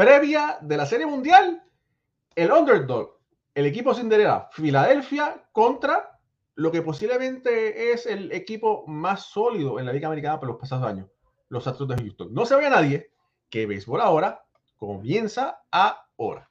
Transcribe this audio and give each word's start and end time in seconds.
previa 0.00 0.56
de 0.62 0.78
la 0.78 0.86
Serie 0.86 1.04
Mundial, 1.04 1.62
el 2.34 2.50
underdog, 2.50 3.18
el 3.54 3.66
equipo 3.66 3.92
Cinderella, 3.92 4.48
Filadelfia 4.50 5.44
contra 5.52 6.18
lo 6.54 6.72
que 6.72 6.80
posiblemente 6.80 7.92
es 7.92 8.06
el 8.06 8.32
equipo 8.32 8.86
más 8.86 9.26
sólido 9.26 9.78
en 9.78 9.84
la 9.84 9.92
Liga 9.92 10.06
Americana 10.06 10.40
por 10.40 10.48
los 10.48 10.56
pasados 10.56 10.86
años, 10.86 11.10
los 11.50 11.66
Astros 11.66 11.86
de 11.90 11.96
Houston. 11.96 12.32
No 12.32 12.46
se 12.46 12.56
ve 12.56 12.64
a 12.64 12.70
nadie 12.70 13.10
que 13.50 13.66
béisbol 13.66 14.00
ahora 14.00 14.42
comienza 14.78 15.64
ahora. 15.70 16.49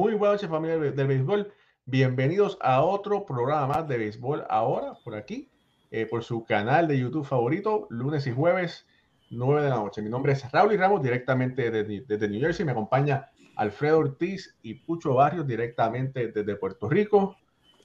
Muy 0.00 0.14
buenas 0.14 0.36
noches 0.36 0.48
familia 0.48 0.78
del 0.78 1.06
béisbol. 1.06 1.52
Bienvenidos 1.84 2.56
a 2.62 2.80
otro 2.82 3.26
programa 3.26 3.66
más 3.66 3.86
de 3.86 3.98
béisbol 3.98 4.46
ahora 4.48 4.94
por 5.04 5.14
aquí, 5.14 5.50
eh, 5.90 6.06
por 6.06 6.24
su 6.24 6.42
canal 6.46 6.88
de 6.88 6.98
YouTube 6.98 7.26
favorito, 7.26 7.86
lunes 7.90 8.26
y 8.26 8.32
jueves, 8.32 8.86
9 9.28 9.62
de 9.62 9.68
la 9.68 9.76
noche. 9.76 10.00
Mi 10.00 10.08
nombre 10.08 10.32
es 10.32 10.50
Raúl 10.50 10.72
y 10.72 10.78
Ramos, 10.78 11.02
directamente 11.02 11.70
desde, 11.70 12.00
desde 12.08 12.28
New 12.30 12.40
Jersey. 12.40 12.64
Me 12.64 12.72
acompaña 12.72 13.28
Alfredo 13.56 13.98
Ortiz 13.98 14.56
y 14.62 14.72
Pucho 14.72 15.12
Barrios, 15.12 15.46
directamente 15.46 16.28
desde 16.28 16.56
Puerto 16.56 16.88
Rico. 16.88 17.36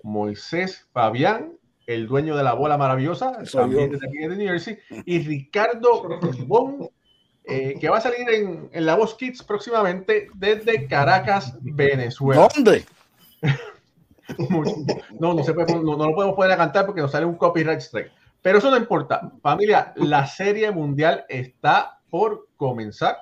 Moisés 0.01 0.87
Fabián, 0.93 1.57
el 1.85 2.07
dueño 2.07 2.37
de 2.37 2.43
la 2.43 2.53
bola 2.53 2.77
maravillosa, 2.77 3.43
también 3.51 3.91
desde 3.91 4.07
aquí 4.07 4.19
de 4.19 4.37
New 4.37 4.47
Jersey. 4.47 4.77
Y 5.05 5.19
Ricardo 5.19 6.17
Ribón, 6.21 6.87
eh, 7.47 7.75
que 7.79 7.89
va 7.89 7.97
a 7.97 8.01
salir 8.01 8.27
en, 8.29 8.69
en, 8.71 8.85
La 8.85 8.95
Voz 8.95 9.15
Kids 9.15 9.43
próximamente 9.43 10.29
desde 10.33 10.87
Caracas, 10.87 11.57
Venezuela. 11.61 12.47
¿Dónde? 12.55 12.85
no, 15.19 15.33
no, 15.33 15.43
se 15.43 15.53
puede, 15.53 15.73
no, 15.73 15.95
no, 15.95 16.09
lo 16.09 16.15
podemos 16.15 16.35
poder 16.35 16.57
cantar 16.57 16.85
porque 16.85 17.01
nos 17.01 17.11
sale 17.11 17.25
un 17.25 17.35
copyright 17.35 17.79
strike. 17.79 18.11
Pero 18.41 18.59
eso 18.59 18.71
no 18.71 18.77
importa. 18.77 19.31
Familia, 19.41 19.93
la 19.95 20.25
serie 20.25 20.71
mundial 20.71 21.25
está 21.29 21.99
por 22.09 22.47
comenzar. 22.57 23.17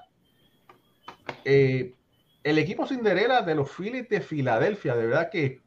Eh, 1.46 1.94
el 2.44 2.58
equipo 2.58 2.86
Cinderella 2.86 3.42
de 3.42 3.56
los 3.56 3.70
Phillies 3.72 4.10
de 4.10 4.22
Filadelfia, 4.22 4.96
de 4.96 5.08
verdad 5.08 5.30
que 5.30 5.62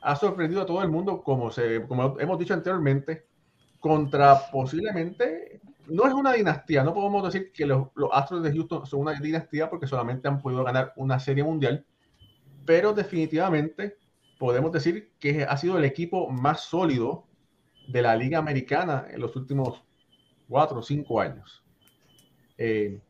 ha 0.00 0.16
sorprendido 0.16 0.62
a 0.62 0.66
todo 0.66 0.82
el 0.82 0.88
mundo, 0.88 1.22
como, 1.22 1.50
se, 1.50 1.82
como 1.86 2.18
hemos 2.20 2.38
dicho 2.38 2.54
anteriormente, 2.54 3.26
contra 3.80 4.50
posiblemente 4.50 5.60
no 5.88 6.06
es 6.06 6.14
una 6.14 6.32
dinastía, 6.32 6.82
no 6.82 6.94
podemos 6.94 7.24
decir 7.24 7.52
que 7.52 7.66
los, 7.66 7.88
Astros 8.12 8.42
de 8.42 8.52
Houston 8.52 8.86
son 8.86 9.00
una 9.00 9.12
dinastía 9.18 9.70
porque 9.70 9.86
solamente 9.86 10.28
han 10.28 10.40
podido 10.40 10.64
ganar 10.64 10.92
una 10.96 11.18
serie 11.20 11.44
mundial, 11.44 11.84
pero 12.64 12.92
definitivamente 12.92 13.96
podemos 14.38 14.72
decir 14.72 15.12
que 15.18 15.44
ha 15.44 15.56
sido 15.56 15.78
el 15.78 15.84
equipo 15.84 16.28
más 16.30 16.62
sólido 16.62 17.26
de 17.88 18.02
la 18.02 18.16
Liga 18.16 18.38
Americana 18.38 19.06
en 19.10 19.20
los 19.20 19.36
últimos 19.36 19.82
cuatro 20.48 20.80
o 20.80 20.82
cinco 20.82 21.20
años. 21.20 21.64
Eh, 22.58 23.00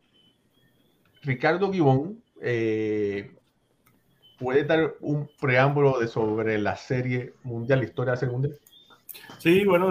Ricardo 1.23 1.73
Gibón 1.73 2.23
eh, 2.41 3.35
puede 4.39 4.65
dar 4.65 4.95
un 5.01 5.29
preámbulo 5.41 5.99
de 5.99 6.09
sobre 6.09 6.59
la 6.59 6.77
serie 6.77 7.35
mundial, 7.43 7.81
la 7.81 7.85
historia 7.87 8.13
de 8.13 8.27
la 8.27 8.33
serie. 8.33 8.59
Sí, 9.39 9.65
bueno, 9.65 9.91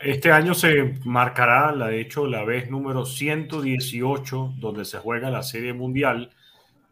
este 0.00 0.32
año 0.32 0.54
se 0.54 0.94
marcará, 1.04 1.72
la, 1.72 1.88
de 1.88 2.00
hecho, 2.00 2.26
la 2.26 2.44
vez 2.44 2.70
número 2.70 3.04
118 3.04 4.54
donde 4.58 4.84
se 4.84 4.98
juega 4.98 5.30
la 5.30 5.42
Serie 5.42 5.72
Mundial. 5.72 6.30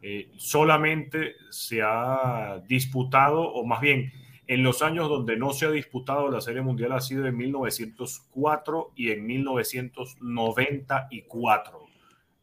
Eh, 0.01 0.31
solamente 0.37 1.35
se 1.49 1.81
ha 1.81 2.61
disputado, 2.67 3.41
o 3.41 3.65
más 3.65 3.81
bien, 3.81 4.11
en 4.47 4.63
los 4.63 4.81
años 4.83 5.09
donde 5.09 5.35
no 5.35 5.51
se 5.51 5.65
ha 5.65 5.71
disputado 5.71 6.29
la 6.29 6.41
Serie 6.41 6.61
Mundial 6.61 6.91
ha 6.91 7.01
sido 7.01 7.25
en 7.25 7.35
1904 7.35 8.91
y 8.95 9.09
en 9.11 9.25
1994. 9.25 11.79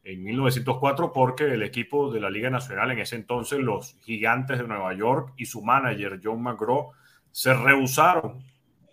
En 0.03 0.21
1904 0.21 1.13
porque 1.13 1.45
el 1.45 1.63
equipo 1.63 2.11
de 2.11 2.19
la 2.19 2.29
Liga 2.29 2.49
Nacional 2.49 2.91
en 2.91 2.99
ese 2.99 3.15
entonces, 3.15 3.59
los 3.59 3.95
Gigantes 4.03 4.57
de 4.57 4.67
Nueva 4.67 4.93
York 4.93 5.31
y 5.37 5.45
su 5.45 5.61
manager 5.61 6.19
John 6.21 6.43
McGraw 6.43 6.91
se 7.31 7.53
rehusaron 7.53 8.43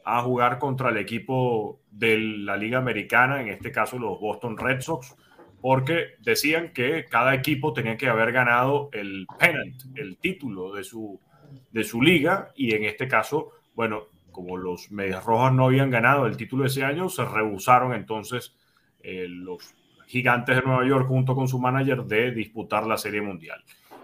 a 0.04 0.22
jugar 0.22 0.58
contra 0.58 0.90
el 0.90 0.96
equipo 0.96 1.80
de 1.90 2.18
la 2.18 2.56
Liga 2.56 2.78
Americana, 2.78 3.40
en 3.40 3.48
este 3.48 3.70
caso 3.70 3.98
los 3.98 4.18
Boston 4.20 4.56
Red 4.56 4.80
Sox, 4.80 5.16
porque 5.60 6.14
decían 6.20 6.72
que 6.72 7.06
cada 7.06 7.34
equipo 7.34 7.72
tenía 7.72 7.96
que 7.96 8.08
haber 8.08 8.32
ganado 8.32 8.88
el 8.92 9.26
pennant, 9.38 9.82
el 9.94 10.16
título 10.18 10.72
de 10.72 10.84
su, 10.84 11.20
de 11.70 11.84
su 11.84 12.00
liga, 12.00 12.50
y 12.56 12.74
en 12.74 12.84
este 12.84 13.06
caso, 13.06 13.50
bueno, 13.74 14.06
como 14.30 14.56
los 14.56 14.90
Medias 14.90 15.24
Rojas 15.24 15.52
no 15.52 15.66
habían 15.66 15.90
ganado 15.90 16.26
el 16.26 16.36
título 16.36 16.64
ese 16.64 16.84
año, 16.84 17.08
se 17.08 17.24
rehusaron 17.24 17.92
entonces 17.92 18.56
eh, 19.02 19.26
los 19.28 19.74
gigantes 20.06 20.56
de 20.56 20.62
Nueva 20.62 20.86
York 20.86 21.06
junto 21.06 21.34
con 21.34 21.46
su 21.46 21.58
manager 21.58 22.04
de 22.04 22.32
disputar 22.32 22.86
la 22.86 22.96
Serie 22.96 23.20
Mundial. 23.20 23.62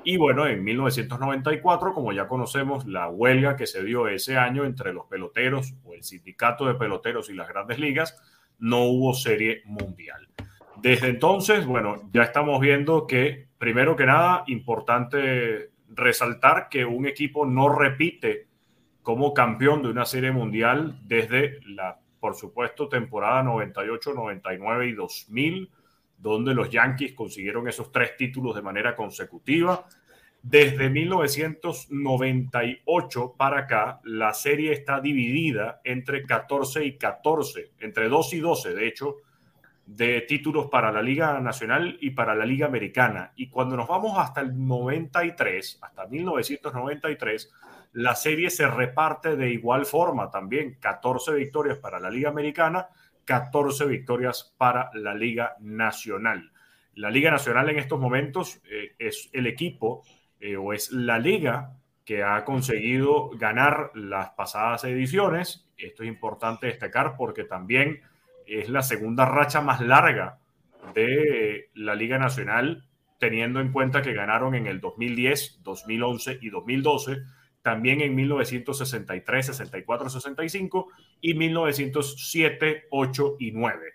Y 0.08 0.18
bueno, 0.18 0.46
en 0.46 0.62
1994, 0.62 1.92
como 1.92 2.12
ya 2.12 2.28
conocemos, 2.28 2.86
la 2.86 3.08
huelga 3.08 3.56
que 3.56 3.66
se 3.66 3.82
dio 3.82 4.06
ese 4.06 4.36
año 4.36 4.64
entre 4.64 4.92
los 4.92 5.06
peloteros 5.06 5.74
o 5.84 5.94
el 5.94 6.04
sindicato 6.04 6.64
de 6.64 6.76
peloteros 6.76 7.28
y 7.28 7.34
las 7.34 7.48
grandes 7.48 7.80
ligas, 7.80 8.16
no 8.60 8.84
hubo 8.84 9.14
serie 9.14 9.62
mundial. 9.64 10.28
Desde 10.76 11.08
entonces, 11.08 11.66
bueno, 11.66 12.08
ya 12.12 12.22
estamos 12.22 12.60
viendo 12.60 13.08
que, 13.08 13.48
primero 13.58 13.96
que 13.96 14.06
nada, 14.06 14.44
importante 14.46 15.72
resaltar 15.88 16.68
que 16.68 16.84
un 16.84 17.06
equipo 17.06 17.44
no 17.44 17.68
repite 17.68 18.46
como 19.02 19.34
campeón 19.34 19.82
de 19.82 19.88
una 19.88 20.04
serie 20.04 20.30
mundial 20.30 21.00
desde 21.02 21.58
la, 21.66 21.98
por 22.20 22.36
supuesto, 22.36 22.88
temporada 22.88 23.42
98, 23.42 24.14
99 24.14 24.86
y 24.86 24.92
2000 24.92 25.70
donde 26.18 26.54
los 26.54 26.70
Yankees 26.70 27.12
consiguieron 27.12 27.68
esos 27.68 27.92
tres 27.92 28.16
títulos 28.16 28.54
de 28.54 28.62
manera 28.62 28.96
consecutiva. 28.96 29.86
Desde 30.42 30.88
1998 30.90 33.34
para 33.36 33.60
acá, 33.60 34.00
la 34.04 34.32
serie 34.32 34.72
está 34.72 35.00
dividida 35.00 35.82
entre 35.84 36.24
14 36.24 36.84
y 36.84 36.96
14, 36.96 37.72
entre 37.80 38.08
2 38.08 38.32
y 38.34 38.40
12, 38.40 38.74
de 38.74 38.86
hecho, 38.86 39.16
de 39.86 40.20
títulos 40.22 40.66
para 40.66 40.92
la 40.92 41.00
Liga 41.00 41.40
Nacional 41.40 41.96
y 42.00 42.10
para 42.10 42.34
la 42.34 42.44
Liga 42.44 42.66
Americana. 42.66 43.32
Y 43.36 43.48
cuando 43.48 43.76
nos 43.76 43.88
vamos 43.88 44.18
hasta 44.18 44.40
el 44.40 44.66
93, 44.66 45.78
hasta 45.80 46.06
1993, 46.06 47.52
la 47.92 48.14
serie 48.14 48.50
se 48.50 48.66
reparte 48.66 49.36
de 49.36 49.50
igual 49.50 49.86
forma 49.86 50.30
también, 50.30 50.76
14 50.80 51.32
victorias 51.34 51.78
para 51.78 51.98
la 51.98 52.10
Liga 52.10 52.28
Americana 52.28 52.88
14 53.26 53.84
victorias 53.86 54.54
para 54.56 54.90
la 54.94 55.14
Liga 55.14 55.56
Nacional. 55.60 56.52
La 56.94 57.10
Liga 57.10 57.30
Nacional 57.30 57.68
en 57.68 57.78
estos 57.78 58.00
momentos 58.00 58.62
eh, 58.70 58.94
es 58.98 59.28
el 59.34 59.46
equipo 59.46 60.02
eh, 60.40 60.56
o 60.56 60.72
es 60.72 60.90
la 60.92 61.18
liga 61.18 61.72
que 62.06 62.22
ha 62.22 62.44
conseguido 62.44 63.30
ganar 63.30 63.90
las 63.94 64.30
pasadas 64.30 64.84
ediciones. 64.84 65.66
Esto 65.76 66.04
es 66.04 66.08
importante 66.08 66.68
destacar 66.68 67.16
porque 67.18 67.44
también 67.44 68.00
es 68.46 68.68
la 68.68 68.82
segunda 68.82 69.26
racha 69.26 69.60
más 69.60 69.80
larga 69.80 70.38
de 70.94 71.70
la 71.74 71.96
Liga 71.96 72.16
Nacional, 72.18 72.86
teniendo 73.18 73.60
en 73.60 73.72
cuenta 73.72 74.02
que 74.02 74.14
ganaron 74.14 74.54
en 74.54 74.66
el 74.68 74.80
2010, 74.80 75.62
2011 75.64 76.38
y 76.40 76.50
2012 76.50 77.18
también 77.66 78.00
en 78.00 78.14
1963, 78.14 79.46
64, 79.46 80.08
65 80.08 80.86
y 81.20 81.34
1907, 81.34 82.84
8 82.90 83.36
y 83.40 83.50
9. 83.50 83.86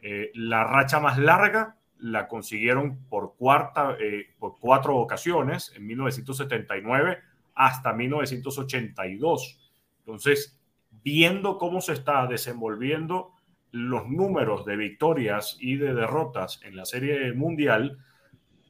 Eh, 0.00 0.30
la 0.34 0.62
racha 0.62 1.00
más 1.00 1.18
larga 1.18 1.76
la 1.98 2.28
consiguieron 2.28 3.00
por, 3.08 3.34
cuarta, 3.34 3.96
eh, 3.98 4.26
por 4.38 4.60
cuatro 4.60 4.94
ocasiones, 4.94 5.72
en 5.74 5.88
1979 5.88 7.18
hasta 7.56 7.92
1982. 7.92 9.72
Entonces, 9.98 10.56
viendo 11.02 11.58
cómo 11.58 11.80
se 11.80 11.94
está 11.94 12.28
desenvolviendo 12.28 13.32
los 13.72 14.06
números 14.08 14.64
de 14.64 14.76
victorias 14.76 15.56
y 15.58 15.74
de 15.74 15.94
derrotas 15.94 16.60
en 16.62 16.76
la 16.76 16.84
serie 16.84 17.32
mundial, 17.32 17.98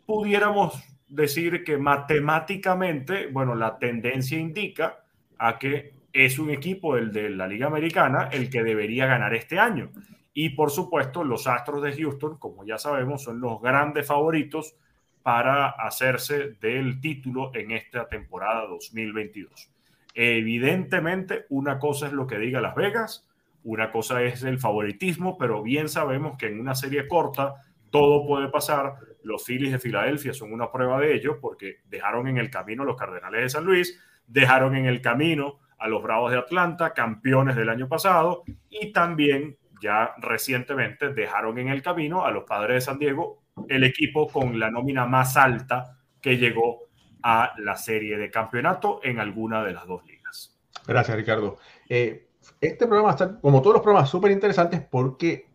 pudiéramos 0.07 0.83
decir 1.09 1.65
que 1.65 1.79
matemáticamente, 1.79 3.29
bueno, 3.29 3.55
la 3.55 3.79
tendencia 3.79 4.39
indica 4.39 5.05
a 5.39 5.59
que 5.59 5.95
es 6.13 6.39
un 6.39 6.51
equipo, 6.51 6.97
el 6.97 7.13
de 7.13 7.31
la 7.31 7.47
Liga 7.47 7.67
Americana, 7.67 8.29
el 8.33 8.49
que 8.49 8.63
debería 8.63 9.07
ganar 9.07 9.35
este 9.35 9.59
año. 9.59 9.91
Y 10.33 10.51
por 10.51 10.71
supuesto, 10.71 11.25
los 11.25 11.47
Astros 11.47 11.83
de 11.83 11.95
Houston, 11.95 12.39
como 12.39 12.65
ya 12.65 12.79
sabemos, 12.79 13.23
son 13.23 13.41
los 13.41 13.61
grandes 13.61 14.07
favoritos 14.07 14.77
para 15.23 15.71
hacerse 15.71 16.53
del 16.61 17.01
título 17.01 17.51
en 17.55 17.73
esta 17.73 18.09
temporada 18.09 18.67
2022. 18.67 19.71
Evidentemente, 20.15 21.47
una 21.51 21.79
cosa 21.79 22.07
es 22.07 22.13
lo 22.13 22.27
que 22.27 22.39
diga 22.39 22.61
Las 22.61 22.75
Vegas, 22.75 23.27
una 23.65 23.91
cosa 23.91 24.23
es 24.23 24.45
el 24.45 24.59
favoritismo, 24.59 25.37
pero 25.37 25.63
bien 25.63 25.89
sabemos 25.89 26.39
que 26.39 26.47
en 26.47 26.61
una 26.61 26.75
serie 26.75 27.09
corta 27.09 27.55
todo 27.97 28.27
puede 28.27 28.49
pasar. 28.49 28.97
Los 29.23 29.45
Phillies 29.47 29.73
de 29.73 29.79
Filadelfia 29.79 30.35
son 30.35 30.53
una 30.53 30.71
prueba 30.71 31.01
de 31.01 31.15
ello 31.15 31.39
porque 31.41 31.79
dejaron 31.87 32.29
en 32.29 32.37
el 32.37 32.51
camino 32.51 32.83
a 32.83 32.87
los 32.87 32.97
Cardenales 32.97 33.41
de 33.41 33.49
San 33.49 33.65
Luis, 33.65 33.99
dejaron 34.27 34.77
en 34.77 34.85
el 34.85 35.01
camino 35.01 35.61
a 35.79 35.89
los 35.89 36.03
Bravos 36.03 36.31
de 36.31 36.39
Atlanta, 36.39 36.93
campeones 36.93 37.57
del 37.57 37.71
año 37.71 37.89
pasado, 37.89 38.45
y 38.69 38.93
también 38.93 39.57
ya 39.81 40.15
recientemente 40.19 41.15
dejaron 41.15 41.59
en 41.59 41.69
el 41.69 41.83
camino 41.83 42.27
a 42.27 42.31
los 42.31 42.45
Padres 42.45 42.75
de 42.77 42.81
San 42.83 42.99
Diego, 42.99 43.45
el 43.69 43.85
equipo 43.85 44.29
con 44.29 44.59
la 44.59 44.71
nómina 44.71 45.07
más 45.07 45.39
alta 45.39 45.97
que 46.21 46.37
llegó 46.37 46.83
a 47.23 47.55
la 47.59 47.77
serie 47.77 48.19
de 48.19 48.31
campeonato 48.31 49.01
en 49.03 49.21
alguna 49.21 49.65
de 49.65 49.73
las 49.73 49.87
dos 49.87 50.05
ligas. 50.07 50.59
Gracias, 50.87 51.17
Ricardo. 51.17 51.59
Eh, 51.89 52.29
este 52.61 52.87
programa 52.87 53.13
está, 53.13 53.41
como 53.41 53.63
todos 53.63 53.75
los 53.75 53.83
programas, 53.83 54.11
súper 54.11 54.33
interesantes 54.33 54.83
porque 54.83 55.47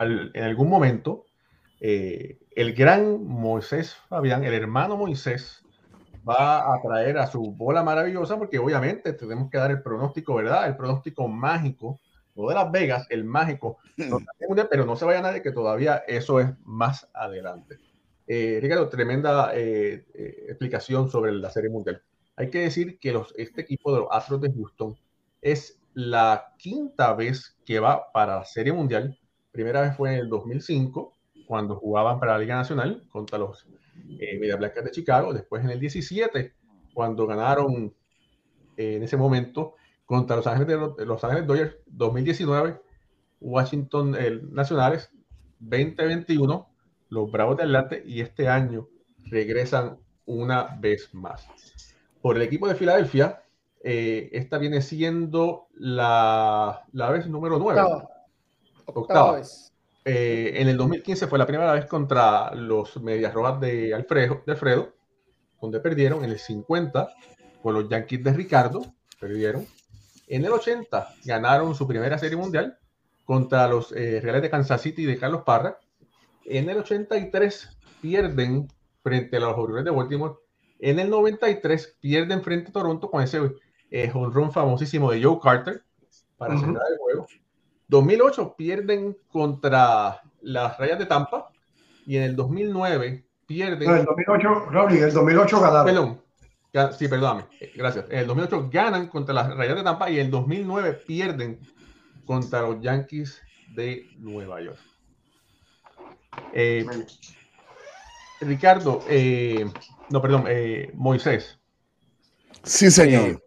en 0.00 0.44
algún 0.44 0.68
momento 0.68 1.27
eh, 1.80 2.38
el 2.54 2.74
gran 2.74 3.24
Moisés 3.24 3.94
Fabián, 4.08 4.44
el 4.44 4.54
hermano 4.54 4.96
Moisés, 4.96 5.64
va 6.28 6.74
a 6.74 6.82
traer 6.82 7.18
a 7.18 7.26
su 7.26 7.52
bola 7.52 7.82
maravillosa 7.82 8.36
porque 8.38 8.58
obviamente 8.58 9.12
tenemos 9.12 9.50
que 9.50 9.58
dar 9.58 9.70
el 9.70 9.82
pronóstico, 9.82 10.34
¿verdad? 10.34 10.66
El 10.66 10.76
pronóstico 10.76 11.28
mágico, 11.28 12.00
de 12.46 12.54
Las 12.54 12.70
Vegas, 12.70 13.06
el 13.10 13.24
mágico, 13.24 13.78
hmm. 13.96 14.16
pero 14.70 14.84
no 14.84 14.94
se 14.94 15.04
vaya 15.04 15.20
nadie 15.20 15.42
que 15.42 15.50
todavía 15.50 16.04
eso 16.06 16.38
es 16.38 16.48
más 16.64 17.08
adelante. 17.12 17.78
Eh, 18.26 18.58
Ricardo, 18.60 18.88
tremenda 18.88 19.52
eh, 19.54 20.04
eh, 20.14 20.44
explicación 20.48 21.10
sobre 21.10 21.32
la 21.32 21.50
Serie 21.50 21.70
Mundial. 21.70 22.02
Hay 22.36 22.50
que 22.50 22.60
decir 22.60 22.98
que 22.98 23.12
los, 23.12 23.34
este 23.36 23.62
equipo 23.62 23.92
de 23.92 24.00
los 24.00 24.08
Astros 24.10 24.40
de 24.40 24.52
Houston 24.52 24.96
es 25.40 25.80
la 25.94 26.54
quinta 26.58 27.14
vez 27.14 27.56
que 27.64 27.80
va 27.80 28.12
para 28.12 28.36
la 28.36 28.44
Serie 28.44 28.72
Mundial. 28.72 29.18
Primera 29.50 29.80
vez 29.80 29.96
fue 29.96 30.12
en 30.12 30.20
el 30.20 30.28
2005, 30.28 31.12
cuando 31.48 31.76
jugaban 31.76 32.20
para 32.20 32.32
la 32.32 32.40
Liga 32.40 32.56
Nacional 32.56 33.02
contra 33.08 33.38
los 33.38 33.66
eh, 34.20 34.38
Media 34.38 34.56
Blancas 34.56 34.84
de 34.84 34.90
Chicago. 34.90 35.32
Después 35.32 35.64
en 35.64 35.70
el 35.70 35.80
17, 35.80 36.52
cuando 36.92 37.26
ganaron 37.26 37.94
eh, 38.76 38.96
en 38.96 39.02
ese 39.02 39.16
momento 39.16 39.76
contra 40.04 40.36
Los 40.36 40.46
Ángeles, 40.46 40.78
de 40.98 41.06
los, 41.06 41.24
Ángeles 41.24 41.46
Dodgers. 41.46 41.76
2019, 41.86 42.78
Washington 43.40 44.14
Nacionales. 44.52 45.10
2021, 45.60 46.68
los 47.08 47.32
Bravos 47.32 47.56
de 47.56 47.62
Atlante. 47.62 48.02
Y 48.04 48.20
este 48.20 48.46
año 48.46 48.86
regresan 49.24 49.98
una 50.26 50.76
vez 50.78 51.14
más. 51.14 51.48
Por 52.20 52.36
el 52.36 52.42
equipo 52.42 52.68
de 52.68 52.74
Filadelfia, 52.74 53.42
eh, 53.82 54.28
esta 54.32 54.58
viene 54.58 54.82
siendo 54.82 55.68
la, 55.72 56.84
la 56.92 57.10
vez 57.10 57.26
número 57.26 57.58
9. 57.58 57.80
Octava. 58.84 59.40
Eh, 60.10 60.62
en 60.62 60.68
el 60.68 60.78
2015 60.78 61.26
fue 61.26 61.38
la 61.38 61.46
primera 61.46 61.70
vez 61.74 61.84
contra 61.84 62.54
los 62.54 62.96
Medias 63.02 63.34
Rojas 63.34 63.60
de 63.60 63.92
Alfredo, 63.92 64.42
de 64.46 64.52
Alfredo, 64.52 64.94
donde 65.60 65.80
perdieron. 65.80 66.24
En 66.24 66.30
el 66.30 66.38
50 66.38 67.10
con 67.62 67.74
los 67.74 67.90
Yankees 67.90 68.24
de 68.24 68.32
Ricardo, 68.32 68.86
perdieron. 69.20 69.66
En 70.26 70.46
el 70.46 70.52
80 70.52 71.14
ganaron 71.26 71.74
su 71.74 71.86
primera 71.86 72.16
serie 72.16 72.38
mundial 72.38 72.78
contra 73.26 73.68
los 73.68 73.92
eh, 73.92 74.22
Reales 74.22 74.40
de 74.40 74.48
Kansas 74.48 74.80
City 74.80 75.04
de 75.04 75.18
Carlos 75.18 75.42
Parra. 75.44 75.78
En 76.46 76.70
el 76.70 76.78
83 76.78 77.76
pierden 78.00 78.66
frente 79.02 79.36
a 79.36 79.40
los 79.40 79.58
Orioles 79.58 79.84
de 79.84 79.90
Baltimore. 79.90 80.36
En 80.78 81.00
el 81.00 81.10
93 81.10 81.98
pierden 82.00 82.42
frente 82.42 82.70
a 82.70 82.72
Toronto 82.72 83.10
con 83.10 83.22
ese 83.22 83.40
eh, 83.90 84.10
honrón 84.14 84.52
famosísimo 84.52 85.10
de 85.10 85.22
Joe 85.22 85.38
Carter 85.42 85.82
para 86.38 86.58
cerrar 86.58 86.84
el 86.90 86.98
juego. 86.98 87.26
2008 87.88 88.54
pierden 88.56 89.16
contra 89.30 90.22
las 90.42 90.78
Rayas 90.78 90.98
de 90.98 91.06
Tampa 91.06 91.50
y 92.06 92.16
en 92.16 92.22
el 92.22 92.36
2009 92.36 93.24
pierden. 93.46 93.88
No, 93.88 93.94
en 93.94 94.00
el 94.00 94.06
2008, 94.06 94.48
Ronnie, 94.70 95.00
el 95.00 95.12
2008 95.12 95.60
ganaron. 95.60 96.20
Perdón, 96.72 96.92
sí, 96.96 97.08
perdóname, 97.08 97.44
gracias. 97.74 98.06
En 98.10 98.18
el 98.20 98.26
2008 98.26 98.68
ganan 98.70 99.08
contra 99.08 99.34
las 99.34 99.56
Rayas 99.56 99.76
de 99.76 99.82
Tampa 99.82 100.10
y 100.10 100.20
en 100.20 100.26
el 100.26 100.30
2009 100.30 100.92
pierden 101.06 101.60
contra 102.24 102.62
los 102.62 102.80
Yankees 102.80 103.40
de 103.74 104.06
Nueva 104.18 104.60
York. 104.60 104.78
Eh, 106.52 106.86
Ricardo, 108.40 109.02
eh, 109.08 109.64
no, 110.10 110.22
perdón, 110.22 110.44
eh, 110.46 110.92
Moisés. 110.94 111.58
Sí, 112.62 112.90
señor. 112.90 113.42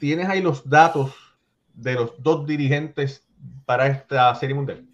¿Tienes 0.00 0.28
ahí 0.28 0.40
los 0.40 0.68
datos 0.68 1.14
de 1.74 1.94
los 1.94 2.22
dos 2.22 2.46
dirigentes 2.46 3.26
para 3.64 3.86
esta 3.86 4.34
serie 4.34 4.54
mundial? 4.54 4.84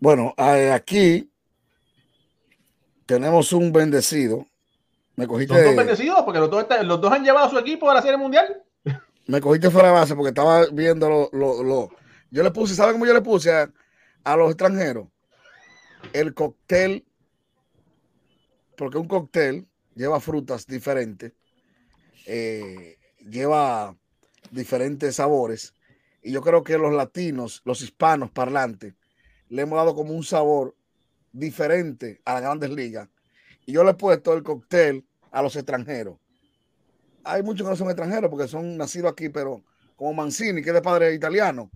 Bueno, 0.00 0.34
aquí 0.36 1.30
tenemos 3.06 3.52
un 3.52 3.72
bendecido. 3.72 4.46
Me 5.16 5.26
cogiste. 5.26 5.54
Los 5.54 5.64
dos 5.64 5.76
bendecidos, 5.76 6.22
porque 6.24 6.40
los 6.40 6.50
dos, 6.50 6.66
los 6.84 7.00
dos 7.00 7.12
han 7.12 7.24
llevado 7.24 7.46
a 7.46 7.50
su 7.50 7.58
equipo 7.58 7.90
a 7.90 7.94
la 7.94 8.02
serie 8.02 8.16
mundial. 8.16 8.62
Me 9.26 9.40
cogiste 9.40 9.70
fuera 9.70 9.88
de 9.88 9.94
base 9.94 10.14
porque 10.14 10.30
estaba 10.30 10.66
viendo 10.72 11.30
lo, 11.32 11.62
lo, 11.62 11.90
Yo 12.30 12.42
le 12.42 12.50
puse, 12.50 12.74
¿saben 12.74 12.94
cómo 12.94 13.06
yo 13.06 13.14
le 13.14 13.20
puse 13.20 13.52
a, 13.52 14.36
los 14.36 14.50
extranjeros? 14.50 15.08
El 16.12 16.34
cóctel, 16.34 17.04
porque 18.76 18.98
un 18.98 19.06
cóctel 19.06 19.68
lleva 19.94 20.18
frutas 20.18 20.66
diferentes, 20.66 21.32
eh, 22.26 22.96
lleva 23.18 23.94
diferentes 24.50 25.16
sabores 25.16 25.74
y 26.22 26.32
yo 26.32 26.42
creo 26.42 26.62
que 26.62 26.78
los 26.78 26.92
latinos, 26.92 27.62
los 27.64 27.82
hispanos 27.82 28.30
parlantes, 28.30 28.94
le 29.48 29.62
hemos 29.62 29.76
dado 29.76 29.94
como 29.94 30.12
un 30.14 30.22
sabor 30.22 30.74
diferente 31.32 32.20
a 32.24 32.34
las 32.34 32.42
grandes 32.42 32.70
ligas. 32.70 33.08
Y 33.66 33.72
yo 33.72 33.84
le 33.84 33.90
he 33.90 33.94
puesto 33.94 34.32
el 34.34 34.42
cóctel 34.42 35.04
a 35.30 35.42
los 35.42 35.56
extranjeros. 35.56 36.18
Hay 37.24 37.42
muchos 37.42 37.66
que 37.66 37.70
no 37.70 37.76
son 37.76 37.88
extranjeros 37.88 38.30
porque 38.30 38.48
son 38.48 38.76
nacidos 38.76 39.12
aquí, 39.12 39.28
pero 39.28 39.62
como 39.96 40.14
Mancini, 40.14 40.62
que 40.62 40.70
es 40.70 40.74
de 40.74 40.82
padre 40.82 41.14
italiano. 41.14 41.70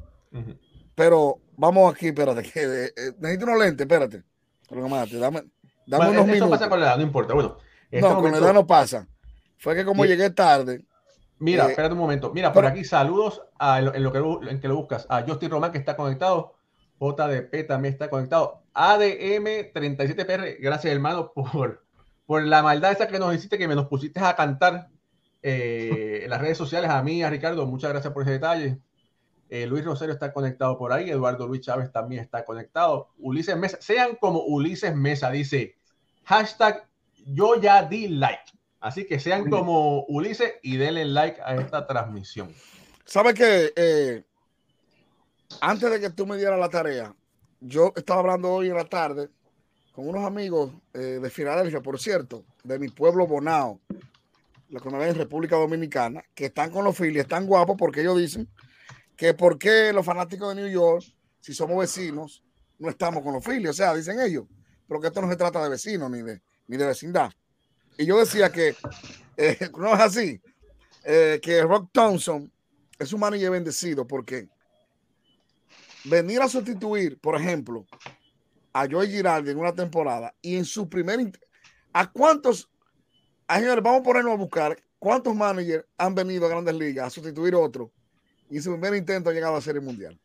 Pero 0.95 1.41
vamos 1.57 1.95
aquí, 1.95 2.09
espérate, 2.09 2.43
que 2.43 2.63
eh, 2.63 2.93
eh, 2.97 3.13
necesito 3.19 3.47
unos 3.47 3.59
lentes, 3.59 3.85
espérate. 3.85 4.23
dame, 5.19 5.45
dame 5.87 6.11
unos 6.11 6.27
minutos. 6.27 6.51
pasa 6.51 6.69
con 6.69 6.81
la 6.81 6.87
edad, 6.87 6.97
no 6.97 7.03
importa. 7.03 7.35
Bueno, 7.35 7.59
este 7.91 8.09
no, 8.09 8.21
con 8.21 8.33
la 8.33 8.39
edad 8.39 8.55
no 8.55 8.67
pasa. 8.67 9.07
Fue 9.59 9.75
que 9.75 9.85
como 9.85 10.05
llegué 10.05 10.31
tarde, 10.31 10.85
Mira, 11.39 11.67
eh, 11.67 11.71
espérate 11.71 11.95
un 11.95 12.01
momento. 12.01 12.33
Mira, 12.33 12.53
por 12.53 12.67
aquí 12.67 12.85
saludos 12.85 13.43
a, 13.59 13.79
en, 13.81 14.03
lo 14.03 14.13
que, 14.13 14.51
en 14.51 14.61
que 14.61 14.69
lo 14.69 14.77
buscas. 14.77 15.07
A 15.09 15.23
Justin 15.23 15.51
Román 15.51 15.73
que 15.73 15.79
está 15.79 15.97
conectado. 15.97 16.55
JDP 17.01 17.67
también 17.67 17.93
está 17.93 18.09
conectado. 18.09 18.63
ADM37PR, 18.75 20.57
gracias 20.61 20.93
hermano 20.93 21.33
por, 21.35 21.85
por 22.27 22.43
la 22.45 22.63
maldad 22.63 22.93
esa 22.93 23.09
que 23.09 23.19
nos 23.19 23.35
hiciste, 23.35 23.59
que 23.59 23.69
me 23.69 23.75
nos 23.75 23.87
pusiste 23.87 24.21
a 24.21 24.35
cantar 24.35 24.89
eh, 25.43 26.21
en 26.25 26.31
las 26.31 26.41
redes 26.41 26.57
sociales. 26.57 26.91
A 26.91 27.03
mí, 27.03 27.23
a 27.23 27.31
Ricardo, 27.31 27.67
muchas 27.67 27.91
gracias 27.91 28.13
por 28.13 28.23
ese 28.23 28.33
detalle. 28.33 28.79
Eh, 29.51 29.67
Luis 29.67 29.85
Rosario 29.85 30.15
está 30.15 30.33
conectado 30.33 30.79
por 30.79 30.93
ahí. 30.93 31.11
Eduardo 31.11 31.47
Luis 31.47 31.61
Chávez 31.61 31.93
también 31.93 32.23
está 32.23 32.45
conectado. 32.45 33.11
Ulises 33.19 33.57
Mesa, 33.57 33.79
sean 33.81 34.17
como 34.17 34.41
Ulises 34.41 34.95
Mesa, 34.97 35.31
dice 35.31 35.77
hashtag 36.25 36.87
yo 37.27 37.61
ya 37.61 37.83
di 37.83 38.09
like. 38.09 38.53
Así 38.85 39.07
que 39.07 39.19
sean 39.19 39.49
como 39.49 40.05
Ulises 40.09 40.57
y 40.61 40.77
denle 40.77 41.07
like 41.07 41.41
a 41.43 41.57
esta 41.57 41.87
transmisión. 41.87 42.55
¿Sabes 43.07 43.33
qué? 43.33 43.73
Eh, 43.75 44.23
antes 45.63 45.91
de 45.91 46.01
que 46.01 46.11
tú 46.11 46.27
me 46.27 46.37
dieras 46.37 46.61
la 46.61 46.69
tarea, 46.69 47.17
yo 47.61 47.95
estaba 47.97 48.21
hablando 48.21 48.53
hoy 48.53 48.69
en 48.69 48.77
la 48.77 48.85
tarde 48.85 49.31
con 49.95 50.07
unos 50.07 50.27
amigos 50.27 50.71
eh, 50.93 51.19
de 51.19 51.31
Filadelfia, 51.31 51.81
por 51.81 51.99
cierto, 51.99 52.45
de 52.63 52.79
mi 52.79 52.89
pueblo 52.89 53.27
Bonao, 53.27 53.81
la 54.69 54.81
que 54.81 54.89
en 54.91 55.15
República 55.15 55.57
Dominicana, 55.57 56.23
que 56.35 56.45
están 56.45 56.71
con 56.71 56.85
los 56.85 56.95
Phillies, 56.95 57.23
están 57.23 57.47
guapos 57.47 57.77
porque 57.79 58.03
ellos 58.03 58.19
dicen 58.19 58.51
que 59.17 59.33
por 59.33 59.57
qué 59.57 59.95
los 59.95 60.05
fanáticos 60.05 60.55
de 60.55 60.61
New 60.61 60.71
York, 60.71 61.07
si 61.41 61.55
somos 61.55 61.79
vecinos, 61.79 62.45
no 62.79 62.91
estamos 62.91 63.23
con 63.23 63.33
los 63.33 63.43
Phillies. 63.43 63.71
O 63.71 63.73
sea, 63.73 63.95
dicen 63.95 64.21
ellos, 64.21 64.45
pero 64.87 65.01
que 65.01 65.07
esto 65.07 65.23
no 65.23 65.31
se 65.31 65.37
trata 65.37 65.63
de 65.65 65.71
vecinos 65.71 66.11
ni 66.11 66.21
de, 66.21 66.43
ni 66.67 66.77
de 66.77 66.85
vecindad. 66.85 67.33
Y 67.99 68.07
yo 68.07 68.19
decía 68.19 68.51
que 68.51 68.75
eh, 69.37 69.59
no 69.79 69.95
es 69.95 70.01
así, 70.01 70.41
eh, 71.05 71.41
que 71.43 71.63
Rock 71.63 71.91
Thompson 71.93 72.51
es 72.99 73.13
un 73.13 73.21
manager 73.21 73.51
bendecido 73.51 74.07
porque 74.07 74.49
venir 76.05 76.41
a 76.43 76.49
sustituir, 76.49 77.19
por 77.19 77.37
ejemplo, 77.37 77.87
a 78.73 78.89
Joey 78.91 79.11
Girardi 79.11 79.51
en 79.51 79.59
una 79.59 79.75
temporada 79.75 80.35
y 80.43 80.57
en 80.57 80.65
su 80.65 80.89
primer. 80.89 81.33
¿A 81.93 82.11
cuántos 82.11 82.69
Ay, 83.47 83.61
señores, 83.61 83.85
vamos 83.85 84.01
a 84.01 84.05
ponernos 84.05 84.33
a 84.33 84.37
buscar 84.37 84.79
cuántos 84.99 85.35
managers 85.35 85.85
han 85.99 86.15
venido 86.15 86.47
a 86.47 86.49
grandes 86.49 86.75
ligas 86.75 87.07
a 87.07 87.11
sustituir 87.11 87.55
otro 87.55 87.93
y 88.49 88.59
su 88.61 88.71
primer 88.73 88.95
intento 88.95 89.29
ha 89.29 89.33
llegado 89.35 89.57
a 89.57 89.61
Serie 89.61 89.83
Mundial. 89.83 90.19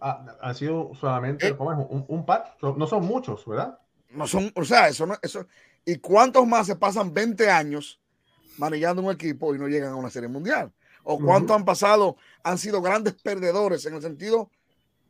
Ah, 0.00 0.24
ha 0.40 0.54
sido 0.54 0.92
solamente 0.98 1.48
Eh. 1.48 1.56
un 1.58 2.24
par, 2.24 2.56
no 2.62 2.86
son 2.86 3.04
muchos, 3.04 3.44
¿verdad? 3.46 3.78
No 4.10 4.26
son, 4.26 4.50
o 4.54 4.64
sea, 4.64 4.88
eso 4.88 5.04
no, 5.04 5.16
eso. 5.20 5.46
¿Y 5.88 5.96
cuántos 6.00 6.46
más 6.46 6.66
se 6.66 6.76
pasan 6.76 7.14
20 7.14 7.48
años 7.48 7.98
manejando 8.58 9.00
un 9.00 9.10
equipo 9.10 9.54
y 9.54 9.58
no 9.58 9.68
llegan 9.68 9.92
a 9.92 9.96
una 9.96 10.10
serie 10.10 10.28
mundial? 10.28 10.70
¿O 11.02 11.18
cuántos 11.18 11.56
han 11.56 11.64
pasado, 11.64 12.18
han 12.42 12.58
sido 12.58 12.82
grandes 12.82 13.14
perdedores 13.14 13.86
en 13.86 13.94
el 13.94 14.02
sentido 14.02 14.50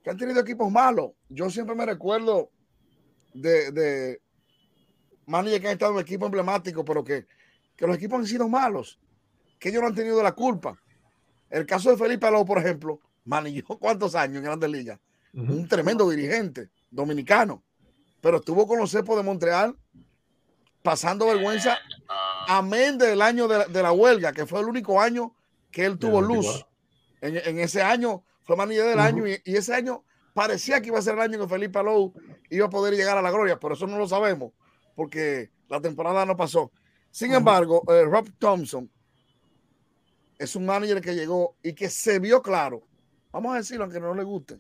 que 0.04 0.11
han 0.11 0.16
tenido 0.16 0.38
equipos 0.38 0.70
malos? 0.70 1.11
Yo 1.30 1.50
siempre 1.50 1.75
me 1.75 1.85
recuerdo 1.85 2.52
de, 3.35 3.73
de 3.73 4.23
managers 5.26 5.61
que 5.61 5.66
han 5.66 5.73
estado 5.73 5.94
en 5.94 5.99
equipos 5.99 6.26
emblemáticos, 6.26 6.85
pero 6.87 7.02
que, 7.02 7.26
que 7.75 7.85
los 7.85 7.97
equipos 7.97 8.20
han 8.20 8.26
sido 8.26 8.49
malos, 8.49 9.00
que 9.58 9.70
ellos 9.70 9.82
no 9.82 9.88
han 9.88 9.97
tenido 9.97 10.23
la 10.23 10.30
culpa. 10.30 10.80
El 11.50 11.66
caso 11.66 11.90
de 11.90 11.97
Felipe 11.97 12.25
Alou, 12.25 12.44
por 12.44 12.58
ejemplo, 12.58 13.00
manejó 13.25 13.76
cuántos 13.80 14.14
años 14.14 14.37
en 14.37 14.44
Grandes 14.44 14.70
Ligas 14.70 15.00
Ujú. 15.35 15.54
un 15.54 15.66
tremendo 15.66 16.08
dirigente 16.08 16.70
dominicano, 16.88 17.64
pero 18.20 18.37
estuvo 18.37 18.64
con 18.68 18.78
los 18.78 18.92
cepos 18.92 19.16
de 19.16 19.25
Montreal 19.25 19.76
pasando 20.88 21.26
vergüenza, 21.26 21.78
amén 22.47 22.97
del 22.97 23.21
año 23.21 23.47
de 23.47 23.59
la, 23.59 23.64
de 23.66 23.83
la 23.83 23.92
huelga, 23.92 24.33
que 24.33 24.47
fue 24.47 24.61
el 24.61 24.64
único 24.64 24.99
año 24.99 25.35
que 25.71 25.85
él 25.85 25.99
tuvo 25.99 26.23
luz. 26.23 26.47
94. 26.47 26.68
En, 27.21 27.37
en 27.37 27.62
ese 27.62 27.83
año 27.83 28.25
fue 28.42 28.57
manager 28.57 28.87
del 28.87 28.99
año 28.99 29.28
y, 29.28 29.38
y 29.45 29.57
ese 29.57 29.75
año 29.75 30.02
parecía 30.33 30.80
que 30.80 30.87
iba 30.87 30.99
a 30.99 31.02
ser 31.02 31.12
el 31.12 31.21
año 31.21 31.38
que 31.38 31.47
Felipe 31.47 31.78
Alou 31.78 32.14
iba 32.49 32.64
a 32.64 32.71
poder 32.71 32.95
llegar 32.95 33.18
a 33.18 33.23
la 33.23 33.30
gloria, 33.30 33.61
pero 33.61 33.75
eso 33.75 33.87
no 33.87 33.99
lo 33.99 34.09
sabemos 34.09 34.52
porque 34.95 35.50
la 35.68 35.78
temporada 35.78 36.25
no 36.25 36.38
pasó. 36.38 36.73
Sin 37.11 37.35
embargo, 37.35 37.83
eh, 37.92 38.04
Rob 38.04 38.30
Thompson 38.38 38.90
es 40.38 40.57
un 40.57 40.64
manager 40.64 41.02
que 41.02 41.14
llegó 41.14 41.57
y 41.62 41.75
que 41.75 41.90
se 41.90 42.18
vio 42.18 42.40
claro. 42.40 42.80
Vamos 43.30 43.52
a 43.52 43.59
decirlo, 43.59 43.85
aunque 43.85 44.00
no 44.00 44.14
le 44.14 44.25
guste. 44.25 44.57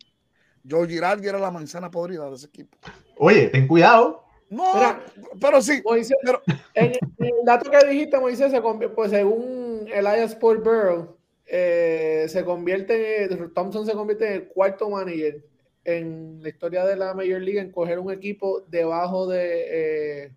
Joe 0.68 0.86
Girardi 0.86 1.26
era 1.26 1.38
la 1.38 1.50
manzana 1.50 1.90
podrida 1.90 2.28
de 2.28 2.36
ese 2.36 2.48
equipo. 2.48 2.76
Oye, 3.16 3.48
ten 3.48 3.66
cuidado. 3.66 4.27
No, 4.50 4.74
Mira. 4.74 5.04
pero 5.40 5.60
sí. 5.60 5.82
Moisés, 5.84 6.16
Pero- 6.22 6.42
en, 6.74 6.86
en 6.92 7.26
el 7.26 7.44
dato 7.44 7.70
que 7.70 7.86
dijiste, 7.86 8.18
Moisés, 8.18 8.50
se 8.50 8.60
convierte, 8.62 8.94
pues 8.94 9.10
según 9.10 9.86
Elias 9.92 10.32
Sport 10.32 10.64
Bureau, 10.64 11.16
eh, 11.46 12.26
se 12.28 12.44
convierte, 12.44 13.28
Thompson 13.54 13.84
se 13.86 13.92
convierte 13.92 14.26
en 14.26 14.32
el 14.34 14.48
cuarto 14.48 14.88
manager 14.90 15.44
en 15.84 16.40
la 16.42 16.48
historia 16.50 16.84
de 16.84 16.96
la 16.96 17.14
Major 17.14 17.40
League 17.40 17.58
en 17.60 17.72
coger 17.72 17.98
un 17.98 18.12
equipo 18.12 18.62
debajo 18.68 19.26
de, 19.26 20.24
eh, 20.24 20.32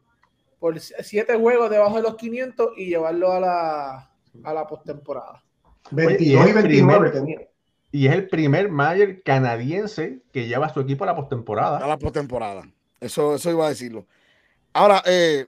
por 0.60 0.80
siete 0.80 1.36
juegos 1.36 1.70
debajo 1.70 1.98
de 1.98 2.04
los 2.04 2.16
500 2.16 2.70
y 2.78 2.86
llevarlo 2.86 3.32
a 3.34 3.40
la, 3.40 4.12
a 4.44 4.54
la 4.54 4.68
postemporada. 4.68 5.44
22 5.92 6.22
y 6.22 6.48
y 6.48 6.50
el 6.50 6.54
29 6.54 7.00
primer- 7.10 7.12
tenía. 7.12 7.48
Y 7.94 8.08
es 8.08 8.14
el 8.14 8.30
primer 8.30 8.70
manager 8.70 9.22
canadiense 9.24 10.22
que 10.32 10.48
lleva 10.48 10.68
a 10.68 10.74
su 10.74 10.80
equipo 10.80 11.04
a 11.04 11.08
la 11.08 11.12
a 11.14 11.16
postemporada. 11.18 11.86
la 11.86 11.98
postemporada. 11.98 12.64
Eso, 13.02 13.36
eso 13.36 13.50
iba 13.50 13.66
a 13.66 13.70
decirlo. 13.70 14.06
Ahora, 14.74 15.02
eh, 15.06 15.48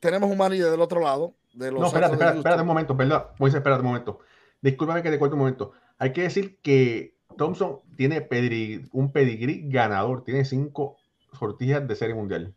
tenemos 0.00 0.30
un 0.30 0.38
manager 0.38 0.70
del 0.70 0.80
otro 0.80 1.00
lado. 1.00 1.34
De 1.52 1.70
los 1.70 1.80
No, 1.80 1.86
espérate, 1.88 2.14
espérate, 2.14 2.38
espérate 2.38 2.62
un 2.62 2.68
momento, 2.68 2.96
perdón. 2.96 3.24
Moisés, 3.38 3.58
espérate 3.58 3.82
un 3.82 3.88
momento. 3.88 4.20
Discúlpame 4.62 5.02
que 5.02 5.10
te 5.10 5.18
corte 5.18 5.34
un 5.34 5.40
momento. 5.40 5.72
Hay 5.98 6.12
que 6.12 6.22
decir 6.22 6.58
que 6.62 7.14
Thompson 7.36 7.80
tiene 7.96 8.26
pedigrí- 8.26 8.88
un 8.92 9.12
pedigrí 9.12 9.68
ganador. 9.68 10.24
Tiene 10.24 10.44
cinco 10.46 10.96
sortijas 11.38 11.86
de 11.86 11.94
serie 11.96 12.14
mundial. 12.14 12.54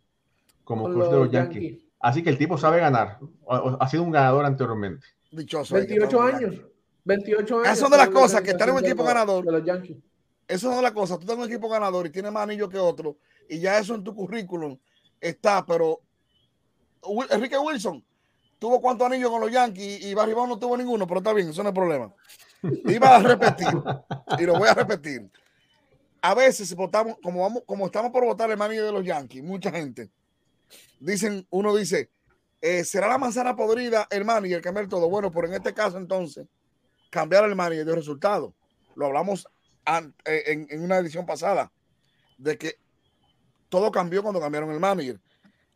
Como 0.64 0.84
Con 0.84 0.94
coach 0.94 1.04
de 1.06 1.10
los 1.10 1.24
los 1.26 1.32
Yankees. 1.32 1.62
Yankees. 1.62 1.84
Así 2.00 2.22
que 2.22 2.30
el 2.30 2.38
tipo 2.38 2.56
sabe 2.56 2.78
ganar. 2.80 3.18
Ha 3.48 3.88
sido 3.88 4.02
un 4.04 4.12
ganador 4.12 4.44
anteriormente. 4.46 5.06
Dichoso. 5.30 5.76
ahí 5.76 5.82
que 5.86 5.98
28 5.98 6.04
estamos 6.16 6.34
años. 6.34 6.54
Yankees. 6.54 6.72
28 7.04 7.54
años. 7.56 7.66
Esas 7.66 7.78
son 7.80 7.90
de 7.90 7.96
las 7.98 8.08
cosas, 8.08 8.40
que 8.42 8.50
estar 8.52 8.68
en 8.68 8.74
un 8.76 8.84
equipo 8.84 9.02
los- 9.02 9.06
ganador. 9.12 9.44
De 9.44 9.52
los 9.52 9.64
Yankees. 9.64 9.96
Eso 10.48 10.72
es 10.72 10.78
una 10.78 10.92
cosa. 10.92 11.18
Tú 11.18 11.26
tienes 11.26 11.44
un 11.44 11.50
equipo 11.50 11.68
ganador 11.68 12.06
y 12.06 12.10
tienes 12.10 12.32
más 12.32 12.44
anillos 12.44 12.68
que 12.68 12.78
otro. 12.78 13.16
Y 13.48 13.58
ya 13.58 13.78
eso 13.78 13.94
en 13.94 14.04
tu 14.04 14.14
currículum 14.14 14.78
está. 15.20 15.64
Pero 15.66 16.00
Enrique 17.30 17.58
Wilson 17.58 18.04
tuvo 18.58 18.80
cuántos 18.80 19.06
anillos 19.06 19.30
con 19.30 19.40
los 19.40 19.50
Yankees 19.50 20.02
y 20.02 20.14
Barry 20.14 20.34
no 20.34 20.58
tuvo 20.58 20.76
ninguno. 20.76 21.06
Pero 21.06 21.18
está 21.18 21.32
bien, 21.32 21.48
eso 21.48 21.62
no 21.62 21.70
es 21.70 21.74
problema. 21.74 22.12
Iba 22.62 23.16
a 23.16 23.18
repetir. 23.20 23.68
y 24.38 24.42
lo 24.44 24.58
voy 24.58 24.68
a 24.68 24.74
repetir. 24.74 25.30
A 26.22 26.34
veces 26.34 26.74
votamos, 26.74 27.16
como 27.22 27.42
vamos, 27.42 27.62
como 27.66 27.86
estamos 27.86 28.10
por 28.10 28.24
votar 28.24 28.50
el 28.50 28.56
manager 28.56 28.84
de 28.84 28.92
los 28.92 29.04
Yankees, 29.04 29.44
mucha 29.44 29.70
gente 29.70 30.10
dicen, 31.00 31.46
uno 31.50 31.74
dice, 31.76 32.10
eh, 32.60 32.84
¿será 32.84 33.08
la 33.08 33.18
manzana 33.18 33.54
podrida 33.54 34.06
el 34.10 34.24
manager 34.24 34.60
cambiar 34.60 34.88
todo? 34.88 35.08
Bueno, 35.08 35.30
pero 35.30 35.46
en 35.48 35.54
este 35.54 35.74
caso 35.74 35.98
entonces, 35.98 36.46
cambiar 37.10 37.44
el 37.44 37.54
manager 37.54 37.84
dio 37.84 37.94
resultado. 37.94 38.54
Lo 38.94 39.06
hablamos 39.06 39.46
en, 39.86 40.66
en 40.70 40.82
una 40.82 40.98
edición 40.98 41.24
pasada, 41.24 41.72
de 42.38 42.58
que 42.58 42.78
todo 43.68 43.90
cambió 43.90 44.22
cuando 44.22 44.40
cambiaron 44.40 44.70
el 44.70 44.80
manager. 44.80 45.20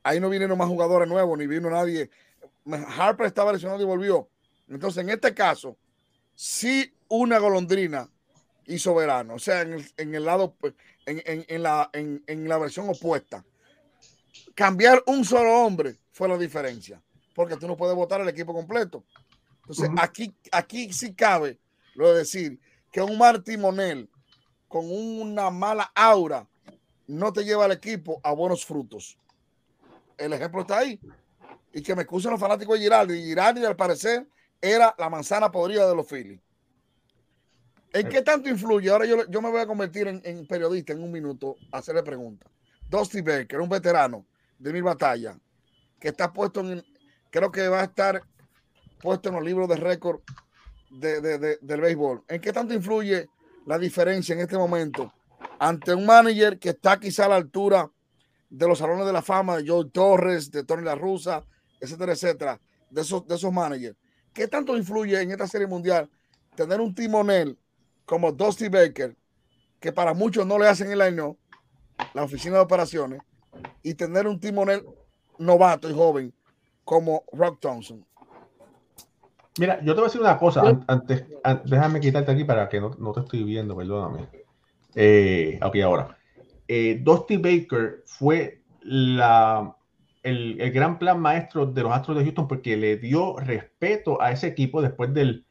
Ahí 0.03 0.21
no 0.21 0.29
vinieron 0.29 0.57
más 0.59 0.69
jugadores 0.69 1.09
nuevos, 1.09 1.39
ni 1.39 1.47
vino 1.47 1.71
nadie. 1.71 2.11
Harper 2.97 3.27
estaba 3.27 3.53
lesionado 3.53 3.83
y 3.83 3.87
volvió. 3.87 4.29
Entonces, 4.69 5.03
en 5.03 5.11
este 5.11 5.35
caso, 5.35 5.77
sí 6.35 6.93
una 7.09 7.39
golondrina 7.39 8.09
hizo 8.67 8.95
verano, 8.95 9.35
o 9.35 9.39
sea, 9.39 9.63
en 9.63 9.73
el, 9.75 9.93
en 9.97 10.15
el 10.15 10.25
lado, 10.25 10.55
pues, 10.55 10.75
en, 11.07 11.21
en- 11.27 11.45
en 11.49 11.63
la, 11.63 11.91
en, 11.93 12.23
en 12.27 12.49
la 12.49 12.57
versión 12.57 12.89
opuesta. 12.89 13.45
Cambiar 14.55 15.03
un 15.07 15.25
solo 15.25 15.65
hombre 15.65 15.97
fue 16.13 16.29
la 16.29 16.39
diferencia, 16.39 17.03
porque 17.35 17.57
tú 17.57 17.67
no 17.67 17.77
puedes 17.77 17.97
votar 17.97 18.21
el 18.21 18.29
equipo 18.29 18.55
completo. 18.55 19.05
Entonces, 19.63 19.91
aquí, 19.99 20.35
aquí 20.53 20.93
sí 20.93 21.15
cabe 21.15 21.59
lo 21.95 22.13
de 22.13 22.19
decir 22.19 22.61
que 22.91 23.03
un 23.03 23.19
Martimonel 23.19 24.09
con 24.69 24.85
una 24.91 25.51
mala 25.51 25.91
aura 25.95 26.47
no 27.07 27.33
te 27.33 27.45
lleva 27.45 27.65
al 27.65 27.73
equipo 27.73 28.21
a 28.23 28.33
buenos 28.33 28.65
frutos. 28.65 29.19
El 30.17 30.33
ejemplo 30.33 30.61
está 30.61 30.79
ahí. 30.79 31.01
Y 31.73 31.83
que 31.83 31.95
me 31.95 32.03
excusen 32.03 32.31
los 32.31 32.41
fanáticos 32.41 32.79
de 32.79 32.85
Girardi. 32.85 33.23
Girardi, 33.23 33.65
al 33.65 33.77
parecer, 33.77 34.29
era 34.61 34.95
la 34.99 35.09
manzana 35.09 35.51
podrida 35.51 35.89
de 35.89 35.95
los 35.95 36.07
Phillies. 36.07 36.41
¿En 37.93 38.09
qué 38.09 38.23
tanto 38.23 38.49
influye? 38.49 38.91
Ahora 38.91 39.07
yo, 39.07 39.29
yo 39.29 39.43
me 39.43 39.51
voy 39.51 39.61
a 39.61 39.67
convertir 39.67 40.07
en, 40.07 40.47
periodista 40.47 40.93
en 40.93 41.03
un 41.03 41.11
minuto 41.11 41.57
a 41.73 41.79
hacerle 41.79 42.03
preguntas. 42.03 42.51
Dusty 42.89 43.21
Baker, 43.21 43.61
un 43.61 43.69
veterano 43.69 44.27
de 44.59 44.73
mil 44.73 44.83
batallas, 44.83 45.37
que 45.99 46.09
está 46.09 46.33
puesto 46.33 46.61
en, 46.61 46.85
creo 47.31 47.51
que 47.51 47.67
va 47.69 47.81
a 47.81 47.85
estar 47.85 48.23
puesto 49.01 49.29
en 49.29 49.35
los 49.37 49.45
libros 49.45 49.69
de 49.69 49.77
récord 49.77 50.21
de, 50.91 51.21
de- 51.21 51.39
de- 51.39 51.59
del 51.61 51.81
béisbol. 51.81 52.25
¿En 52.29 52.41
qué 52.41 52.53
tanto 52.53 52.75
influye 52.75 53.29
la 53.67 53.79
diferencia 53.79 54.35
en 54.35 54.41
este 54.41 54.59
momento 54.59 55.13
ante 55.59 55.95
un 55.95 56.05
manager 56.07 56.59
que 56.59 56.71
está 56.71 56.99
quizá 56.99 57.27
a 57.27 57.29
la 57.29 57.37
altura 57.37 57.91
de 58.49 58.67
los 58.67 58.79
salones 58.79 59.07
de 59.07 59.13
la 59.13 59.23
fama 59.23 59.57
de 59.59 59.69
Joe 59.69 59.89
Torres, 59.91 60.51
de 60.51 60.65
Tony 60.65 60.83
La 60.83 60.95
Russa, 60.95 61.45
etcétera, 61.81 62.13
etcétera, 62.13 62.61
de 62.91 63.01
esos, 63.03 63.27
de 63.27 63.35
esos 63.37 63.53
managers? 63.53 63.97
¿Qué 64.33 64.49
tanto 64.49 64.77
influye 64.77 65.21
en 65.21 65.31
esta 65.31 65.47
serie 65.47 65.67
mundial 65.67 66.11
tener 66.57 66.81
un 66.81 66.95
timonel 66.95 67.59
como 68.05 68.33
Dusty 68.33 68.69
Baker, 68.69 69.17
que 69.79 69.93
para 69.93 70.15
muchos 70.15 70.47
no 70.47 70.59
le 70.59 70.67
hacen 70.69 70.91
el 70.91 71.01
año, 71.01 71.37
la 72.15 72.25
oficina 72.25 72.57
de 72.57 72.63
operaciones, 72.63 73.21
y 73.83 73.95
tener 73.95 74.27
un 74.27 74.41
timonel 74.41 74.85
novato 75.39 75.89
y 75.89 75.95
joven 75.95 76.35
como 76.85 77.25
Rock 77.33 77.61
Thompson? 77.61 78.05
Mira, 79.59 79.79
yo 79.81 79.95
te 79.95 80.01
voy 80.01 80.03
a 80.03 80.05
decir 80.05 80.21
una 80.21 80.39
cosa. 80.39 80.63
Antes, 80.87 81.25
an- 81.43 81.63
déjame 81.65 82.01
quitarte 82.01 82.33
aquí 82.33 82.45
para 82.45 82.69
que 82.69 82.81
no, 82.81 82.91
no 82.99 83.13
te 83.13 83.21
estoy 83.21 83.43
viendo, 83.45 83.77
perdóname. 83.77 84.29
Eh, 84.95 85.59
ok, 85.63 85.77
ahora. 85.85 86.17
Eh, 86.69 87.01
Dusty 87.03 87.37
Baker 87.37 88.03
fue 88.07 88.63
la, 88.83 89.77
el, 90.23 90.61
el 90.61 90.71
gran 90.73 90.99
plan 90.99 91.21
maestro 91.21 91.67
de 91.67 91.83
los 91.83 91.93
Astros 91.93 92.17
de 92.19 92.25
Houston 92.25 92.49
porque 92.49 92.77
le 92.77 92.97
dio 92.97 93.37
respeto 93.39 94.21
a 94.23 94.31
ese 94.31 94.47
equipo 94.47 94.81
después 94.81 95.13
del, 95.13 95.47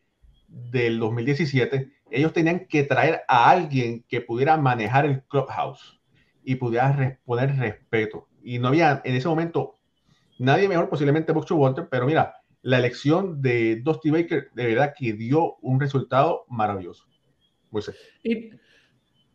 del 0.47 0.99
2017. 0.99 1.91
Ellos 2.09 2.33
tenían 2.33 2.65
que 2.67 2.83
traer 2.83 3.21
a 3.27 3.49
alguien 3.49 4.03
que 4.07 4.21
pudiera 4.21 4.57
manejar 4.57 5.05
el 5.05 5.23
clubhouse 5.23 5.99
y 6.43 6.55
pudiera 6.55 7.19
poner 7.25 7.55
respeto. 7.57 8.27
Y 8.41 8.57
no 8.59 8.69
había 8.69 9.01
en 9.03 9.15
ese 9.15 9.27
momento 9.27 9.75
nadie 10.39 10.67
mejor, 10.67 10.89
posiblemente 10.89 11.33
Buck 11.33 11.45
Walter, 11.51 11.87
pero 11.91 12.05
mira, 12.05 12.35
la 12.61 12.77
elección 12.79 13.41
de 13.41 13.77
Dusty 13.77 14.09
Baker 14.11 14.49
de 14.53 14.65
verdad 14.67 14.93
que 14.97 15.13
dio 15.13 15.55
un 15.61 15.79
resultado 15.79 16.45
maravilloso. 16.49 17.05
Moisés. 17.71 17.95
Y 18.23 18.49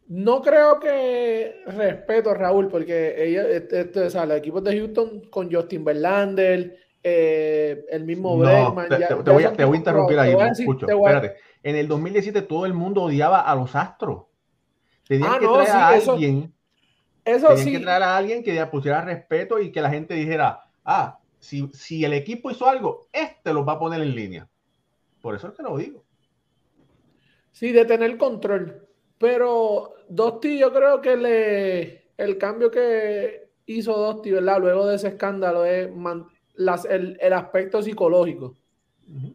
no 0.09 0.43
creo 0.43 0.78
que 0.81 1.62
respeto 1.66 2.35
Raúl, 2.35 2.69
porque 2.69 3.14
ella, 3.16 3.49
este, 3.49 3.81
este, 3.83 4.00
o 4.02 4.11
sea, 4.11 4.26
los 4.26 4.37
equipos 4.37 4.62
de 4.64 4.76
Houston 4.78 5.23
con 5.31 5.50
Justin 5.50 5.85
Verlander, 5.85 6.76
eh, 7.02 7.85
el 7.90 8.04
mismo 8.04 8.37
No, 8.37 8.73
Bregman. 8.75 8.88
te, 8.88 8.95
voy 8.95 9.04
a, 9.04 9.09
son 9.09 9.25
te 9.25 9.31
voy 9.31 9.45
a 9.45 9.50
tipos 9.52 9.76
interrumpir 9.76 10.19
ahí, 10.19 10.33
no 10.33 10.45
escucho. 10.47 10.87
a- 10.87 10.93
Espérate. 10.93 11.37
En 11.62 11.76
el 11.76 11.88
2017 11.88 12.43
todo 12.43 12.66
el 12.66 12.75
mundo 12.75 13.02
odiaba 13.04 13.40
a 13.40 13.54
los 13.54 13.75
Astros. 13.75 14.25
Tenían 15.09 15.33
Ah, 15.35 15.38
que 15.38 15.47
no, 15.47 15.52
traer 15.54 15.69
sí, 15.69 15.76
a 15.76 15.97
eso- 15.97 16.12
alguien, 16.12 16.54
Eso 17.25 17.49
tenían 17.49 17.64
sí, 17.64 17.73
que 17.73 17.81
traer 17.81 18.02
a 18.02 18.16
alguien 18.16 18.43
que 18.43 18.66
pusiera 18.66 19.00
respeto 19.02 19.59
y 19.59 19.73
que 19.73 19.81
la 19.81 19.88
gente 19.90 20.12
dijera, 20.14 20.61
ah, 20.85 21.19
si, 21.44 21.68
si 21.74 22.04
el 22.04 22.14
equipo 22.14 22.50
hizo 22.50 22.66
algo, 22.66 23.06
este 23.12 23.52
lo 23.52 23.64
va 23.66 23.74
a 23.74 23.78
poner 23.78 24.00
en 24.00 24.14
línea. 24.14 24.48
Por 25.20 25.34
eso 25.34 25.48
es 25.48 25.54
que 25.54 25.62
lo 25.62 25.76
digo. 25.76 26.02
Sí, 27.52 27.70
de 27.70 27.84
tener 27.84 28.16
control. 28.16 28.88
Pero 29.18 29.94
Dosti, 30.08 30.58
yo 30.58 30.72
creo 30.72 31.02
que 31.02 31.16
le, 31.16 32.12
el 32.16 32.38
cambio 32.38 32.70
que 32.70 33.50
hizo 33.66 33.92
Dosti, 33.92 34.30
¿verdad? 34.30 34.58
Luego 34.58 34.86
de 34.86 34.96
ese 34.96 35.08
escándalo 35.08 35.66
es 35.66 35.90
las, 36.54 36.86
el, 36.86 37.18
el, 37.20 37.32
aspecto 37.34 37.82
psicológico. 37.82 38.56
Uh 39.06 39.12
-huh. 39.12 39.34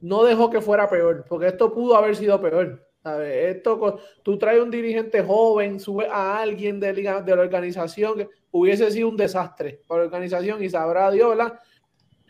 No 0.00 0.24
dejó 0.24 0.50
que 0.50 0.60
fuera 0.60 0.90
peor, 0.90 1.24
porque 1.28 1.46
esto 1.46 1.72
pudo 1.72 1.96
haber 1.96 2.16
sido 2.16 2.40
peor. 2.40 2.85
Esto, 3.22 4.00
tú 4.22 4.38
traes 4.38 4.60
un 4.60 4.70
dirigente 4.70 5.22
joven, 5.22 5.78
sube 5.78 6.06
a 6.10 6.38
alguien 6.38 6.80
de 6.80 6.92
la 7.02 7.42
organización, 7.42 8.18
que 8.18 8.28
hubiese 8.50 8.90
sido 8.90 9.08
un 9.08 9.16
desastre 9.16 9.80
para 9.86 10.00
la 10.00 10.06
organización 10.06 10.62
y 10.62 10.68
sabrá 10.68 11.10
Dios, 11.10 11.30
¿verdad? 11.30 11.58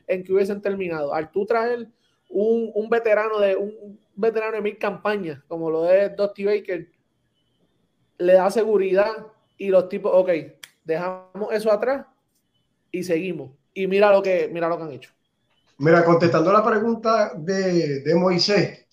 En 0.06 0.22
que 0.22 0.32
hubiesen 0.32 0.60
terminado. 0.60 1.14
Al 1.14 1.30
tú 1.30 1.46
traer 1.46 1.88
un, 2.28 2.70
un 2.74 2.88
veterano 2.88 3.38
de 3.38 3.56
un 3.56 3.98
veterano 4.14 4.56
de 4.56 4.62
mil 4.62 4.78
campañas, 4.78 5.42
como 5.46 5.70
lo 5.70 5.90
es 5.90 6.14
Dusty 6.16 6.44
Baker, 6.44 6.88
le 8.18 8.32
da 8.32 8.50
seguridad 8.50 9.12
y 9.58 9.68
los 9.68 9.88
tipos, 9.88 10.12
ok, 10.14 10.30
dejamos 10.84 11.52
eso 11.52 11.70
atrás 11.70 12.06
y 12.90 13.02
seguimos. 13.02 13.50
Y 13.74 13.86
mira 13.86 14.10
lo 14.10 14.22
que, 14.22 14.48
mira 14.52 14.68
lo 14.68 14.76
que 14.78 14.82
han 14.84 14.92
hecho. 14.92 15.10
Mira, 15.78 16.02
contestando 16.04 16.50
la 16.50 16.64
pregunta 16.64 17.32
de, 17.36 18.00
de 18.00 18.14
Moisés, 18.14 18.85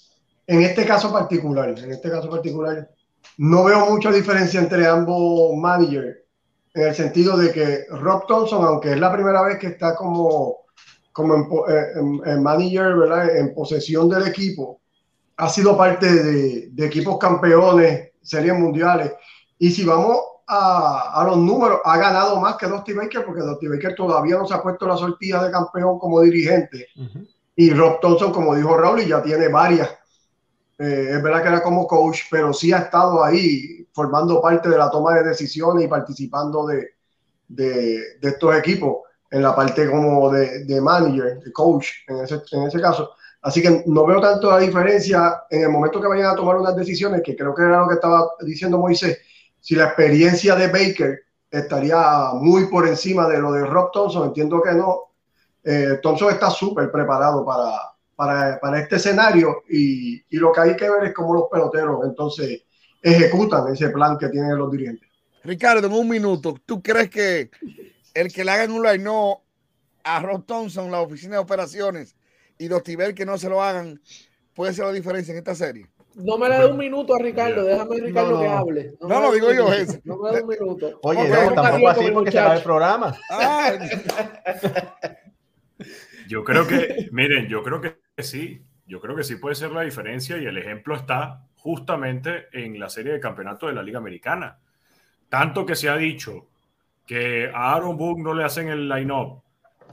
en 0.47 0.61
este 0.61 0.85
caso 0.85 1.11
particular, 1.11 1.69
en 1.69 1.91
este 1.91 2.09
caso 2.09 2.29
particular, 2.29 2.89
no 3.37 3.63
veo 3.63 3.85
mucha 3.89 4.11
diferencia 4.11 4.59
entre 4.59 4.85
ambos 4.87 5.55
managers, 5.55 6.17
en 6.73 6.87
el 6.87 6.95
sentido 6.95 7.37
de 7.37 7.51
que 7.51 7.85
Rob 7.89 8.25
Thompson, 8.27 8.63
aunque 8.65 8.91
es 8.93 8.99
la 8.99 9.13
primera 9.13 9.43
vez 9.43 9.59
que 9.59 9.67
está 9.67 9.95
como, 9.95 10.57
como 11.11 11.35
en, 11.35 11.47
en, 11.95 12.21
en 12.25 12.43
manager, 12.43 12.95
¿verdad? 12.95 13.37
en 13.37 13.53
posesión 13.53 14.09
del 14.09 14.27
equipo, 14.27 14.81
ha 15.37 15.49
sido 15.49 15.77
parte 15.77 16.11
de, 16.11 16.69
de 16.71 16.85
equipos 16.85 17.17
campeones, 17.17 18.11
series 18.21 18.57
mundiales. 18.57 19.11
Y 19.57 19.71
si 19.71 19.85
vamos 19.85 20.17
a, 20.47 21.21
a, 21.21 21.23
los 21.25 21.37
números, 21.37 21.79
ha 21.83 21.97
ganado 21.97 22.39
más 22.39 22.55
que 22.57 22.67
Dusty 22.67 22.93
Baker, 22.93 23.25
porque 23.25 23.41
Dusty 23.41 23.67
Baker 23.67 23.95
todavía 23.95 24.37
no 24.37 24.47
se 24.47 24.53
ha 24.53 24.61
puesto 24.61 24.87
la 24.87 24.97
sortija 24.97 25.43
de 25.43 25.51
campeón 25.51 25.99
como 25.99 26.21
dirigente. 26.21 26.87
Uh 26.95 27.01
-huh. 27.03 27.27
Y 27.55 27.69
Rob 27.71 27.99
Thompson, 27.99 28.31
como 28.31 28.55
dijo 28.55 28.75
Raúl, 28.75 29.05
ya 29.05 29.21
tiene 29.21 29.47
varias. 29.47 29.89
Eh, 30.79 31.09
es 31.11 31.23
verdad 31.23 31.41
que 31.43 31.49
era 31.49 31.63
como 31.63 31.87
coach, 31.87 32.21
pero 32.31 32.51
sí 32.53 32.73
ha 32.73 32.79
estado 32.79 33.23
ahí 33.23 33.87
formando 33.93 34.41
parte 34.41 34.69
de 34.69 34.77
la 34.77 34.89
toma 34.89 35.15
de 35.15 35.23
decisiones 35.23 35.85
y 35.85 35.87
participando 35.87 36.65
de, 36.65 36.95
de, 37.47 38.17
de 38.19 38.29
estos 38.29 38.55
equipos 38.55 38.97
en 39.29 39.41
la 39.41 39.55
parte 39.55 39.89
como 39.89 40.31
de, 40.31 40.65
de 40.65 40.81
manager, 40.81 41.39
de 41.39 41.51
coach, 41.51 41.89
en 42.07 42.19
ese, 42.19 42.41
en 42.51 42.63
ese 42.63 42.81
caso. 42.81 43.11
Así 43.41 43.61
que 43.61 43.83
no 43.87 44.05
veo 44.05 44.21
tanto 44.21 44.49
la 44.49 44.59
diferencia 44.59 45.43
en 45.49 45.63
el 45.63 45.69
momento 45.69 45.99
que 45.99 46.07
vayan 46.07 46.27
a 46.27 46.35
tomar 46.35 46.55
unas 46.55 46.75
decisiones, 46.75 47.21
que 47.23 47.35
creo 47.35 47.53
que 47.53 47.63
era 47.63 47.79
lo 47.79 47.87
que 47.87 47.95
estaba 47.95 48.29
diciendo 48.41 48.77
Moisés, 48.77 49.19
si 49.59 49.75
la 49.75 49.85
experiencia 49.85 50.55
de 50.55 50.67
Baker 50.67 51.19
estaría 51.49 52.31
muy 52.33 52.67
por 52.67 52.87
encima 52.87 53.27
de 53.27 53.39
lo 53.39 53.51
de 53.51 53.65
Rob 53.65 53.91
Thompson, 53.91 54.27
entiendo 54.27 54.61
que 54.61 54.71
no. 54.73 55.11
Eh, 55.63 55.99
Thompson 56.01 56.29
está 56.29 56.49
súper 56.49 56.91
preparado 56.91 57.45
para, 57.45 57.92
para, 58.15 58.59
para, 58.59 58.79
este 58.79 58.97
escenario 58.97 59.63
y, 59.69 60.23
y, 60.29 60.37
lo 60.37 60.51
que 60.51 60.61
hay 60.61 60.75
que 60.75 60.89
ver 60.89 61.05
es 61.05 61.13
cómo 61.13 61.33
los 61.33 61.45
peloteros 61.51 62.05
entonces 62.05 62.63
ejecutan 63.01 63.71
ese 63.73 63.89
plan 63.89 64.17
que 64.17 64.29
tienen 64.29 64.57
los 64.57 64.71
dirigentes. 64.71 65.09
Ricardo, 65.43 65.87
en 65.87 65.93
un 65.93 66.07
minuto, 66.07 66.55
¿tú 66.65 66.81
crees 66.81 67.09
que 67.09 67.49
el 68.13 68.31
que 68.31 68.45
le 68.45 68.51
hagan 68.51 68.71
un 68.71 68.83
line 68.83 69.03
no 69.03 69.43
a 70.03 70.21
Rob 70.21 70.45
Thompson, 70.45 70.91
la 70.91 71.01
oficina 71.01 71.35
de 71.35 71.41
operaciones, 71.41 72.15
y 72.57 72.67
Dostiver 72.67 73.13
que 73.13 73.25
no 73.25 73.37
se 73.37 73.49
lo 73.49 73.61
hagan, 73.61 73.99
puede 74.53 74.73
ser 74.73 74.85
la 74.85 74.93
diferencia 74.93 75.33
en 75.33 75.39
esta 75.39 75.55
serie? 75.55 75.87
No 76.15 76.37
me 76.37 76.47
le 76.47 76.59
dé 76.59 76.65
un 76.67 76.77
minuto 76.77 77.15
a 77.15 77.19
Ricardo, 77.19 77.63
déjame 77.63 77.95
a 77.97 78.05
Ricardo 78.05 78.31
no, 78.31 78.35
no. 78.35 78.41
que 78.41 78.47
hable. 78.47 78.93
No, 79.01 79.07
no 79.07 79.21
lo 79.21 79.31
digo 79.33 79.51
yo, 79.51 79.73
eso. 79.73 79.99
No 80.03 80.17
me 80.17 80.31
dé 80.31 80.41
un 80.41 80.47
minuto. 80.47 80.99
Oye, 81.01 81.27
no, 81.27 81.53
tampoco 81.53 81.89
así 81.89 82.11
porque 82.11 82.31
se 82.31 82.39
va 82.39 82.55
el 82.55 82.63
programa. 82.63 83.17
Ah. 83.31 83.73
yo 86.27 86.43
creo 86.43 86.67
que, 86.67 87.09
miren, 87.11 87.47
yo 87.47 87.63
creo 87.63 87.81
que 87.81 87.97
sí. 88.17 88.61
Yo 88.85 88.99
creo 88.99 89.15
que 89.15 89.23
sí 89.23 89.37
puede 89.37 89.55
ser 89.55 89.71
la 89.71 89.81
diferencia 89.81 90.37
y 90.37 90.45
el 90.45 90.57
ejemplo 90.57 90.95
está 90.95 91.47
justamente 91.55 92.47
en 92.51 92.79
la 92.79 92.89
serie 92.89 93.13
de 93.13 93.19
campeonato 93.19 93.67
de 93.67 93.73
la 93.73 93.81
Liga 93.81 93.97
Americana. 93.97 94.59
Tanto 95.29 95.65
que 95.65 95.75
se 95.75 95.89
ha 95.89 95.95
dicho 95.95 96.47
que 97.05 97.49
a 97.53 97.73
Aaron 97.73 97.97
Boone 97.97 98.23
no 98.23 98.33
le 98.33 98.43
hacen 98.43 98.67
el 98.67 98.89
line-up, 98.89 99.41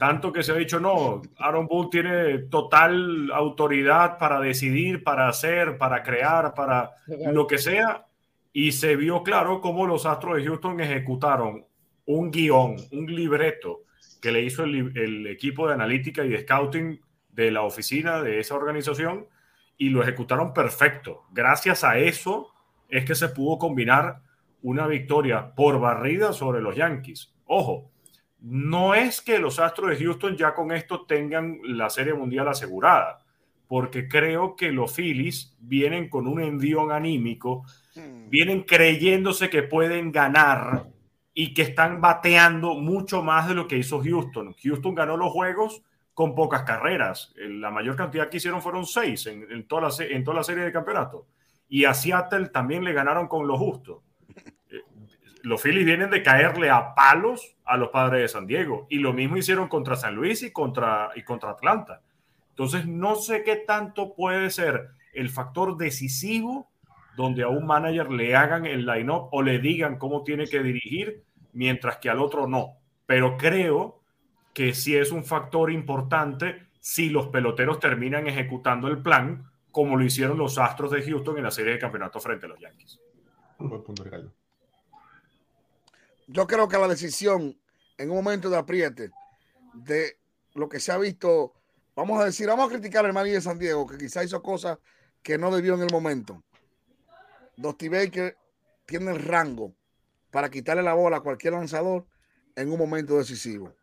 tanto 0.01 0.33
que 0.33 0.41
se 0.41 0.51
ha 0.51 0.55
dicho, 0.55 0.79
no, 0.79 1.21
Aaron 1.37 1.67
Boone 1.67 1.89
tiene 1.91 2.37
total 2.49 3.31
autoridad 3.31 4.17
para 4.17 4.39
decidir, 4.39 5.03
para 5.03 5.27
hacer, 5.27 5.77
para 5.77 6.01
crear, 6.01 6.55
para 6.55 6.91
lo 7.31 7.45
que 7.45 7.59
sea. 7.59 8.07
Y 8.51 8.71
se 8.71 8.95
vio 8.95 9.21
claro 9.21 9.61
cómo 9.61 9.85
los 9.85 10.07
Astros 10.07 10.37
de 10.37 10.45
Houston 10.45 10.81
ejecutaron 10.81 11.65
un 12.05 12.31
guion, 12.31 12.77
un 12.91 13.05
libreto 13.13 13.81
que 14.19 14.31
le 14.31 14.41
hizo 14.41 14.63
el, 14.63 14.91
el, 14.97 15.27
equipo 15.27 15.67
de 15.67 15.75
analítica 15.75 16.25
y 16.25 16.29
de 16.29 16.41
scouting 16.41 16.99
de 17.33 17.51
la 17.51 17.63
oficina 17.63 18.21
de 18.21 18.39
esa 18.39 18.55
organización 18.55 19.27
y 19.77 19.89
lo 19.89 20.01
ejecutaron 20.01 20.53
perfecto. 20.53 21.23
Gracias 21.31 21.83
a 21.83 21.97
eso 21.97 22.53
es 22.89 23.05
que 23.05 23.15
se 23.15 23.29
pudo 23.29 23.57
combinar 23.57 24.21
una 24.61 24.85
victoria 24.87 25.55
por 25.55 25.79
barrida 25.79 26.33
sobre 26.33 26.61
los 26.61 26.75
Yankees. 26.75 27.33
Ojo, 27.45 27.91
no 28.41 28.93
es 28.95 29.21
que 29.21 29.39
los 29.39 29.59
Astros 29.59 29.91
de 29.91 30.03
Houston 30.03 30.35
ya 30.35 30.53
con 30.53 30.71
esto 30.71 31.05
tengan 31.05 31.59
la 31.63 31.89
Serie 31.89 32.13
Mundial 32.13 32.47
asegurada, 32.47 33.19
porque 33.67 34.07
creo 34.07 34.55
que 34.55 34.71
los 34.71 34.95
Phillies 34.95 35.55
vienen 35.59 36.09
con 36.09 36.27
un 36.27 36.41
envión 36.41 36.91
anímico, 36.91 37.65
vienen 38.29 38.63
creyéndose 38.63 39.49
que 39.49 39.63
pueden 39.63 40.11
ganar 40.11 40.87
y 41.33 41.53
que 41.53 41.61
están 41.61 42.01
bateando 42.01 42.75
mucho 42.75 43.23
más 43.23 43.47
de 43.47 43.55
lo 43.55 43.67
que 43.67 43.77
hizo 43.77 44.01
Houston. 44.03 44.53
Houston 44.61 44.95
ganó 44.95 45.17
los 45.17 45.31
juegos 45.31 45.83
con 46.13 46.35
pocas 46.35 46.63
carreras. 46.63 47.33
La 47.35 47.71
mayor 47.71 47.95
cantidad 47.95 48.29
que 48.29 48.37
hicieron 48.37 48.61
fueron 48.61 48.85
seis 48.85 49.27
en, 49.27 49.67
toda, 49.67 49.81
la, 49.83 50.43
serie 50.43 50.63
de 50.63 50.71
campeonato. 50.71 51.27
Y 51.69 51.85
a 51.85 51.93
Seattle 51.93 52.49
también 52.49 52.83
le 52.83 52.93
ganaron 52.93 53.27
con 53.27 53.47
lo 53.47 53.57
justo 53.57 54.03
los 55.43 55.61
Phillies 55.61 55.85
vienen 55.85 56.09
de 56.09 56.23
caerle 56.23 56.69
a 56.69 56.93
palos 56.93 57.55
a 57.65 57.77
los 57.77 57.89
padres 57.89 58.21
de 58.21 58.27
San 58.27 58.47
Diego. 58.47 58.87
Y 58.89 58.99
lo 58.99 59.13
mismo 59.13 59.37
hicieron 59.37 59.67
contra 59.67 59.95
San 59.95 60.15
Luis 60.15 60.43
y 60.43 60.51
contra, 60.51 61.11
y 61.15 61.23
contra 61.23 61.51
Atlanta. 61.51 62.01
Entonces, 62.49 62.85
no 62.85 63.15
sé 63.15 63.43
qué 63.43 63.55
tanto 63.55 64.13
puede 64.13 64.49
ser 64.49 64.89
el 65.13 65.29
factor 65.29 65.77
decisivo 65.77 66.69
donde 67.15 67.43
a 67.43 67.49
un 67.49 67.65
manager 67.65 68.11
le 68.11 68.35
hagan 68.35 68.65
el 68.65 68.85
line-up 68.85 69.29
o 69.31 69.41
le 69.41 69.59
digan 69.59 69.97
cómo 69.97 70.23
tiene 70.23 70.47
que 70.47 70.63
dirigir, 70.63 71.23
mientras 71.53 71.97
que 71.97 72.09
al 72.09 72.19
otro 72.19 72.47
no. 72.47 72.77
Pero 73.05 73.37
creo 73.37 74.00
que 74.53 74.73
sí 74.73 74.95
es 74.95 75.11
un 75.11 75.23
factor 75.23 75.71
importante 75.71 76.67
si 76.79 77.09
los 77.09 77.27
peloteros 77.27 77.79
terminan 77.79 78.27
ejecutando 78.27 78.87
el 78.87 79.01
plan 79.01 79.49
como 79.71 79.95
lo 79.95 80.03
hicieron 80.03 80.37
los 80.37 80.57
Astros 80.57 80.91
de 80.91 81.01
Houston 81.01 81.37
en 81.37 81.43
la 81.43 81.51
serie 81.51 81.73
de 81.73 81.79
campeonato 81.79 82.19
frente 82.19 82.45
a 82.45 82.49
los 82.49 82.59
Yankees. 82.59 82.99
Un 83.59 83.69
buen 83.69 83.83
punto, 83.83 84.03
Ricardo 84.03 84.31
yo 86.31 86.47
creo 86.47 86.67
que 86.67 86.77
la 86.77 86.87
decisión 86.87 87.57
en 87.97 88.09
un 88.09 88.15
momento 88.15 88.49
de 88.49 88.57
apriete 88.57 89.11
de 89.73 90.17
lo 90.53 90.69
que 90.69 90.79
se 90.79 90.91
ha 90.91 90.97
visto, 90.97 91.53
vamos 91.95 92.21
a 92.21 92.25
decir, 92.25 92.47
vamos 92.47 92.67
a 92.67 92.71
criticar 92.71 93.05
al 93.05 93.13
Manny 93.13 93.31
de 93.31 93.41
San 93.41 93.59
Diego, 93.59 93.85
que 93.85 93.97
quizá 93.97 94.23
hizo 94.23 94.41
cosas 94.41 94.79
que 95.21 95.37
no 95.37 95.53
debió 95.53 95.75
en 95.75 95.81
el 95.81 95.91
momento. 95.91 96.41
Dusty 97.57 97.89
Baker 97.89 98.37
tiene 98.85 99.11
el 99.11 99.21
rango 99.21 99.73
para 100.31 100.49
quitarle 100.49 100.83
la 100.83 100.93
bola 100.93 101.17
a 101.17 101.21
cualquier 101.21 101.53
lanzador 101.53 102.05
en 102.55 102.71
un 102.71 102.79
momento 102.79 103.17
decisivo. 103.17 103.73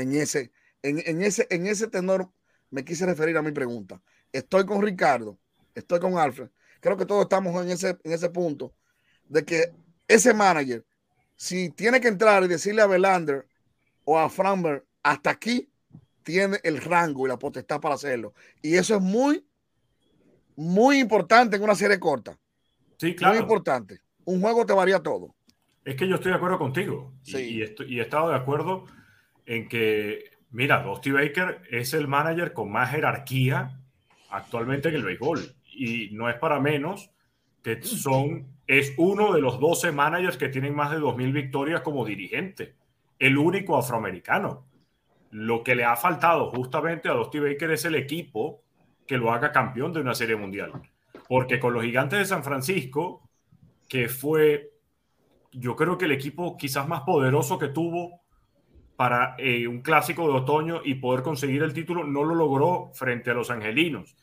En 0.00 0.14
ese, 0.14 0.52
en, 0.82 1.02
en 1.04 1.22
ese, 1.22 1.46
en 1.50 1.66
ese 1.66 1.88
tenor 1.88 2.30
me 2.70 2.84
quise 2.84 3.06
referir 3.06 3.36
a 3.36 3.42
mi 3.42 3.52
pregunta. 3.52 4.00
Estoy 4.32 4.66
con 4.66 4.82
Ricardo, 4.82 5.38
estoy 5.74 6.00
con 6.00 6.18
Alfred. 6.18 6.48
Creo 6.80 6.96
que 6.96 7.06
todos 7.06 7.22
estamos 7.22 7.60
en 7.62 7.70
ese, 7.70 7.98
en 8.04 8.12
ese 8.12 8.30
punto 8.30 8.74
de 9.28 9.44
que 9.44 9.72
ese 10.06 10.32
manager 10.32 10.84
si 11.38 11.70
tiene 11.70 12.00
que 12.00 12.08
entrar 12.08 12.42
y 12.42 12.48
decirle 12.48 12.82
a 12.82 12.86
Belander 12.86 13.46
o 14.04 14.18
a 14.18 14.28
Framberg, 14.28 14.84
hasta 15.04 15.30
aquí 15.30 15.70
tiene 16.24 16.58
el 16.64 16.78
rango 16.78 17.24
y 17.24 17.28
la 17.28 17.38
potestad 17.38 17.80
para 17.80 17.94
hacerlo. 17.94 18.34
Y 18.60 18.74
eso 18.74 18.96
es 18.96 19.00
muy, 19.00 19.46
muy 20.56 20.98
importante 20.98 21.56
en 21.56 21.62
una 21.62 21.76
serie 21.76 22.00
corta. 22.00 22.36
Sí, 22.96 23.14
claro. 23.14 23.34
Muy 23.34 23.42
importante. 23.42 24.00
Un 24.24 24.40
juego 24.40 24.66
te 24.66 24.72
varía 24.72 24.98
todo. 24.98 25.36
Es 25.84 25.94
que 25.94 26.08
yo 26.08 26.16
estoy 26.16 26.32
de 26.32 26.36
acuerdo 26.36 26.58
contigo. 26.58 27.14
Sí. 27.22 27.38
Y, 27.38 27.58
y, 27.58 27.62
estoy, 27.62 27.94
y 27.94 28.00
he 28.00 28.02
estado 28.02 28.30
de 28.30 28.36
acuerdo 28.36 28.86
en 29.48 29.66
que, 29.66 30.30
mira, 30.50 30.82
Dusty 30.82 31.10
Baker 31.10 31.62
es 31.70 31.94
el 31.94 32.06
manager 32.06 32.52
con 32.52 32.70
más 32.70 32.90
jerarquía 32.90 33.80
actualmente 34.28 34.90
en 34.90 34.96
el 34.96 35.04
béisbol. 35.04 35.40
Y 35.72 36.10
no 36.12 36.28
es 36.28 36.36
para 36.36 36.60
menos 36.60 37.10
que 37.62 37.82
son 37.82 38.46
es 38.66 38.92
uno 38.98 39.32
de 39.32 39.40
los 39.40 39.58
12 39.58 39.90
managers 39.92 40.36
que 40.36 40.50
tienen 40.50 40.74
más 40.74 40.90
de 40.90 40.98
2.000 40.98 41.32
victorias 41.32 41.80
como 41.80 42.04
dirigente, 42.04 42.74
el 43.18 43.38
único 43.38 43.78
afroamericano. 43.78 44.66
Lo 45.30 45.64
que 45.64 45.74
le 45.74 45.84
ha 45.84 45.96
faltado 45.96 46.50
justamente 46.50 47.08
a 47.08 47.14
Dusty 47.14 47.38
Baker 47.38 47.70
es 47.70 47.86
el 47.86 47.94
equipo 47.94 48.62
que 49.06 49.16
lo 49.16 49.32
haga 49.32 49.50
campeón 49.50 49.94
de 49.94 50.00
una 50.00 50.14
serie 50.14 50.36
mundial. 50.36 50.72
Porque 51.26 51.58
con 51.58 51.72
los 51.72 51.82
gigantes 51.82 52.18
de 52.18 52.24
San 52.26 52.44
Francisco, 52.44 53.22
que 53.88 54.10
fue, 54.10 54.72
yo 55.52 55.74
creo 55.74 55.96
que 55.96 56.04
el 56.04 56.12
equipo 56.12 56.58
quizás 56.58 56.86
más 56.86 57.00
poderoso 57.00 57.58
que 57.58 57.68
tuvo 57.68 58.27
para 58.98 59.36
eh, 59.38 59.68
un 59.68 59.80
clásico 59.80 60.26
de 60.26 60.34
otoño 60.34 60.80
y 60.84 60.94
poder 60.94 61.22
conseguir 61.22 61.62
el 61.62 61.72
título, 61.72 62.02
no 62.02 62.24
lo 62.24 62.34
logró 62.34 62.90
frente 62.94 63.30
a 63.30 63.34
los 63.34 63.48
angelinos. 63.48 64.16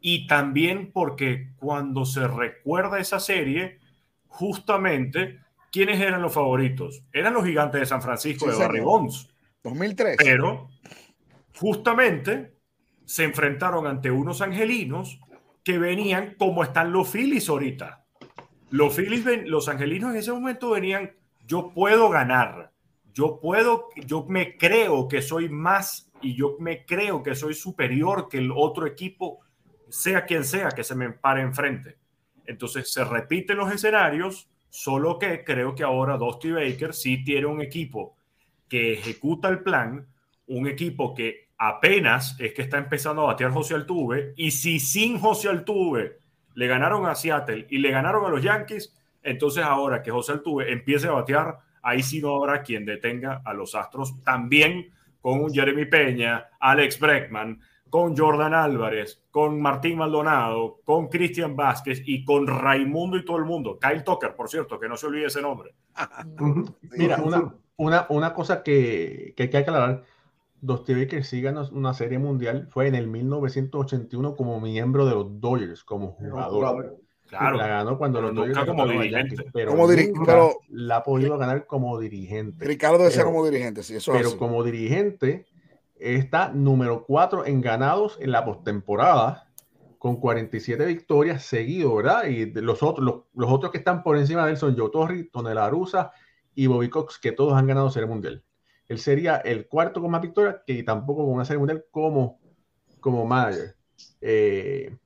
Y 0.00 0.28
también 0.28 0.92
porque 0.92 1.48
cuando 1.56 2.04
se 2.04 2.28
recuerda 2.28 3.00
esa 3.00 3.18
serie, 3.18 3.80
justamente, 4.28 5.40
¿quiénes 5.72 6.00
eran 6.00 6.22
los 6.22 6.32
favoritos? 6.32 7.02
Eran 7.12 7.34
los 7.34 7.44
gigantes 7.44 7.80
de 7.80 7.86
San 7.86 8.02
Francisco 8.02 8.44
Sí, 8.44 8.52
de 8.52 8.58
Barry. 8.64 8.78
Bonds. 8.78 9.28
2003. 9.64 10.16
Pero 10.22 10.68
justamente 11.56 12.54
se 13.04 13.24
enfrentaron 13.24 13.88
ante 13.88 14.12
unos 14.12 14.42
angelinos 14.42 15.18
que 15.64 15.76
venían 15.76 16.36
como 16.38 16.62
están 16.62 16.92
los 16.92 17.10
Phillies 17.10 17.48
ahorita. 17.48 18.04
Los 18.70 18.94
Phillies, 18.94 19.24
los 19.48 19.68
angelinos 19.68 20.12
en 20.12 20.18
ese 20.18 20.30
momento 20.30 20.70
venían, 20.70 21.16
yo 21.48 21.72
puedo 21.74 22.10
ganar, 22.10 22.70
yo 23.12 23.40
puedo, 23.40 23.88
yo 24.06 24.24
me 24.28 24.56
creo 24.56 25.08
que 25.08 25.22
soy 25.22 25.48
más 25.48 26.10
y 26.20 26.34
yo 26.34 26.56
me 26.58 26.84
creo 26.84 27.22
que 27.22 27.34
soy 27.34 27.54
superior 27.54 28.28
que 28.28 28.38
el 28.38 28.52
otro 28.54 28.86
equipo, 28.86 29.40
sea 29.88 30.24
quien 30.24 30.44
sea 30.44 30.70
que 30.70 30.84
se 30.84 30.94
me 30.94 31.10
pare 31.10 31.42
enfrente. 31.42 31.98
Entonces 32.46 32.92
se 32.92 33.04
repiten 33.04 33.56
los 33.56 33.72
escenarios, 33.72 34.48
solo 34.68 35.18
que 35.18 35.44
creo 35.44 35.74
que 35.74 35.82
ahora 35.82 36.16
Dusty 36.16 36.52
Baker 36.52 36.94
sí 36.94 37.24
tiene 37.24 37.46
un 37.46 37.60
equipo 37.60 38.16
que 38.68 38.92
ejecuta 38.94 39.48
el 39.48 39.60
plan, 39.62 40.06
un 40.46 40.66
equipo 40.68 41.14
que 41.14 41.48
apenas 41.58 42.38
es 42.38 42.54
que 42.54 42.62
está 42.62 42.78
empezando 42.78 43.22
a 43.22 43.26
batear 43.26 43.50
José 43.50 43.74
Altuve, 43.74 44.32
y 44.36 44.52
si 44.52 44.80
sin 44.80 45.18
José 45.18 45.48
Altuve 45.48 46.18
le 46.54 46.66
ganaron 46.66 47.06
a 47.06 47.14
Seattle 47.14 47.66
y 47.68 47.78
le 47.78 47.90
ganaron 47.90 48.24
a 48.24 48.28
los 48.28 48.42
Yankees, 48.42 48.96
entonces 49.22 49.64
ahora 49.64 50.02
que 50.02 50.10
José 50.10 50.32
Altuve 50.32 50.72
empiece 50.72 51.08
a 51.08 51.12
batear, 51.12 51.58
ahí 51.82 52.02
sí 52.02 52.20
no 52.20 52.36
habrá 52.36 52.62
quien 52.62 52.84
detenga 52.84 53.42
a 53.44 53.54
los 53.54 53.74
Astros, 53.74 54.22
también 54.22 54.90
con 55.20 55.40
un 55.40 55.52
Jeremy 55.52 55.86
Peña, 55.86 56.48
Alex 56.58 56.98
Breckman, 56.98 57.60
con 57.90 58.16
Jordan 58.16 58.54
Álvarez, 58.54 59.22
con 59.30 59.60
Martín 59.60 59.98
Maldonado, 59.98 60.80
con 60.84 61.08
Cristian 61.08 61.56
Vázquez 61.56 62.02
y 62.06 62.24
con 62.24 62.46
Raimundo 62.46 63.16
y 63.16 63.24
todo 63.24 63.36
el 63.38 63.44
mundo. 63.44 63.78
Kyle 63.80 64.04
Tucker, 64.04 64.34
por 64.34 64.48
cierto, 64.48 64.78
que 64.78 64.88
no 64.88 64.96
se 64.96 65.06
olvide 65.06 65.26
ese 65.26 65.42
nombre. 65.42 65.74
Mira, 66.96 67.20
una, 67.22 67.54
una, 67.76 68.06
una 68.08 68.32
cosa 68.32 68.62
que, 68.62 69.34
que 69.36 69.42
hay 69.44 69.50
que 69.50 69.58
aclarar, 69.58 70.04
Dusty 70.60 70.94
Baker 70.94 71.24
sí 71.24 71.40
ganó 71.40 71.68
una 71.72 71.94
serie 71.94 72.18
mundial, 72.18 72.68
fue 72.70 72.86
en 72.86 72.94
el 72.94 73.08
1981 73.08 74.36
como 74.36 74.60
miembro 74.60 75.06
de 75.06 75.14
los 75.14 75.40
Dodgers, 75.40 75.84
como 75.84 76.12
jugador. 76.12 76.99
Claro, 77.30 77.56
la 77.56 77.66
ganó 77.68 77.96
cuando 77.96 78.18
pero 78.20 78.32
los 78.32 78.46
nunca 78.48 78.66
como 78.66 78.86
dirigente. 78.86 79.10
Yankees, 79.36 79.44
pero 79.52 79.70
Como 79.70 79.88
diri- 79.88 80.08
nunca 80.12 80.32
pero- 80.32 80.58
la 80.68 80.96
ha 80.96 81.02
podido 81.04 81.38
ganar 81.38 81.66
como 81.66 81.98
dirigente. 81.98 82.64
Ricardo 82.64 82.98
decía 83.04 83.20
Pero- 83.22 83.30
como 83.32 83.44
dirigente, 83.46 83.82
sí, 83.82 83.94
eso 83.96 84.12
es 84.12 84.18
pero 84.18 84.28
así. 84.30 84.36
como 84.38 84.62
dirigente 84.64 85.46
está 85.94 86.50
número 86.50 87.04
4 87.06 87.46
en 87.46 87.60
ganados 87.60 88.18
en 88.20 88.32
la 88.32 88.44
postemporada 88.44 89.46
con 89.98 90.16
47 90.16 90.84
victorias 90.86 91.44
seguido, 91.44 91.94
¿verdad? 91.94 92.24
Y 92.26 92.46
los 92.52 92.82
otros, 92.82 93.04
los, 93.04 93.14
los 93.34 93.50
otros 93.52 93.70
que 93.70 93.78
están 93.78 94.02
por 94.02 94.16
encima 94.16 94.44
de 94.46 94.52
él 94.52 94.56
son 94.56 94.76
Joe 94.76 94.90
Torre, 94.90 95.28
Tony 95.32 95.54
La 95.54 95.68
Russa 95.70 96.10
y 96.54 96.66
Bobby 96.66 96.88
Cox, 96.88 97.18
que 97.18 97.32
todos 97.32 97.52
han 97.52 97.66
ganado 97.66 97.90
Serie 97.90 98.08
Mundial. 98.08 98.42
Él 98.88 98.98
sería 98.98 99.36
el 99.36 99.68
cuarto 99.68 100.00
con 100.00 100.10
más 100.10 100.22
victorias, 100.22 100.56
que 100.66 100.82
tampoco 100.82 101.24
con 101.26 101.34
una 101.34 101.44
Serie 101.44 101.58
Mundial 101.58 101.84
como, 101.92 102.40
como 102.98 103.24
manager. 103.24 103.76
Eh, 104.22 104.96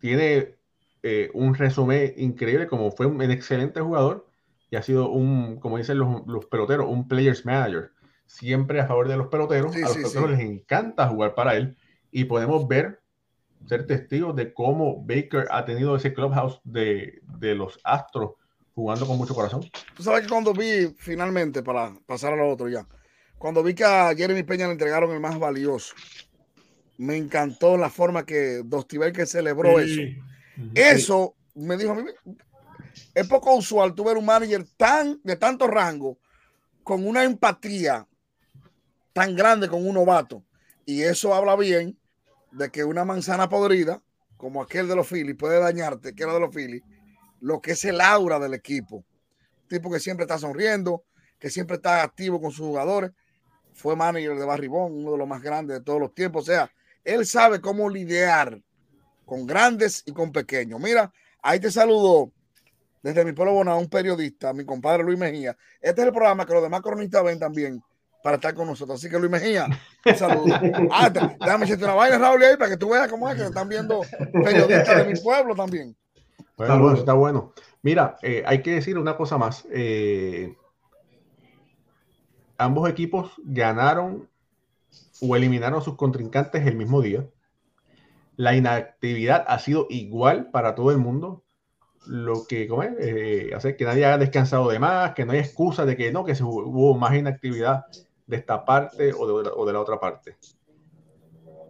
tiene 0.00 0.57
eh, 1.02 1.30
un 1.34 1.54
resumen 1.54 2.14
increíble, 2.16 2.66
como 2.66 2.90
fue 2.90 3.06
un, 3.06 3.20
excelente 3.22 3.80
jugador 3.80 4.26
y 4.70 4.76
ha 4.76 4.82
sido 4.82 5.10
un, 5.10 5.58
como 5.60 5.78
dicen 5.78 5.98
los, 5.98 6.26
los 6.26 6.46
peloteros, 6.46 6.86
un 6.88 7.08
players 7.08 7.44
manager. 7.46 7.92
Siempre 8.26 8.80
a 8.80 8.86
favor 8.86 9.08
de 9.08 9.16
los 9.16 9.28
peloteros. 9.28 9.72
Sí, 9.72 9.82
a 9.82 9.86
los 9.86 9.92
sí, 9.92 9.98
peloteros 10.00 10.30
sí. 10.30 10.36
les 10.36 10.50
encanta 10.50 11.08
jugar 11.08 11.34
para 11.34 11.56
él 11.56 11.76
y 12.10 12.24
podemos 12.24 12.68
ver, 12.68 13.00
ser 13.66 13.86
testigos 13.86 14.36
de 14.36 14.52
cómo 14.52 15.02
Baker 15.04 15.46
ha 15.50 15.64
tenido 15.64 15.96
ese 15.96 16.12
clubhouse 16.12 16.60
de, 16.64 17.20
de 17.38 17.54
los 17.54 17.80
Astros 17.84 18.32
jugando 18.74 19.06
con 19.06 19.18
mucho 19.18 19.34
corazón. 19.34 19.62
Tú 19.94 20.02
sabes 20.02 20.22
que 20.22 20.28
cuando 20.28 20.52
vi 20.52 20.94
finalmente, 20.98 21.62
para 21.62 21.94
pasar 22.06 22.32
a 22.32 22.36
lo 22.36 22.48
otro 22.48 22.68
ya, 22.68 22.86
cuando 23.38 23.62
vi 23.62 23.74
que 23.74 23.84
a 23.84 24.14
Jeremy 24.14 24.42
Peña 24.42 24.66
le 24.66 24.72
entregaron 24.72 25.10
el 25.10 25.20
más 25.20 25.38
valioso, 25.38 25.94
me 26.96 27.16
encantó 27.16 27.76
la 27.76 27.90
forma 27.90 28.26
que 28.26 28.62
Dusty 28.64 28.98
Baker 28.98 29.26
celebró 29.26 29.78
eso. 29.78 30.02
Eso 30.74 31.34
me 31.54 31.76
dijo 31.76 31.92
a 31.92 31.94
mí, 31.94 32.02
es 33.14 33.26
poco 33.26 33.54
usual 33.54 33.94
tú 33.94 34.04
ver 34.04 34.16
un 34.16 34.24
manager 34.24 34.64
tan 34.76 35.20
de 35.22 35.36
tanto 35.36 35.66
rango 35.66 36.18
con 36.82 37.06
una 37.06 37.24
empatía 37.24 38.06
tan 39.12 39.34
grande 39.36 39.68
con 39.68 39.86
un 39.86 39.94
novato. 39.94 40.44
Y 40.86 41.02
eso 41.02 41.34
habla 41.34 41.56
bien 41.56 41.98
de 42.52 42.70
que 42.70 42.84
una 42.84 43.04
manzana 43.04 43.48
podrida, 43.48 44.02
como 44.36 44.62
aquel 44.62 44.88
de 44.88 44.96
los 44.96 45.08
Phillies, 45.08 45.36
puede 45.36 45.60
dañarte, 45.60 46.14
que 46.14 46.22
era 46.22 46.32
de 46.32 46.40
los 46.40 46.54
Phillies, 46.54 46.82
lo 47.40 47.60
que 47.60 47.72
es 47.72 47.84
el 47.84 48.00
aura 48.00 48.38
del 48.38 48.54
equipo. 48.54 49.04
Tipo 49.68 49.90
que 49.90 50.00
siempre 50.00 50.24
está 50.24 50.38
sonriendo, 50.38 51.04
que 51.38 51.50
siempre 51.50 51.76
está 51.76 52.02
activo 52.02 52.40
con 52.40 52.52
sus 52.52 52.66
jugadores. 52.66 53.10
Fue 53.74 53.94
manager 53.94 54.36
de 54.36 54.44
Barry 54.44 54.68
Bonds, 54.68 54.96
uno 54.98 55.12
de 55.12 55.18
los 55.18 55.28
más 55.28 55.42
grandes 55.42 55.78
de 55.78 55.84
todos 55.84 56.00
los 56.00 56.14
tiempos. 56.14 56.44
O 56.44 56.46
sea, 56.46 56.72
él 57.04 57.26
sabe 57.26 57.60
cómo 57.60 57.88
lidiar 57.90 58.60
con 59.28 59.46
grandes 59.46 60.02
y 60.06 60.12
con 60.12 60.32
pequeños. 60.32 60.80
Mira, 60.80 61.12
ahí 61.42 61.60
te 61.60 61.70
saludo 61.70 62.32
desde 63.02 63.24
mi 63.26 63.32
pueblo 63.32 63.52
Bonao, 63.52 63.78
un 63.78 63.88
periodista, 63.90 64.54
mi 64.54 64.64
compadre 64.64 65.04
Luis 65.04 65.18
Mejía. 65.18 65.54
Este 65.80 66.00
es 66.00 66.06
el 66.06 66.12
programa 66.14 66.46
que 66.46 66.54
los 66.54 66.62
demás 66.62 66.80
cronistas 66.80 67.22
ven 67.22 67.38
también 67.38 67.82
para 68.24 68.36
estar 68.36 68.54
con 68.54 68.66
nosotros. 68.66 68.98
Así 68.98 69.10
que 69.10 69.18
Luis 69.18 69.30
Mejía, 69.30 69.66
un 70.06 70.14
saludo. 70.16 70.46
Ah, 70.90 71.12
te- 71.12 71.20
déjame 71.38 71.66
decirte 71.66 71.84
una 71.84 71.94
vaina, 71.94 72.16
Raúl, 72.18 72.42
ahí 72.42 72.56
para 72.56 72.70
que 72.70 72.76
tú 72.78 72.88
veas 72.88 73.06
cómo 73.08 73.28
es 73.28 73.36
que 73.36 73.44
están 73.44 73.68
viendo 73.68 74.00
periodistas 74.32 74.96
de 75.06 75.12
mi 75.12 75.20
pueblo 75.20 75.54
también. 75.54 75.94
Bueno, 76.56 76.72
Está 76.72 76.74
bueno, 76.74 76.82
bueno. 76.82 76.98
está 76.98 77.12
bueno. 77.12 77.52
Mira, 77.82 78.16
eh, 78.22 78.42
hay 78.46 78.62
que 78.62 78.72
decir 78.72 78.98
una 78.98 79.14
cosa 79.16 79.36
más. 79.38 79.64
Eh, 79.70 80.56
ambos 82.56 82.88
equipos 82.90 83.32
ganaron 83.44 84.28
o 85.20 85.36
eliminaron 85.36 85.80
a 85.80 85.84
sus 85.84 85.96
contrincantes 85.96 86.66
el 86.66 86.76
mismo 86.76 87.00
día. 87.02 87.24
La 88.38 88.54
inactividad 88.54 89.44
ha 89.48 89.58
sido 89.58 89.86
igual 89.90 90.50
para 90.52 90.76
todo 90.76 90.92
el 90.92 90.98
mundo. 90.98 91.42
Lo 92.06 92.46
que 92.46 92.68
¿cómo 92.68 92.84
es? 92.84 92.92
Eh, 93.00 93.50
hace 93.52 93.76
que 93.76 93.84
nadie 93.84 94.06
haya 94.06 94.16
descansado 94.16 94.68
de 94.70 94.78
más, 94.78 95.12
que 95.14 95.24
no 95.26 95.32
hay 95.32 95.40
excusa 95.40 95.84
de 95.84 95.96
que 95.96 96.12
no, 96.12 96.24
que 96.24 96.36
se 96.36 96.44
hu- 96.44 96.64
hubo 96.64 96.96
más 96.96 97.14
inactividad 97.16 97.84
de 98.26 98.36
esta 98.36 98.64
parte 98.64 99.12
o 99.12 99.26
de, 99.42 99.50
o 99.54 99.66
de 99.66 99.72
la 99.72 99.80
otra 99.80 99.98
parte. 99.98 100.36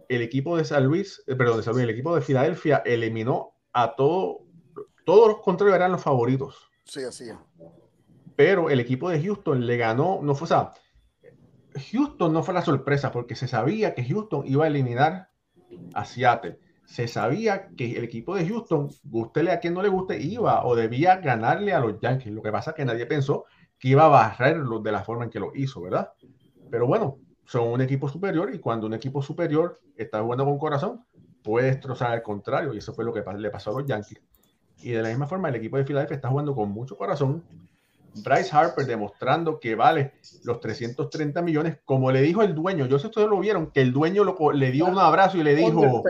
El 0.07 0.21
equipo 0.21 0.57
de 0.57 0.63
San 0.63 0.85
Luis, 0.85 1.23
eh, 1.25 1.35
perdón, 1.35 1.57
de 1.57 1.63
San 1.63 1.73
Luis, 1.73 1.83
el 1.85 1.89
equipo 1.89 2.13
de 2.15 2.21
Filadelfia 2.21 2.77
eliminó 2.85 3.53
a 3.73 3.95
todo, 3.95 4.41
todos 5.05 5.27
los 5.27 5.41
contrarios 5.41 5.75
eran 5.75 5.91
los 5.91 6.01
favoritos 6.03 6.69
Sí, 6.85 7.03
así 7.03 7.29
es. 7.29 7.35
pero 8.35 8.69
el 8.69 8.79
equipo 8.79 9.09
de 9.09 9.21
Houston 9.23 9.65
le 9.65 9.77
ganó, 9.77 10.19
no 10.21 10.35
fue, 10.35 10.45
o 10.45 10.47
sea, 10.47 10.71
Houston 11.91 12.31
no 12.33 12.43
fue 12.43 12.53
la 12.53 12.61
sorpresa 12.63 13.11
porque 13.11 13.35
se 13.35 13.47
sabía 13.47 13.93
que 13.93 14.03
Houston 14.07 14.43
iba 14.45 14.65
a 14.65 14.67
eliminar 14.67 15.28
a 15.93 16.05
Seattle. 16.05 16.59
Se 16.85 17.07
sabía 17.07 17.69
que 17.75 17.97
el 17.97 18.03
equipo 18.03 18.35
de 18.35 18.47
Houston, 18.47 18.89
gústele 19.03 19.51
a 19.51 19.59
quien 19.59 19.73
no 19.73 19.81
le 19.81 19.89
guste, 19.89 20.19
iba 20.19 20.65
o 20.65 20.75
debía 20.75 21.17
ganarle 21.17 21.73
a 21.73 21.79
los 21.79 21.99
Yankees. 21.99 22.33
Lo 22.33 22.41
que 22.41 22.51
pasa 22.51 22.71
es 22.71 22.77
que 22.77 22.85
nadie 22.85 23.05
pensó 23.05 23.45
que 23.77 23.89
iba 23.89 24.05
a 24.05 24.09
barrerlos 24.09 24.83
de 24.83 24.91
la 24.91 25.03
forma 25.03 25.25
en 25.25 25.29
que 25.29 25.39
lo 25.39 25.51
hizo, 25.55 25.81
¿verdad? 25.81 26.11
Pero 26.69 26.87
bueno, 26.87 27.19
son 27.45 27.67
un 27.69 27.81
equipo 27.81 28.09
superior 28.09 28.53
y 28.53 28.59
cuando 28.59 28.87
un 28.87 28.93
equipo 28.93 29.21
superior 29.21 29.79
está 29.95 30.21
jugando 30.21 30.45
con 30.45 30.57
corazón, 30.57 31.05
puede 31.43 31.67
destrozar 31.67 32.11
al 32.11 32.21
contrario 32.21 32.73
y 32.73 32.77
eso 32.77 32.93
fue 32.93 33.05
lo 33.05 33.13
que 33.13 33.23
le 33.37 33.49
pasó 33.49 33.71
a 33.71 33.79
los 33.79 33.85
Yankees. 33.85 34.21
Y 34.81 34.91
de 34.91 35.01
la 35.01 35.09
misma 35.09 35.27
forma, 35.27 35.49
el 35.49 35.55
equipo 35.55 35.77
de 35.77 35.83
Philadelphia 35.83 36.15
está 36.15 36.29
jugando 36.29 36.55
con 36.55 36.69
mucho 36.69 36.97
corazón. 36.97 37.43
Bryce 38.23 38.49
Harper 38.51 38.85
demostrando 38.85 39.59
que 39.59 39.75
vale 39.75 40.13
los 40.43 40.59
330 40.59 41.41
millones, 41.41 41.77
como 41.85 42.11
le 42.11 42.21
dijo 42.21 42.41
el 42.41 42.55
dueño. 42.55 42.85
Yo 42.85 42.99
sé 42.99 43.07
ustedes 43.07 43.29
lo 43.29 43.39
vieron, 43.39 43.71
que 43.71 43.81
el 43.81 43.93
dueño 43.93 44.23
lo 44.23 44.51
le 44.51 44.71
dio 44.71 44.85
un 44.85 44.97
abrazo 44.97 45.37
y 45.37 45.43
le 45.43 45.55
dijo, 45.55 46.03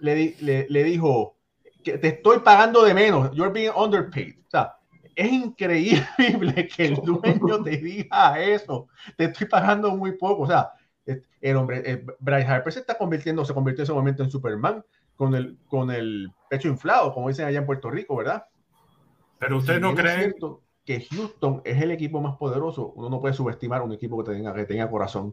le, 0.00 0.36
le, 0.40 0.66
le 0.68 0.84
dijo 0.84 1.36
que 1.82 1.98
te 1.98 2.08
estoy 2.08 2.40
pagando 2.40 2.82
de 2.84 2.94
menos, 2.94 3.30
you're 3.32 3.52
being 3.52 3.72
underpaid. 3.74 4.34
O 4.46 4.50
sea, 4.50 4.76
es 5.14 5.32
increíble 5.32 6.68
que 6.76 6.86
el 6.86 6.96
dueño 6.96 7.62
te 7.62 7.76
diga 7.76 8.40
eso, 8.40 8.88
te 9.16 9.24
estoy 9.24 9.46
pagando 9.46 9.94
muy 9.96 10.12
poco. 10.12 10.42
O 10.42 10.46
sea, 10.46 10.72
el 11.40 11.56
hombre, 11.56 11.82
eh, 11.84 12.04
Bryce 12.18 12.46
Harper 12.46 12.72
se 12.72 12.80
está 12.80 12.96
convirtiendo, 12.96 13.44
se 13.44 13.54
convirtió 13.54 13.82
en 13.82 13.84
ese 13.84 13.92
momento 13.92 14.22
en 14.22 14.30
Superman 14.30 14.84
con 15.16 15.34
el, 15.34 15.58
con 15.66 15.90
el 15.90 16.32
pecho 16.48 16.68
inflado, 16.68 17.12
como 17.12 17.28
dicen 17.28 17.46
allá 17.46 17.58
en 17.58 17.66
Puerto 17.66 17.90
Rico, 17.90 18.16
¿verdad? 18.16 18.46
Pero 19.38 19.58
ustedes 19.58 19.80
no 19.80 19.94
creen, 19.94 20.20
cierto 20.20 20.62
que 20.90 21.06
Houston 21.14 21.62
es 21.64 21.80
el 21.80 21.92
equipo 21.92 22.20
más 22.20 22.36
poderoso, 22.36 22.92
uno 22.96 23.08
no 23.08 23.20
puede 23.20 23.32
subestimar 23.32 23.80
un 23.80 23.92
equipo 23.92 24.24
que 24.24 24.32
tenga, 24.32 24.52
que 24.52 24.64
tenga 24.64 24.90
corazón. 24.90 25.32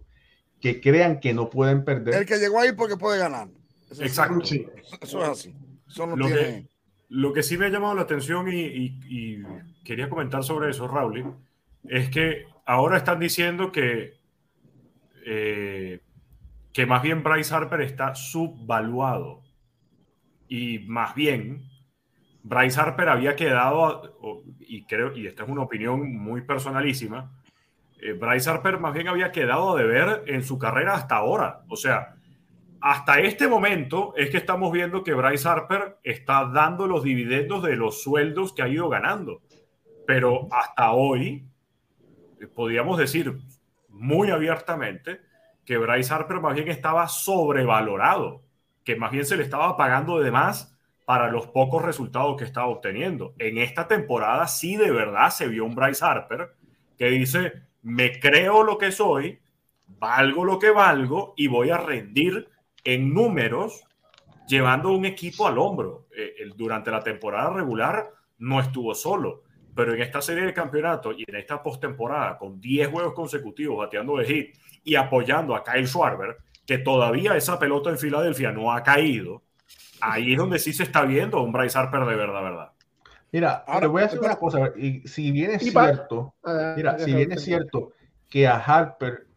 que 0.62 0.80
crean 0.80 1.20
que 1.20 1.34
no 1.34 1.50
pueden 1.50 1.84
perder. 1.84 2.14
El 2.14 2.26
que 2.28 2.38
llegó 2.38 2.60
ahí 2.60 2.74
porque 2.74 2.96
puede 2.96 3.18
ganar. 3.18 3.48
Eso 3.90 4.04
Exacto. 4.04 4.46
Sí. 4.46 4.68
Eso 5.02 5.24
es 5.24 5.30
así. 5.30 5.56
Eso 5.88 6.06
no 6.06 6.16
lo, 6.16 6.28
tiene... 6.28 6.42
que, 6.42 6.68
lo 7.10 7.34
que 7.34 7.42
sí 7.42 7.58
me 7.58 7.66
ha 7.66 7.70
llamado 7.70 7.96
la 7.96 8.04
atención 8.04 8.48
y, 8.54 8.60
y, 8.62 9.00
y 9.08 9.44
quería 9.84 10.10
comentar 10.10 10.44
sobre 10.44 10.70
eso, 10.70 10.88
Raúl, 10.88 11.34
es 11.86 12.10
que 12.10 12.46
ahora 12.66 12.98
están 12.98 13.20
diciendo 13.20 13.72
que, 13.72 14.20
eh, 15.26 16.02
que 16.72 16.86
más 16.86 17.02
bien 17.02 17.24
Bryce 17.24 17.54
Harper 17.54 17.82
está 17.82 18.14
subvaluado. 18.14 19.42
Y 20.48 20.80
más 20.80 21.16
bien, 21.16 21.68
Bryce 22.48 22.80
Harper 22.80 23.10
había 23.10 23.36
quedado, 23.36 24.18
y 24.60 24.86
creo, 24.86 25.16
y 25.16 25.28
esta 25.28 25.44
es 25.44 25.50
una 25.50 25.64
opinión 25.64 26.16
muy 26.16 26.42
personalísima, 26.42 27.30
eh, 28.00 28.14
Bryce 28.14 28.50
Harper 28.50 28.80
más 28.80 28.94
bien 28.94 29.10
había 29.10 29.34
quedado 29.34 29.76
de 29.76 29.84
ver 29.84 30.24
en 30.28 30.44
su 30.44 30.58
carrera 30.58 30.94
hasta 30.94 31.18
ahora. 31.18 31.64
O 31.68 31.76
sea, 31.76 32.16
hasta 32.80 33.20
este 33.20 33.50
momento 33.50 34.14
es 34.16 34.30
que 34.30 34.38
estamos 34.38 34.72
viendo 34.72 35.04
que 35.04 35.14
Bryce 35.14 35.48
Harper 35.48 35.98
está 36.04 36.46
dando 36.46 36.88
los 36.88 37.04
dividendos 37.04 37.64
de 37.64 37.76
los 37.76 38.02
sueldos 38.02 38.54
que 38.54 38.62
ha 38.62 38.70
ido 38.70 38.88
ganando. 38.88 39.42
Pero 40.06 40.48
hasta 40.52 40.92
hoy, 40.92 41.46
eh, 42.40 42.48
podríamos 42.48 42.98
decir 42.98 43.40
muy 43.90 44.30
abiertamente 44.30 45.20
que 45.66 45.78
Bryce 45.78 46.14
Harper 46.14 46.40
más 46.40 46.56
bien 46.56 46.70
estaba 46.70 47.10
sobrevalorado, 47.10 48.42
que 48.86 48.96
más 48.96 49.12
bien 49.12 49.26
se 49.26 49.36
le 49.36 49.44
estaba 49.44 49.76
pagando 49.76 50.20
de 50.20 50.32
más 50.32 50.77
para 51.08 51.32
los 51.32 51.48
pocos 51.48 51.82
resultados 51.84 52.36
que 52.36 52.44
estaba 52.44 52.68
obteniendo. 52.68 53.34
En 53.40 53.60
esta 53.60 53.88
temporada 53.88 54.46
sí 54.46 54.76
de 54.76 54.92
verdad 54.92 55.30
se 55.30 55.48
vio 55.48 55.64
un 55.64 55.74
Bryce 55.74 56.04
Harper 56.04 56.50
que 56.98 57.06
dice, 57.06 57.54
me 57.82 58.20
creo 58.20 58.62
lo 58.62 58.78
que 58.78 58.92
soy, 58.92 59.40
valgo 59.88 60.44
lo 60.44 60.60
que 60.60 60.70
valgo 60.70 61.34
y 61.38 61.48
voy 61.48 61.70
a 61.70 61.78
rendir 61.78 62.50
en 62.84 63.14
números 63.14 63.86
llevando 64.50 64.92
un 64.92 65.06
equipo 65.06 65.48
al 65.48 65.58
hombro. 65.60 66.08
Eh, 66.14 66.50
durante 66.58 66.92
la 66.92 67.00
temporada 67.00 67.52
regular 67.52 68.12
no 68.40 68.60
estuvo 68.60 68.94
solo, 68.94 69.44
pero 69.74 69.94
en 69.94 70.02
esta 70.02 70.22
serie 70.22 70.44
de 70.44 70.54
campeonatos 70.54 71.16
y 71.18 71.24
en 71.26 71.38
esta 71.38 71.64
postemporada 71.64 72.38
con 72.38 72.60
10 72.60 72.90
juegos 72.90 73.14
consecutivos 73.14 73.78
bateando 73.78 74.18
de 74.18 74.26
hit 74.26 74.58
y 74.84 74.96
apoyando 74.96 75.56
a 75.56 75.64
Kyle 75.64 75.88
Schwarber, 75.88 76.36
que 76.66 76.80
todavía 76.80 77.38
esa 77.38 77.58
pelota 77.58 77.92
en 77.92 77.98
Filadelfia 77.98 78.52
no 78.52 78.74
ha 78.74 78.84
caído, 78.84 79.47
ahí 80.02 80.34
es 80.34 80.38
donde 80.38 80.60
sí 80.60 80.74
se 80.74 80.84
está 80.84 81.04
viendo 81.04 81.42
un 81.42 81.52
Bryce 81.52 81.78
Harper 81.78 82.06
de 82.06 82.16
verdad, 82.16 82.42
verdad. 82.42 82.72
Mira, 83.32 83.64
ahora 83.68 83.88
voy 83.88 84.02
a 84.02 84.06
decir 84.06 84.20
una 84.20 84.38
cosa, 84.38 84.72
y 84.78 85.06
si 85.08 85.32
bien 85.32 85.52
es 85.52 85.62
cierto, 85.62 86.34
mira, 86.76 86.98
si 86.98 87.14
bien 87.14 87.32
es 87.32 87.44
cierto 87.44 87.92
que 88.30 88.48
a 88.48 88.56
Harper 88.56 89.28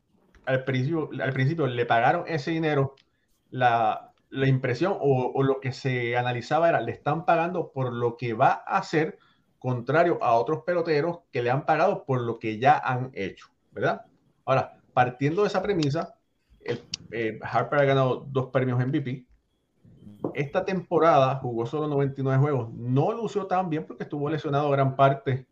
al 0.47 0.65
principio, 0.65 1.11
al 1.23 1.33
principio 1.33 1.67
le 1.67 1.87
pagaron 1.87 2.25
ese 2.27 2.51
dinero, 2.51 2.95
la, 3.51 4.13
la 4.31 4.49
impresión 4.49 4.97
o, 4.99 5.33
o, 5.35 5.43
lo 5.43 5.61
que 5.61 5.73
se 5.73 6.17
analizaba 6.17 6.69
era, 6.69 6.81
le 6.81 6.93
están 6.93 7.25
pagando 7.25 7.71
por 7.73 7.93
lo 7.93 8.17
que 8.17 8.35
va 8.35 8.63
a 8.67 8.79
hacer, 8.79 9.19
contrario 9.59 10.19
a 10.23 10.35
otros 10.35 10.63
peloteros 10.65 11.21
que 11.31 11.43
le 11.43 11.51
han 11.51 11.67
pagado 11.67 12.05
por 12.05 12.21
lo 12.21 12.39
que 12.39 12.59
ya 12.59 12.79
han 12.79 13.11
hecho, 13.15 13.49
¿verdad? 13.71 14.03
Ahora, 14.45 14.79
partiendo 14.93 15.43
de 15.43 15.49
esa 15.49 15.63
premisa, 15.63 16.15
el, 16.61 16.83
eh, 17.13 17.39
Harper 17.43 17.81
ha 17.81 17.85
ganado 17.85 18.27
dos 18.29 18.51
premios 18.53 18.79
MVP. 18.85 19.27
Esta 20.35 20.65
temporada 20.65 21.37
jugó 21.37 21.67
solo 21.67 21.89
99 21.89 22.41
juegos. 22.41 22.73
No 22.75 23.13
lució 23.13 23.47
tan 23.47 23.71
bien 23.71 23.87
porque 23.87 24.05
estuvo 24.05 24.29
lesionado 24.29 24.71
gran 24.71 24.97
parte 24.97 25.47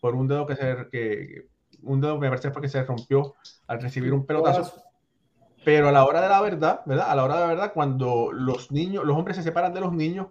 por 0.00 0.14
un 0.14 0.28
dedo 0.28 0.46
que 0.46 0.56
se 0.56 0.88
que 0.90 1.48
un 1.82 2.00
dedo 2.00 2.18
me 2.18 2.28
parece 2.28 2.50
fue 2.50 2.62
que 2.62 2.68
se 2.68 2.82
rompió 2.82 3.34
al 3.66 3.80
recibir 3.80 4.12
un 4.12 4.26
pelotazo. 4.26 4.82
Pero 5.64 5.88
a 5.88 5.92
la 5.92 6.04
hora 6.04 6.22
de 6.22 6.28
la 6.28 6.40
verdad, 6.40 6.80
¿verdad? 6.86 7.10
A 7.10 7.14
la 7.14 7.24
hora 7.24 7.34
de 7.34 7.40
la 7.40 7.46
verdad, 7.46 7.72
cuando 7.74 8.32
los 8.32 8.70
niños, 8.70 9.04
los 9.04 9.16
hombres 9.16 9.36
se 9.36 9.42
separan 9.42 9.74
de 9.74 9.80
los 9.80 9.92
niños, 9.92 10.28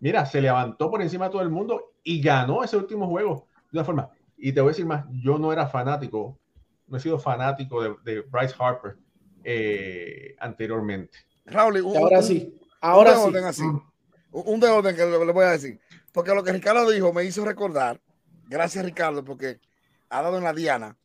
mira, 0.00 0.26
se 0.26 0.42
levantó 0.42 0.90
por 0.90 1.00
encima 1.00 1.26
de 1.26 1.32
todo 1.32 1.42
el 1.42 1.48
mundo 1.48 1.92
y 2.02 2.20
ganó 2.20 2.62
ese 2.62 2.76
último 2.76 3.06
juego 3.08 3.46
de 3.70 3.78
una 3.78 3.84
forma. 3.84 4.10
Y 4.36 4.52
te 4.52 4.60
voy 4.60 4.68
a 4.68 4.72
decir 4.72 4.86
más, 4.86 5.06
yo 5.10 5.38
no 5.38 5.52
era 5.52 5.66
fanático, 5.66 6.38
no 6.86 6.96
he 6.96 7.00
sido 7.00 7.18
fanático 7.18 7.82
de, 7.82 7.94
de 8.04 8.20
Bryce 8.20 8.54
Harper 8.58 8.96
eh, 9.42 10.36
anteriormente. 10.38 11.18
Raúl, 11.46 11.80
un, 11.80 11.96
ahora 11.96 12.20
sí, 12.20 12.58
ahora 12.80 13.12
un 13.12 13.18
sí. 13.18 13.22
orden 13.28 13.44
así, 13.44 13.62
un 14.30 14.60
de 14.60 14.68
orden 14.68 14.96
que 14.96 15.04
le, 15.04 15.24
le 15.24 15.32
voy 15.32 15.44
a 15.44 15.50
decir, 15.50 15.80
porque 16.12 16.34
lo 16.34 16.42
que 16.42 16.52
Ricardo 16.52 16.88
dijo 16.90 17.12
me 17.12 17.24
hizo 17.24 17.44
recordar, 17.44 18.00
gracias 18.46 18.84
Ricardo, 18.84 19.24
porque 19.24 19.60
ha 20.08 20.22
dado 20.22 20.38
en 20.38 20.44
la 20.44 20.52
diana. 20.52 20.96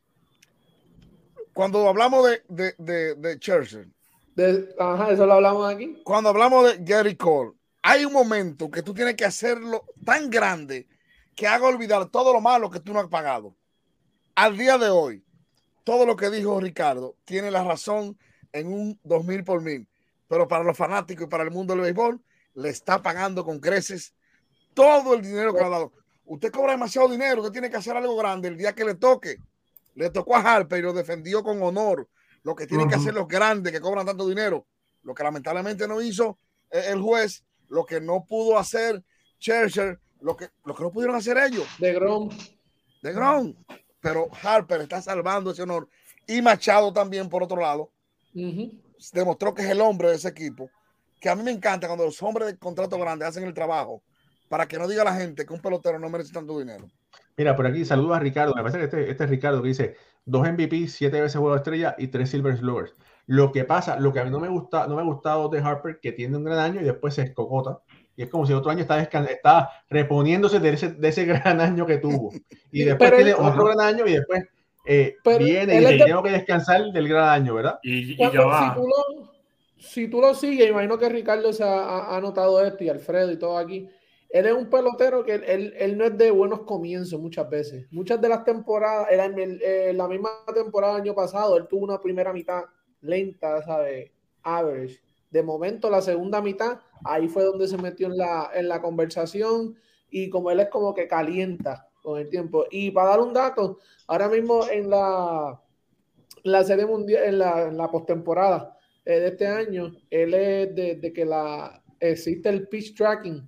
Cuando 1.54 1.88
hablamos 1.88 2.28
de, 2.28 2.42
de, 2.48 2.76
de, 2.78 3.16
de 3.16 3.40
Churchill, 3.40 3.94
de, 4.36 4.74
ajá, 4.80 5.12
eso 5.12 5.26
lo 5.26 5.34
hablamos 5.34 5.72
aquí. 5.72 6.02
Cuando 6.04 6.30
hablamos 6.30 6.66
de 6.66 6.84
Gary 6.84 7.16
Cole, 7.16 7.52
hay 7.84 8.06
un 8.06 8.14
momento 8.14 8.72
que 8.72 8.82
tú 8.82 8.94
tienes 8.94 9.16
que 9.16 9.26
hacerlo 9.26 9.86
tan 10.04 10.30
grande 10.30 10.88
que 11.36 11.48
haga 11.48 11.68
olvidar 11.68 12.10
todo 12.10 12.34
lo 12.34 12.42
malo 12.42 12.70
que 12.70 12.80
tú 12.80 12.94
no 12.94 13.00
has 13.00 13.08
pagado. 13.08 13.56
Al 14.36 14.58
día 14.58 14.78
de 14.78 14.90
hoy, 14.90 15.24
todo 15.84 16.06
lo 16.06 16.16
que 16.16 16.30
dijo 16.30 16.60
Ricardo 16.60 17.16
tiene 17.26 17.52
la 17.52 17.64
razón 17.64 18.18
en 18.52 18.68
un 18.68 19.00
2000 19.04 19.44
por 19.44 19.62
mil, 19.62 19.88
pero 20.34 20.48
para 20.48 20.64
los 20.64 20.76
fanáticos 20.76 21.28
y 21.28 21.30
para 21.30 21.44
el 21.44 21.52
mundo 21.52 21.76
del 21.76 21.84
béisbol, 21.84 22.20
le 22.56 22.70
está 22.70 23.04
pagando 23.04 23.46
con 23.46 23.60
creces 23.60 24.16
todo 24.74 25.14
el 25.14 25.22
dinero 25.22 25.54
que 25.54 25.60
le 25.60 25.66
ha 25.68 25.70
dado. 25.70 25.94
Usted 26.26 26.52
cobra 26.52 26.72
demasiado 26.72 27.08
dinero, 27.08 27.42
usted 27.42 27.52
tiene 27.52 27.70
que 27.70 27.78
hacer 27.78 27.96
algo 27.96 28.16
grande 28.16 28.48
el 28.48 28.58
día 28.58 28.74
que 28.74 28.84
le 28.84 28.96
toque. 28.96 29.38
Le 29.94 30.10
tocó 30.10 30.36
a 30.36 30.40
Harper 30.40 30.80
y 30.80 30.82
lo 30.82 30.92
defendió 30.92 31.44
con 31.44 31.62
honor. 31.62 32.10
Lo 32.42 32.56
que 32.56 32.66
tienen 32.66 32.88
uh 32.88 32.90
-huh. 32.90 32.94
que 32.94 33.00
hacer 33.00 33.14
los 33.14 33.28
grandes 33.28 33.72
que 33.72 33.80
cobran 33.80 34.08
tanto 34.08 34.28
dinero. 34.28 34.66
Lo 35.04 35.14
que 35.14 35.22
lamentablemente 35.22 35.88
no 35.88 36.02
hizo 36.02 36.40
el 36.72 37.00
juez, 37.00 37.44
lo 37.70 37.86
que 37.86 38.02
no 38.02 38.26
pudo 38.26 38.58
hacer 38.58 39.04
Churchill, 39.38 40.00
lo 40.20 40.36
que, 40.36 40.50
lo 40.66 40.74
que 40.74 40.82
no 40.82 40.92
pudieron 40.92 41.16
hacer 41.16 41.38
ellos. 41.38 41.68
De 41.78 41.94
Grom. 41.94 42.30
De 43.04 43.14
Grom. 43.14 43.54
Pero 44.00 44.30
Harper 44.42 44.82
está 44.82 45.00
salvando 45.00 45.52
ese 45.52 45.62
honor. 45.62 45.88
Y 46.26 46.42
Machado 46.42 46.92
también, 46.92 47.30
por 47.30 47.44
otro 47.44 47.62
lado, 47.62 47.92
uh 48.34 48.40
-huh. 48.40 48.83
Demostró 49.12 49.54
que 49.54 49.64
es 49.64 49.70
el 49.70 49.82
hombre 49.82 50.10
de 50.10 50.16
ese 50.16 50.30
equipo. 50.30 50.70
Que 51.20 51.30
a 51.30 51.36
mí 51.36 51.44
me 51.44 51.52
encanta 51.52 51.88
cuando 51.88 52.06
los 52.06 52.22
hombres 52.22 52.48
de 52.48 52.58
contrato 52.58 52.98
grande 52.98 53.26
hacen 53.26 53.44
el 53.44 53.54
trabajo 53.54 54.04
para 54.50 54.68
que 54.68 54.78
no 54.78 54.88
diga 54.88 55.04
la 55.04 55.16
gente 55.16 55.46
que 55.46 55.54
un 55.54 55.62
pelotero 55.62 55.98
no 55.98 56.10
merece 56.10 56.32
tanto 56.32 56.60
dinero. 56.60 56.88
Mira, 57.36 57.56
por 57.56 57.66
aquí 57.66 57.86
saludos 57.86 58.18
a 58.18 58.20
Ricardo. 58.20 58.54
Me 58.56 58.62
parece 58.62 58.78
que 58.78 58.84
este, 58.86 59.10
este 59.10 59.24
es 59.24 59.30
Ricardo 59.30 59.62
que 59.62 59.70
dice 59.70 59.96
dos 60.26 60.48
MVP, 60.48 60.88
siete 60.88 61.22
veces 61.22 61.40
juego 61.40 61.56
de 61.56 61.58
estrella 61.58 61.96
y 61.98 62.08
tres 62.08 62.30
Silver 62.30 62.58
Sluggers. 62.58 62.94
Lo 63.26 63.52
que 63.52 63.64
pasa, 63.64 64.00
lo 64.00 64.14
que 64.14 64.20
a 64.20 64.26
mí 64.26 64.30
no 64.30 64.40
me 64.40 64.50
gusta, 64.50 64.86
no 64.88 64.96
me 64.96 65.02
ha 65.02 65.06
gustado 65.06 65.50
de 65.50 65.60
Harper, 65.60 66.00
que 66.02 66.12
tiene 66.12 66.38
un 66.38 66.44
gran 66.44 66.60
año 66.60 66.82
y 66.82 66.84
después 66.84 67.14
se 67.14 67.24
escocota. 67.24 67.80
Y 68.16 68.24
es 68.24 68.30
como 68.30 68.46
si 68.46 68.54
otro 68.54 68.70
año 68.70 68.82
está, 68.82 69.00
está 69.02 69.70
reponiéndose 69.90 70.60
de 70.60 70.70
ese, 70.70 70.90
de 70.90 71.08
ese 71.08 71.26
gran 71.26 71.60
año 71.62 71.86
que 71.86 71.98
tuvo. 71.98 72.32
Y 72.72 72.84
después 72.86 73.10
pero 73.10 73.24
tiene 73.24 73.34
otro 73.34 73.66
gran 73.66 73.80
año 73.82 74.06
y 74.06 74.14
después 74.14 74.44
eh, 74.86 75.16
viene 75.40 75.76
y 75.76 75.80
dice, 75.80 76.06
tengo 76.06 76.24
que 76.24 76.32
descansar 76.32 76.92
del 76.92 77.08
gran 77.08 77.30
año, 77.30 77.56
¿verdad? 77.56 77.80
Y, 77.84 78.14
y 78.14 78.18
ya 78.18 78.46
va. 78.46 78.70
Si 78.70 78.82
tú, 78.82 78.88
lo, 78.88 79.34
si 79.78 80.08
tú 80.08 80.22
lo 80.22 80.34
sigues, 80.34 80.70
imagino 80.70 80.98
que 80.98 81.10
Ricardo 81.10 81.54
se 81.54 81.64
ha, 81.64 82.16
ha 82.16 82.22
notado 82.22 82.64
esto 82.66 82.84
y 82.84 82.90
Alfredo 82.90 83.32
y 83.32 83.38
todo 83.38 83.58
aquí 83.58 83.90
él 84.34 84.48
es 84.48 84.54
un 84.54 84.68
pelotero 84.68 85.24
que 85.24 85.36
él, 85.36 85.44
él, 85.46 85.74
él, 85.78 85.96
no 85.96 86.06
es 86.06 86.18
de 86.18 86.32
buenos 86.32 86.62
comienzos 86.62 87.22
muchas 87.22 87.48
veces. 87.48 87.86
Muchas 87.92 88.20
de 88.20 88.30
las 88.30 88.44
temporadas, 88.44 89.08
era 89.12 89.26
en, 89.26 89.38
el, 89.38 89.62
eh, 89.62 89.94
la 89.94 90.08
misma 90.08 90.32
temporada 90.56 90.94
del 90.94 91.04
año 91.04 91.14
pasado, 91.14 91.56
él 91.56 91.68
tuvo 91.68 91.84
una 91.84 92.02
primera 92.02 92.34
mitad 92.34 92.64
lenta, 93.02 93.62
¿sabes? 93.62 94.10
Average. 94.42 95.04
De 95.30 95.44
momento, 95.44 95.88
la 95.88 96.02
segunda 96.02 96.42
mitad, 96.42 96.80
ahí 97.06 97.28
fue 97.28 97.44
donde 97.44 97.68
se 97.68 97.78
metió 97.78 98.08
en 98.08 98.18
la, 98.18 98.50
en 98.56 98.68
la 98.68 98.82
conversación 98.82 99.76
y 100.10 100.32
como 100.32 100.50
él 100.50 100.62
es 100.62 100.70
como 100.70 100.96
que 100.96 101.08
calienta 101.08 101.88
con 102.04 102.20
el 102.20 102.30
tiempo. 102.30 102.66
Y 102.70 102.92
para 102.92 103.10
dar 103.10 103.22
un 103.22 103.34
dato, 103.34 103.80
ahora 104.06 104.30
mismo 104.30 104.68
en 104.70 104.92
la, 104.92 105.60
la 106.44 106.64
serie 106.64 106.86
mundial, 106.86 107.24
en 107.24 107.40
la, 107.40 107.68
en 107.68 107.78
postemporada 107.92 108.78
eh, 109.04 109.20
de 109.20 109.28
este 109.30 109.48
año, 109.48 109.92
él 110.12 110.36
es 110.36 110.76
de, 110.76 110.96
de 110.98 111.12
que 111.12 111.26
la, 111.26 111.82
existe 112.00 112.50
el 112.50 112.68
pitch 112.68 112.96
tracking 112.96 113.48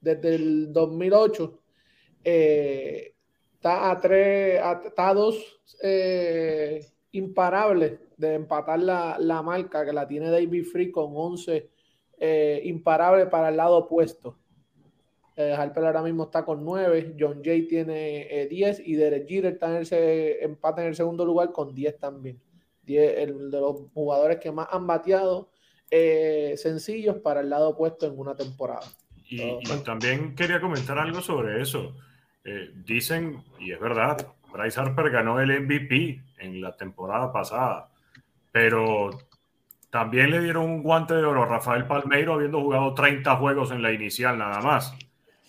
desde 0.00 0.36
el 0.36 0.72
2008 0.72 1.60
eh, 2.24 3.14
está 3.54 3.90
a 3.90 4.00
tres, 4.00 4.60
a, 4.60 4.80
está 4.84 5.14
dos 5.14 5.60
eh, 5.82 6.84
imparables 7.12 7.98
de 8.16 8.34
empatar 8.34 8.80
la, 8.80 9.16
la, 9.18 9.42
marca 9.42 9.84
que 9.84 9.92
la 9.92 10.06
tiene 10.06 10.30
David 10.30 10.64
Free 10.64 10.90
con 10.90 11.12
11 11.14 11.70
eh, 12.18 12.60
imparables 12.64 13.28
para 13.28 13.48
el 13.50 13.56
lado 13.56 13.76
opuesto. 13.78 14.38
Eh, 15.36 15.52
Harper 15.52 15.84
ahora 15.84 16.02
mismo 16.02 16.24
está 16.24 16.44
con 16.44 16.64
9, 16.64 17.14
John 17.18 17.42
Jay 17.44 17.68
tiene 17.68 18.46
10 18.48 18.80
y 18.86 18.94
Derek 18.94 19.28
Jeter 19.28 19.52
está 19.52 19.68
en 19.68 19.76
el, 19.76 20.36
empata 20.40 20.80
en 20.82 20.88
el 20.88 20.96
segundo 20.96 21.24
lugar 21.24 21.52
con 21.52 21.74
10 21.74 21.98
también. 21.98 22.40
10, 22.84 23.18
el 23.18 23.50
de 23.50 23.60
los 23.60 23.82
jugadores 23.92 24.38
que 24.38 24.50
más 24.50 24.68
han 24.70 24.86
bateado 24.86 25.50
sencillos 25.90 27.16
para 27.18 27.40
el 27.40 27.50
lado 27.50 27.70
opuesto 27.70 28.06
en 28.06 28.18
una 28.18 28.34
temporada. 28.34 28.86
Y, 29.28 29.42
y, 29.42 29.62
también 29.84 30.34
quería 30.34 30.60
comentar 30.60 30.98
algo 30.98 31.20
sobre 31.20 31.60
eso. 31.60 31.94
Eh, 32.48 32.70
dicen, 32.84 33.42
y 33.58 33.72
es 33.72 33.80
verdad, 33.80 34.24
Bryce 34.52 34.78
Harper 34.78 35.10
ganó 35.10 35.40
el 35.40 35.50
MVP 35.62 36.22
en 36.38 36.60
la 36.60 36.76
temporada 36.76 37.32
pasada, 37.32 37.90
pero 38.52 39.10
también 39.90 40.30
le 40.30 40.40
dieron 40.40 40.70
un 40.70 40.82
guante 40.84 41.14
de 41.14 41.24
oro 41.24 41.42
a 41.42 41.46
Rafael 41.46 41.88
Palmeiro 41.88 42.34
habiendo 42.34 42.60
jugado 42.60 42.94
30 42.94 43.34
juegos 43.34 43.72
en 43.72 43.82
la 43.82 43.90
inicial 43.90 44.38
nada 44.38 44.60
más. 44.60 44.96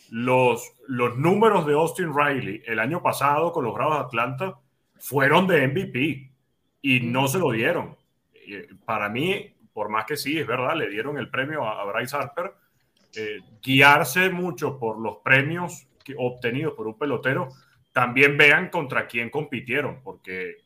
Los, 0.10 0.74
los 0.88 1.18
números 1.18 1.66
de 1.66 1.74
Austin 1.74 2.14
Riley 2.16 2.64
el 2.66 2.80
año 2.80 3.02
pasado 3.02 3.52
con 3.52 3.66
los 3.66 3.74
Bravos 3.74 3.98
de 3.98 4.04
Atlanta 4.06 4.60
fueron 5.00 5.48
de 5.48 5.68
MVP 5.68 6.32
y 6.82 7.00
no 7.02 7.28
se 7.28 7.40
lo 7.40 7.52
dieron. 7.52 7.96
Para 8.86 9.10
mí, 9.10 9.54
por 9.74 9.90
más 9.90 10.06
que 10.06 10.16
sí, 10.16 10.40
es 10.40 10.48
verdad, 10.48 10.76
le 10.76 10.90
dieron 10.90 11.18
el 11.18 11.30
premio 11.30 11.68
a, 11.68 11.84
Bryce 11.86 12.16
Harper, 12.16 12.54
eh, 13.16 13.40
guiarse 13.62 14.30
mucho 14.30 14.80
por 14.80 15.00
los 15.00 15.18
premios 15.18 15.88
obtenidos 16.18 16.74
por 16.74 16.88
un 16.88 16.98
pelotero, 16.98 17.50
también 17.92 18.38
vean 18.38 18.70
contra 18.70 19.08
quién 19.08 19.30
compitieron, 19.30 20.02
porque 20.04 20.58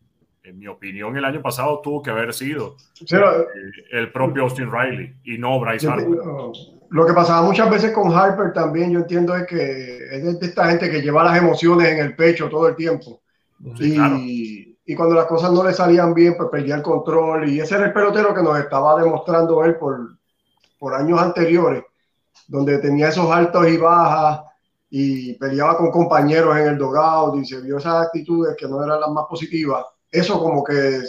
en 0.44 0.58
mi 0.58 0.68
opinión, 0.68 1.16
el 1.18 1.26
año 1.26 1.42
pasado 1.42 1.82
tuvo 1.82 2.02
que 2.02 2.10
haber 2.10 2.34
sido 2.34 2.76
eh, 3.00 3.46
el 3.92 4.12
propio 4.12 4.44
Austin 4.44 4.72
Riley 4.72 5.16
y 5.24 5.38
no 5.38 5.60
Bryce 5.60 5.88
Harper. 5.88 6.18
Lo 6.92 7.06
que 7.06 7.14
pasaba 7.14 7.42
muchas 7.42 7.70
veces 7.70 7.92
con 7.92 8.12
Harper 8.14 8.54
también, 8.54 8.92
yo 8.92 9.00
entiendo, 9.00 9.36
es 9.36 9.48
que 9.48 9.98
es 10.12 10.40
de 10.40 10.46
esta 10.46 10.68
gente 10.68 10.90
que 10.90 11.02
lleva 11.02 11.24
las 11.24 11.38
emociones 11.38 11.90
en 11.90 12.00
el 12.00 12.16
pecho 12.16 12.50
todo 12.50 12.68
el 12.68 12.76
tiempo. 12.76 13.22
y, 13.80 14.78
y, 14.86 14.96
cuando 14.96 15.16
las 15.16 15.26
cosas 15.26 15.52
no 15.52 15.64
le 15.64 15.74
salían 15.74 16.14
bien, 16.14 16.36
pues 16.38 16.50
perdía 16.50 16.76
el 16.76 16.82
control. 16.82 17.50
Y 17.50 17.60
ese 17.60 17.76
era 17.76 17.86
el 17.86 17.94
pelotero 17.94 18.34
que 18.34 18.44
nos 18.44 18.60
estaba 18.60 19.02
demostrando 19.02 19.64
él 19.64 19.76
por, 19.76 20.18
por 20.80 20.94
años 20.94 21.22
anteriores, 21.22 21.84
donde 22.48 22.80
tenía 22.80 23.10
esos 23.10 23.30
altos 23.32 23.68
y 23.68 23.78
bajas 23.78 24.42
y 24.90 25.34
peleaba 25.36 25.78
con 25.78 25.92
compañeros 25.92 26.58
en 26.58 26.68
el 26.68 26.78
dogado 26.78 27.38
y 27.38 27.46
se 27.46 27.62
vio 27.62 27.78
esas 27.78 28.08
actitudes 28.08 28.56
que 28.58 28.68
no 28.68 28.84
eran 28.84 29.00
las 29.00 29.10
más 29.10 29.26
positivas 29.30 29.86
eso 30.12 30.40
como 30.40 30.64
que 30.64 31.02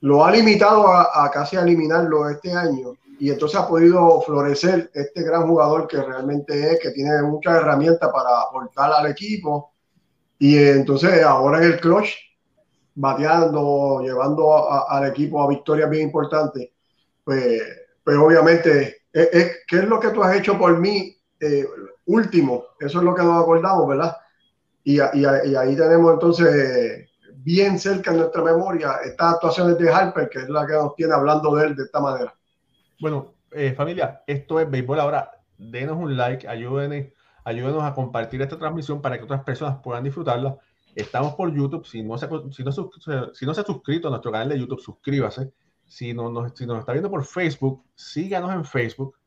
lo 0.00 0.24
ha 0.24 0.30
limitado 0.30 0.86
a, 0.86 1.30
casi 1.32 1.56
eliminarlo 1.56 2.28
este 2.28 2.52
año 2.52 2.92
y 3.18 3.30
entonces 3.30 3.58
ha 3.58 3.68
podido 3.68 4.20
florecer 4.22 4.90
este 4.94 5.22
gran 5.22 5.46
jugador 5.46 5.86
que 5.86 6.02
realmente 6.02 6.72
es, 6.72 6.80
que 6.80 6.90
tiene 6.90 7.22
muchas 7.22 7.56
herramientas 7.56 8.10
para 8.12 8.40
aportar 8.40 8.92
al 8.92 9.10
equipo 9.10 9.72
y 10.38 10.58
entonces 10.58 11.22
ahora 11.22 11.58
en 11.58 11.64
el 11.72 11.80
clutch, 11.80 12.10
bateando, 12.94 14.00
llevando 14.02 14.70
al 14.88 15.08
equipo 15.08 15.42
a 15.42 15.48
victorias 15.48 15.90
bien 15.90 16.04
importantes, 16.04 16.70
pues, 17.22 17.62
pues 18.04 18.16
obviamente, 18.16 19.02
es, 19.12 19.58
¿qué 19.66 19.76
es 19.76 19.84
lo 19.84 19.98
que 19.98 20.10
tú 20.10 20.22
has 20.22 20.36
hecho 20.36 20.58
por 20.58 20.78
mí? 20.78 21.16
Eh, 21.40 21.66
último, 22.06 22.64
eso 22.78 22.98
es 22.98 23.04
lo 23.04 23.14
que 23.14 23.22
nos 23.22 23.42
acordamos, 23.42 23.88
¿verdad? 23.88 24.16
Y, 24.82 24.96
y 24.96 25.24
ahí 25.24 25.76
tenemos 25.76 26.12
entonces 26.12 27.08
bien 27.36 27.78
cerca 27.78 28.10
en 28.10 28.18
nuestra 28.18 28.42
memoria 28.42 28.98
estas 29.04 29.34
actuaciones 29.34 29.78
de 29.78 29.90
Harper, 29.90 30.28
que 30.28 30.40
es 30.40 30.48
la 30.48 30.66
que 30.66 30.72
nos 30.72 30.94
tiene 30.94 31.14
hablando 31.14 31.54
de 31.54 31.66
él 31.66 31.76
de 31.76 31.84
esta 31.84 32.00
manera. 32.00 32.34
Bueno, 33.04 33.34
eh, 33.50 33.74
familia, 33.74 34.22
esto 34.26 34.58
es 34.58 34.70
Béisbol 34.70 34.98
ahora. 34.98 35.30
Denos 35.58 35.98
un 35.98 36.16
like, 36.16 36.48
ayúdenos, 36.48 37.12
ayúdenos 37.44 37.82
a 37.82 37.92
compartir 37.92 38.40
esta 38.40 38.58
transmisión 38.58 39.02
para 39.02 39.18
que 39.18 39.24
otras 39.24 39.44
personas 39.44 39.76
puedan 39.82 40.04
disfrutarla. 40.04 40.56
Estamos 40.94 41.34
por 41.34 41.54
YouTube. 41.54 41.84
Si 41.84 42.02
no, 42.02 42.16
se, 42.16 42.26
si, 42.50 42.64
no, 42.64 42.72
si 43.34 43.44
no 43.44 43.52
se 43.52 43.60
ha 43.60 43.64
suscrito 43.64 44.08
a 44.08 44.10
nuestro 44.10 44.32
canal 44.32 44.48
de 44.48 44.58
YouTube, 44.58 44.80
suscríbase. 44.80 45.52
Si, 45.84 46.14
no, 46.14 46.30
nos, 46.30 46.52
si 46.54 46.64
nos 46.64 46.78
está 46.78 46.92
viendo 46.92 47.10
por 47.10 47.26
Facebook, 47.26 47.84
síganos 47.94 48.50
en 48.54 48.64
Facebook. 48.64 49.18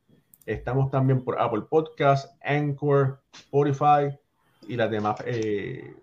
Estamos 0.44 0.90
también 0.90 1.22
por 1.22 1.40
Apple 1.40 1.62
Podcast, 1.70 2.34
Anchor, 2.42 3.22
Spotify 3.32 4.18
y 4.66 4.74
las 4.74 4.90
demás 4.90 5.22
eh, 5.24 5.94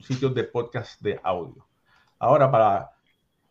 sitios 0.00 0.34
de 0.34 0.42
podcast 0.42 1.00
de 1.00 1.20
audio. 1.22 1.64
Ahora, 2.18 2.50
para 2.50 2.90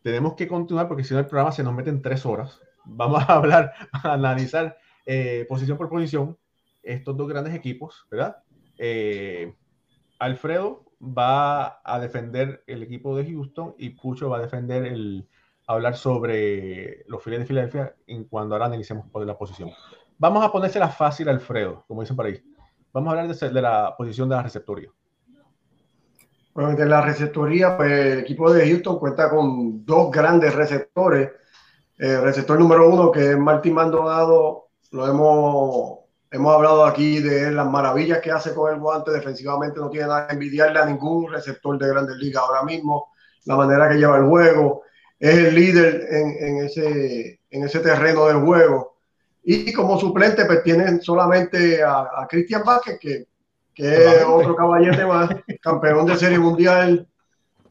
tenemos 0.02 0.34
que 0.34 0.46
continuar 0.46 0.88
porque 0.88 1.04
si 1.04 1.14
no 1.14 1.20
el 1.20 1.26
programa 1.26 1.52
se 1.52 1.62
nos 1.62 1.72
mete 1.72 1.88
en 1.88 2.02
tres 2.02 2.26
horas. 2.26 2.60
Vamos 2.86 3.22
a 3.28 3.34
hablar, 3.34 3.72
a 3.92 4.14
analizar 4.14 4.76
eh, 5.04 5.44
posición 5.48 5.76
por 5.76 5.88
posición 5.88 6.36
estos 6.82 7.16
dos 7.16 7.28
grandes 7.28 7.54
equipos, 7.54 8.06
¿verdad? 8.10 8.38
Eh, 8.78 9.54
Alfredo 10.18 10.84
va 11.00 11.80
a 11.84 11.98
defender 12.00 12.62
el 12.66 12.82
equipo 12.82 13.16
de 13.16 13.26
Houston 13.26 13.74
y 13.78 13.90
Pucho 13.90 14.30
va 14.30 14.38
a 14.38 14.42
defender 14.42 14.86
el 14.86 15.28
hablar 15.66 15.96
sobre 15.96 17.04
los 17.08 17.22
files 17.22 17.40
de 17.40 17.46
Filadelfia 17.46 17.96
en 18.06 18.24
cuando 18.24 18.54
ahora 18.54 18.66
analicemos 18.66 19.06
la 19.14 19.36
posición. 19.36 19.70
Vamos 20.18 20.44
a 20.44 20.50
ponérsela 20.50 20.88
fácil, 20.88 21.28
Alfredo, 21.28 21.84
como 21.86 22.00
dicen 22.00 22.16
por 22.16 22.26
ahí. 22.26 22.42
Vamos 22.92 23.08
a 23.08 23.18
hablar 23.18 23.36
de, 23.36 23.50
de 23.50 23.62
la 23.62 23.94
posición 23.96 24.28
de 24.28 24.36
la 24.36 24.42
receptoría. 24.42 24.90
Bueno, 26.54 26.70
en 26.70 26.88
la 26.88 27.02
receptoría, 27.02 27.76
pues 27.76 27.90
el 27.90 28.18
equipo 28.20 28.50
de 28.50 28.66
Houston 28.66 28.98
cuenta 28.98 29.28
con 29.28 29.84
dos 29.84 30.10
grandes 30.10 30.54
receptores. 30.54 31.32
El 31.98 32.22
receptor 32.22 32.58
número 32.58 32.88
uno, 32.88 33.10
que 33.10 33.30
es 33.30 33.38
Martín 33.38 33.74
Maldonado, 33.74 34.68
lo 34.90 35.06
hemos, 35.06 35.98
hemos 36.30 36.54
hablado 36.54 36.84
aquí 36.84 37.20
de 37.20 37.50
las 37.50 37.66
maravillas 37.66 38.20
que 38.20 38.30
hace 38.30 38.54
con 38.54 38.72
el 38.72 38.80
guante. 38.80 39.10
Defensivamente 39.10 39.80
no 39.80 39.90
tiene 39.90 40.08
nada 40.08 40.26
que 40.26 40.34
envidiarle 40.34 40.78
a 40.78 40.86
ningún 40.86 41.30
receptor 41.32 41.78
de 41.78 41.88
grandes 41.88 42.16
ligas 42.16 42.42
ahora 42.42 42.62
mismo. 42.62 43.12
La 43.44 43.56
manera 43.56 43.88
que 43.88 43.96
lleva 43.96 44.18
el 44.18 44.26
juego. 44.26 44.82
Es 45.18 45.34
el 45.34 45.54
líder 45.54 46.06
en, 46.10 46.36
en 46.38 46.64
ese, 46.66 47.40
en 47.50 47.64
ese 47.64 47.80
terreno 47.80 48.26
del 48.26 48.40
juego. 48.40 48.96
Y 49.42 49.72
como 49.72 49.98
suplente, 49.98 50.44
pues 50.44 50.62
tienen 50.62 51.00
solamente 51.00 51.82
a, 51.82 52.00
a 52.00 52.26
Cristian 52.28 52.62
Vázquez, 52.64 52.98
que 53.00 53.26
que 53.76 53.94
es 53.94 54.24
otro 54.24 54.56
caballete 54.56 55.04
más, 55.04 55.28
campeón 55.60 56.06
de 56.06 56.16
serie 56.16 56.38
mundial. 56.38 57.06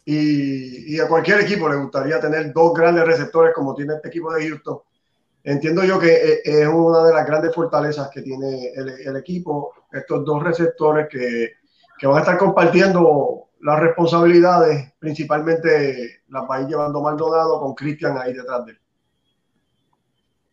Y, 0.05 0.99
a 0.99 1.07
cualquier 1.07 1.41
equipo 1.41 1.67
le 1.67 1.77
gustaría 1.77 2.19
tener 2.19 2.53
dos 2.53 2.73
grandes 2.73 3.05
receptores 3.05 3.53
como 3.55 3.73
tiene 3.73 3.95
este 3.95 4.09
equipo 4.09 4.31
de 4.31 4.47
Houston. 4.47 4.79
Entiendo 5.43 5.83
yo 5.83 5.99
que 5.99 6.13
e, 6.13 6.41
es 6.43 6.67
una 6.67 7.03
de 7.03 7.13
las 7.13 7.25
grandes 7.25 7.53
fortalezas 7.53 8.09
que 8.09 8.21
tiene 8.21 8.71
el, 8.75 9.15
equipo, 9.15 9.73
estos 9.91 10.23
dos 10.23 10.43
receptores 10.43 11.07
que, 11.09 11.53
que, 11.97 12.07
van 12.07 12.17
a 12.17 12.19
estar 12.19 12.37
compartiendo 12.37 13.49
las 13.61 13.79
responsabilidades, 13.79 14.93
principalmente 14.99 16.21
las 16.29 16.43
va 16.43 16.57
a 16.57 16.61
ir 16.61 16.67
llevando 16.67 17.01
Maldonado 17.01 17.59
con 17.59 17.73
Cristian 17.73 18.17
ahí 18.17 18.33
detrás 18.33 18.65
de 18.65 18.71
él. 18.73 18.79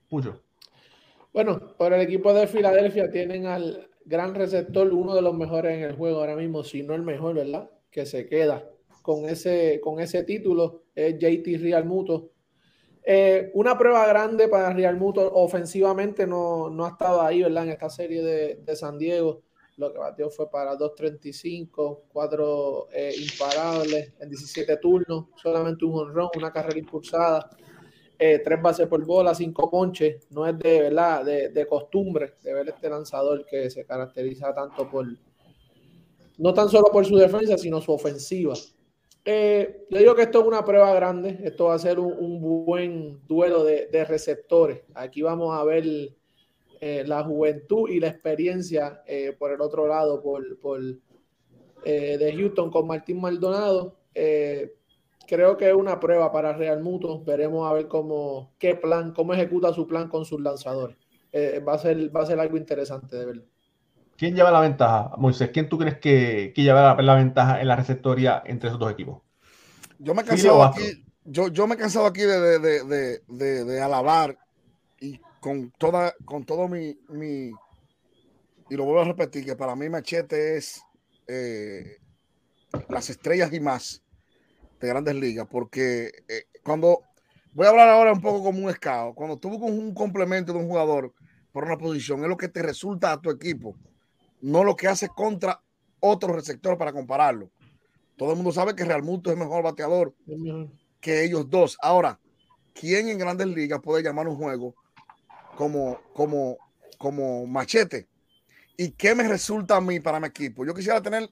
Puyo. 0.08 0.40
Bueno, 1.32 1.74
por 1.76 1.92
el 1.92 2.00
equipo 2.00 2.32
de 2.32 2.46
Filadelfia 2.46 3.10
tienen 3.10 3.46
al, 3.46 3.90
gran 4.04 4.34
receptor, 4.34 4.92
uno 4.92 5.14
de 5.14 5.22
los 5.22 5.34
mejores 5.34 5.76
en 5.76 5.84
el 5.84 5.96
juego 5.96 6.20
ahora 6.20 6.36
mismo, 6.36 6.64
si 6.64 6.82
no 6.82 6.94
el 6.94 7.02
mejor, 7.02 7.34
¿verdad? 7.34 7.70
Que 7.90 8.06
se 8.06 8.26
queda 8.26 8.62
con 9.02 9.28
ese, 9.28 9.80
con 9.82 10.00
ese 10.00 10.24
título, 10.24 10.84
es 10.94 11.18
JT 11.18 11.58
Real 11.58 11.84
Muto. 11.84 12.30
Eh, 13.04 13.50
una 13.54 13.76
prueba 13.76 14.06
grande 14.06 14.48
para 14.48 14.72
Real 14.72 14.96
Muto, 14.96 15.32
ofensivamente 15.34 16.26
no, 16.26 16.70
no, 16.70 16.86
ha 16.86 16.90
estado 16.90 17.20
ahí, 17.20 17.42
¿verdad? 17.42 17.64
En 17.64 17.70
esta 17.70 17.90
serie 17.90 18.22
de, 18.22 18.56
de 18.64 18.76
San 18.76 18.96
Diego, 18.96 19.42
lo 19.76 19.92
que 19.92 19.98
batió 19.98 20.30
fue 20.30 20.50
para 20.50 20.76
2.35, 20.76 22.02
4 22.08 22.88
eh, 22.92 23.14
imparables 23.18 24.12
en 24.20 24.28
17 24.28 24.76
turnos, 24.76 25.26
solamente 25.34 25.84
un 25.84 25.98
honrón, 25.98 26.28
una 26.36 26.52
carrera 26.52 26.78
impulsada. 26.78 27.50
Eh, 28.18 28.40
tres 28.44 28.62
bases 28.62 28.86
por 28.86 29.04
bola, 29.04 29.34
cinco 29.34 29.68
ponches, 29.68 30.28
no 30.30 30.46
es 30.46 30.56
de 30.56 30.82
verdad, 30.82 31.24
de, 31.24 31.66
costumbre 31.66 32.34
de 32.40 32.54
ver 32.54 32.68
este 32.68 32.88
lanzador 32.88 33.44
que 33.44 33.68
se 33.68 33.84
caracteriza 33.84 34.54
tanto 34.54 34.88
por, 34.88 35.06
no 36.38 36.54
tan 36.54 36.68
solo 36.68 36.84
por 36.92 37.04
su 37.04 37.16
defensa, 37.16 37.58
sino 37.58 37.80
su 37.80 37.90
ofensiva. 37.90 38.54
Eh, 39.24 39.87
yo 39.88 39.98
digo 39.98 40.14
que 40.14 40.22
esto 40.22 40.40
es 40.40 40.46
una 40.46 40.64
prueba 40.64 40.92
grande, 40.94 41.38
esto 41.44 41.66
va 41.66 41.74
a 41.74 41.78
ser 41.78 41.98
un, 42.00 42.40
buen 42.64 43.20
duelo 43.27 43.64
de, 43.64 44.04
receptores. 44.04 44.83
Aquí 44.94 45.23
vamos 45.23 45.56
a 45.56 45.62
ver 45.64 45.85
eh, 46.81 47.04
la 47.06 47.23
juventud 47.23 47.88
y 47.88 48.00
la 48.00 48.08
experiencia 48.08 49.02
por 49.38 49.52
el 49.52 49.60
otro 49.60 49.87
lado, 49.87 50.23
por, 50.23 50.58
por 50.58 50.81
de 51.85 52.35
Houston 52.37 52.70
con 52.70 52.87
Martín 52.87 53.20
Maldonado 53.20 53.96
creo 55.27 55.56
que 55.56 55.68
es 55.68 55.75
una 55.75 56.00
prueba 56.00 56.31
para 56.33 56.52
Real 56.52 56.83
Muto. 56.83 57.23
Veremos 57.25 57.68
a 57.68 57.73
ver 57.73 57.88
cómo, 57.88 58.52
qué 58.58 58.75
plan, 58.75 59.12
cómo 59.12 59.35
ejecuta 59.35 59.73
su 59.73 59.87
plan 59.87 60.08
con 60.08 60.25
sus 60.25 60.40
lanzadores. 60.40 60.96
Eh, 61.33 61.62
va, 61.66 61.75
a 61.75 61.79
ser, 61.79 62.14
va 62.14 62.23
a 62.23 62.27
ser 62.27 62.38
algo 62.38 62.56
interesante 62.56 63.16
de 63.16 63.25
verlo. 63.25 63.44
¿Quién 64.23 64.37
lleva 64.37 64.52
la 64.52 64.60
ventaja, 64.60 65.10
Moisés? 65.18 65.50
¿Quién 65.52 65.68
tú 65.68 65.77
crees 65.77 65.98
que, 65.98 66.52
que 66.54 66.62
lleva 66.62 66.94
la, 67.02 67.14
ventaja 67.16 67.60
en 67.60 67.66
la 67.66 67.75
receptoría 67.75 68.40
entre 68.46 68.68
esos 68.68 68.79
dos 68.79 68.92
equipos? 68.92 69.20
Yo 69.98 70.14
me 70.14 70.23
he 70.23 70.25
cansado 70.25 70.62
aquí, 70.62 71.04
yo, 71.25 71.48
yo 71.48 71.66
me 71.66 71.75
he 71.75 71.77
cansado 71.77 72.06
aquí 72.06 72.20
de, 72.20 72.60
de, 72.60 73.20
de, 73.27 73.64
de, 73.64 73.81
alabar 73.83 74.38
y 75.00 75.18
con 75.40 75.73
toda, 75.73 76.14
con 76.25 76.44
todo 76.44 76.68
mi, 76.68 76.96
mi, 77.08 77.50
y 78.70 78.77
lo 78.77 78.85
vuelvo 78.85 79.00
a 79.00 79.06
repetir, 79.06 79.44
que 79.44 79.56
para 79.56 79.75
mí 79.75 79.88
Machete 79.88 80.56
es 80.56 80.81
eh, 81.27 81.96
las 82.90 83.10
estrellas 83.10 83.52
y 83.52 83.58
más 83.58 84.04
de 84.81 84.87
grandes 84.87 85.16
ligas, 85.16 85.48
porque 85.50 86.12
eh, 86.29 86.44
cuando 86.62 87.00
voy 87.54 87.66
a 87.66 87.70
hablar 87.70 87.88
ahora 87.88 88.12
un 88.12 88.20
poco 88.20 88.44
como 88.44 88.66
un 88.66 88.70
escado, 88.70 89.14
cuando 89.14 89.37
tú 89.37 89.58
con 89.58 89.77
un 89.77 89.92
complemento 89.92 90.52
de 90.52 90.60
un 90.60 90.68
jugador 90.68 91.12
por 91.50 91.64
una 91.64 91.77
posición, 91.77 92.23
es 92.23 92.29
lo 92.29 92.37
que 92.37 92.46
te 92.46 92.62
resulta 92.62 93.10
a 93.10 93.20
tu 93.20 93.29
equipo, 93.29 93.77
no 94.42 94.64
lo 94.64 94.76
que 94.76 94.88
hace 94.88 95.08
contra 95.08 95.62
otro 96.00 96.34
receptor 96.34 96.76
para 96.76 96.92
compararlo. 96.92 97.50
Todo 98.16 98.30
el 98.30 98.36
mundo 98.36 98.52
sabe 98.52 98.76
que 98.76 98.84
Real 98.84 99.02
Muto 99.02 99.30
es 99.30 99.38
mejor 99.38 99.62
bateador 99.62 100.14
que 101.00 101.24
ellos 101.24 101.48
dos. 101.48 101.78
Ahora, 101.80 102.20
quién 102.74 103.08
en 103.08 103.18
grandes 103.18 103.46
ligas 103.46 103.80
puede 103.80 104.02
llamar 104.02 104.28
un 104.28 104.36
juego 104.36 104.74
como, 105.56 106.00
como, 106.12 106.58
como 106.98 107.46
machete. 107.46 108.08
¿Y 108.76 108.90
qué 108.90 109.14
me 109.14 109.26
resulta 109.26 109.76
a 109.76 109.80
mí 109.80 110.00
para 110.00 110.20
mi 110.20 110.26
equipo? 110.26 110.66
Yo 110.66 110.74
quisiera 110.74 111.00
tener, 111.00 111.30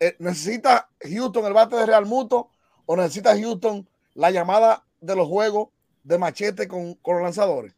eh, 0.00 0.16
¿necesita 0.18 0.88
Houston 1.00 1.44
el 1.44 1.52
bate 1.52 1.76
de 1.76 1.86
Real 1.86 2.06
Muto 2.06 2.50
o 2.86 2.96
necesita 2.96 3.38
Houston 3.38 3.88
la 4.14 4.30
llamada 4.30 4.84
de 5.00 5.14
los 5.14 5.28
juegos 5.28 5.68
de 6.04 6.18
machete 6.18 6.66
con, 6.66 6.94
con 6.94 7.16
los 7.16 7.22
lanzadores? 7.22 7.74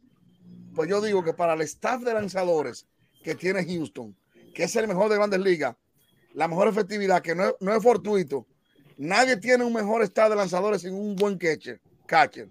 Pues 0.73 0.89
yo 0.89 1.01
digo 1.01 1.23
que 1.23 1.33
para 1.33 1.53
el 1.53 1.61
staff 1.61 2.01
de 2.01 2.13
lanzadores 2.13 2.87
que 3.23 3.35
tiene 3.35 3.65
Houston, 3.65 4.15
que 4.59 4.65
es 4.65 4.75
el 4.75 4.89
mejor 4.89 5.09
de 5.09 5.15
grandes 5.15 5.39
ligas, 5.39 5.73
la 6.33 6.49
mejor 6.49 6.67
efectividad, 6.67 7.21
que 7.21 7.33
no 7.33 7.45
es, 7.45 7.55
no 7.61 7.73
es 7.73 7.81
fortuito, 7.81 8.45
nadie 8.97 9.37
tiene 9.37 9.63
un 9.63 9.71
mejor 9.71 10.01
staff 10.01 10.29
de 10.29 10.35
lanzadores 10.35 10.81
sin 10.81 10.93
un 10.93 11.15
buen 11.15 11.37
catcher. 11.37 11.79
catcher. 12.05 12.49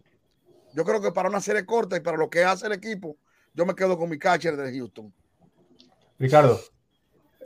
Yo 0.73 0.87
creo 0.87 1.03
que 1.03 1.13
para 1.13 1.29
una 1.29 1.43
serie 1.43 1.67
corta 1.67 1.99
y 1.99 2.01
para 2.01 2.17
lo 2.17 2.31
que 2.31 2.43
hace 2.43 2.67
el 2.67 2.73
equipo, 2.73 3.19
yo 3.53 3.67
me 3.67 3.75
quedo 3.75 3.99
con 3.99 4.09
mi 4.09 4.19
catcher 4.19 4.57
de 4.57 4.73
Houston. 4.73 5.13
Ricardo, 6.19 6.59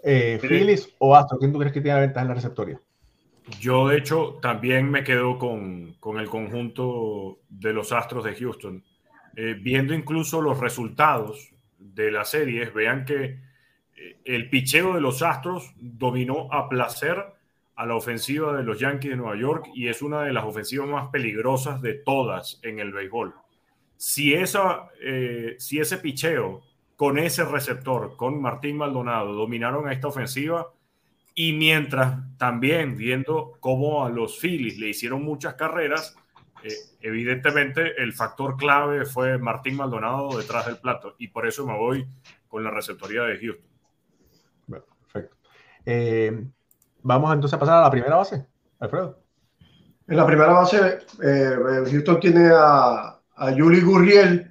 eh, 0.04 0.38
Phillies 0.40 0.90
o 0.98 1.16
Astro, 1.16 1.40
¿quién 1.40 1.52
tú 1.52 1.58
crees 1.58 1.72
que 1.72 1.80
tiene 1.80 1.96
la 1.96 2.02
ventaja 2.02 2.22
en 2.22 2.28
la 2.28 2.34
receptoria? 2.34 2.80
Yo, 3.58 3.88
de 3.88 3.98
hecho, 3.98 4.38
también 4.40 4.88
me 4.88 5.02
quedo 5.02 5.40
con, 5.40 5.94
con 5.98 6.20
el 6.20 6.28
conjunto 6.28 7.40
de 7.48 7.72
los 7.72 7.90
Astros 7.90 8.22
de 8.22 8.36
Houston. 8.36 8.84
Eh, 9.34 9.56
viendo 9.60 9.92
incluso 9.92 10.40
los 10.40 10.60
resultados 10.60 11.52
de 11.80 12.12
las 12.12 12.30
series, 12.30 12.72
vean 12.72 13.04
que 13.04 13.50
el 14.24 14.50
picheo 14.50 14.94
de 14.94 15.00
los 15.00 15.22
Astros 15.22 15.72
dominó 15.76 16.48
a 16.53 16.68
placer 16.68 17.24
a 17.74 17.86
la 17.86 17.94
ofensiva 17.94 18.57
de 18.57 18.62
los 18.62 18.78
Yankees 18.78 19.11
de 19.11 19.16
Nueva 19.16 19.36
York 19.36 19.70
y 19.74 19.88
es 19.88 20.03
una 20.03 20.22
de 20.22 20.32
las 20.32 20.44
ofensivas 20.44 20.88
más 20.88 21.09
peligrosas 21.09 21.80
de 21.80 21.94
todas 21.94 22.61
en 22.62 22.78
el 22.78 22.92
béisbol. 22.92 23.34
Si, 23.96 24.34
esa, 24.34 24.88
eh, 25.00 25.57
si 25.59 25.78
ese 25.78 25.98
picheo 25.98 26.62
con 26.96 27.18
ese 27.18 27.44
receptor, 27.44 28.16
con 28.16 28.40
Martín 28.40 28.76
Maldonado, 28.76 29.32
dominaron 29.32 29.88
a 29.88 29.92
esta 29.92 30.09
ofensiva 30.09 30.72
y 31.34 31.53
mientras 31.55 32.18
también 32.36 32.96
viendo 32.96 33.57
cómo 33.61 34.05
a 34.05 34.11
los 34.11 34.38
Phillies 34.38 34.78
le 34.78 34.90
hicieron 34.90 35.24
muchas 35.24 35.55
carreras, 35.55 36.16
eh, 36.62 36.74
evidentemente 37.00 38.00
el 38.00 38.12
factor 38.12 38.57
clave 38.57 39.07
fue 39.07 39.38
Martín 39.38 39.76
Maldonado 39.76 40.36
detrás 40.38 40.66
del 40.66 40.78
plato 40.78 41.16
y 41.18 41.28
por 41.28 41.46
eso 41.46 41.66
me 41.66 41.76
voy 41.76 42.07
con 42.48 42.62
la 42.62 42.70
receptoría 42.70 43.22
de 43.22 43.38
Houston. 43.38 43.71
Eh, 45.84 46.46
vamos 47.02 47.34
entonces 47.34 47.54
a 47.56 47.60
pasar 47.60 47.78
a 47.78 47.82
la 47.82 47.90
primera 47.90 48.16
base, 48.16 48.46
Alfredo. 48.78 49.18
En 50.06 50.16
la 50.16 50.26
primera 50.26 50.52
base, 50.52 50.98
eh, 51.22 51.56
Houston 51.90 52.20
tiene 52.20 52.50
a, 52.52 53.18
a 53.36 53.52
Juli 53.56 53.80
Gurriel, 53.80 54.50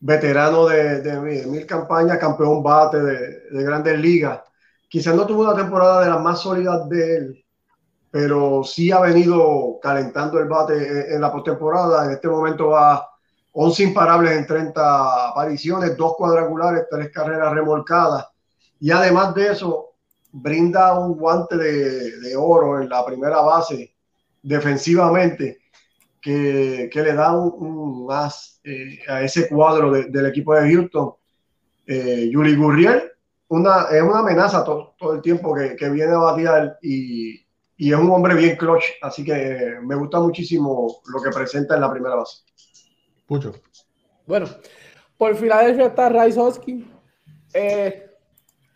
veterano 0.00 0.66
de, 0.66 1.00
de, 1.00 1.46
mil 1.46 1.66
campañas, 1.66 2.18
campeón 2.18 2.62
bate 2.62 3.00
de, 3.00 3.40
de 3.50 3.62
grandes 3.64 3.98
ligas. 3.98 4.40
Quizás 4.88 5.14
no 5.14 5.26
tuvo 5.26 5.42
una 5.42 5.54
temporada 5.54 6.02
de 6.02 6.10
las 6.10 6.20
más 6.20 6.40
sólidas 6.40 6.88
de 6.88 7.16
él, 7.16 7.44
pero 8.12 8.62
sí 8.62 8.92
ha 8.92 9.00
venido 9.00 9.78
calentando 9.80 10.38
el 10.38 10.46
bate 10.46 11.14
en, 11.14 11.20
la 11.20 11.32
postemporada. 11.32 12.04
En 12.04 12.10
este 12.10 12.28
momento 12.28 12.68
va 12.68 13.08
11 13.52 13.84
imparables 13.84 14.32
en 14.32 14.46
30 14.46 15.30
apariciones, 15.30 15.96
dos 15.96 16.14
cuadrangulares, 16.16 16.84
tres 16.90 17.10
carreras 17.10 17.54
remolcadas. 17.54 18.28
Y 18.78 18.90
además 18.90 19.34
de 19.34 19.52
eso, 19.52 19.91
brinda 20.32 20.98
un 20.98 21.16
guante 21.16 21.56
de, 21.56 22.18
de 22.20 22.36
oro 22.36 22.80
en 22.80 22.88
la 22.88 23.04
primera 23.04 23.40
base 23.40 23.94
defensivamente 24.42 25.58
que, 26.20 26.88
que 26.92 27.02
le 27.02 27.12
da 27.14 27.36
un, 27.36 27.52
un 27.66 28.06
más 28.06 28.60
eh, 28.64 28.98
a 29.08 29.22
ese 29.22 29.48
cuadro 29.48 29.92
de, 29.92 30.04
del 30.04 30.26
equipo 30.26 30.54
de 30.54 30.72
Houston. 30.72 31.14
Eh, 31.86 32.28
Yuli 32.32 32.56
Gurriel 32.56 33.12
una, 33.52 33.88
es 33.90 34.00
una 34.00 34.20
amenaza 34.20 34.64
todo, 34.64 34.94
todo 34.98 35.14
el 35.14 35.20
tiempo 35.20 35.54
que, 35.54 35.76
que, 35.76 35.90
viene 35.90 36.12
a 36.12 36.18
batear 36.18 36.78
y, 36.80 37.44
y, 37.76 37.92
es 37.92 37.98
un 37.98 38.10
hombre 38.10 38.34
bien 38.34 38.56
clutch, 38.56 38.84
así 39.02 39.22
que 39.22 39.76
me 39.82 39.94
gusta 39.94 40.20
muchísimo 40.20 41.02
lo 41.12 41.22
que 41.22 41.30
presenta 41.30 41.74
en 41.74 41.82
la 41.82 41.92
primera 41.92 42.14
base. 42.14 42.44
Mucho. 43.28 43.52
Bueno, 44.26 44.46
por 45.18 45.36
Filadelfia 45.36 45.86
está 45.88 46.08
Rice 46.08 46.40
Hoskin, 46.40 46.90
eh, 47.52 48.11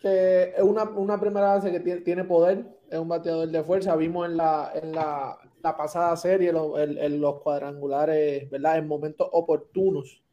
es 0.07 0.63
una, 0.63 0.83
una, 0.83 1.19
primera 1.19 1.55
base 1.55 1.71
que 1.71 1.79
tiene, 1.79 2.01
tiene, 2.01 2.23
poder, 2.23 2.65
es 2.89 2.99
un 2.99 3.07
bateador 3.07 3.47
de 3.49 3.63
fuerza. 3.63 3.95
Vimos 3.95 4.27
en 4.29 4.37
la, 4.37 4.71
en 4.75 4.91
la, 4.91 5.37
la 5.61 5.77
pasada 5.77 6.15
serie 6.15 6.51
lo, 6.51 6.77
el, 6.77 7.19
los 7.19 7.41
cuadrangulares, 7.41 8.49
¿verdad? 8.49 8.77
En 8.77 8.87
momentos 8.87 9.27
oportunos 9.31 10.23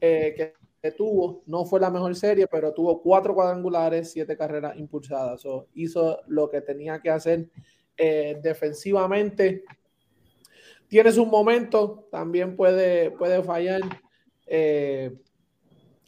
eh, 0.00 0.34
que, 0.36 0.54
que, 0.82 0.90
tuvo. 0.92 1.42
No 1.46 1.64
fue 1.64 1.80
la 1.80 1.90
mejor 1.90 2.14
serie, 2.14 2.46
pero 2.46 2.72
tuvo 2.72 3.00
cuatro 3.02 3.34
cuadrangulares, 3.34 4.12
siete 4.12 4.36
carreras 4.36 4.76
impulsadas. 4.76 5.40
So, 5.40 5.68
hizo 5.74 6.20
lo 6.26 6.48
que 6.50 6.60
tenía 6.60 7.00
que 7.00 7.10
hacer 7.10 7.48
eh, 7.96 8.38
defensivamente. 8.42 9.64
Tiene 10.88 11.12
sus 11.12 11.26
momentos, 11.26 12.10
también 12.10 12.56
puede, 12.56 13.10
puede 13.12 13.42
fallar. 13.42 13.80
Eh, 14.46 15.16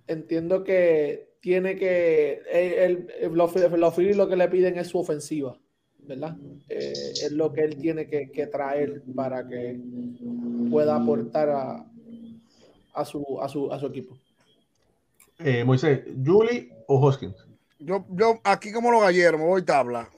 entiendo 0.07 0.63
que 0.63 1.26
tiene 1.47 1.77
que. 1.77 2.43
El, 2.51 3.07
el, 3.21 3.33
los, 3.33 3.55
los 3.55 3.99
lo 3.99 4.29
que 4.29 4.35
le 4.35 4.49
piden 4.49 4.79
es 4.79 4.89
su 4.89 4.99
ofensiva, 4.99 5.57
¿verdad? 6.01 6.37
Eh, 6.69 6.93
es 7.23 7.31
lo 7.31 7.53
que 7.53 7.61
él 7.61 7.77
tiene 7.77 8.09
que, 8.09 8.33
que, 8.33 8.49
traer 8.49 9.05
para 9.15 9.47
que 9.47 9.79
pueda 10.69 10.97
aportar 10.97 11.49
a, 11.51 11.87
a, 12.95 13.05
su, 13.05 13.39
a, 13.41 13.49
su, 13.49 13.73
a 13.73 13.79
su 13.79 13.87
equipo. 13.87 14.19
Eh, 15.39 15.63
Moisés, 15.63 16.01
¿Julie 16.25 16.73
o 16.89 16.99
Hoskins? 16.99 17.37
Yo, 17.79 18.05
yo 18.11 18.41
aquí 18.43 18.73
como 18.73 18.91
los 18.91 19.03
galleros, 19.03 19.39
me 19.39 19.47
voy 19.47 19.63
tabla 19.63 20.11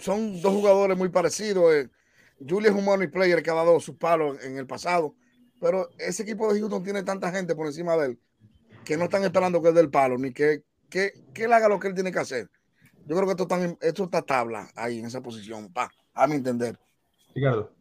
son 0.00 0.38
dos 0.42 0.52
jugadores 0.52 0.98
muy 0.98 1.08
parecidos. 1.08 1.72
Eh. 1.72 1.88
Julie 2.46 2.68
es 2.68 2.74
un 2.74 2.84
money 2.84 3.08
player 3.08 3.42
que 3.42 3.50
ha 3.50 3.54
dado 3.54 3.80
sus 3.80 3.96
palos 3.96 4.36
en 4.44 4.58
el 4.58 4.66
pasado, 4.66 5.14
pero 5.58 5.88
ese 5.96 6.24
equipo 6.24 6.52
de 6.52 6.60
Houston 6.60 6.84
tiene 6.84 7.02
tanta 7.02 7.32
gente 7.32 7.54
por 7.54 7.66
encima 7.66 7.96
de 7.96 8.08
él 8.08 8.18
que 8.84 8.96
no 8.96 9.04
están 9.04 9.24
esperando 9.24 9.62
que 9.62 9.72
dé 9.72 9.80
el 9.80 9.90
palo, 9.90 10.18
ni 10.18 10.32
que, 10.32 10.62
que, 10.88 11.12
que 11.32 11.44
él 11.44 11.52
haga 11.52 11.68
lo 11.68 11.78
que 11.78 11.88
él 11.88 11.94
tiene 11.94 12.12
que 12.12 12.18
hacer. 12.18 12.48
Yo 13.06 13.16
creo 13.16 13.24
que 13.26 13.32
esto, 13.32 13.42
están, 13.44 13.76
esto 13.80 14.04
está 14.04 14.22
tabla 14.22 14.68
ahí 14.76 14.98
en 14.98 15.06
esa 15.06 15.20
posición, 15.20 15.72
pa, 15.72 15.90
a 16.14 16.26
mi 16.26 16.36
entender. 16.36 16.78
Ricardo. 17.34 17.72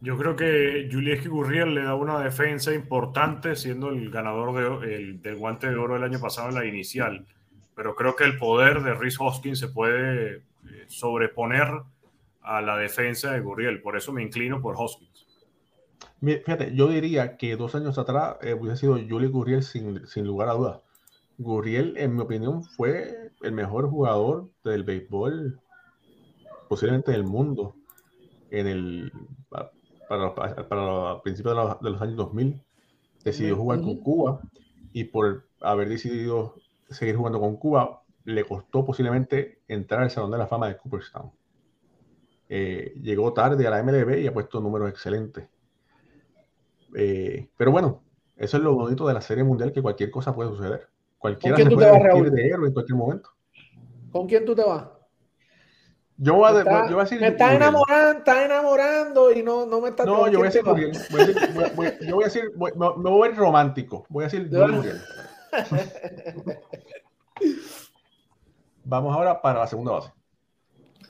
Yo 0.00 0.18
creo 0.18 0.36
que 0.36 0.88
Julius 0.92 1.26
Gurriel 1.26 1.74
le 1.74 1.82
da 1.82 1.94
una 1.94 2.20
defensa 2.20 2.72
importante, 2.72 3.56
siendo 3.56 3.88
el 3.88 4.10
ganador 4.10 4.80
de, 4.80 4.94
el, 4.94 5.22
del 5.22 5.36
guante 5.36 5.68
de 5.68 5.76
oro 5.76 5.96
el 5.96 6.04
año 6.04 6.20
pasado 6.20 6.50
en 6.50 6.54
la 6.54 6.64
inicial. 6.66 7.26
Pero 7.74 7.94
creo 7.94 8.14
que 8.14 8.24
el 8.24 8.36
poder 8.36 8.82
de 8.82 8.94
Rhys 8.94 9.16
Hoskins 9.18 9.58
se 9.58 9.68
puede 9.68 10.42
sobreponer 10.88 11.68
a 12.42 12.60
la 12.60 12.76
defensa 12.76 13.32
de 13.32 13.40
Gurriel. 13.40 13.80
Por 13.80 13.96
eso 13.96 14.12
me 14.12 14.22
inclino 14.22 14.60
por 14.60 14.76
Hoskins. 14.76 15.15
Fíjate, 16.20 16.74
yo 16.74 16.88
diría 16.88 17.36
que 17.36 17.56
dos 17.56 17.74
años 17.74 17.98
atrás 17.98 18.36
eh, 18.40 18.54
hubiese 18.54 18.78
sido 18.78 18.94
Julie 18.94 19.28
Gurriel 19.28 19.62
sin, 19.62 20.06
sin 20.06 20.26
lugar 20.26 20.48
a 20.48 20.54
dudas. 20.54 20.80
Gurriel, 21.38 21.94
en 21.98 22.16
mi 22.16 22.22
opinión, 22.22 22.64
fue 22.64 23.32
el 23.42 23.52
mejor 23.52 23.90
jugador 23.90 24.48
del 24.64 24.84
béisbol, 24.84 25.60
posiblemente 26.68 27.12
del 27.12 27.24
mundo, 27.24 27.76
en 28.50 28.66
el, 28.66 29.12
para, 30.08 30.34
para, 30.34 30.68
para 30.68 31.22
principios 31.22 31.54
de, 31.54 31.62
los, 31.62 31.80
de 31.80 31.90
los 31.90 32.00
años 32.00 32.16
2000. 32.16 32.62
Decidió 33.22 33.56
jugar 33.56 33.80
con 33.82 33.96
Cuba 33.96 34.40
y 34.92 35.04
por 35.04 35.46
haber 35.60 35.88
decidido 35.88 36.54
seguir 36.88 37.16
jugando 37.16 37.40
con 37.40 37.56
Cuba, 37.56 38.02
le 38.24 38.44
costó 38.44 38.84
posiblemente 38.84 39.60
entrar 39.68 40.02
al 40.02 40.10
Salón 40.10 40.30
de 40.30 40.38
la 40.38 40.46
Fama 40.46 40.68
de 40.68 40.76
Cooperstown. 40.76 41.30
Eh, 42.48 42.94
llegó 43.02 43.32
tarde 43.32 43.66
a 43.66 43.70
la 43.70 43.82
MLB 43.82 44.20
y 44.20 44.26
ha 44.26 44.32
puesto 44.32 44.60
números 44.60 44.88
excelentes. 44.88 45.48
Eh, 46.98 47.50
pero 47.56 47.70
bueno, 47.70 48.02
eso 48.36 48.56
es 48.56 48.62
lo 48.62 48.74
bonito 48.74 49.06
de 49.06 49.12
la 49.14 49.20
Serie 49.20 49.44
Mundial, 49.44 49.70
que 49.70 49.82
cualquier 49.82 50.10
cosa 50.10 50.34
puede 50.34 50.48
suceder. 50.50 50.88
Cualquiera 51.18 51.56
se 51.56 51.70
puede 51.70 51.92
vestir 51.92 52.30
de 52.32 52.48
héroe 52.48 52.68
en 52.68 52.72
cualquier 52.72 52.96
momento. 52.96 53.30
¿Con 54.10 54.26
quién 54.26 54.46
tú 54.46 54.54
te 54.54 54.64
vas? 54.64 54.84
Yo 56.18 56.34
voy 56.34 56.50
a, 56.50 56.58
está, 56.58 56.88
yo 56.88 56.94
voy 56.94 57.00
a 57.00 57.04
decir. 57.04 57.20
Me 57.20 57.28
está 57.28 57.54
enamorando, 57.54 58.18
está 58.18 58.44
enamorando 58.44 59.32
y 59.32 59.42
no, 59.42 59.66
no 59.66 59.82
me 59.82 59.90
está. 59.90 60.06
No, 60.06 60.26
yo 60.28 60.38
voy 60.38 60.48
a 60.48 60.50
decir 60.50 60.64
Muriel. 60.64 60.92
Voy 61.10 61.20
a 61.20 61.26
decir, 61.26 61.52
voy, 61.52 61.70
voy, 61.74 61.92
yo 62.00 62.14
voy 62.14 62.24
a 62.24 62.26
decir, 62.28 62.52
me 62.56 63.10
voy 63.10 63.28
a 63.28 63.30
ir 63.30 63.36
romántico. 63.36 64.06
Voy 64.08 64.24
a 64.24 64.28
decir 64.28 64.50
Muriel. 64.50 65.02
Vamos 68.84 69.14
ahora 69.14 69.42
para 69.42 69.60
la 69.60 69.66
segunda 69.66 69.92
base. 69.92 70.12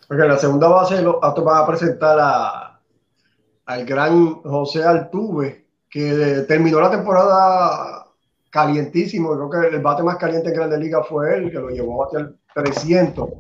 Ok, 0.09 0.19
la 0.19 0.39
segunda 0.39 0.69
base 0.69 1.03
lo, 1.03 1.21
va 1.21 1.59
a 1.61 1.67
presentar 1.67 2.19
a, 2.21 2.81
al 3.67 3.85
gran 3.85 4.43
José 4.43 4.83
Altuve, 4.83 5.66
que 5.91 6.45
terminó 6.49 6.81
la 6.81 6.91
temporada 6.91 8.07
calientísimo. 8.51 9.35
Creo 9.35 9.51
que 9.51 9.77
el 9.77 9.83
bate 9.83 10.03
más 10.03 10.17
caliente 10.17 10.49
en 10.49 10.55
Grandes 10.55 10.79
Ligas 10.79 11.07
fue 11.09 11.37
él, 11.37 11.51
que 11.51 11.59
lo 11.59 11.69
llevó 11.69 12.03
a 12.03 12.07
batear 12.07 12.33
300. 12.55 13.31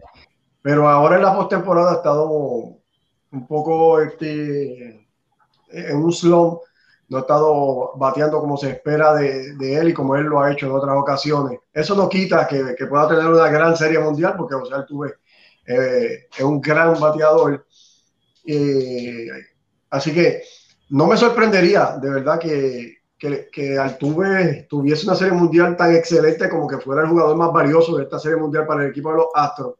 Pero 0.62 0.88
ahora 0.88 1.16
en 1.16 1.22
la 1.22 1.34
postemporada 1.34 1.92
ha 1.92 1.96
estado 1.96 2.28
un 2.28 3.46
poco 3.46 4.00
este, 4.00 5.06
en 5.70 5.96
un 5.96 6.12
slump. 6.12 6.60
no 7.08 7.18
ha 7.18 7.20
estado 7.20 7.92
bateando 7.96 8.40
como 8.40 8.56
se 8.56 8.70
espera 8.70 9.14
de, 9.14 9.54
de, 9.54 9.76
él 9.76 9.88
y 9.88 9.94
como 9.94 10.16
él 10.16 10.24
lo 10.24 10.40
ha 10.40 10.52
hecho 10.52 10.66
en 10.66 10.72
otras 10.72 10.96
ocasiones. 10.96 11.60
Eso 11.72 11.94
no 11.94 12.08
quita 12.08 12.46
que, 12.46 12.74
que 12.76 12.86
pueda 12.86 13.08
tener 13.08 13.26
una 13.26 13.48
gran 13.48 13.76
serie 13.76 13.98
mundial, 14.00 14.34
porque 14.36 14.54
José 14.54 14.74
Altuve 14.74 15.14
eh, 15.66 16.26
es 16.36 16.44
un 16.44 16.60
gran 16.60 16.98
bateador. 16.98 17.66
Eh, 18.44 19.28
así 19.90 20.12
que 20.12 20.42
no 20.88 21.06
me 21.06 21.16
sorprendería, 21.16 21.96
de 22.00 22.10
verdad, 22.10 22.38
que, 22.38 22.98
que, 23.18 23.48
que, 23.52 23.78
Altuve 23.78 24.66
tuviese 24.68 25.06
una 25.06 25.16
serie 25.16 25.34
mundial 25.34 25.76
tan 25.76 25.94
excelente 25.94 26.48
como 26.48 26.68
que 26.68 26.78
fuera 26.78 27.02
el 27.02 27.08
jugador 27.08 27.36
más 27.36 27.52
valioso 27.52 27.96
de 27.96 28.04
esta 28.04 28.18
serie 28.18 28.36
mundial 28.36 28.66
para 28.66 28.84
el 28.84 28.90
equipo 28.90 29.10
de 29.10 29.16
los 29.16 29.26
Astros. 29.34 29.74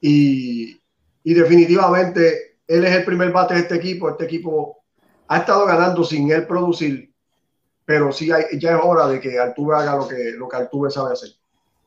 Y, 0.00 0.80
y 1.22 1.34
definitivamente 1.34 2.58
él 2.66 2.84
es 2.84 2.96
el 2.96 3.04
primer 3.04 3.32
bate 3.32 3.54
de 3.54 3.60
este 3.60 3.76
equipo. 3.76 4.10
Este 4.10 4.24
equipo 4.24 4.84
ha 5.28 5.38
estado 5.38 5.66
ganando 5.66 6.04
sin 6.04 6.30
él 6.30 6.46
producir, 6.46 7.12
pero 7.84 8.12
sí 8.12 8.30
hay, 8.30 8.58
ya 8.58 8.76
es 8.76 8.80
hora 8.82 9.08
de 9.08 9.20
que 9.20 9.38
Altuve 9.38 9.76
haga 9.76 9.96
lo 9.96 10.06
que, 10.06 10.32
lo 10.32 10.48
que 10.48 10.56
Altuve 10.56 10.90
sabe 10.90 11.12
hacer. 11.12 11.30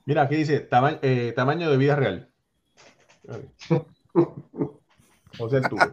Mira, 0.06 0.24
aquí 0.24 0.36
dice 0.36 0.62
tama 0.62 1.00
eh, 1.02 1.34
tamaño 1.36 1.70
de 1.70 1.78
vida 1.78 1.96
real. 1.96 2.30
José 5.38 5.58
Altuve. 5.58 5.92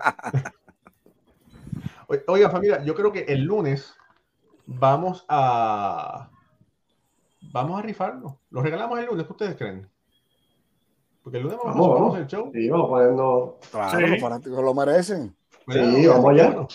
Oiga, 2.27 2.51
familia, 2.51 2.83
yo 2.85 2.95
creo 2.95 3.13
que 3.13 3.21
el 3.29 3.43
lunes 3.43 3.95
vamos 4.67 5.25
a 5.29 6.31
vamos 7.53 7.79
a 7.79 7.83
rifarlo. 7.83 8.41
Lo 8.51 8.63
regalamos 8.63 8.99
el 8.99 9.07
lunes, 9.07 9.27
¿qué 9.27 9.33
ustedes 9.33 9.57
creen? 9.57 9.89
Porque 11.23 11.39
el 11.39 11.45
lunes 11.45 11.59
vamos, 11.59 11.75
vamos, 11.77 12.01
vamos, 12.01 12.19
el 12.19 12.27
show. 12.27 12.51
Sí, 12.53 12.69
vamos 12.69 12.89
poniendo. 12.89 13.59
Claro, 13.71 13.99
Sí. 13.99 14.07
los 14.07 14.21
fanáticos 14.21 14.63
lo 14.65 14.75
merecen. 14.75 15.37
Sí, 15.69 16.07
vamos 16.07 16.31
allá. 16.31 16.47
bueno, 16.47 16.69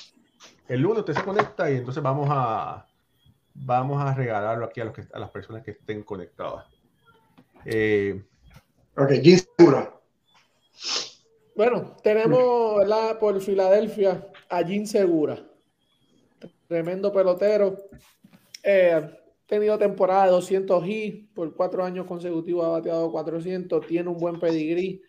el 0.68 0.80
lunes 0.82 1.00
usted 1.00 1.14
se 1.14 1.24
conecta 1.24 1.70
y 1.70 1.78
entonces 1.78 2.02
vamos 2.02 2.28
a 2.32 2.86
vamos 3.54 4.02
a 4.02 4.14
regalarlo 4.14 4.66
aquí 4.66 4.80
a, 4.82 4.86
los 4.86 4.94
que, 4.94 5.06
a 5.12 5.20
las 5.20 5.30
personas 5.30 5.64
que 5.64 5.72
estén 5.72 6.04
conectadas. 6.04 6.66
Eh, 7.66 8.24
Ok, 8.96 9.12
Jim 9.22 9.40
Segura. 9.58 9.94
Bueno, 11.56 11.96
tenemos 12.04 12.78
¿verdad? 12.80 13.20
por 13.20 13.40
Filadelfia 13.42 14.28
a 14.50 14.64
Jim 14.64 14.86
Segura. 14.86 15.48
Tremendo 16.68 17.12
pelotero. 17.12 17.78
Eh, 18.64 19.10
tenido 19.46 19.78
temporada 19.78 20.26
de 20.26 20.32
200 20.32 20.88
hits 20.88 21.28
por 21.34 21.56
cuatro 21.56 21.84
años 21.84 22.06
consecutivos, 22.06 22.66
ha 22.66 22.70
bateado 22.70 23.12
400, 23.12 23.86
tiene 23.88 24.10
un 24.10 24.18
buen 24.18 24.40
pedigrí. 24.40 25.02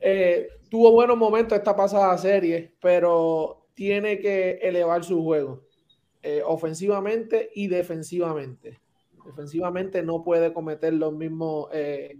Eh, 0.00 0.48
tuvo 0.68 0.90
buenos 0.92 1.16
momentos 1.16 1.56
esta 1.56 1.76
pasada 1.76 2.16
serie, 2.18 2.74
pero 2.80 3.68
tiene 3.74 4.18
que 4.18 4.58
elevar 4.62 5.04
su 5.04 5.22
juego 5.22 5.62
eh, 6.22 6.42
ofensivamente 6.44 7.50
y 7.54 7.68
defensivamente. 7.68 8.80
Defensivamente 9.24 10.02
no 10.02 10.24
puede 10.24 10.52
cometer 10.52 10.94
los 10.94 11.12
mismos 11.12 11.68
eh, 11.72 12.16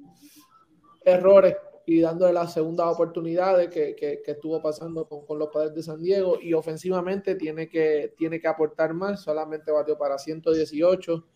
errores 1.05 1.57
y 1.91 2.01
dándole 2.01 2.33
las 2.33 2.53
segundas 2.53 2.87
oportunidades 2.87 3.69
que, 3.69 3.97
que, 3.97 4.23
que 4.25 4.31
estuvo 4.31 4.63
pasando 4.63 5.09
con, 5.09 5.27
con, 5.27 5.41
los 5.41 5.49
padres 5.49 5.75
de 5.75 5.83
San 5.83 6.01
Diego 6.01 6.39
y 6.41 6.53
ofensivamente 6.53 7.35
tiene 7.35 7.69
que, 7.69 8.15
tiene 8.17 8.41
que 8.41 8.47
aportar 8.47 8.95
más, 8.95 9.25
solamente 9.25 9.73
batió 9.73 9.99
para 9.99 10.17
118, 10.17 11.17
5 11.17 11.27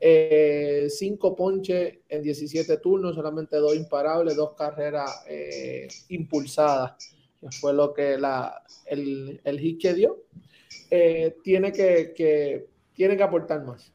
eh, 0.00 0.88
ponches 1.36 1.98
en 2.08 2.22
17 2.22 2.78
turnos, 2.78 3.14
solamente 3.14 3.56
dos 3.58 3.76
imparables, 3.76 4.34
dos 4.34 4.54
carreras 4.54 5.22
eh, 5.28 5.86
impulsadas, 6.08 7.14
que 7.40 7.52
fue 7.52 7.72
lo 7.72 7.94
que 7.94 8.18
la, 8.18 8.64
el, 8.86 9.40
el 9.44 9.60
hit 9.60 9.80
que 9.80 9.94
dio. 9.94 10.24
Eh, 10.90 11.36
tiene, 11.44 11.70
que, 11.70 12.12
que, 12.16 12.66
tiene 12.94 13.16
que 13.16 13.22
aportar 13.22 13.64
más. 13.64 13.92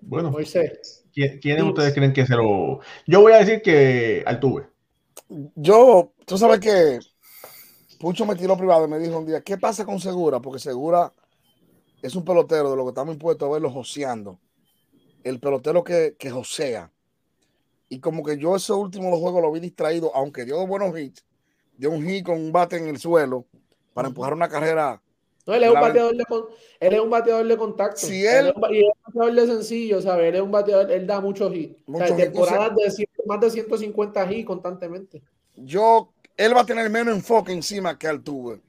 Bueno, 0.00 0.30
Moisés. 0.30 1.01
¿Quiénes 1.12 1.62
ustedes 1.62 1.94
creen 1.94 2.12
que 2.12 2.26
se 2.26 2.34
lo.? 2.34 2.80
Yo 3.06 3.20
voy 3.20 3.32
a 3.32 3.38
decir 3.38 3.62
que 3.62 4.22
Altuve. 4.26 4.66
Yo, 5.54 6.12
tú 6.26 6.36
sabes 6.36 6.60
que 6.60 6.98
Pucho 7.98 8.26
me 8.26 8.34
tiró 8.34 8.56
privado 8.56 8.86
y 8.86 8.90
me 8.90 8.98
dijo 8.98 9.18
un 9.18 9.26
día: 9.26 9.40
¿Qué 9.42 9.56
pasa 9.58 9.84
con 9.84 10.00
Segura? 10.00 10.40
Porque 10.40 10.58
Segura 10.58 11.12
es 12.02 12.16
un 12.16 12.24
pelotero 12.24 12.70
de 12.70 12.76
lo 12.76 12.84
que 12.84 12.88
estamos 12.88 13.14
impuestos 13.14 13.48
a 13.48 13.52
verlo 13.52 13.70
joseando. 13.70 14.40
El 15.22 15.38
pelotero 15.38 15.84
que, 15.84 16.16
que 16.18 16.30
josea. 16.30 16.90
Y 17.88 18.00
como 18.00 18.24
que 18.24 18.38
yo 18.38 18.56
esos 18.56 18.76
últimos 18.76 19.18
juegos 19.20 19.42
lo 19.42 19.52
vi 19.52 19.60
distraído, 19.60 20.10
aunque 20.14 20.44
dio 20.44 20.66
buenos 20.66 20.98
hits, 20.98 21.24
dio 21.76 21.90
un 21.90 22.02
hit 22.02 22.24
con 22.24 22.36
un 22.36 22.50
bate 22.50 22.76
en 22.76 22.88
el 22.88 22.98
suelo 22.98 23.46
para 23.92 24.08
empujar 24.08 24.32
una 24.32 24.48
carrera. 24.48 25.00
No, 25.44 25.54
él 25.54 25.64
es, 25.64 25.70
un 25.70 25.80
bateador 25.80 26.16
de, 26.16 26.24
él 26.80 26.92
es 26.92 27.00
un 27.00 27.10
bateador 27.10 27.46
de 27.46 27.56
contacto. 27.56 28.06
Si 28.06 28.24
él, 28.24 28.46
él 28.46 28.46
es 28.46 28.56
un, 28.56 28.74
y 28.74 28.78
es 28.78 28.92
un 28.94 29.02
bateador 29.04 29.34
de 29.34 29.46
sencillo, 29.46 30.00
¿sabes? 30.00 30.28
Él 30.28 30.34
es 30.36 30.40
un 30.40 30.52
bateador, 30.52 30.92
él 30.92 31.06
da 31.06 31.20
muchos 31.20 31.52
hits. 31.54 31.76
Muchos 31.86 32.12
o 32.12 32.16
sea, 32.16 32.24
temporadas 32.24 32.96
de 32.96 33.08
más 33.26 33.40
de 33.40 33.50
150 33.50 34.32
hits 34.32 34.46
constantemente. 34.46 35.22
Yo, 35.56 36.12
él 36.36 36.56
va 36.56 36.60
a 36.60 36.66
tener 36.66 36.88
menos 36.90 37.14
enfoque 37.14 37.52
encima 37.52 37.98
que 37.98 38.06
Altuve. 38.06 38.60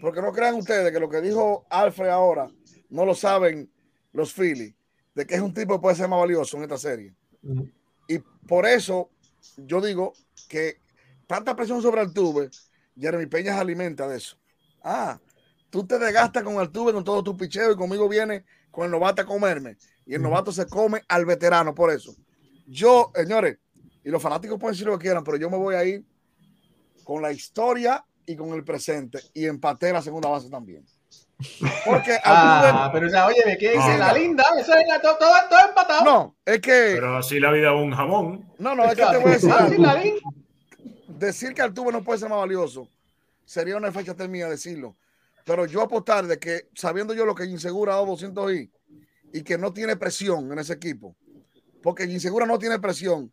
Porque 0.00 0.20
no 0.20 0.32
crean 0.32 0.54
ustedes 0.54 0.92
que 0.92 1.00
lo 1.00 1.08
que 1.08 1.20
dijo 1.20 1.66
Alfred 1.70 2.08
ahora 2.08 2.48
no 2.90 3.04
lo 3.04 3.14
saben 3.14 3.70
los 4.12 4.32
Phillies, 4.32 4.74
de 5.14 5.26
que 5.26 5.34
es 5.34 5.40
un 5.40 5.52
tipo 5.52 5.74
que 5.74 5.80
puede 5.80 5.96
ser 5.96 6.08
más 6.08 6.20
valioso 6.20 6.56
en 6.56 6.62
esta 6.62 6.78
serie. 6.78 7.14
Uh 7.42 7.54
-huh. 7.54 7.72
Y 8.06 8.18
por 8.46 8.66
eso 8.66 9.10
yo 9.56 9.80
digo 9.80 10.12
que 10.48 10.78
tanta 11.26 11.56
presión 11.56 11.82
sobre 11.82 12.02
Altuve, 12.02 12.50
Jeremy 12.96 13.26
Peña 13.26 13.54
se 13.54 13.60
alimenta 13.60 14.06
de 14.06 14.18
eso. 14.18 14.36
Ah, 14.82 15.18
tú 15.74 15.84
te 15.84 15.98
desgastas 15.98 16.44
con 16.44 16.56
Altuve 16.60 16.92
con 16.92 17.02
todo 17.02 17.20
tu 17.24 17.36
picheo 17.36 17.72
y 17.72 17.76
conmigo 17.76 18.08
viene 18.08 18.44
con 18.70 18.84
el 18.84 18.92
novato 18.92 19.22
a 19.22 19.24
comerme. 19.24 19.76
Y 20.06 20.14
el 20.14 20.22
novato 20.22 20.52
se 20.52 20.68
come 20.68 21.02
al 21.08 21.26
veterano 21.26 21.74
por 21.74 21.90
eso. 21.90 22.14
Yo, 22.64 23.10
señores, 23.12 23.58
y 24.04 24.08
los 24.08 24.22
fanáticos 24.22 24.56
pueden 24.56 24.74
decir 24.74 24.86
lo 24.86 24.96
que 24.96 25.06
quieran, 25.06 25.24
pero 25.24 25.36
yo 25.36 25.50
me 25.50 25.56
voy 25.56 25.74
a 25.74 25.84
ir 25.84 26.04
con 27.02 27.20
la 27.20 27.32
historia 27.32 28.04
y 28.24 28.36
con 28.36 28.50
el 28.50 28.62
presente 28.62 29.18
y 29.32 29.46
empaté 29.46 29.92
la 29.92 30.00
segunda 30.00 30.28
base 30.28 30.48
también. 30.48 30.86
Porque 31.84 32.18
ah, 32.24 32.88
pero 32.92 33.10
ya, 33.10 33.26
oye, 33.26 33.42
¿de 33.44 33.58
qué 33.58 33.70
dice 33.70 33.82
ah, 33.94 33.98
la 33.98 34.12
linda? 34.12 34.44
Eso 34.56 34.74
es 34.74 34.86
la, 34.86 35.00
todo, 35.00 35.16
todo, 35.18 35.32
todo, 35.50 35.58
empatado. 35.70 36.04
No, 36.04 36.36
es 36.44 36.60
que. 36.60 36.92
Pero 36.94 37.16
así 37.16 37.40
la 37.40 37.50
vida 37.50 37.74
es 37.74 37.82
un 37.82 37.90
jamón. 37.90 38.48
No, 38.60 38.76
no, 38.76 38.84
es 38.84 38.94
que 38.94 39.04
te 39.04 39.18
voy 39.18 39.30
a 39.32 39.34
decir. 39.34 39.52
Algo. 39.52 40.30
Decir 41.08 41.52
que 41.52 41.62
Altuve 41.62 41.90
no 41.90 42.04
puede 42.04 42.20
ser 42.20 42.28
más 42.28 42.38
valioso 42.38 42.88
sería 43.44 43.76
una 43.76 43.92
fecha 43.92 44.14
termina 44.14 44.48
decirlo. 44.48 44.96
Pero 45.44 45.66
yo 45.66 45.82
apostar 45.82 46.26
de 46.26 46.38
que, 46.38 46.68
sabiendo 46.74 47.14
yo 47.14 47.26
lo 47.26 47.34
que 47.34 47.44
Insegura 47.44 47.92
ha 47.92 47.96
dado 47.96 48.06
200 48.08 48.52
y, 48.54 48.70
y 49.32 49.42
que 49.42 49.58
no 49.58 49.72
tiene 49.72 49.96
presión 49.96 50.50
en 50.50 50.58
ese 50.58 50.72
equipo, 50.72 51.14
porque 51.82 52.04
Insegura 52.04 52.46
no 52.46 52.58
tiene 52.58 52.78
presión, 52.78 53.32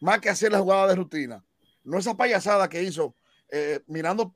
más 0.00 0.18
que 0.20 0.28
hacer 0.28 0.50
la 0.50 0.58
jugada 0.58 0.88
de 0.88 0.96
rutina. 0.96 1.44
No 1.84 1.98
esa 1.98 2.16
payasada 2.16 2.68
que 2.68 2.82
hizo 2.82 3.14
eh, 3.48 3.80
mirando, 3.86 4.34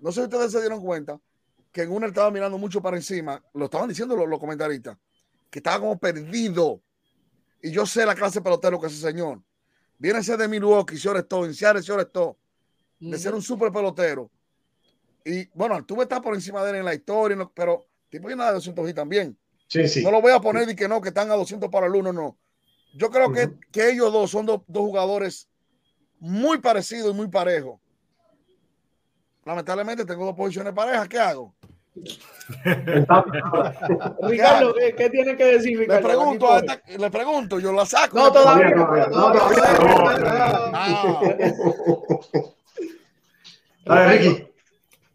no 0.00 0.10
sé 0.10 0.20
si 0.20 0.24
ustedes 0.24 0.52
se 0.52 0.60
dieron 0.60 0.80
cuenta, 0.80 1.20
que 1.70 1.82
en 1.82 1.90
una 1.90 2.06
estaba 2.06 2.30
mirando 2.30 2.56
mucho 2.56 2.80
para 2.80 2.96
encima, 2.96 3.42
lo 3.52 3.64
estaban 3.64 3.88
diciendo 3.88 4.16
los, 4.16 4.28
los 4.28 4.38
comentaristas, 4.38 4.96
que 5.50 5.58
estaba 5.58 5.80
como 5.80 5.98
perdido. 5.98 6.80
Y 7.60 7.70
yo 7.72 7.84
sé 7.84 8.06
la 8.06 8.14
clase 8.14 8.38
de 8.38 8.44
pelotero 8.44 8.80
que 8.80 8.86
es 8.86 8.92
ese 8.92 9.08
señor. 9.10 9.42
Viene 9.98 10.20
a 10.20 10.22
ser 10.22 10.38
de 10.38 10.46
Milwaukee, 10.46 10.96
señor 10.96 11.20
Stowe, 11.22 11.46
en 11.46 11.54
Seattle, 11.54 11.82
señor 11.82 12.02
Stowe, 12.08 12.36
de 13.00 13.18
ser 13.18 13.34
un 13.34 13.42
super 13.42 13.72
pelotero. 13.72 14.30
Y 15.24 15.46
bueno, 15.54 15.74
Altuve 15.74 16.02
está 16.02 16.20
por 16.20 16.34
encima 16.34 16.62
de 16.62 16.70
él 16.70 16.76
en 16.76 16.84
la 16.84 16.94
historia, 16.94 17.36
no, 17.36 17.50
pero 17.54 17.86
tipo 18.10 18.26
viene 18.26 18.42
a 18.42 18.52
200 18.52 18.90
y 18.90 18.94
también. 18.94 19.38
Sí, 19.68 19.88
sí. 19.88 20.02
No 20.04 20.10
lo 20.10 20.20
voy 20.20 20.32
a 20.32 20.40
poner 20.40 20.68
y 20.68 20.76
que 20.76 20.86
no, 20.86 21.00
que 21.00 21.08
están 21.08 21.30
a 21.30 21.34
200 21.34 21.70
para 21.70 21.86
el 21.86 21.94
uno, 21.94 22.12
no. 22.12 22.36
Yo 22.94 23.10
creo 23.10 23.28
uh 23.28 23.32
-huh. 23.32 23.58
que, 23.60 23.70
que, 23.72 23.90
ellos 23.90 24.12
dos 24.12 24.30
son 24.30 24.46
dos, 24.46 24.60
dos 24.66 24.82
jugadores 24.82 25.48
muy 26.20 26.58
parecidos 26.58 27.12
y 27.12 27.14
muy 27.14 27.28
parejos. 27.28 27.80
Lamentablemente 29.44 30.04
tengo 30.04 30.26
dos 30.26 30.36
posiciones 30.36 30.72
parejas. 30.72 31.08
¿Qué 31.08 31.18
hago? 31.18 31.54
Ricardo, 34.22 34.74
¿qué, 34.74 34.94
¿qué, 34.96 35.10
tiene 35.10 35.36
que 35.36 35.44
decir? 35.44 35.78
Ricardo? 35.78 36.08
Le 36.08 36.14
pregunto, 36.14 36.52
a 36.52 36.58
esta, 36.58 36.82
le 36.98 37.10
pregunto, 37.10 37.60
yo 37.60 37.72
la 37.72 37.86
saco. 37.86 38.18
No, 38.18 38.32
todavía 38.32 38.70
no. 38.70 38.90
Dale, 43.84 44.18
Ricky. 44.18 44.53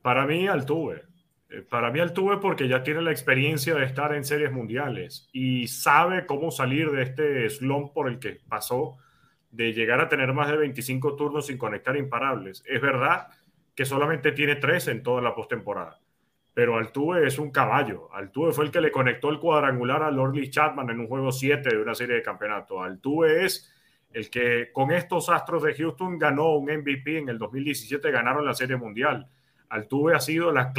Para 0.01 0.25
mí, 0.25 0.47
Altuve. 0.47 1.03
Eh, 1.49 1.61
Para 1.61 1.91
mí, 1.91 1.99
Altuve 1.99 2.37
porque 2.37 2.67
ya 2.67 2.83
tiene 2.83 3.01
la 3.01 3.11
experiencia 3.11 3.75
de 3.75 3.85
estar 3.85 4.13
en 4.13 4.23
series 4.23 4.51
mundiales 4.51 5.29
y 5.31 5.67
sabe 5.67 6.25
cómo 6.25 6.51
salir 6.51 6.91
de 6.91 7.03
este 7.03 7.49
slump 7.49 7.93
por 7.93 8.07
el 8.07 8.19
que 8.19 8.39
pasó 8.47 8.97
de 9.51 9.73
llegar 9.73 9.99
a 9.99 10.09
tener 10.09 10.33
más 10.33 10.49
de 10.49 10.57
25 10.57 11.15
turnos 11.15 11.47
sin 11.47 11.57
conectar 11.57 11.97
imparables. 11.97 12.63
Es 12.67 12.81
verdad 12.81 13.27
que 13.75 13.85
solamente 13.85 14.31
tiene 14.31 14.55
tres 14.57 14.87
en 14.87 15.01
toda 15.01 15.21
la 15.21 15.33
postemporada 15.33 15.99
pero 16.59 16.75
Altuve 16.75 17.25
es 17.25 17.39
un 17.39 17.51
caballo. 17.51 18.13
Altuve 18.13 18.51
fue 18.51 18.65
el 18.65 18.71
que 18.71 18.81
le 18.81 18.91
conectó 18.91 19.29
el 19.29 19.39
cuadrangular 19.39 20.03
a 20.03 20.11
Lordley 20.11 20.49
Chapman 20.49 20.89
en 20.89 20.99
un 20.99 21.07
juego 21.07 21.31
7 21.31 21.69
de 21.69 21.81
una 21.81 21.95
serie 21.95 22.15
de 22.15 22.21
campeonato. 22.21 22.83
Altuve 22.83 23.45
es 23.45 23.71
el 24.11 24.29
que 24.29 24.69
con 24.73 24.91
estos 24.91 25.29
Astros 25.29 25.63
de 25.63 25.73
Houston 25.73 26.19
ganó 26.19 26.57
un 26.57 26.65
MVP 26.65 27.19
en 27.19 27.29
el 27.29 27.37
2017, 27.37 28.11
ganaron 28.11 28.45
la 28.45 28.53
Serie 28.53 28.75
Mundial. 28.75 29.29
Altuve 29.69 30.15
ha 30.15 30.19
sido 30.19 30.51
la, 30.51 30.71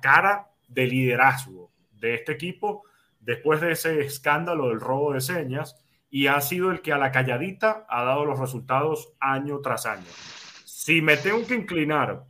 cara 0.00 0.48
de 0.68 0.86
liderazgo 0.86 1.72
de 1.90 2.14
este 2.14 2.32
equipo 2.32 2.84
después 3.20 3.60
de 3.60 3.72
ese 3.72 4.00
escándalo 4.00 4.68
del 4.68 4.80
robo 4.80 5.12
de 5.12 5.20
señas 5.20 5.76
y 6.10 6.26
ha 6.26 6.40
sido 6.40 6.70
el 6.70 6.80
que 6.80 6.92
a 6.92 6.98
la 6.98 7.12
calladita 7.12 7.86
ha 7.88 8.04
dado 8.04 8.24
los 8.24 8.38
resultados 8.38 9.12
año 9.20 9.60
tras 9.60 9.86
año. 9.86 10.06
Si 10.64 11.02
me 11.02 11.16
tengo 11.16 11.46
que 11.46 11.54
inclinar 11.54 12.24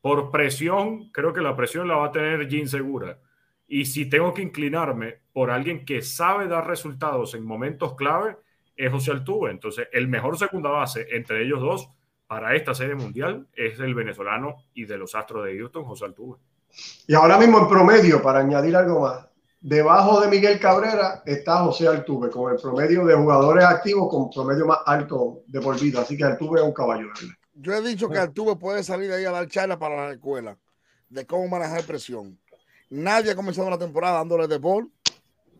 por 0.00 0.30
presión, 0.30 1.10
creo 1.10 1.32
que 1.32 1.40
la 1.40 1.56
presión 1.56 1.88
la 1.88 1.96
va 1.96 2.06
a 2.06 2.12
tener 2.12 2.48
Jean 2.48 2.68
Segura. 2.68 3.18
Y 3.66 3.84
si 3.84 4.08
tengo 4.08 4.32
que 4.32 4.42
inclinarme 4.42 5.20
por 5.32 5.50
alguien 5.50 5.84
que 5.84 6.00
sabe 6.00 6.48
dar 6.48 6.66
resultados 6.66 7.34
en 7.34 7.44
momentos 7.44 7.94
clave, 7.96 8.36
es 8.74 8.90
José 8.90 9.10
Altuve. 9.10 9.50
Entonces, 9.50 9.88
el 9.92 10.08
mejor 10.08 10.38
segunda 10.38 10.70
base 10.70 11.06
entre 11.10 11.42
ellos 11.42 11.60
dos 11.60 11.90
para 12.28 12.54
esta 12.54 12.74
serie 12.74 12.94
mundial 12.94 13.48
es 13.54 13.80
el 13.80 13.94
venezolano 13.94 14.66
y 14.74 14.84
de 14.84 14.98
los 14.98 15.14
Astros 15.14 15.46
de 15.46 15.58
Houston, 15.58 15.84
José 15.84 16.04
Altuve. 16.04 16.36
Y 17.06 17.14
ahora 17.14 17.38
mismo 17.38 17.58
en 17.58 17.68
promedio, 17.68 18.22
para 18.22 18.40
añadir 18.40 18.76
algo 18.76 19.00
más, 19.00 19.26
debajo 19.60 20.20
de 20.20 20.28
Miguel 20.28 20.60
Cabrera 20.60 21.22
está 21.24 21.64
José 21.64 21.88
Altuve, 21.88 22.28
con 22.28 22.52
el 22.52 22.60
promedio 22.60 23.06
de 23.06 23.14
jugadores 23.14 23.64
activos 23.64 24.10
con 24.10 24.28
promedio 24.28 24.66
más 24.66 24.80
alto 24.84 25.40
de 25.46 25.60
por 25.60 25.80
vida. 25.80 26.02
Así 26.02 26.18
que 26.18 26.24
Altuve 26.24 26.60
es 26.60 26.66
un 26.66 26.74
caballo. 26.74 27.08
Yo 27.54 27.72
he 27.72 27.80
dicho 27.80 28.10
que 28.10 28.18
Altuve 28.18 28.56
puede 28.56 28.84
salir 28.84 29.08
de 29.08 29.16
ahí 29.16 29.24
a 29.24 29.32
dar 29.32 29.48
charla 29.48 29.78
para 29.78 30.06
la 30.06 30.12
escuela 30.12 30.58
de 31.08 31.26
cómo 31.26 31.48
manejar 31.48 31.82
presión. 31.84 32.38
Nadie 32.90 33.32
ha 33.32 33.36
comenzado 33.36 33.70
la 33.70 33.78
temporada 33.78 34.18
dándole 34.18 34.46
de 34.46 34.58
bol, 34.58 34.92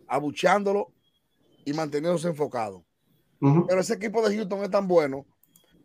abuchándolo 0.06 0.92
y 1.64 1.72
manteniéndose 1.72 2.28
enfocado. 2.28 2.84
Pero 3.40 3.80
ese 3.80 3.94
equipo 3.94 4.26
de 4.26 4.36
Houston 4.36 4.64
es 4.64 4.70
tan 4.70 4.86
bueno 4.86 5.24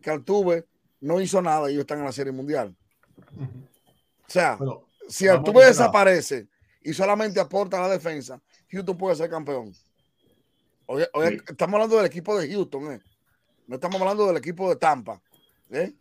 que 0.02 0.10
Altuve 0.10 0.66
no 1.04 1.20
hizo 1.20 1.42
nada 1.42 1.68
y 1.68 1.74
ellos 1.74 1.82
están 1.82 1.98
en 1.98 2.06
la 2.06 2.12
Serie 2.12 2.32
Mundial. 2.32 2.74
O 4.26 4.30
sea, 4.30 4.58
si 5.06 5.28
Altuve 5.28 5.66
desaparece 5.66 6.48
y 6.82 6.94
solamente 6.94 7.38
aporta 7.38 7.76
a 7.76 7.82
la 7.82 7.88
defensa, 7.90 8.40
Houston 8.70 8.96
puede 8.96 9.14
ser 9.14 9.28
campeón. 9.28 9.72
Oye, 10.86 11.06
estamos 11.46 11.74
hablando 11.74 11.96
del 11.96 12.06
equipo 12.06 12.38
de 12.38 12.50
Houston, 12.50 12.92
¿eh? 12.92 13.00
no 13.66 13.74
estamos 13.74 14.00
hablando 14.00 14.26
del 14.26 14.38
equipo 14.38 14.70
de 14.70 14.76
Tampa. 14.76 15.20
¿eh? 15.70 15.92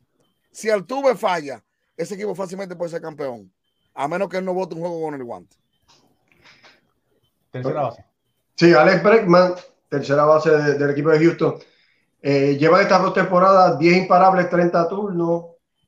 Si 0.52 0.70
Altuve 0.70 1.16
falla, 1.16 1.62
ese 1.98 2.16
equipo 2.16 2.34
fácilmente 2.34 2.76
puede 2.76 2.92
ser 2.92 3.02
campeón, 3.02 3.52
a 3.94 4.08
menos 4.08 4.30
que 4.30 4.38
él 4.38 4.46
no 4.46 4.54
vote 4.54 4.76
un 4.76 4.82
juego 4.82 5.02
con 5.02 5.16
el 5.16 5.24
guante. 5.24 5.58
Tercera 7.52 7.82
base. 7.82 8.06
Sí, 8.56 8.74
Alex 8.74 9.04
Breckman 9.04 9.56
tercera 9.90 10.24
base 10.24 10.50
del 10.50 10.90
equipo 10.92 11.10
de 11.10 11.20
Houston. 11.20 11.60
Eh, 12.26 12.56
lleva 12.58 12.82
estas 12.82 13.02
dos 13.02 13.14
temporadas 13.14 13.78
10 13.78 13.98
imparables, 13.98 14.50
30 14.50 14.88
turnos, 14.88 15.44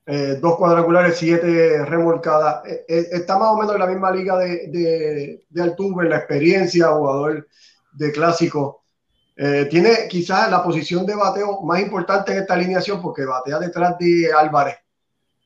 eh, 0.06 0.38
dos 0.42 0.58
cuadrangulares, 0.58 1.18
7 1.18 1.86
remolcadas. 1.86 2.62
Eh, 2.68 3.08
está 3.12 3.40
más 3.40 3.48
o 3.52 3.58
menos 3.58 3.74
en 3.74 3.80
la 3.80 3.88
misma 3.88 4.12
liga 4.12 4.38
de, 4.38 4.68
de, 4.68 5.46
de 5.50 5.62
Altuve, 5.62 6.10
la 6.10 6.18
experiencia, 6.18 6.90
jugador 6.90 7.48
de 7.94 8.12
clásico. 8.12 8.84
tiene 9.70 10.08
quizás 10.10 10.50
la 10.50 10.64
posición 10.64 11.06
de 11.06 11.16
bateo 11.16 11.62
más 11.62 11.82
importante 11.82 12.32
en 12.34 12.40
esta 12.40 12.54
alineación 12.54 13.02
porque 13.02 13.26
batea 13.26 13.60
detrás 13.60 13.98
de 13.98 14.32
Álvarez, 14.34 14.78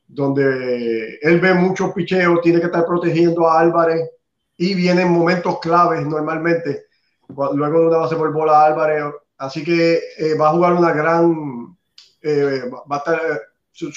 donde 0.08 1.18
él 1.22 1.40
ve 1.40 1.54
muchos 1.54 1.92
picheos, 1.92 2.40
tiene 2.40 2.60
que 2.60 2.66
estar 2.66 2.84
protegiendo 2.86 3.48
a 3.48 3.60
Álvarez 3.60 4.10
y 4.56 4.74
vienen 4.74 5.12
momentos 5.12 5.58
claves 5.60 6.04
normalmente 6.06 6.86
luego 7.28 7.80
de 7.80 7.86
una 7.86 7.98
base 7.98 8.16
por 8.16 8.32
bola 8.32 8.64
Álvarez. 8.64 9.04
Así 9.40 9.64
que 9.64 9.94
eh, 10.18 10.34
va 10.34 10.50
a 10.50 10.52
jugar 10.52 10.74
una 10.74 10.92
gran. 10.92 11.74
Eh, 12.20 12.60
va 12.70 12.96
a 12.96 12.98
estar, 12.98 13.14
eh, 13.14 13.40
su, 13.72 13.90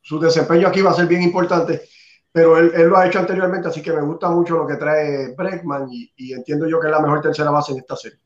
su, 0.00 0.20
desempeño 0.20 0.68
aquí 0.68 0.80
va 0.82 0.92
a 0.92 0.94
ser 0.94 1.08
bien 1.08 1.22
importante, 1.22 1.82
pero 2.30 2.56
él, 2.56 2.70
él, 2.76 2.86
lo 2.86 2.96
ha 2.96 3.08
hecho 3.08 3.18
anteriormente, 3.18 3.66
así 3.66 3.82
que 3.82 3.92
me 3.92 4.02
gusta 4.02 4.30
mucho 4.30 4.56
lo 4.56 4.64
que 4.64 4.76
trae 4.76 5.34
Breckman 5.34 5.88
y, 5.90 6.12
y 6.16 6.32
entiendo 6.32 6.68
yo 6.68 6.78
que 6.78 6.86
es 6.86 6.92
la 6.92 7.00
mejor 7.00 7.20
tercera 7.20 7.50
base 7.50 7.72
en 7.72 7.78
esta 7.78 7.96
serie. 7.96 8.20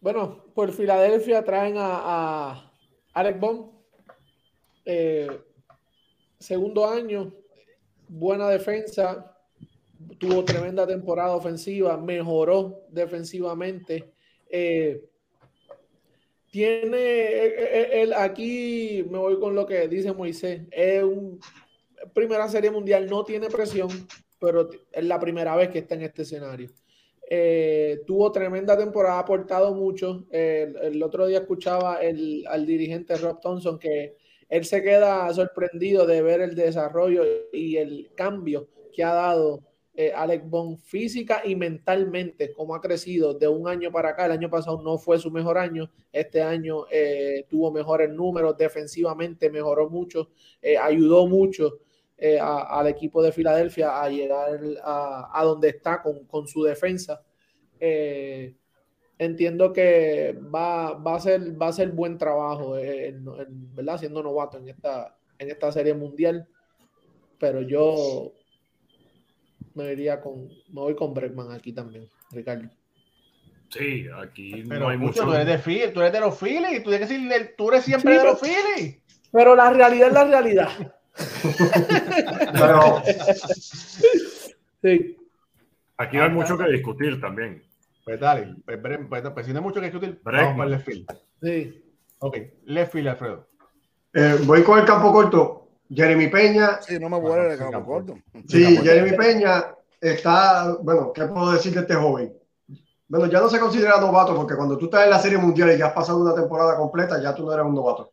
Bueno, 0.00 0.44
por 0.54 0.70
Filadelfia 0.70 1.44
traen 1.44 1.78
a, 1.78 2.50
a 2.52 2.72
Alec 3.14 3.40
Bond. 3.40 3.72
segundo 6.38 6.88
año, 6.88 7.34
buena 8.06 8.48
defensa, 8.50 9.36
tuvo 10.18 10.44
tremenda 10.44 10.86
temporada 10.86 11.34
ofensiva, 11.34 11.96
mejoró 11.96 12.82
defensivamente. 12.90 14.12
Eh, 14.50 15.02
tiene, 16.50 18.02
el, 18.02 18.14
aquí 18.14 19.04
me 19.10 19.18
voy 19.18 19.38
con 19.38 19.54
lo 19.54 19.66
que 19.66 19.86
dice 19.88 20.12
Moisés, 20.12 20.62
es 20.70 21.02
un 21.02 21.38
primera 22.14 22.48
serie 22.48 22.70
mundial, 22.70 23.06
no 23.08 23.24
tiene 23.24 23.48
presión, 23.48 23.88
pero 24.38 24.70
es 24.92 25.04
la 25.04 25.20
primera 25.20 25.56
vez 25.56 25.68
que 25.68 25.80
está 25.80 25.94
en 25.94 26.02
este 26.02 26.22
escenario. 26.22 26.70
Eh, 27.30 28.00
tuvo 28.06 28.32
tremenda 28.32 28.78
temporada, 28.78 29.16
ha 29.16 29.20
aportado 29.20 29.74
mucho. 29.74 30.26
el, 30.30 31.02
otro 31.02 31.26
día 31.26 31.38
escuchaba 31.38 32.00
el, 32.00 32.44
al 32.48 32.64
dirigente 32.64 33.16
Rob 33.16 33.40
Thompson 33.40 33.78
que 33.78 34.16
él 34.48 34.64
se 34.64 34.82
queda 34.82 35.32
sorprendido 35.34 36.06
de 36.06 36.22
ver 36.22 36.40
el 36.40 36.54
desarrollo 36.54 37.22
y 37.52 37.76
el 37.76 38.10
cambio 38.14 38.68
que 38.92 39.04
ha 39.04 39.12
dado 39.12 39.67
eh, 40.00 40.12
Alex 40.14 40.48
Bond 40.48 40.78
física 40.78 41.42
y 41.44 41.56
mentalmente, 41.56 42.52
cómo 42.52 42.76
ha 42.76 42.80
crecido 42.80 43.34
de 43.34 43.48
un 43.48 43.66
año 43.66 43.90
para 43.90 44.10
acá. 44.10 44.26
El 44.26 44.30
año 44.30 44.48
pasado 44.48 44.80
no 44.80 44.96
fue 44.96 45.18
su 45.18 45.28
mejor 45.28 45.58
año, 45.58 45.90
este 46.12 46.40
año 46.40 46.84
eh, 46.88 47.44
tuvo 47.50 47.72
mejores 47.72 48.08
números, 48.08 48.56
defensivamente 48.56 49.50
mejoró 49.50 49.90
mucho, 49.90 50.30
eh, 50.62 50.78
ayudó 50.78 51.26
mucho 51.26 51.80
al 52.40 52.86
equipo 52.86 53.20
de 53.24 53.32
Filadelfia 53.32 54.00
a 54.00 54.08
llegar 54.08 54.60
a, 54.84 55.42
donde 55.42 55.70
está 55.70 56.00
con, 56.00 56.46
su 56.46 56.62
defensa. 56.62 57.20
entiendo 59.18 59.72
que 59.72 60.38
va, 60.54 60.90
a 60.90 61.20
ser, 61.20 61.60
va 61.60 61.68
a 61.68 61.72
ser 61.72 61.90
buen 61.90 62.16
trabajo, 62.18 62.76
¿verdad? 63.74 63.98
Siendo 63.98 64.22
novato 64.22 64.58
en 64.58 64.68
esta, 64.68 65.18
en 65.40 65.50
esta 65.50 65.72
serie 65.72 65.94
mundial. 65.94 66.46
Pero 67.38 67.62
yo 67.62 68.32
me 69.78 69.92
iría 69.92 70.20
con, 70.20 70.48
me 70.48 70.80
voy 70.80 70.96
con 70.96 71.14
Bregman 71.14 71.52
aquí 71.52 71.72
también, 71.72 72.08
Ricardo. 72.30 72.68
Sí, 73.70 74.06
aquí 74.20 74.64
pero 74.68 74.80
no 74.80 74.88
hay 74.88 74.98
mucho. 74.98 75.24
Tú 75.24 75.32
eres 75.32 75.46
de, 75.46 75.58
Philly, 75.58 75.92
tú 75.92 76.00
eres 76.00 76.12
de 76.12 76.20
los 76.20 76.38
Phillies, 76.38 76.82
tú, 76.82 76.92
eres, 76.92 77.56
tú 77.56 77.68
eres 77.68 77.84
siempre 77.84 78.18
de 78.18 78.24
los 78.24 78.40
Phillies. 78.40 78.98
Pero 79.30 79.54
la 79.54 79.70
realidad 79.72 80.08
es 80.08 80.14
la 80.14 80.24
realidad. 80.24 80.68
pero, 82.52 83.02
sí. 84.82 85.16
Aquí 85.98 86.16
hay 86.16 86.30
mucho 86.30 86.56
que 86.56 86.70
discutir 86.70 87.20
también. 87.20 87.62
Pues 88.04 88.18
dale, 88.18 88.54
pues, 88.64 88.78
pues, 89.08 89.22
pues, 89.34 89.46
si 89.46 89.52
no 89.52 89.58
hay 89.58 89.64
mucho 89.64 89.80
que 89.80 89.90
discutir, 89.90 90.20
vamos 90.22 90.56
para 90.56 90.70
el 90.74 90.80
field. 90.80 91.06
Sí. 91.42 91.84
Ok, 92.20 92.38
left 92.64 92.92
field, 92.92 93.08
Alfredo. 93.08 93.48
Eh, 94.14 94.38
voy 94.44 94.62
con 94.62 94.78
el 94.78 94.86
campo 94.86 95.12
corto. 95.12 95.67
Jeremy 95.90 96.28
Peña. 96.28 96.80
Sí, 96.82 96.98
no 96.98 97.08
me 97.08 97.18
voy 97.18 97.38
a 97.38 97.56
campo 97.56 97.84
corto. 97.84 98.18
Sí, 98.46 98.76
Jeremy 98.78 99.16
Peña 99.16 99.74
está, 100.00 100.76
bueno, 100.82 101.12
¿qué 101.12 101.24
puedo 101.24 101.52
decir 101.52 101.72
de 101.74 101.80
este 101.80 101.94
joven? 101.94 102.32
Bueno, 103.08 103.26
ya 103.26 103.40
no 103.40 103.48
se 103.48 103.58
considera 103.58 103.98
novato 103.98 104.36
porque 104.36 104.54
cuando 104.54 104.76
tú 104.76 104.84
estás 104.84 105.04
en 105.04 105.10
la 105.10 105.18
Serie 105.18 105.38
Mundial 105.38 105.72
y 105.72 105.78
ya 105.78 105.86
has 105.86 105.92
pasado 105.94 106.18
una 106.18 106.34
temporada 106.34 106.76
completa, 106.76 107.20
ya 107.22 107.34
tú 107.34 107.46
no 107.46 107.52
eres 107.52 107.64
un 107.64 107.74
novato. 107.74 108.12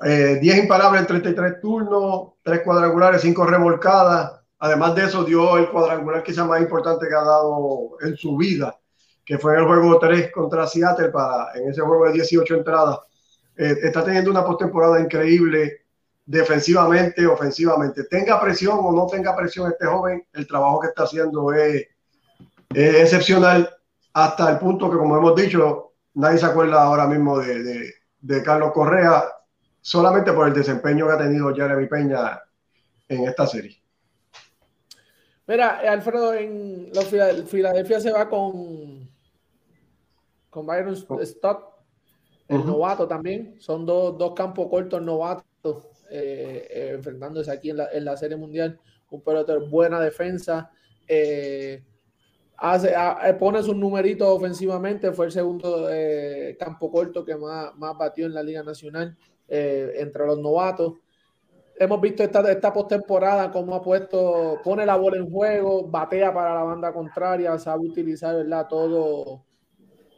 10 0.00 0.42
eh, 0.42 0.58
imparables 0.58 1.02
en 1.02 1.06
33 1.06 1.60
turnos, 1.60 2.32
3 2.42 2.62
cuadrangulares, 2.62 3.22
5 3.22 3.46
remolcadas. 3.46 4.40
Además 4.58 4.94
de 4.96 5.04
eso, 5.04 5.24
dio 5.24 5.56
el 5.56 5.70
cuadrangular 5.70 6.22
quizá 6.24 6.44
más 6.44 6.60
importante 6.60 7.06
que 7.06 7.14
ha 7.14 7.22
dado 7.22 7.96
en 8.00 8.16
su 8.16 8.36
vida, 8.36 8.76
que 9.24 9.38
fue 9.38 9.54
en 9.54 9.60
el 9.60 9.66
juego 9.66 9.98
3 10.00 10.32
contra 10.32 10.66
Seattle, 10.66 11.10
para, 11.10 11.52
en 11.54 11.68
ese 11.70 11.82
juego 11.82 12.06
de 12.06 12.14
18 12.14 12.54
entradas. 12.56 12.98
Eh, 13.56 13.76
está 13.82 14.02
teniendo 14.02 14.32
una 14.32 14.44
postemporada 14.44 15.00
increíble 15.00 15.83
defensivamente, 16.26 17.26
ofensivamente. 17.26 18.04
Tenga 18.04 18.40
presión 18.40 18.78
o 18.80 18.92
no 18.92 19.06
tenga 19.06 19.36
presión 19.36 19.70
este 19.70 19.86
joven, 19.86 20.26
el 20.32 20.46
trabajo 20.46 20.80
que 20.80 20.88
está 20.88 21.04
haciendo 21.04 21.52
es, 21.52 21.86
excepcional 22.74 23.70
hasta 24.12 24.50
el 24.50 24.58
punto 24.58 24.90
que, 24.90 24.96
como 24.96 25.16
hemos 25.16 25.36
dicho, 25.36 25.92
nadie 26.14 26.38
se 26.38 26.46
acuerda 26.46 26.82
ahora 26.82 27.06
mismo 27.06 27.38
de, 27.38 27.92
Carlos 28.44 28.72
Correa 28.72 29.24
solamente 29.80 30.32
por 30.32 30.48
el 30.48 30.54
desempeño 30.54 31.06
que 31.06 31.12
ha 31.12 31.18
tenido 31.18 31.54
Jeremy 31.54 31.86
Peña 31.86 32.40
en 33.08 33.28
esta 33.28 33.46
serie. 33.46 33.76
Mira, 35.46 35.80
Alfredo, 35.92 36.32
en 36.32 36.90
los 36.94 37.04
Filadelfia 37.48 38.00
se 38.00 38.10
va 38.10 38.28
con, 38.28 39.10
con 40.48 40.66
Byron 40.66 40.96
Stott, 40.96 41.74
el 42.48 42.64
novato 42.64 43.06
también. 43.06 43.56
Son 43.60 43.84
dos, 43.84 44.16
dos 44.16 44.32
campos 44.32 44.68
cortos 44.70 45.02
novatos 45.02 45.44
eh, 46.10 46.66
eh, 46.70 46.90
enfrentándose 46.94 47.50
aquí 47.50 47.70
en 47.70 47.78
la, 47.78 47.88
en 47.92 48.04
la, 48.04 48.16
Serie 48.16 48.36
Mundial. 48.36 48.78
Un 49.10 49.22
pelotero, 49.22 49.66
buena 49.66 50.00
defensa. 50.00 50.70
Eh, 51.06 51.82
hace, 52.56 52.94
pone 53.38 53.62
sus 53.62 53.76
numeritos 53.76 54.28
ofensivamente. 54.28 55.12
Fue 55.12 55.26
el 55.26 55.32
segundo 55.32 55.88
campo 56.58 56.90
corto 56.90 57.24
que 57.24 57.36
más, 57.36 57.74
más 57.76 57.96
batió 57.96 58.26
en 58.26 58.34
la 58.34 58.42
Liga 58.42 58.62
Nacional 58.62 59.16
entre 59.46 60.26
los 60.26 60.38
novatos. 60.38 60.94
hemos 61.76 62.00
visto 62.00 62.22
esta, 62.22 62.50
esta 62.50 62.72
postemporada 62.72 63.50
cómo 63.50 63.74
ha 63.74 63.82
puesto, 63.82 64.60
pone 64.64 64.86
la 64.86 64.96
bola 64.96 65.18
en 65.18 65.30
juego, 65.30 65.86
batea 65.86 66.32
para 66.32 66.54
la 66.54 66.62
banda 66.62 66.92
contraria, 66.92 67.58
sabe 67.58 67.86
utilizar, 67.86 68.34
¿verdad? 68.36 68.66
Todo, 68.68 69.44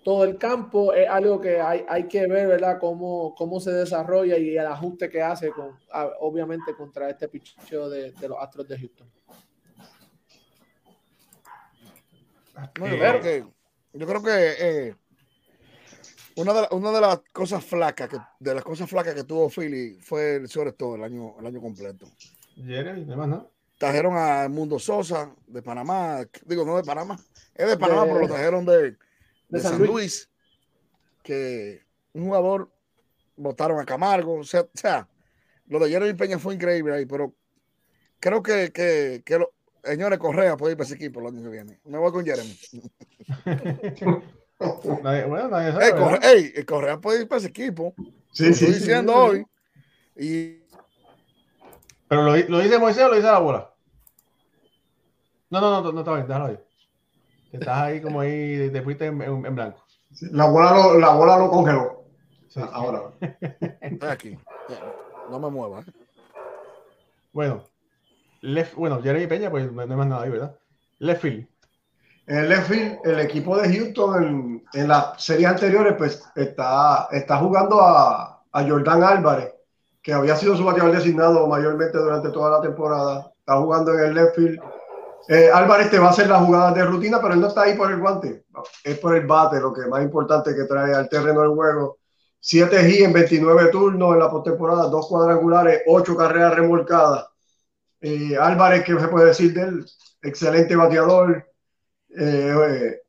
todo 0.07 0.23
el 0.23 0.39
campo. 0.39 0.93
Es 0.93 1.09
algo 1.09 1.41
que 1.41 1.61
hay, 1.61 1.85
hay 1.89 2.07
que 2.07 2.29
ver, 2.29 2.47
¿verdad? 2.47 2.79
Cómo, 2.79 3.35
cómo 3.35 3.59
se 3.59 3.73
desarrolla 3.73 4.39
y 4.39 4.57
el 4.57 4.65
ajuste 4.65 5.11
que 5.11 5.21
hace, 5.21 5.51
con, 5.51 5.77
obviamente, 6.21 6.77
contra 6.77 7.11
este 7.11 7.27
picheo 7.27 7.91
de, 7.91 8.13
de 8.13 8.29
los 8.29 8.39
Astros 8.41 8.69
de 8.69 8.79
Houston. 8.79 9.11
No, 12.79 12.87
yo, 12.87 12.99
creo 12.99 13.21
que, 13.21 13.45
yo 13.95 14.07
creo 14.07 14.23
que 14.23 14.55
eh, 14.61 14.95
una, 16.37 16.55
de 16.55 16.69
una 16.71 16.93
de 16.93 17.01
las 17.01 17.21
cosas 17.33 17.65
flacas 17.65 18.09
que 18.09 18.19
de 18.39 18.55
las 18.55 18.63
cosas 18.63 18.89
flacas 18.89 19.13
que 19.13 19.25
tuvo 19.25 19.51
Philly 19.51 19.99
fue 20.01 20.47
sobre 20.47 20.71
todo 20.71 20.95
el 20.95 21.03
año, 21.03 21.35
el 21.41 21.47
año 21.47 21.61
completo. 21.61 22.07
Jeremy. 22.55 23.05
Trajeron 23.77 24.17
a 24.17 24.49
Mundo 24.49 24.79
Sosa 24.79 25.35
de 25.49 25.63
Panamá, 25.63 26.25
digo, 26.45 26.65
no 26.65 26.77
de 26.77 26.85
Panamá, 26.85 27.19
es 27.57 27.69
de 27.69 27.77
Panamá, 27.77 28.05
De- 28.05 28.09
pero 28.09 28.21
lo 28.21 28.29
trajeron 28.29 28.65
de, 28.65 28.97
de, 29.57 29.63
de 29.63 29.69
San, 29.69 29.79
Luis. 29.79 29.91
Luis. 29.91 30.31
que 31.23 31.83
un 32.13 32.25
jugador 32.27 32.71
votaron 33.37 33.79
a 33.81 33.85
Camargo, 33.85 34.35
o 34.41 34.45
sea, 34.45 34.63
o 34.63 34.69
sea, 34.75 35.09
lo 35.67 35.79
de 35.79 35.91
Jeremy 35.91 36.15
Peña 36.15 36.39
fue 36.39 36.55
increíble 36.55 36.95
ahí, 36.95 37.07
pero 37.07 37.35
creo 38.21 38.43
que, 38.43 38.73
que, 38.73 39.23
que 39.25 39.39
lo- 39.39 39.53
señores 39.85 40.19
Correa 40.19 40.57
puede 40.57 40.73
ir 40.73 40.79
para 40.79 40.87
ese 40.87 40.95
equipo 40.97 41.21
el 41.21 41.27
año 41.27 41.43
que 41.43 41.49
viene. 41.49 41.81
Me 41.85 41.99
voy 41.99 42.13
con 42.13 42.25
Jeremy. 42.25 42.57
Nadie- 45.03 45.25
bueno, 45.27 45.49
nadie 45.49 45.73
sabe, 45.73 45.85
Ey, 45.87 45.93
¿verdad? 45.93 45.99
Correa, 46.11 46.33
ey, 46.33 46.53
el 46.57 46.67
Correa 46.67 46.99
puede 46.99 47.23
ir 47.23 47.29
para 47.29 47.39
ese 47.41 47.49
equipo. 47.49 47.95
Sí, 48.33 48.47
Lo 48.47 48.55
sí, 48.55 48.65
estoy 48.65 48.69
sí, 48.69 48.75
diciendo 48.81 49.13
sí. 49.13 49.19
hoy. 49.19 49.47
Y 50.19 50.63
Pero 52.09 52.23
lo, 52.23 52.37
lo 52.37 52.59
dice 52.61 52.79
Moisés 52.79 53.05
o 53.05 53.09
lo 53.09 53.17
dice 53.17 53.27
la 53.27 53.39
bola. 53.39 53.75
No, 55.51 55.61
no, 55.61 55.83
no, 55.83 55.93
no 55.93 56.01
está 56.01 56.15
bien, 56.15 56.27
déjalo 56.27 56.47
ahí. 56.47 56.59
Estás 57.59 57.79
ahí 57.79 58.01
como 58.01 58.21
ahí, 58.21 58.71
te 58.71 58.83
fuiste 58.83 59.07
en, 59.07 59.21
en- 59.23 59.47
en 59.47 59.55
blanco. 59.55 59.83
Sí, 60.13 60.27
La 60.33 60.47
bola 60.47 60.71
lo, 60.73 60.99
la 60.99 61.11
bola 61.11 61.39
lo 61.39 61.51
congeló. 61.51 62.05
Ahora. 62.73 63.03
estoy 63.81 64.09
aquí. 64.09 64.39
No 65.31 65.39
me 65.39 65.51
muevas. 65.51 65.87
¿eh? 65.89 65.93
Bueno, 67.33 67.63
left, 68.41 68.75
bueno, 68.75 69.03
Jeremy 69.03 69.27
Peña, 69.27 69.51
pues 69.51 69.71
no, 69.71 69.73
no 69.73 69.93
hay 69.93 69.99
más 69.99 70.07
nada 70.07 70.23
ahí, 70.23 70.31
¿verdad? 70.31 70.57
Left 70.99 71.21
field. 71.23 71.47
En 72.27 72.39
el 72.39 72.49
left 72.49 72.69
field, 72.69 72.99
el 73.05 73.21
equipo 73.21 73.57
de 73.59 73.73
Houston 73.77 74.25
en, 74.25 74.65
en 74.73 74.89
las 74.89 75.23
series 75.23 75.49
anteriores, 75.49 75.95
pues 75.99 76.25
está, 76.35 77.09
está 77.13 77.37
jugando 77.39 77.81
a, 77.83 78.43
a 78.51 78.63
Jordan 78.69 79.03
Álvarez, 79.03 79.53
que 80.03 80.13
había 80.13 80.35
sido 80.37 80.57
su 80.57 80.65
bateador 80.65 80.93
designado 80.95 81.47
mayormente 81.47 81.99
durante 81.99 82.31
toda 82.31 82.51
la 82.59 82.63
temporada. 82.63 83.33
Está 83.39 83.59
jugando 83.59 83.93
en 83.95 84.01
el 84.07 84.15
left 84.15 84.35
field. 84.35 84.61
Eh, 85.29 85.51
Álvarez 85.53 85.91
te 85.91 85.99
va 85.99 86.07
a 86.07 86.11
hacer 86.11 86.29
las 86.29 86.45
jugadas 86.45 86.75
de 86.75 86.85
rutina, 86.85 87.21
pero 87.21 87.35
él 87.35 87.41
no 87.41 87.49
está 87.49 87.63
ahí 87.63 87.77
por 87.77 87.91
el 87.91 87.99
guante, 87.99 88.45
es 88.85 88.99
por 88.99 89.17
el 89.17 89.27
bate, 89.27 89.61
lo 89.61 89.73
que 89.73 89.87
más 89.87 90.03
importante 90.03 90.55
que 90.55 90.65
trae 90.65 90.95
al 90.95 91.09
terreno 91.09 91.41
del 91.41 91.51
juego. 91.51 91.99
7 92.39 92.77
G 92.83 93.05
en 93.05 93.13
29 93.13 93.71
turnos 93.71 94.13
en 94.13 94.21
la 94.21 94.31
postemporada, 94.31 94.89
dos 94.89 95.09
cuadrangulares, 95.09 95.83
8 95.87 96.17
carreras 96.17 96.55
remolcadas. 96.55 97.27
Eh, 98.01 98.37
Álvarez, 98.39 98.85
¿qué 98.85 98.99
se 98.99 99.09
puede 99.09 99.27
decir 99.27 99.53
de 99.53 99.63
él? 99.63 99.87
Excelente 100.23 100.77
bateador, 100.77 101.45
eh, 102.19 102.55
eh, 102.69 103.01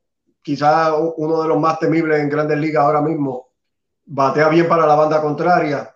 quizá 0.42 0.94
uno 0.94 1.42
de 1.42 1.48
los 1.48 1.58
más 1.60 1.78
temibles 1.78 2.20
en 2.20 2.28
grandes 2.28 2.58
ligas 2.58 2.84
ahora 2.84 3.00
mismo. 3.00 3.48
Batea 4.06 4.48
bien 4.48 4.68
para 4.68 4.86
la 4.86 4.94
banda 4.94 5.20
contraria. 5.20 5.92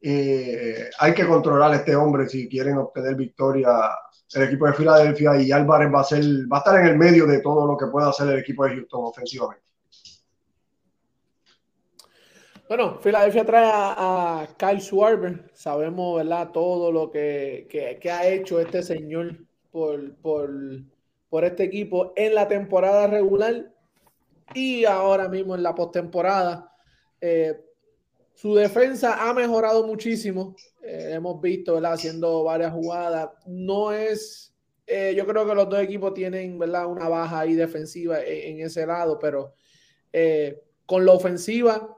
Eh, 0.00 0.90
hay 0.98 1.14
que 1.14 1.26
controlar 1.26 1.72
a 1.72 1.76
este 1.76 1.94
hombre 1.94 2.28
si 2.28 2.48
quieren 2.48 2.78
obtener 2.78 3.14
victoria 3.14 3.68
el 4.34 4.42
equipo 4.44 4.66
de 4.66 4.72
Filadelfia 4.74 5.40
y 5.40 5.52
Álvarez 5.52 5.92
va 5.92 6.00
a, 6.00 6.04
ser, 6.04 6.22
va 6.50 6.56
a 6.56 6.60
estar 6.60 6.80
en 6.80 6.86
el 6.86 6.96
medio 6.98 7.26
de 7.26 7.40
todo 7.40 7.66
lo 7.66 7.76
que 7.76 7.86
pueda 7.86 8.08
hacer 8.08 8.28
el 8.28 8.38
equipo 8.38 8.64
de 8.64 8.76
Houston 8.76 9.00
ofensivamente. 9.04 9.62
Bueno, 12.68 12.98
Filadelfia 13.00 13.44
trae 13.44 13.70
a, 13.74 14.48
Kyle 14.56 14.80
Schwarber. 14.80 15.50
Sabemos, 15.52 16.16
¿verdad? 16.16 16.50
Todo 16.52 16.90
lo 16.90 17.10
que, 17.10 17.66
que- 17.68 17.98
que 18.00 18.10
ha 18.10 18.26
hecho 18.26 18.58
este 18.60 18.82
señor 18.82 19.36
por, 19.70 20.14
por, 20.16 20.50
por 21.28 21.44
este 21.44 21.64
equipo 21.64 22.12
en 22.16 22.34
la 22.34 22.48
temporada 22.48 23.06
regular 23.06 23.72
y 24.54 24.84
ahora 24.84 25.28
mismo 25.28 25.54
en 25.54 25.62
la 25.62 25.74
postemporada. 25.74 26.74
Eh, 27.20 27.60
su 28.42 28.54
defensa 28.54 29.28
ha 29.28 29.32
mejorado 29.34 29.86
muchísimo. 29.86 30.56
Eh, 30.82 31.12
hemos 31.14 31.40
visto, 31.40 31.74
¿verdad? 31.74 31.92
Haciendo 31.94 32.44
varias 32.44 32.72
jugadas. 32.72 33.30
No 33.46 33.92
es. 33.92 34.54
eh, 34.86 35.14
yo 35.16 35.26
creo 35.26 35.46
que 35.46 35.54
los 35.54 35.68
dos 35.68 35.80
equipos 35.80 36.12
tienen, 36.14 36.58
¿verdad? 36.58 36.86
Una 36.86 37.08
baja 37.08 37.40
ahí 37.40 37.54
defensiva 37.54 38.20
en, 38.20 38.58
en 38.60 38.66
ese 38.66 38.86
lado, 38.86 39.18
pero 39.18 39.54
eh, 40.12 40.62
con 40.86 41.06
la 41.06 41.12
ofensiva 41.12 41.96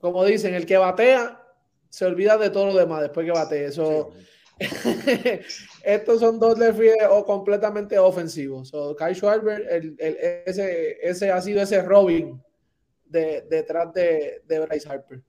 como 0.00 0.24
dicen, 0.24 0.54
el 0.54 0.66
que 0.66 0.76
batea 0.78 1.40
se 1.88 2.04
olvida 2.06 2.36
de 2.38 2.50
todo 2.50 2.66
lo 2.66 2.74
demás 2.76 3.02
después 3.02 3.24
que 3.26 3.32
bate. 3.32 3.64
Eso, 3.66 4.10
estos 5.84 6.20
son 6.20 6.38
dos 6.38 6.58
field 6.76 6.96
o 7.10 7.24
completamente 7.24 7.98
ofensivos. 7.98 8.68
So, 8.68 8.96
Kyle 8.96 9.14
Schwarber, 9.14 9.66
el, 9.70 9.96
el- 9.98 10.16
ese, 10.46 10.98
ese 11.02 11.30
ha 11.30 11.40
sido 11.40 11.62
ese 11.62 11.82
Robin 11.82 12.42
de, 13.04 13.42
detrás 13.50 13.92
de, 13.94 14.42
de 14.46 14.60
Bryce 14.60 14.88
Harper. 14.88 15.22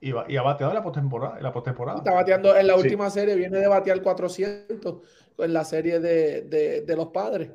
Y, 0.00 0.12
va- 0.12 0.24
y 0.28 0.36
ha 0.36 0.42
bateado 0.42 0.72
en 0.72 0.76
la 0.76 0.82
postemporada. 0.82 1.36
En 1.36 1.42
la 1.42 1.52
postemporada. 1.52 1.98
Está 1.98 2.12
bateando 2.14 2.56
en 2.56 2.66
la 2.66 2.74
Sí. 2.74 2.80
última 2.82 3.10
serie, 3.10 3.34
viene 3.34 3.58
de 3.58 3.66
batear 3.68 4.00
400 4.02 5.06
en 5.38 5.52
la 5.52 5.64
serie 5.64 6.00
de, 6.00 6.42
de- 6.42 6.80
de 6.82 6.96
los 6.96 7.08
padres. 7.08 7.50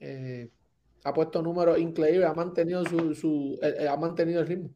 Eh, 0.00 0.48
ha 1.04 1.12
puesto 1.12 1.42
números 1.42 1.78
increíbles, 1.78 2.28
ha 2.28 2.34
mantenido 2.34 2.84
su, 2.84 3.14
su 3.14 3.58
eh, 3.62 3.74
eh, 3.80 3.88
ha 3.88 3.96
mantenido 3.96 4.40
el 4.40 4.46
ritmo. 4.46 4.70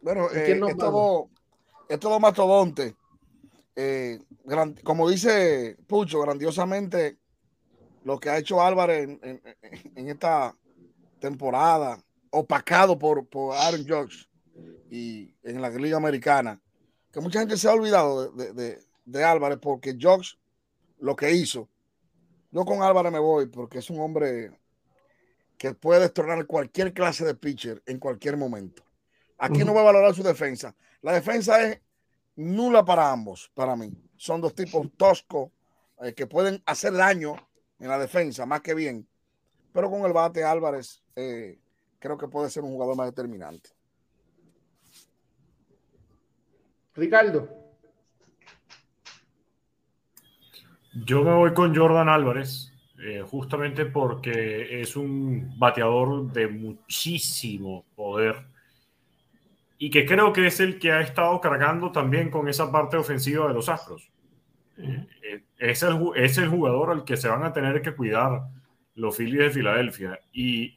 Bueno, 0.00 0.28
¿Y 0.34 0.38
eh, 0.38 0.60
dos 1.98 2.20
mastodontes, 2.20 2.94
eh, 3.76 4.18
gran- 4.44 4.74
como 4.84 5.08
dice 5.08 5.76
Pucho, 5.86 6.20
grandiosamente 6.20 7.18
lo 8.04 8.18
que 8.18 8.28
ha 8.30 8.38
hecho 8.38 8.60
Álvarez 8.62 9.04
en, 9.08 9.18
en- 9.22 9.42
en 9.96 10.08
esta 10.08 10.54
temporada, 11.20 11.98
opacado 12.34 12.98
por, 12.98 13.26
por 13.28 13.54
Aaron 13.56 13.86
Judge 13.86 14.28
y 14.90 15.34
en 15.42 15.60
la 15.60 15.70
Liga 15.70 15.96
Americana, 15.96 16.60
que 17.12 17.20
mucha 17.20 17.40
gente 17.40 17.56
se 17.56 17.68
ha 17.68 17.72
olvidado 17.72 18.30
de, 18.32 18.52
de- 19.06 19.24
Álvarez 19.24 19.58
porque 19.60 19.96
Judge 20.00 20.36
lo 20.98 21.14
que 21.14 21.32
hizo. 21.32 21.68
Yo 22.50 22.64
con 22.64 22.82
Álvarez 22.82 23.12
me 23.12 23.18
voy 23.18 23.46
porque 23.46 23.78
es 23.78 23.90
un 23.90 24.00
hombre 24.00 24.50
que 25.58 25.74
puede 25.74 26.00
destronar 26.00 26.46
cualquier 26.46 26.92
clase 26.92 27.24
de 27.24 27.34
pitcher 27.34 27.82
en 27.86 27.98
cualquier 27.98 28.36
momento. 28.36 28.82
Aquí 29.38 29.64
no 29.64 29.72
voy 29.72 29.82
a 29.82 29.84
valorar 29.84 30.14
su 30.14 30.22
defensa. 30.22 30.74
La 31.02 31.12
defensa 31.12 31.62
es 31.62 31.80
nula 32.36 32.84
para 32.84 33.10
ambos, 33.10 33.50
para 33.54 33.76
mí. 33.76 33.92
Son 34.16 34.40
dos 34.40 34.54
tipos 34.54 34.88
toscos 34.96 35.50
eh, 36.00 36.14
que 36.14 36.26
pueden 36.26 36.62
hacer 36.66 36.92
daño 36.92 37.36
en 37.78 37.88
la 37.88 37.98
defensa, 37.98 38.46
más 38.46 38.62
que 38.62 38.74
bien. 38.74 39.06
Pero 39.72 39.90
con 39.90 40.02
el 40.04 40.12
bate 40.12 40.44
Álvarez, 40.44 41.02
eh, 41.16 41.58
creo 42.04 42.18
que 42.18 42.28
puede 42.28 42.50
ser 42.50 42.62
un 42.62 42.72
jugador 42.72 42.96
más 42.96 43.06
determinante. 43.06 43.70
Ricardo. 46.94 47.48
Yo 51.06 51.24
me 51.24 51.32
voy 51.32 51.54
con 51.54 51.74
Jordan 51.74 52.10
Álvarez, 52.10 52.70
eh, 53.02 53.22
justamente 53.22 53.86
porque 53.86 54.82
es 54.82 54.96
un 54.96 55.58
bateador 55.58 56.30
de 56.30 56.46
muchísimo 56.46 57.86
poder 57.96 58.48
y 59.78 59.88
que 59.88 60.04
creo 60.04 60.30
que 60.34 60.46
es 60.46 60.60
el 60.60 60.78
que 60.78 60.92
ha 60.92 61.00
estado 61.00 61.40
cargando 61.40 61.90
también 61.90 62.30
con 62.30 62.48
esa 62.48 62.70
parte 62.70 62.98
ofensiva 62.98 63.48
de 63.48 63.54
los 63.54 63.70
Astros. 63.70 64.10
Eh, 64.76 65.06
eh, 65.22 65.42
es, 65.58 65.82
el, 65.82 65.98
es 66.16 66.36
el 66.36 66.50
jugador 66.50 66.90
al 66.90 67.04
que 67.04 67.16
se 67.16 67.28
van 67.28 67.44
a 67.44 67.52
tener 67.54 67.80
que 67.80 67.94
cuidar 67.94 68.42
los 68.94 69.16
Phillies 69.16 69.38
de 69.38 69.50
Filadelfia. 69.50 70.20
Y 70.34 70.76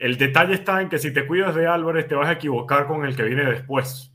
el 0.00 0.16
detalle 0.16 0.54
está 0.54 0.80
en 0.80 0.88
que 0.88 0.98
si 0.98 1.12
te 1.12 1.26
cuidas 1.26 1.54
de 1.54 1.66
Álvarez 1.66 2.08
te 2.08 2.14
vas 2.14 2.28
a 2.28 2.32
equivocar 2.32 2.86
con 2.86 3.04
el 3.04 3.14
que 3.14 3.22
viene 3.22 3.44
después. 3.44 4.10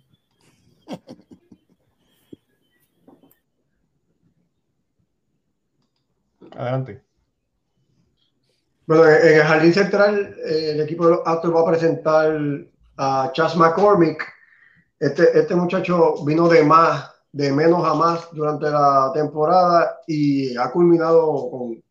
Adelante. 6.57 7.03
Bueno, 8.87 9.05
en 9.07 9.37
el 9.37 9.43
jardín 9.43 9.73
central, 9.73 10.35
eh, 10.43 10.71
el 10.71 10.81
equipo 10.81 11.05
de 11.05 11.11
los 11.11 11.21
Astros 11.25 11.55
va 11.55 11.61
a 11.61 11.71
presentar 11.71 12.35
a 12.97 13.29
Chas 13.33 13.55
McCormick. 13.55 14.23
Este, 14.99 15.37
este 15.37 15.53
muchacho 15.53 16.15
vino 16.25 16.47
de 16.47 16.63
más, 16.63 17.11
de 17.31 17.51
menos 17.51 17.85
a 17.85 17.93
más 17.93 18.27
durante 18.31 18.71
la 18.71 19.11
temporada 19.13 19.99
y 20.07 20.57
ha 20.57 20.71
culminado 20.71 21.49
con 21.51 21.83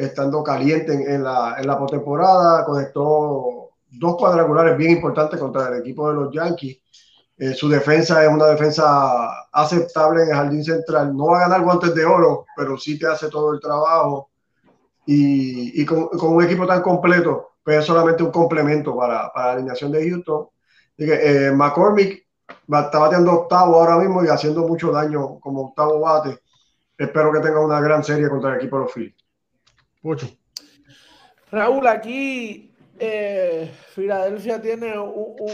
estando 0.00 0.42
caliente 0.42 0.94
en, 0.94 1.10
en 1.10 1.24
la, 1.24 1.56
en 1.58 1.66
la 1.66 1.78
postemporada. 1.78 2.64
Conectó 2.64 3.70
dos 3.90 4.16
cuadrangulares 4.16 4.76
bien 4.76 4.92
importantes 4.92 5.38
contra 5.38 5.68
el 5.68 5.80
equipo 5.80 6.08
de 6.08 6.14
los 6.14 6.32
Yankees. 6.32 6.78
Eh, 7.36 7.54
su 7.54 7.68
defensa 7.68 8.22
es 8.22 8.30
una 8.30 8.46
defensa 8.46 9.48
aceptable 9.50 10.22
en 10.22 10.28
el 10.28 10.34
jardín 10.34 10.64
central. 10.64 11.16
No 11.16 11.26
va 11.26 11.38
a 11.38 11.48
ganar 11.48 11.62
guantes 11.62 11.94
de 11.94 12.04
oro, 12.04 12.46
pero 12.56 12.76
sí 12.76 12.98
te 12.98 13.06
hace 13.06 13.28
todo 13.28 13.54
el 13.54 13.60
trabajo. 13.60 14.30
Y, 15.06 15.80
y 15.80 15.84
con, 15.86 16.08
con, 16.08 16.34
un 16.34 16.44
equipo 16.44 16.66
tan 16.66 16.82
completo, 16.82 17.52
pues 17.64 17.78
es 17.78 17.84
solamente 17.84 18.22
un 18.22 18.30
complemento 18.30 18.96
para, 18.96 19.32
para 19.32 19.46
la 19.46 19.52
alineación 19.54 19.92
de 19.92 20.08
Houston. 20.08 20.48
Eh, 20.98 21.50
McCormick 21.54 22.26
está 22.46 22.98
bateando 22.98 23.32
octavo 23.32 23.76
ahora 23.76 23.96
mismo 23.98 24.22
y 24.22 24.28
haciendo 24.28 24.66
mucho 24.66 24.92
daño 24.92 25.40
como 25.40 25.68
octavo 25.68 26.00
bate. 26.00 26.40
Espero 26.98 27.32
que 27.32 27.40
tenga 27.40 27.60
una 27.60 27.80
gran 27.80 28.04
serie 28.04 28.28
contra 28.28 28.50
el 28.50 28.56
equipo 28.56 28.76
de 28.76 28.82
los 28.84 28.92
Phillies. 28.92 29.19
Raúl, 31.50 31.86
aquí 31.86 32.74
eh, 32.98 33.70
Filadelfia 33.94 34.60
tiene 34.60 34.98
un, 34.98 35.36
un, 35.38 35.52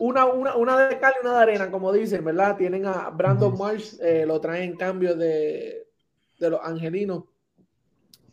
una, 0.00 0.26
una, 0.26 0.56
una, 0.56 0.88
de 0.88 0.98
cal 0.98 1.14
y 1.16 1.26
una 1.26 1.36
de 1.36 1.42
arena, 1.42 1.70
como 1.70 1.92
dicen, 1.92 2.24
¿verdad? 2.24 2.56
Tienen 2.56 2.86
a 2.86 3.10
Brandon 3.10 3.56
Marsh, 3.56 3.94
eh, 4.00 4.26
lo 4.26 4.40
traen 4.40 4.72
en 4.72 4.76
cambio 4.76 5.14
de, 5.14 5.88
de 6.38 6.50
los 6.50 6.60
angelinos. 6.62 7.24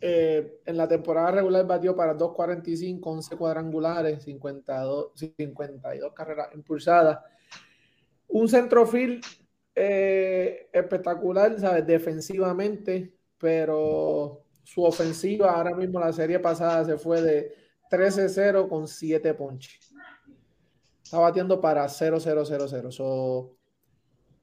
Eh, 0.04 0.58
en 0.66 0.76
la 0.76 0.88
temporada 0.88 1.30
regular 1.30 1.64
batió 1.64 1.94
para 1.94 2.16
2.45, 2.16 2.98
11 3.02 3.36
cuadrangulares, 3.36 4.24
52, 4.24 5.12
52 5.14 6.12
carreras 6.12 6.48
impulsadas. 6.54 7.20
Un 8.26 8.48
centrofield 8.48 9.24
eh, 9.74 10.68
espectacular, 10.72 11.58
¿sabes? 11.60 11.86
Defensivamente, 11.86 13.14
pero 13.38 14.41
su 14.62 14.84
ofensiva 14.84 15.52
ahora 15.52 15.74
mismo 15.74 16.00
la 16.00 16.12
serie 16.12 16.38
pasada 16.38 16.84
se 16.84 16.96
fue 16.96 17.20
de 17.20 17.54
13-0 17.90 18.68
con 18.68 18.88
7 18.88 19.34
ponches. 19.34 19.94
Está 21.02 21.18
batiendo 21.18 21.60
para 21.60 21.84
0-0-0-0. 21.86 22.90
So, 22.90 23.56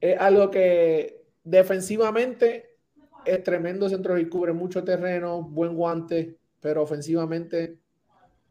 es 0.00 0.18
algo 0.20 0.50
que 0.50 1.24
defensivamente 1.42 2.76
es 3.24 3.42
tremendo 3.42 3.88
centro 3.88 4.18
y 4.18 4.28
cubre 4.28 4.52
mucho 4.52 4.84
terreno, 4.84 5.42
buen 5.42 5.74
guante, 5.74 6.38
pero 6.60 6.82
ofensivamente 6.82 7.78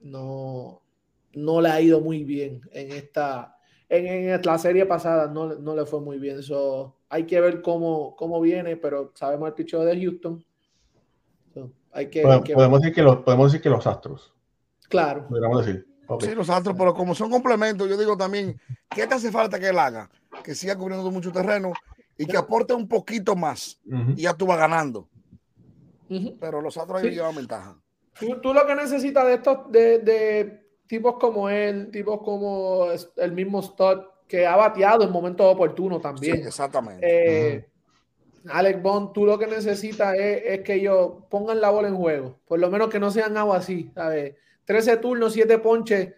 no, 0.02 0.82
no 1.34 1.62
le 1.62 1.70
ha 1.70 1.82
ido 1.82 2.02
muy 2.02 2.24
bien 2.24 2.62
en 2.72 2.92
esta. 2.92 3.56
En, 3.88 4.06
en 4.06 4.42
la 4.44 4.58
serie 4.58 4.86
pasada 4.86 5.28
no, 5.28 5.56
no, 5.56 5.76
le 5.76 5.86
fue 5.86 6.02
muy 6.02 6.20
bien. 6.20 6.44
So, 6.44 6.98
hay 7.08 7.26
que 7.26 7.40
ver 7.40 7.62
cómo, 7.62 8.16
cómo 8.16 8.42
viene, 8.42 8.76
pero 8.78 9.12
sabemos 9.16 9.48
el 9.48 9.56
picheo 9.56 9.84
de 9.86 10.00
Houston. 10.00 10.46
Hay 11.92 12.10
que, 12.10 12.22
podemos, 12.22 12.44
hay 12.44 12.48
que 12.48 12.54
podemos, 12.54 12.82
decir 12.82 12.96
que 12.96 13.02
los, 13.02 13.18
podemos 13.18 13.52
decir 13.52 13.62
que 13.62 13.70
los 13.70 13.88
Astros. 13.88 14.34
Claro. 14.90 15.28
Podríamos 15.28 15.66
decir. 15.66 15.88
Okay. 16.08 16.30
Sí, 16.30 16.36
los 16.36 16.50
Astros, 16.50 16.76
pero 16.78 16.94
como 16.94 17.14
son 17.14 17.30
complementos, 17.30 17.88
yo 17.88 17.98
digo 17.98 18.18
también, 18.18 18.60
¿qué 18.90 19.06
te 19.06 19.16
hace 19.16 19.32
falta 19.32 19.60
que 19.60 19.70
él 19.70 19.78
haga? 19.78 20.10
Que 20.44 20.56
siga 20.56 20.76
cubriendo 20.76 21.10
mucho 21.12 21.32
terreno 21.32 21.72
y 22.18 22.26
que 22.26 22.38
aporte 22.38 22.74
un 22.74 22.88
poquito 22.88 23.36
más 23.36 23.80
uh 23.86 23.92
-huh. 23.92 24.14
y 24.18 24.24
ya 24.24 24.34
tú 24.34 24.46
vas 24.48 24.58
ganando. 24.58 25.08
Uh 26.10 26.16
-huh. 26.16 26.38
Pero 26.40 26.62
los 26.62 26.78
Astros 26.78 27.02
sí. 27.02 27.10
llevan 27.10 27.36
ventaja. 27.36 27.78
Tú, 28.20 28.42
tú, 28.42 28.54
lo 28.54 28.66
que 28.66 28.76
necesitas 28.76 29.26
de 29.26 29.34
estos, 29.36 29.72
de, 29.72 30.00
de, 30.00 30.68
tipos 30.88 31.16
como 31.20 31.50
él, 31.50 31.90
tipos 31.92 32.20
como 32.22 32.88
el 33.16 33.32
mismo 33.32 33.62
Stott, 33.62 34.28
que 34.28 34.46
ha 34.46 34.56
bateado 34.56 35.04
en 35.06 35.12
momentos 35.12 35.46
oportunos 35.46 36.02
también. 36.02 36.38
Sí, 36.38 36.42
exactamente. 36.48 37.06
Eh, 37.06 37.58
uh 37.58 37.62
-huh. 37.62 37.79
Alex 38.48 38.82
Bond, 38.82 39.14
tú 39.14 39.26
lo 39.26 39.38
que 39.38 39.48
necesitas 39.48 40.16
es, 40.18 40.62
que 40.62 40.76
ellos 40.76 41.24
pongan 41.30 41.60
la 41.62 41.70
bola 41.70 41.88
en 41.88 41.98
juego. 41.98 42.40
Por 42.48 42.60
lo 42.60 42.70
menos 42.70 42.90
que 42.90 43.00
no 43.00 43.12
sean 43.12 43.36
algo 43.38 43.54
así, 43.54 43.92
¿sabes? 43.94 44.36
13 44.66 44.98
turnos, 44.98 45.34
7 45.34 45.58
ponches. 45.60 46.14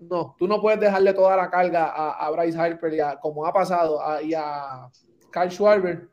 No, 0.00 0.34
tú 0.38 0.46
no 0.46 0.60
puedes 0.60 0.80
dejarle 0.80 1.12
toda 1.12 1.36
la 1.36 1.50
carga 1.50 1.86
a, 1.86 2.30
Bryce 2.30 2.58
Harper, 2.58 2.94
y 2.94 3.00
a, 3.00 3.16
como 3.16 3.44
ha 3.44 3.52
pasado, 3.52 4.00
y 4.22 4.34
a 4.34 4.88
Kyle 5.32 5.50
Schwarber. 5.50 6.08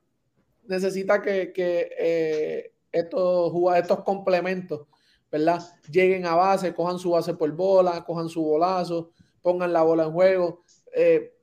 Necesita 0.66 1.22
que, 1.22 1.54
que 1.54 1.89
eh, 1.98 2.74
estos, 2.91 3.54
estos 3.76 4.04
complementos, 4.04 4.88
¿verdad? 5.32 5.62
Lleguen 5.89 6.26
a 6.26 6.36
base, 6.36 6.74
cojan 6.74 7.00
su 7.00 7.12
base 7.12 7.34
por 7.34 7.50
bola, 7.52 8.04
cojan 8.04 8.28
su 8.28 8.43
bolazo, 8.43 9.12
pongan 9.41 9.72
la 9.72 9.84
bola 9.84 10.04
en 10.04 10.12
juego. 10.12 10.64
Eh, 10.93 11.36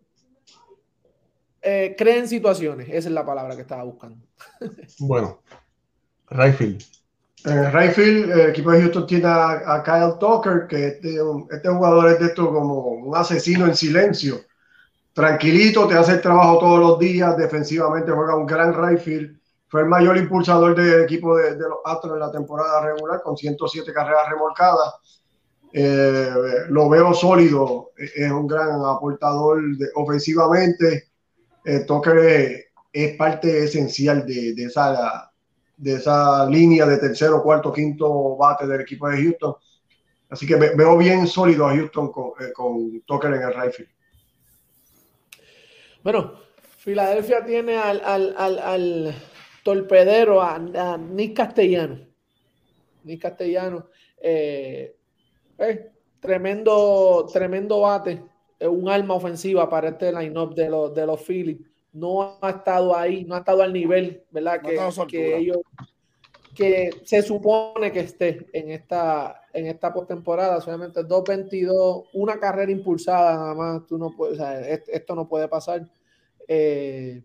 eh, 1.64 1.94
creen 1.96 2.28
situaciones, 2.28 2.88
esa 2.88 3.08
es 3.08 3.14
la 3.14 3.24
palabra 3.24 3.56
que 3.56 3.62
estaba 3.62 3.82
buscando. 3.84 4.24
bueno, 5.00 5.40
Rayfield. 6.28 6.82
El 7.44 7.72
Rayfield, 7.72 8.30
el 8.30 8.50
equipo 8.50 8.70
de 8.72 8.82
Houston 8.82 9.06
tiene 9.06 9.26
a, 9.26 9.74
a 9.74 9.82
Kyle 9.82 10.18
Tucker, 10.18 10.66
que 10.66 10.86
este, 10.86 11.16
este, 11.50 11.68
jugador 11.68 12.10
es 12.10 12.18
de 12.18 12.26
esto 12.26 12.50
como 12.50 12.88
un 12.88 13.16
asesino 13.16 13.66
en 13.66 13.76
silencio. 13.76 14.40
Tranquilito, 15.12 15.86
te 15.86 15.94
hace 15.94 16.12
el 16.12 16.20
trabajo 16.20 16.58
todos 16.58 16.80
los 16.80 16.98
días, 16.98 17.36
defensivamente 17.36 18.12
juega 18.12 18.36
un 18.36 18.46
gran 18.46 18.72
Rayfield. 18.72 19.38
Fue 19.68 19.82
el 19.82 19.88
mayor 19.88 20.16
impulsador 20.16 20.74
del 20.74 21.02
equipo 21.02 21.36
de, 21.36 21.56
de 21.56 21.68
los 21.68 21.78
Astros 21.84 22.14
en 22.14 22.20
la 22.20 22.32
temporada 22.32 22.80
regular, 22.82 23.20
con 23.22 23.36
107 23.36 23.92
carreras 23.92 24.28
remolcadas. 24.30 24.94
Eh, 25.76 26.30
lo 26.68 26.88
veo 26.88 27.12
sólido, 27.12 27.90
es 27.96 28.30
un 28.30 28.46
gran 28.46 28.80
aportador 28.84 29.60
de, 29.76 29.88
ofensivamente. 29.96 31.08
Eh, 31.64 31.80
Tucker 31.86 32.18
es, 32.92 33.16
parte 33.16 33.64
esencial 33.64 34.24
de, 34.26 34.54
de 34.54 34.64
esa 34.64 35.32
de 35.76 35.94
esa 35.94 36.48
línea 36.48 36.86
de 36.86 36.98
tercero, 36.98 37.42
cuarto, 37.42 37.72
quinto 37.72 38.36
bate 38.36 38.66
del 38.66 38.80
equipo 38.80 39.08
de 39.08 39.22
Houston. 39.22 39.54
Así 40.30 40.46
que 40.46 40.56
veo 40.56 40.96
bien 40.96 41.26
sólido 41.26 41.66
a 41.66 41.74
Houston 41.74 42.10
con, 42.10 42.32
eh, 42.40 42.52
con 42.52 43.00
Tucker 43.02 43.34
en 43.34 43.42
el 43.42 43.54
right 43.54 43.88
Bueno, 46.02 46.32
Filadelfia 46.78 47.44
tiene 47.44 47.76
al, 47.76 48.00
al, 48.04 48.34
al, 48.36 48.58
al 48.58 49.14
torpedero, 49.62 50.42
a, 50.42 50.54
a, 50.54 50.98
Nick 50.98 51.36
Castellano. 51.36 52.00
Nick 53.04 53.20
Castellano, 53.20 53.88
eh, 54.20 54.96
eh, 55.58 55.90
tremendo, 56.20 57.28
tremendo 57.32 57.80
bate, 57.80 58.22
un 58.68 58.88
arma 58.88 59.14
ofensiva 59.14 59.68
para 59.68 59.90
este 59.90 60.12
line-up 60.12 60.54
de 60.54 60.70
los, 60.70 60.94
de 60.94 61.06
los 61.06 61.20
Phillies 61.20 61.58
no 61.94 62.36
ha 62.40 62.50
estado 62.50 62.94
ahí, 62.96 63.24
no 63.24 63.36
ha 63.36 63.38
estado 63.38 63.62
al 63.62 63.72
nivel, 63.72 64.24
¿verdad? 64.30 64.60
No 64.62 65.06
que, 65.06 65.16
que, 65.16 65.36
ellos, 65.36 65.58
que 66.54 66.90
se 67.04 67.22
supone 67.22 67.92
que 67.92 68.00
esté 68.00 68.46
en 68.52 68.70
esta, 68.70 69.42
en 69.52 69.66
esta 69.66 69.92
postemporada, 69.92 70.60
solamente 70.60 71.02
2.22, 71.02 72.08
una 72.14 72.38
carrera 72.38 72.72
impulsada 72.72 73.36
nada 73.36 73.54
más, 73.54 73.86
tú 73.86 73.96
no 73.96 74.10
puedes, 74.10 74.34
o 74.34 74.42
sea, 74.42 74.60
esto 74.68 75.14
no 75.14 75.28
puede 75.28 75.46
pasar. 75.46 75.88
Eh, 76.48 77.22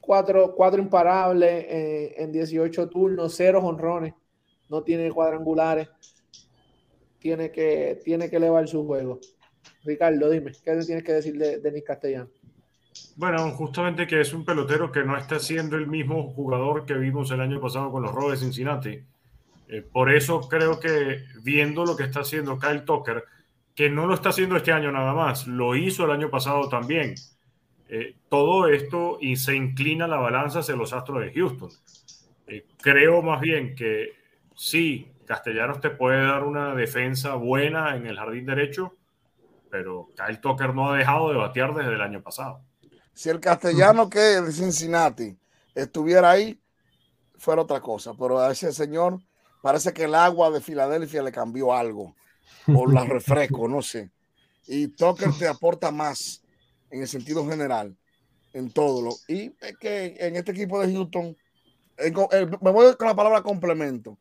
cuatro, 0.00 0.54
cuatro 0.54 0.80
imparables 0.80 1.66
en, 1.68 2.24
en 2.24 2.32
18 2.32 2.88
turnos, 2.88 3.34
cero 3.36 3.60
honrones, 3.62 4.14
no 4.70 4.82
tiene 4.82 5.12
cuadrangulares, 5.12 5.90
tiene 7.18 7.50
que, 7.50 8.00
tiene 8.02 8.30
que 8.30 8.36
elevar 8.36 8.66
su 8.66 8.86
juego. 8.86 9.20
Ricardo, 9.84 10.30
dime, 10.30 10.52
¿qué 10.52 10.76
tienes 10.84 11.04
que 11.04 11.12
decir 11.12 11.36
de, 11.36 11.58
de 11.58 11.72
Nick 11.72 11.84
Castellano? 11.84 12.28
Bueno, 13.16 13.50
justamente 13.50 14.06
que 14.06 14.20
es 14.20 14.32
un 14.32 14.44
pelotero 14.44 14.90
que 14.92 15.04
no 15.04 15.16
está 15.16 15.38
siendo 15.38 15.76
el 15.76 15.86
mismo 15.86 16.30
jugador 16.32 16.86
que 16.86 16.94
vimos 16.94 17.30
el 17.30 17.40
año 17.40 17.60
pasado 17.60 17.90
con 17.90 18.02
los 18.02 18.12
Rojos 18.12 18.32
de 18.32 18.38
Cincinnati. 18.38 19.00
Eh, 19.68 19.82
por 19.82 20.12
eso 20.12 20.48
creo 20.48 20.78
que 20.78 21.24
viendo 21.42 21.84
lo 21.84 21.96
que 21.96 22.04
está 22.04 22.20
haciendo 22.20 22.58
Kyle 22.58 22.84
Tucker, 22.84 23.24
que 23.74 23.90
no 23.90 24.06
lo 24.06 24.14
está 24.14 24.28
haciendo 24.28 24.56
este 24.56 24.72
año 24.72 24.92
nada 24.92 25.12
más, 25.14 25.46
lo 25.46 25.74
hizo 25.74 26.04
el 26.04 26.12
año 26.12 26.30
pasado 26.30 26.68
también. 26.68 27.14
Eh, 27.88 28.14
todo 28.28 28.68
esto 28.68 29.18
y 29.20 29.36
se 29.36 29.54
inclina 29.54 30.06
la 30.06 30.16
balanza 30.16 30.60
hacia 30.60 30.76
los 30.76 30.92
Astros 30.92 31.20
de 31.20 31.32
Houston. 31.32 31.70
Eh, 32.46 32.66
creo 32.80 33.22
más 33.22 33.40
bien 33.40 33.74
que 33.74 34.12
sí, 34.54 35.08
Castellanos 35.26 35.80
te 35.80 35.90
puede 35.90 36.22
dar 36.24 36.44
una 36.44 36.74
defensa 36.74 37.34
buena 37.34 37.96
en 37.96 38.06
el 38.06 38.16
jardín 38.16 38.46
derecho, 38.46 38.94
pero 39.74 40.08
Kyle 40.14 40.40
Tucker 40.40 40.72
no 40.72 40.92
ha 40.92 40.96
dejado 40.96 41.30
de 41.30 41.36
batear 41.36 41.74
desde 41.74 41.94
el 41.94 42.00
año 42.00 42.22
pasado. 42.22 42.62
Si 43.12 43.28
el 43.28 43.40
castellano 43.40 44.08
que 44.08 44.36
es 44.36 44.46
de 44.46 44.52
Cincinnati 44.52 45.36
estuviera 45.74 46.30
ahí, 46.30 46.60
fuera 47.36 47.62
otra 47.62 47.80
cosa. 47.80 48.14
Pero 48.16 48.38
a 48.38 48.52
ese 48.52 48.72
señor 48.72 49.18
parece 49.60 49.92
que 49.92 50.04
el 50.04 50.14
agua 50.14 50.52
de 50.52 50.60
Filadelfia 50.60 51.24
le 51.24 51.32
cambió 51.32 51.74
algo. 51.74 52.14
O 52.72 52.86
la 52.86 53.02
refresco, 53.04 53.66
no 53.66 53.82
sé. 53.82 54.12
Y 54.68 54.86
Tucker 54.86 55.32
te 55.36 55.48
aporta 55.48 55.90
más 55.90 56.40
en 56.88 57.00
el 57.00 57.08
sentido 57.08 57.44
general, 57.44 57.96
en 58.52 58.70
todo. 58.70 59.02
Lo, 59.02 59.10
y 59.26 59.56
es 59.60 59.76
que 59.80 60.14
en 60.20 60.36
este 60.36 60.52
equipo 60.52 60.80
de 60.80 60.94
Houston, 60.94 61.36
en, 61.96 62.14
en, 62.30 62.58
me 62.62 62.70
voy 62.70 62.94
con 62.94 63.08
la 63.08 63.16
palabra 63.16 63.42
complemento. 63.42 64.16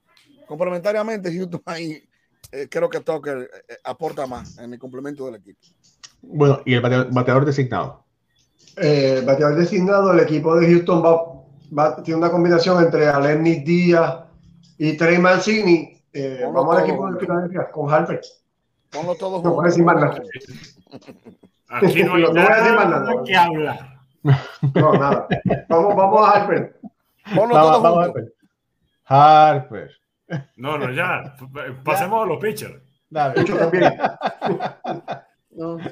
Complementariamente, 0.48 1.32
Houston 1.32 1.62
ahí, 1.68 2.04
eh, 2.52 2.68
creo 2.70 2.90
que 2.90 3.00
Tucker 3.00 3.50
eh, 3.68 3.78
aporta 3.84 4.28
más 4.28 4.58
en 4.60 4.74
el 4.74 4.80
complemento 4.80 5.26
del 5.26 5.36
equipo. 5.36 5.60
Bueno, 6.22 6.62
y 6.66 6.74
el 6.74 6.82
bateador 6.82 7.46
designado 7.46 8.04
eh, 8.78 9.22
bateador 9.26 9.56
designado, 9.56 10.12
el 10.14 10.20
equipo 10.22 10.56
de 10.56 10.68
Houston 10.68 11.04
va, 11.04 11.22
va, 11.78 12.02
tiene 12.04 12.20
una 12.20 12.32
combinación 12.32 12.84
entre 12.84 13.08
Alennis 13.08 13.64
Díaz 13.64 14.16
y 14.78 14.98
Trey 14.98 15.20
Mancini. 15.20 16.02
Eh, 16.12 16.42
vamos 16.52 16.76
al 16.78 16.84
equipo 16.84 17.12
de 17.12 17.20
Filadelfia 17.20 17.70
con 17.72 17.92
Harper. 17.92 18.22
Ponlo 18.92 19.16
todos 19.16 19.44
no 19.44 19.54
puedo 19.56 19.68
decir 19.68 19.84
más 19.84 19.96
nada. 19.96 20.22
Aquí 21.70 22.04
no 22.04 22.14
hay 22.16 22.24
No 22.24 22.30
voy 22.32 22.40
a 22.40 22.44
nada, 22.44 22.58
decir 22.58 22.76
más 22.76 22.90
nada. 22.90 23.24
que 23.26 23.36
hablar. 23.36 24.00
No, 24.76 24.94
nada. 24.94 25.28
Vamos, 25.70 25.96
vamos 25.96 26.28
a 26.28 26.32
Harper. 26.32 26.80
Ponlo 27.36 27.56
Vamos, 27.56 27.72
todo 27.72 27.82
vamos 27.82 28.10
a 28.10 28.12
ver. 28.14 28.34
Harper. 29.06 29.92
No, 30.58 30.78
no, 30.78 30.92
ya. 30.92 31.36
Pasemos 31.84 32.24
a 32.24 32.28
los 32.28 32.40
pitchers. 32.40 32.82
Dale. 33.10 33.40
Mucho 33.42 33.58
también. 33.58 33.94
No. 35.56 35.78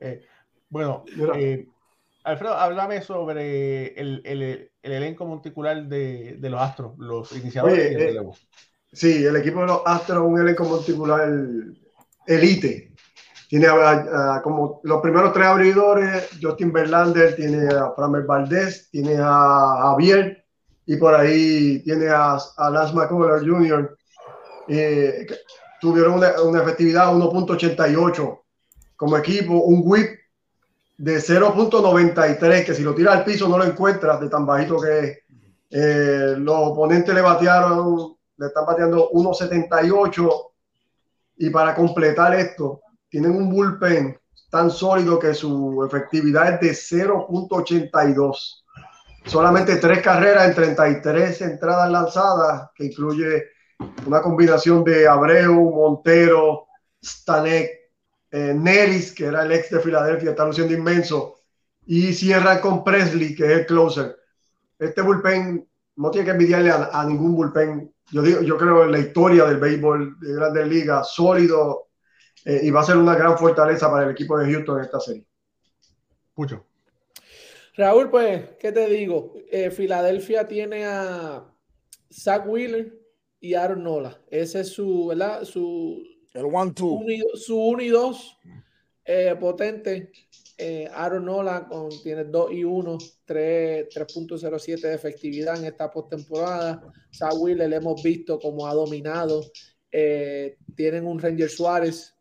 Eh, 0.00 0.22
bueno, 0.70 1.04
eh, 1.34 1.66
Alfredo, 2.24 2.54
háblame 2.54 3.02
sobre 3.02 3.88
el, 4.00 4.22
el- 4.24 4.70
el 4.82 4.92
elenco 4.92 5.26
monticular 5.26 5.84
de, 5.84 6.36
de 6.38 6.50
los 6.50 6.60
Astros, 6.60 6.92
los 6.98 7.30
iniciadores 7.32 7.78
Oye, 7.78 7.92
y 7.92 7.94
el 8.08 8.16
eh. 8.16 8.30
Sí, 8.92 9.24
el 9.26 9.36
equipo 9.36 9.60
de 9.60 9.66
los 9.66 9.82
Astros 9.84 10.18
es 10.24 10.24
un 10.24 10.40
elenco 10.40 10.64
monticular 10.64 11.28
elite. 12.26 12.94
Tiene 13.48 13.66
a- 13.66 14.36
a- 14.36 14.42
como 14.42 14.80
los 14.84 15.02
primeros 15.02 15.32
tres 15.34 15.46
abridores, 15.46 16.30
Justin 16.40 16.72
Verlander, 16.72 17.36
tiene 17.36 17.66
a 17.68 17.92
Framer 17.94 18.22
Valdez, 18.24 18.88
tiene 18.90 19.16
a 19.18 19.76
Javier 19.82 20.37
y 20.88 20.96
por 20.96 21.14
ahí 21.14 21.80
tiene 21.80 22.08
a, 22.08 22.38
a 22.56 22.70
Lance 22.70 22.94
McCullers 22.94 23.46
Jr. 23.46 23.94
Tuvieron 25.82 26.14
una, 26.14 26.40
una 26.40 26.62
efectividad 26.62 27.12
1.88 27.12 28.40
como 28.96 29.18
equipo, 29.18 29.52
un 29.52 29.82
whip 29.84 30.18
de 30.96 31.18
0.93, 31.18 32.64
que 32.64 32.74
si 32.74 32.82
lo 32.82 32.94
tira 32.94 33.12
al 33.12 33.22
piso 33.22 33.46
no 33.46 33.58
lo 33.58 33.64
encuentras 33.64 34.18
de 34.18 34.30
tan 34.30 34.46
bajito 34.46 34.80
que 34.80 34.98
es. 34.98 35.18
Eh, 35.70 36.36
los 36.38 36.56
oponentes 36.56 37.14
le 37.14 37.20
batearon, 37.20 38.16
le 38.38 38.46
están 38.46 38.64
bateando 38.64 39.10
1.78 39.10 40.46
y 41.36 41.50
para 41.50 41.74
completar 41.74 42.34
esto, 42.34 42.80
tienen 43.10 43.32
un 43.32 43.50
bullpen 43.50 44.18
tan 44.50 44.70
sólido 44.70 45.18
que 45.18 45.34
su 45.34 45.84
efectividad 45.84 46.64
es 46.64 46.90
de 46.90 46.96
0.82. 46.96 48.64
Solamente 49.24 49.76
tres 49.76 50.00
carreras 50.00 50.48
en 50.48 50.54
33 50.54 51.40
entradas 51.42 51.90
lanzadas, 51.90 52.70
que 52.74 52.86
incluye 52.86 53.44
una 54.06 54.22
combinación 54.22 54.82
de 54.84 55.06
Abreu, 55.06 55.54
Montero, 55.54 56.66
Stanek, 57.04 57.70
eh, 58.30 58.54
Neris, 58.54 59.12
que 59.12 59.26
era 59.26 59.42
el 59.42 59.52
ex 59.52 59.70
de 59.70 59.80
Filadelfia, 59.80 60.30
está 60.30 60.44
luciendo 60.44 60.74
inmenso, 60.74 61.40
y 61.86 62.12
cierra 62.12 62.60
con 62.60 62.84
Presley, 62.84 63.34
que 63.34 63.44
es 63.44 63.50
el 63.50 63.66
closer. 63.66 64.16
Este 64.78 65.02
bullpen 65.02 65.66
no 65.96 66.10
tiene 66.10 66.26
que 66.26 66.32
envidiarle 66.32 66.70
a, 66.70 66.90
a 66.92 67.04
ningún 67.04 67.34
bullpen. 67.34 67.92
Yo, 68.10 68.22
digo, 68.22 68.40
yo 68.42 68.56
creo 68.56 68.84
en 68.84 68.92
la 68.92 68.98
historia 68.98 69.44
del 69.44 69.58
béisbol 69.58 70.18
de 70.20 70.34
Grandes 70.34 70.66
Ligas, 70.66 71.12
sólido, 71.12 71.88
eh, 72.44 72.60
y 72.62 72.70
va 72.70 72.80
a 72.80 72.84
ser 72.84 72.96
una 72.96 73.14
gran 73.14 73.36
fortaleza 73.36 73.90
para 73.90 74.04
el 74.04 74.10
equipo 74.10 74.38
de 74.38 74.52
Houston 74.52 74.78
en 74.78 74.84
esta 74.84 75.00
serie. 75.00 75.26
Pucho. 76.34 76.67
Raúl, 77.78 78.10
pues, 78.10 78.56
¿qué 78.58 78.72
te 78.72 78.88
digo? 78.88 79.34
Eh, 79.52 79.70
Filadelfia 79.70 80.48
tiene 80.48 80.84
a 80.84 81.48
Zach 82.12 82.44
Wheeler 82.44 82.92
y 83.38 83.54
Aaron 83.54 83.84
Nola. 83.84 84.20
Ese 84.32 84.62
es 84.62 84.70
su, 84.70 85.06
¿verdad? 85.06 85.44
Su 85.44 86.02
El 86.34 86.46
one 86.46 86.72
two. 86.72 87.00
su 87.34 87.56
1 87.56 87.82
y 87.84 87.88
2 87.90 88.38
potente. 89.38 90.10
Eh, 90.58 90.90
Aaron 90.92 91.26
Nola 91.26 91.68
con, 91.68 91.88
tiene 92.02 92.24
2 92.24 92.50
y 92.50 92.64
1, 92.64 92.98
3.07 93.24 94.80
de 94.80 94.94
efectividad 94.94 95.56
en 95.56 95.66
esta 95.66 95.88
postemporada. 95.88 96.82
Zach 97.14 97.34
Wheeler 97.38 97.70
le 97.70 97.76
hemos 97.76 98.02
visto 98.02 98.40
como 98.40 98.66
ha 98.66 98.74
dominado. 98.74 99.40
Eh, 99.92 100.56
tienen 100.74 101.06
un 101.06 101.20
Ranger 101.20 101.48
Suárez 101.48 102.12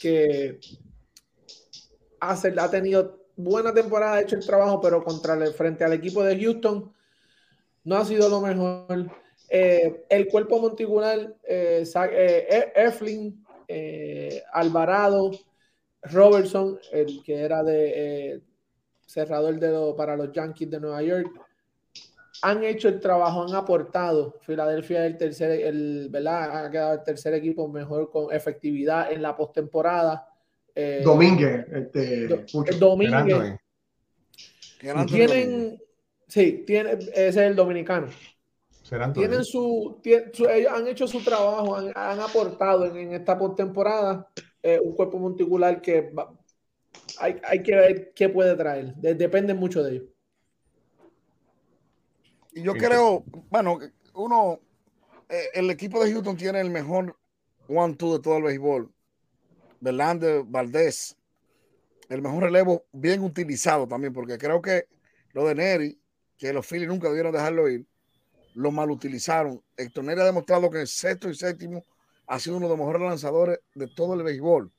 que 0.00 0.58
hace, 2.18 2.54
ha 2.56 2.70
tenido 2.70 3.19
buena 3.44 3.72
temporada, 3.72 4.14
ha 4.14 4.20
hecho 4.22 4.36
el 4.36 4.46
trabajo, 4.46 4.80
pero 4.80 5.02
contra 5.02 5.34
el, 5.34 5.52
frente 5.52 5.84
al 5.84 5.92
equipo 5.92 6.22
de 6.22 6.38
Houston 6.40 6.92
no 7.84 7.96
ha 7.96 8.04
sido 8.04 8.28
lo 8.28 8.40
mejor. 8.40 9.10
Eh, 9.48 10.04
el 10.08 10.28
cuerpo 10.28 10.60
monticular, 10.60 11.34
eh, 11.44 11.84
eh, 12.12 12.46
E- 12.50 12.72
Eflin, 12.86 13.44
eh, 13.66 14.42
Alvarado, 14.52 15.30
Robertson, 16.02 16.78
el 16.92 17.22
que 17.24 17.34
era 17.40 17.62
de 17.62 17.92
eh, 18.34 18.40
cerrador 19.06 19.58
de 19.58 19.70
lo- 19.70 19.96
para 19.96 20.16
los 20.16 20.30
Yankees 20.32 20.70
de 20.70 20.80
Nueva 20.80 21.02
York, 21.02 21.30
han 22.42 22.64
hecho 22.64 22.88
el 22.88 23.00
trabajo, 23.00 23.42
han 23.42 23.54
aportado. 23.54 24.36
Filadelfia 24.40 25.04
el 25.04 25.18
tercer, 25.18 25.50
el, 25.62 26.08
¿verdad? 26.10 26.64
Ha 26.64 26.70
quedado 26.70 26.94
el 26.94 27.02
tercer 27.02 27.34
equipo 27.34 27.68
mejor 27.68 28.10
con 28.10 28.32
efectividad 28.32 29.12
en 29.12 29.20
la 29.20 29.36
postemporada. 29.36 30.26
Eh, 30.74 31.02
Domínguez, 31.04 31.66
este, 31.72 32.26
Do- 32.28 32.46
Pucho. 32.52 32.78
Domínguez. 32.78 33.58
Tienen, 35.08 35.82
sí, 36.26 36.64
tiene, 36.66 36.92
ese 36.92 37.26
es 37.26 37.36
el 37.36 37.56
dominicano. 37.56 38.08
Tienen 39.12 39.44
su, 39.44 40.00
tien- 40.02 40.32
su- 40.32 40.48
ellos 40.48 40.72
han 40.72 40.86
hecho 40.88 41.06
su 41.06 41.22
trabajo, 41.22 41.76
han, 41.76 41.92
han 41.94 42.20
aportado 42.20 42.86
en, 42.86 42.96
en 42.96 43.12
esta 43.12 43.36
postemporada 43.38 44.28
eh, 44.62 44.80
un 44.82 44.94
cuerpo 44.94 45.18
monticular 45.18 45.80
que 45.82 46.02
va- 46.10 46.32
hay, 47.18 47.36
hay 47.44 47.62
que 47.62 47.74
ver 47.74 48.12
qué 48.14 48.28
puede 48.28 48.56
traer. 48.56 48.94
De- 48.94 49.14
depende 49.14 49.52
mucho 49.54 49.82
de 49.82 49.92
ellos. 49.96 50.04
Y 52.52 52.62
yo 52.62 52.72
creo, 52.74 53.24
bueno, 53.50 53.78
uno, 54.14 54.58
eh, 55.28 55.44
el 55.54 55.70
equipo 55.70 56.02
de 56.02 56.12
Houston 56.12 56.36
tiene 56.36 56.60
el 56.60 56.70
mejor 56.70 57.16
one-two 57.68 58.14
de 58.16 58.22
todo 58.22 58.38
el 58.38 58.42
béisbol. 58.44 58.90
Verlander, 59.80 60.44
Valdés, 60.44 61.16
el 62.08 62.22
mejor 62.22 62.44
relevo 62.44 62.84
bien 62.92 63.22
utilizado 63.22 63.86
también, 63.86 64.12
porque 64.12 64.36
creo 64.36 64.60
que 64.60 64.86
lo 65.32 65.46
de 65.46 65.54
Neri, 65.54 66.00
que 66.36 66.52
los 66.52 66.66
Phillies 66.66 66.88
nunca 66.88 67.08
debieron 67.08 67.32
dejarlo 67.32 67.68
ir, 67.68 67.86
lo 68.54 68.70
mal 68.70 68.90
utilizaron. 68.90 69.62
Héctor 69.76 70.04
Neri 70.04 70.20
ha 70.20 70.24
demostrado 70.24 70.70
que 70.70 70.80
en 70.80 70.86
sexto 70.86 71.30
y 71.30 71.34
séptimo 71.34 71.84
ha 72.26 72.38
sido 72.38 72.56
uno 72.56 72.66
de 72.66 72.70
los 72.70 72.78
mejores 72.78 73.02
lanzadores 73.02 73.60
de 73.74 73.88
todo 73.88 74.14
el 74.14 74.22
béisbol. 74.22 74.70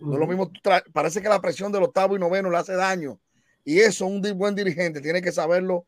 No 0.00 0.14
es 0.14 0.18
lo 0.18 0.26
mismo, 0.26 0.50
parece 0.92 1.22
que 1.22 1.28
la 1.28 1.40
presión 1.40 1.70
del 1.70 1.84
octavo 1.84 2.16
y 2.16 2.18
noveno 2.18 2.50
le 2.50 2.56
hace 2.56 2.74
daño. 2.74 3.20
Y 3.64 3.78
eso 3.78 4.06
un 4.06 4.20
buen 4.36 4.54
dirigente 4.54 5.00
tiene 5.00 5.22
que 5.22 5.30
saberlo 5.30 5.86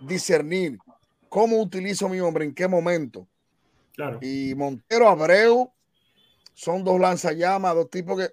discernir. 0.00 0.78
¿Cómo 1.28 1.60
utilizo 1.60 2.06
a 2.06 2.08
mi 2.08 2.20
hombre? 2.20 2.44
¿En 2.44 2.54
qué 2.54 2.68
momento? 2.68 3.26
Claro. 3.94 4.18
Y 4.22 4.54
Montero, 4.54 5.08
Abreu, 5.08 5.72
son 6.56 6.82
dos 6.84 6.98
lanzallamas, 6.98 7.74
dos 7.74 7.90
tipos 7.90 8.18
que... 8.18 8.32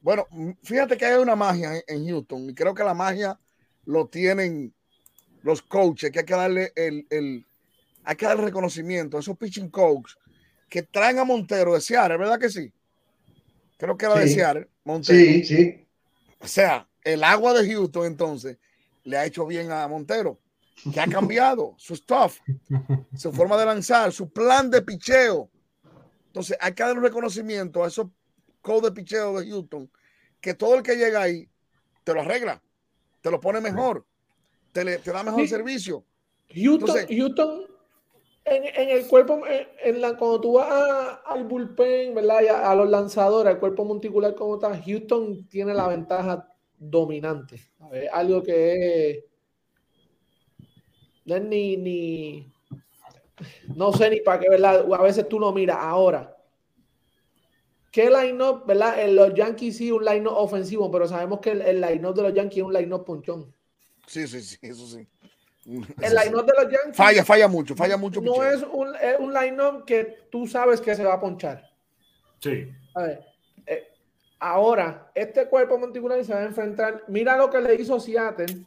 Bueno, 0.00 0.26
fíjate 0.62 0.96
que 0.96 1.06
hay 1.06 1.18
una 1.22 1.36
magia 1.36 1.76
en, 1.76 1.82
en 1.86 2.08
Houston 2.08 2.50
y 2.50 2.54
creo 2.54 2.74
que 2.74 2.82
la 2.84 2.94
magia 2.94 3.38
lo 3.84 4.08
tienen 4.08 4.74
los 5.42 5.62
coaches, 5.62 6.10
que 6.10 6.20
hay 6.20 6.24
que 6.24 6.34
darle 6.34 6.72
el, 6.76 7.06
el- 7.10 7.46
hay 8.04 8.16
que 8.16 8.26
darle 8.26 8.44
reconocimiento 8.46 9.16
a 9.16 9.20
esos 9.20 9.36
pitching 9.38 9.70
coaches 9.70 10.16
que 10.68 10.82
traen 10.82 11.18
a 11.20 11.24
Montero 11.24 11.74
de 11.74 11.80
Seattle, 11.80 12.18
¿verdad 12.18 12.40
que 12.40 12.50
sí? 12.50 12.72
Creo 13.78 13.96
que 13.96 14.06
era 14.06 14.16
de 14.16 14.28
Sí. 14.28 14.34
Seattle, 14.34 14.68
Montero. 14.84 15.18
Sí, 15.18 15.44
sí. 15.44 15.86
O 16.40 16.46
sea, 16.46 16.88
el 17.04 17.24
agua 17.24 17.52
de 17.54 17.72
Houston 17.72 18.06
entonces 18.06 18.58
le 19.04 19.16
ha 19.16 19.26
hecho 19.26 19.46
bien 19.46 19.70
a 19.72 19.86
Montero, 19.88 20.38
que 20.92 21.00
ha 21.00 21.06
cambiado 21.08 21.74
su 21.78 21.96
stuff, 21.96 22.38
su 23.16 23.32
forma 23.32 23.56
de 23.58 23.66
lanzar, 23.66 24.12
su 24.12 24.30
plan 24.30 24.70
de 24.70 24.82
picheo. 24.82 25.50
Entonces 26.30 26.56
hay 26.60 26.72
que 26.74 26.82
dar 26.84 26.96
un 26.96 27.02
reconocimiento 27.02 27.82
a 27.82 27.88
esos 27.88 28.06
codes 28.62 28.82
de 28.82 28.92
picheo 28.92 29.40
de 29.40 29.48
Houston, 29.50 29.90
que 30.40 30.54
todo 30.54 30.76
el 30.76 30.82
que 30.84 30.94
llega 30.96 31.22
ahí 31.22 31.48
te 32.04 32.14
lo 32.14 32.20
arregla, 32.20 32.62
te 33.20 33.30
lo 33.32 33.40
pone 33.40 33.60
mejor, 33.60 34.04
te, 34.72 34.84
le- 34.84 34.98
te 34.98 35.10
da 35.12 35.24
mejor 35.24 35.40
Sí. 35.42 35.48
servicio. 35.48 36.04
Houston, 36.54 36.88
Entonces- 36.88 37.18
Houston 37.18 37.66
en, 38.44 38.64
en 38.64 38.88
el 38.90 39.06
cuerpo, 39.08 39.44
en, 39.46 39.66
en 39.82 40.00
la, 40.00 40.16
cuando 40.16 40.40
tú 40.40 40.52
vas 40.54 40.68
a- 40.70 41.14
al 41.26 41.44
bullpen, 41.44 42.14
¿verdad? 42.14 42.42
Y 42.42 42.46
a, 42.46 42.70
a 42.70 42.74
los 42.76 42.88
lanzadores, 42.88 43.52
al 43.52 43.60
cuerpo 43.60 43.84
monticular 43.84 44.34
como 44.36 44.58
tal, 44.58 44.80
Houston 44.84 45.46
tiene 45.48 45.74
la 45.74 45.88
ventaja 45.88 46.48
dominante. 46.78 47.60
A 47.80 47.88
ver, 47.88 48.08
algo 48.12 48.42
que 48.42 49.10
es- 49.10 49.24
no 51.24 51.36
es 51.36 51.42
ni, 51.42 51.76
ni 51.76 52.52
no 53.74 53.92
sé 53.92 54.10
ni 54.10 54.20
para 54.20 54.40
qué, 54.40 54.48
¿verdad? 54.48 54.84
A 54.92 55.02
veces 55.02 55.28
tú 55.28 55.38
lo 55.38 55.52
miras 55.52 55.78
ahora. 55.80 56.36
¿Qué 57.90 58.08
line-up, 58.08 58.66
verdad? 58.66 59.02
En 59.02 59.16
los 59.16 59.34
Yankees 59.34 59.76
sí 59.76 59.90
un 59.90 60.04
line-up 60.04 60.34
ofensivo, 60.36 60.90
pero 60.90 61.08
sabemos 61.08 61.40
que 61.40 61.50
el, 61.50 61.62
el 61.62 61.80
line-up 61.80 62.14
de 62.14 62.22
los 62.22 62.34
Yankees 62.34 62.58
es 62.58 62.64
un 62.64 62.72
line-up 62.72 63.04
ponchón. 63.04 63.52
Sí, 64.06 64.26
sí, 64.28 64.40
sí, 64.40 64.56
eso 64.62 64.86
sí. 64.86 65.06
El 65.66 66.14
line-up 66.14 66.46
de 66.46 66.52
los 66.62 66.72
Yankees 66.72 66.96
Falla, 66.96 67.24
falla 67.24 67.48
mucho, 67.48 67.74
falla 67.74 67.96
mucho. 67.96 68.20
no 68.20 68.42
es 68.44 68.62
un, 68.62 68.94
es 68.96 69.18
un 69.18 69.32
line-up 69.32 69.84
que 69.84 70.18
tú 70.30 70.46
sabes 70.46 70.80
que 70.80 70.94
se 70.94 71.04
va 71.04 71.14
a 71.14 71.20
ponchar. 71.20 71.68
Sí. 72.38 72.72
A 72.94 73.02
ver, 73.02 73.24
eh, 73.66 73.88
ahora, 74.38 75.10
este 75.14 75.46
cuerpo 75.46 75.78
monticular 75.78 76.24
se 76.24 76.32
va 76.32 76.40
a 76.40 76.44
enfrentar. 76.44 77.04
Mira 77.08 77.36
lo 77.36 77.50
que 77.50 77.60
le 77.60 77.74
hizo 77.74 78.00
Seattle 78.00 78.64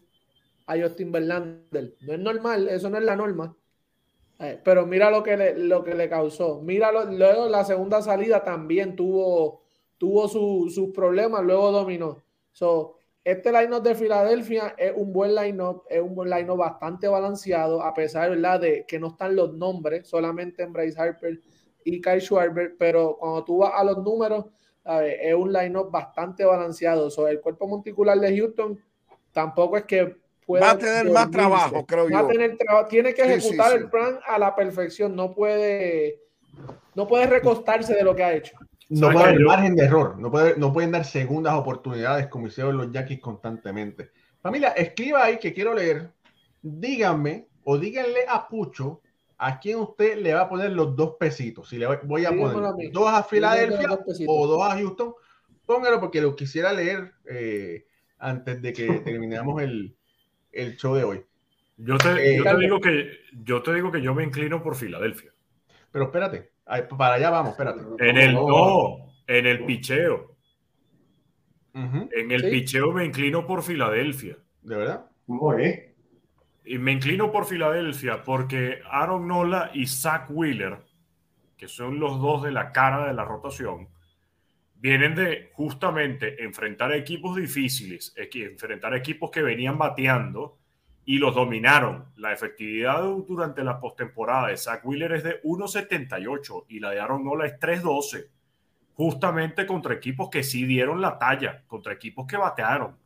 a 0.67 0.77
Justin 0.77 1.11
Verlander. 1.11 1.95
No 2.01 2.13
es 2.13 2.19
normal, 2.19 2.69
eso 2.69 2.89
no 2.89 2.97
es 2.97 3.03
la 3.03 3.15
norma. 3.15 3.55
Eh, 4.39 4.59
pero 4.63 4.85
mira 4.85 5.09
lo 5.09 5.23
que 5.23 5.37
le, 5.37 5.57
lo 5.57 5.83
que 5.83 5.93
le 5.93 6.09
causó. 6.09 6.61
Mira, 6.61 6.91
luego 6.91 7.47
la 7.47 7.63
segunda 7.63 8.01
salida 8.01 8.43
también 8.43 8.95
tuvo 8.95 9.63
tuvo 10.03 10.27
sus 10.27 10.89
problemas, 10.89 11.45
luego 11.45 11.71
dominó. 11.71 12.21
So, 12.51 12.95
este 13.23 13.53
line-up 13.53 13.83
de 13.83 13.95
Filadelfia 13.95 14.75
es 14.77 14.91
un 14.93 15.13
buen 15.13 15.33
line-up, 15.33 15.83
es 15.89 16.01
un 16.01 16.13
buen 16.13 16.29
line-up 16.29 16.57
bastante 16.57 17.07
balanceado, 17.07 17.81
a 17.81 17.93
pesar 17.93 18.31
¿verdad? 18.31 18.59
de 18.59 18.85
que 18.85 18.99
no 18.99 19.07
están 19.07 19.33
los 19.33 19.53
nombres, 19.53 20.09
solamente 20.09 20.61
en 20.61 20.73
Bryce 20.73 20.99
Harper 20.99 21.39
y 21.85 22.01
Kyle 22.01 22.19
Schwarber, 22.19 22.75
pero 22.77 23.15
cuando 23.17 23.45
tú 23.45 23.59
vas 23.59 23.71
a 23.75 23.83
los 23.85 24.03
números, 24.03 24.47
es 25.05 25.33
un 25.33 25.53
line-up 25.53 25.89
bastante 25.89 26.43
balanceado. 26.43 27.09
So, 27.09 27.29
el 27.29 27.39
cuerpo 27.39 27.65
monticular 27.65 28.19
de 28.19 28.37
Houston 28.37 28.77
tampoco 29.31 29.77
es 29.77 29.85
que 29.85 30.17
pueda. 30.45 30.65
Va 30.65 30.71
a 30.71 30.77
tener 30.77 31.11
más 31.11 31.31
trabajo, 31.31 31.85
creo 31.85 32.09
yo. 32.09 32.27
tiene 32.89 33.13
que 33.13 33.21
ejecutar 33.21 33.75
el 33.75 33.89
plan 33.89 34.19
a 34.27 34.37
la 34.37 34.55
perfección, 34.55 35.15
no 35.15 35.33
puede, 35.33 36.21
no 36.95 37.07
puede 37.07 37.27
recostarse 37.27 37.93
de 37.93 38.03
lo 38.03 38.15
que 38.15 38.23
ha 38.23 38.33
hecho. 38.33 38.57
No 38.89 39.11
puede 39.11 39.25
haber 39.25 39.39
margen 39.39 39.75
de 39.75 39.85
error, 39.85 40.19
no, 40.19 40.29
puede, 40.29 40.57
no 40.57 40.71
pueden 40.71 40.91
dar 40.91 41.05
segundas 41.05 41.53
oportunidades 41.55 42.27
como 42.27 42.47
hicieron 42.47 42.77
los 42.77 42.91
Yankees 42.91 43.19
constantemente. 43.19 44.11
Familia, 44.41 44.69
escriba 44.69 45.23
ahí 45.23 45.39
que 45.39 45.53
quiero 45.53 45.73
leer. 45.73 46.11
Díganme 46.61 47.47
o 47.63 47.77
díganle 47.77 48.19
a 48.27 48.47
Pucho 48.47 49.01
a 49.37 49.59
quién 49.59 49.79
usted 49.79 50.17
le 50.17 50.33
va 50.33 50.41
a 50.41 50.49
poner 50.49 50.71
los 50.71 50.95
dos 50.95 51.15
pesitos. 51.19 51.69
Si 51.69 51.77
le 51.77 51.87
voy 52.03 52.25
a 52.25 52.29
poner 52.29 52.91
dos 52.91 53.09
a 53.09 53.23
Filadelfia 53.23 53.99
o 54.27 54.47
dos 54.47 54.61
a 54.61 54.77
Houston, 54.77 55.13
póngalo 55.65 55.99
porque 55.99 56.21
lo 56.21 56.35
quisiera 56.35 56.71
leer 56.71 57.13
eh, 57.25 57.85
antes 58.19 58.61
de 58.61 58.73
que 58.73 58.87
terminemos 58.99 59.61
el, 59.61 59.95
el, 60.53 60.77
show 60.77 60.95
de 60.95 61.03
hoy. 61.03 61.25
Yo 61.77 61.97
te, 61.97 62.37
yo 62.37 62.43
te, 62.43 62.49
eh, 62.49 62.57
digo 62.59 62.79
que, 62.79 63.19
yo 63.43 63.61
te 63.61 63.73
digo 63.73 63.91
que 63.91 64.01
yo 64.01 64.13
me 64.13 64.23
inclino 64.23 64.61
por 64.61 64.75
Filadelfia. 64.75 65.31
Pero 65.91 66.05
espérate, 66.05 66.51
para 66.97 67.15
allá 67.15 67.29
vamos, 67.29 67.51
espérate. 67.51 67.81
En 67.99 68.17
el 68.17 68.33
no, 68.33 69.13
en 69.27 69.45
el 69.45 69.65
picheo. 69.65 70.35
En 71.73 72.31
el 72.31 72.49
picheo 72.49 72.91
me 72.91 73.05
inclino 73.05 73.47
por 73.47 73.63
Filadelfia. 73.63 74.37
¿De 74.61 74.75
verdad? 74.75 75.05
Y 76.65 76.77
me 76.77 76.91
inclino 76.91 77.31
por 77.31 77.45
Filadelfia 77.45 78.23
porque 78.23 78.79
Aaron 78.89 79.27
Nola 79.27 79.71
y 79.73 79.87
Zach 79.87 80.27
Wheeler, 80.29 80.77
que 81.57 81.67
son 81.67 81.99
los 81.99 82.21
dos 82.21 82.43
de 82.43 82.51
la 82.51 82.71
cara 82.71 83.07
de 83.07 83.13
la 83.13 83.25
rotación, 83.25 83.89
vienen 84.83 85.15
de 85.15 85.49
justamente 85.53 86.43
enfrentar 86.43 86.91
equipos 86.91 87.37
difíciles, 87.37 88.13
enfrentar 88.17 88.93
equipos 88.93 89.31
que 89.31 89.41
venían 89.41 89.77
bateando 89.77 90.57
y 91.05 91.19
los 91.19 91.33
dominaron. 91.33 92.11
La 92.17 92.33
efectividad 92.33 93.01
durante 93.25 93.63
la 93.63 93.79
postemporada 93.79 94.49
de 94.49 94.57
Zach 94.57 94.81
Wheeler 94.83 95.13
es 95.13 95.23
de 95.23 95.41
1.78 95.43 96.65
y 96.67 96.81
la 96.81 96.91
de 96.91 96.99
Aaron 96.99 97.23
Nola 97.23 97.45
es 97.45 97.57
3.12, 97.61 98.27
justamente 98.93 99.65
contra 99.65 99.93
equipos 99.93 100.29
que 100.29 100.43
sí 100.43 100.65
dieron 100.65 100.99
la 100.99 101.17
talla, 101.17 101.63
contra 101.65 101.93
equipos 101.93 102.27
que 102.27 102.35
batearon. 102.35 102.97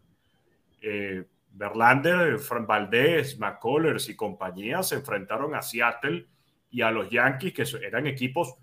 Eh, 0.82 1.26
Verlander, 1.52 2.40
Fran 2.40 2.66
Valdez, 2.66 3.38
McCullers 3.38 4.10
y 4.10 4.16
compañía 4.16 4.82
se 4.82 4.96
enfrentaron 4.96 5.54
a 5.54 5.62
Seattle 5.62 6.26
y 6.72 6.82
a 6.82 6.90
los 6.90 7.08
Yankees, 7.12 7.54
que 7.54 7.86
eran 7.86 8.08
equipos 8.08 8.56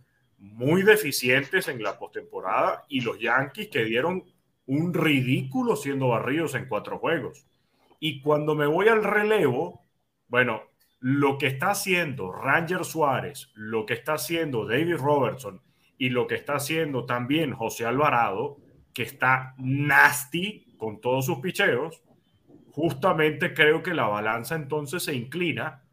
muy 0.52 0.82
deficientes 0.82 1.68
en 1.68 1.82
la 1.82 1.98
postemporada, 1.98 2.84
y 2.88 3.00
los 3.00 3.18
Yankees 3.18 3.68
que 3.68 3.84
dieron 3.84 4.24
un 4.66 4.94
ridículo 4.94 5.76
siendo 5.76 6.08
barridos 6.08 6.54
en 6.54 6.68
cuatro 6.68 6.98
juegos. 6.98 7.46
Y 8.00 8.20
cuando 8.20 8.54
me 8.54 8.66
voy 8.66 8.88
al 8.88 9.02
relevo, 9.02 9.84
bueno, 10.28 10.62
lo 11.00 11.38
que 11.38 11.46
está 11.48 11.70
haciendo 11.70 12.32
Ranger 12.32 12.84
Suárez, 12.84 13.50
lo 13.54 13.84
que 13.86 13.94
está 13.94 14.14
haciendo 14.14 14.66
David 14.66 14.96
Robertson 14.96 15.60
y 15.98 16.10
lo 16.10 16.26
que 16.26 16.34
está 16.34 16.56
haciendo 16.56 17.04
también 17.04 17.52
José 17.52 17.86
Alvarado, 17.86 18.58
que 18.92 19.02
está 19.02 19.54
nasty 19.58 20.74
con 20.78 21.00
todos 21.00 21.26
sus 21.26 21.38
picheos, 21.38 22.02
justamente 22.70 23.54
creo 23.54 23.82
que 23.82 23.94
la 23.94 24.06
balanza 24.06 24.54
entonces 24.54 25.02
se 25.04 25.14
inclina 25.14 25.84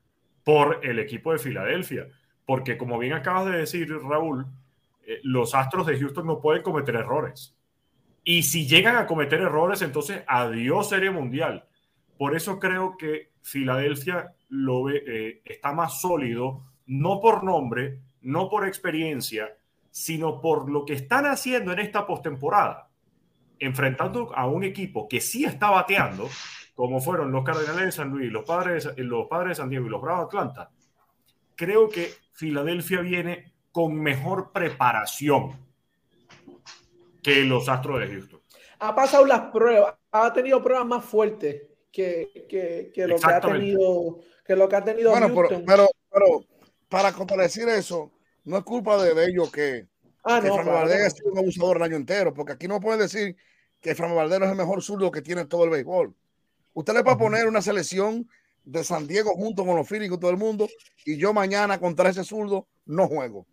por 0.43 0.79
el 0.83 0.99
equipo 0.99 1.31
de 1.31 1.39
Filadelfia. 1.39 2.07
Porque 2.51 2.77
como 2.77 2.99
bien 2.99 3.13
acabas 3.13 3.45
de 3.45 3.59
decir, 3.59 3.89
Raúl, 4.03 4.45
eh, 5.05 5.21
los 5.23 5.55
Astros 5.55 5.87
de 5.87 5.97
Houston 5.97 6.27
no 6.27 6.41
pueden 6.41 6.61
cometer 6.61 6.95
errores. 6.95 7.55
Y 8.25 8.43
si 8.43 8.67
llegan 8.67 8.97
a 8.97 9.07
cometer 9.07 9.39
errores, 9.39 9.81
entonces 9.81 10.25
adiós 10.27 10.89
Serie 10.89 11.11
Mundial. 11.11 11.65
Por 12.17 12.35
eso 12.35 12.59
creo 12.59 12.97
que 12.97 13.31
Filadelfia 13.41 14.35
lo 14.49 14.83
ve, 14.83 15.01
eh, 15.07 15.41
está 15.45 15.71
más 15.71 16.01
sólido, 16.01 16.65
no 16.87 17.21
por 17.21 17.45
nombre, 17.45 18.01
no 18.19 18.49
por 18.49 18.67
experiencia, 18.67 19.55
sino 19.89 20.41
por 20.41 20.69
lo 20.69 20.83
que 20.83 20.95
están 20.95 21.27
haciendo 21.27 21.71
en 21.71 21.79
esta 21.79 22.05
postemporada, 22.05 22.89
enfrentando 23.59 24.35
a 24.35 24.45
un 24.45 24.65
equipo 24.65 25.07
que 25.07 25.21
sí 25.21 25.45
está 25.45 25.69
bateando, 25.69 26.27
como 26.75 26.99
fueron 26.99 27.31
los 27.31 27.45
Cardenales 27.45 27.85
de 27.85 27.91
San 27.93 28.09
Luis, 28.09 28.29
los 28.29 28.43
Padres, 28.43 28.91
los 28.97 29.27
padres 29.27 29.51
de 29.51 29.55
San 29.55 29.69
Diego 29.69 29.85
y 29.85 29.89
los 29.89 30.01
Bravos 30.01 30.29
de 30.29 30.37
Atlanta. 30.37 30.69
Creo 31.55 31.87
que 31.87 32.09
Filadelfia 32.31 33.01
viene 33.01 33.53
con 33.71 33.95
mejor 33.95 34.51
preparación 34.51 35.57
que 37.21 37.43
los 37.43 37.69
Astros 37.69 37.99
de 37.99 38.07
Houston. 38.07 38.41
Ha 38.79 38.95
pasado 38.95 39.25
las 39.25 39.51
pruebas, 39.51 39.95
ha 40.11 40.33
tenido 40.33 40.61
pruebas 40.61 40.85
más 40.85 41.05
fuertes 41.05 41.63
que, 41.91 42.29
lo 42.95 43.15
que 43.17 43.25
ha 43.25 43.41
tenido 43.41 44.19
que 44.45 44.55
lo 44.55 44.67
que 44.67 44.75
ha 44.75 44.83
tenido 44.83 45.11
bueno, 45.11 45.27
pero, 45.65 45.87
pero, 46.09 46.45
para 46.89 47.11
contradecir 47.13 47.67
eso 47.69 48.11
no 48.43 48.57
es 48.57 48.63
culpa 48.63 49.01
de, 49.03 49.25
ellos 49.25 49.51
que, 49.51 49.87
ah, 50.23 50.41
que 50.41 50.49
ha 50.49 51.09
sido 51.09 51.31
un 51.31 51.37
abusador 51.37 51.77
el 51.77 51.83
año 51.83 51.95
entero 51.95 52.33
porque 52.33 52.53
aquí 52.53 52.67
no 52.67 52.79
puede 52.79 53.03
decir 53.03 53.35
que 53.79 53.93
Fran 53.93 54.15
Valdez 54.15 54.41
es 54.41 54.49
el 54.49 54.55
mejor 54.55 54.81
zurdo 54.81 55.11
que 55.11 55.21
tiene 55.21 55.45
todo 55.45 55.65
el 55.65 55.69
béisbol. 55.69 56.15
Usted 56.73 56.93
le 56.93 57.03
va 57.03 57.13
a 57.13 57.17
poner 57.17 57.47
una 57.47 57.61
selección 57.61 58.27
de 58.71 58.83
San 58.83 59.07
Diego 59.07 59.35
junto 59.35 59.65
con 59.65 59.75
los 59.75 59.87
Phillies 59.87 60.11
y 60.11 60.17
todo 60.17 60.31
el 60.31 60.37
mundo 60.37 60.67
y 61.05 61.17
yo 61.17 61.33
mañana 61.33 61.79
contra 61.79 62.09
ese 62.09 62.23
zurdo 62.23 62.67
no 62.85 63.07
juego 63.07 63.45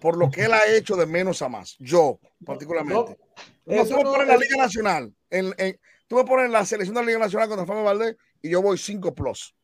por 0.00 0.16
lo 0.16 0.30
que 0.30 0.44
él 0.44 0.52
ha 0.52 0.66
hecho 0.76 0.96
de 0.96 1.06
menos 1.06 1.42
a 1.42 1.48
más 1.48 1.76
yo 1.78 2.18
particularmente 2.44 3.18
no, 3.66 3.84
no, 3.84 4.02
no, 4.02 4.22
en 4.22 4.28
la 4.28 4.36
Liga 4.36 4.56
Nacional 4.58 5.14
en, 5.30 5.54
en 5.58 5.78
Tú 6.06 6.16
me 6.16 6.24
pones 6.24 6.50
la 6.50 6.64
selección 6.64 6.94
de 6.94 7.00
la 7.00 7.06
Liga 7.06 7.18
Nacional 7.18 7.48
contra 7.48 7.66
Fama 7.66 7.82
Valdés 7.82 8.16
y 8.42 8.50
yo 8.50 8.60
voy 8.60 8.76
5 8.76 9.14
plus. 9.14 9.54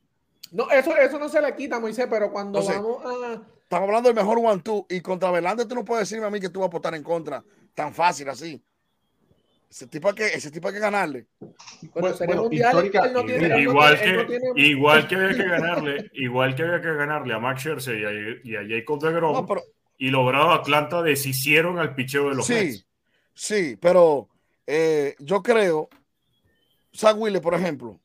No, 0.53 0.71
eso, 0.71 0.97
eso 0.97 1.19
no 1.19 1.29
se 1.29 1.41
le 1.41 1.55
quita, 1.55 1.79
Moisés, 1.79 2.07
pero 2.09 2.33
cuando 2.33 2.65
vamos 2.65 3.05
a. 3.05 3.43
Estamos 3.63 3.87
hablando 3.87 4.09
del 4.09 4.17
mejor 4.17 4.39
one-two 4.39 4.87
y 4.89 5.01
contra 5.01 5.31
Verlander 5.31 5.69
tú 5.69 5.77
no 5.77 5.85
puedes 5.85 6.09
decirme 6.09 6.27
a 6.27 6.31
mí 6.31 6.41
que 6.41 6.49
tú 6.49 6.59
vas 6.59 6.69
a 6.69 6.73
votar 6.73 6.93
en 6.97 7.05
contra 7.05 7.45
tan 7.75 7.95
fácil 7.95 8.29
así. 8.29 8.61
Ese 9.71 9.87
tipo 9.87 10.09
hay 10.09 10.15
que, 10.15 10.27
ese 10.27 10.51
tipo 10.51 10.67
hay 10.67 10.75
que 10.75 10.81
ganarle. 10.81 11.29
igual, 11.83 12.19
que, 14.01 14.41
igual 14.57 15.07
que 15.07 15.15
había 15.15 15.37
que 15.37 15.49
ganarle, 15.49 16.11
igual 16.15 16.57
que 16.57 16.63
había 16.63 16.81
que 16.81 16.93
ganarle 16.93 17.35
a 17.35 17.39
Max 17.39 17.61
Scherzer 17.61 18.41
y 18.43 18.57
a, 18.57 18.63
Jacob 18.67 19.01
de 19.01 19.13
Grom, 19.13 19.47
y 19.97 20.11
logrado 20.11 20.51
Atlanta 20.51 21.03
deshicieron 21.03 21.79
al 21.79 21.95
picheo 21.95 22.31
de 22.31 22.35
los 22.35 22.47
Sí, 22.47 22.85
sí, 23.33 23.77
pero 23.81 24.29
eh, 24.67 25.15
yo 25.21 25.41
creo 25.41 25.89
Sagüile, 26.93 27.41
por 27.41 27.55
ejemplo. 27.55 28.01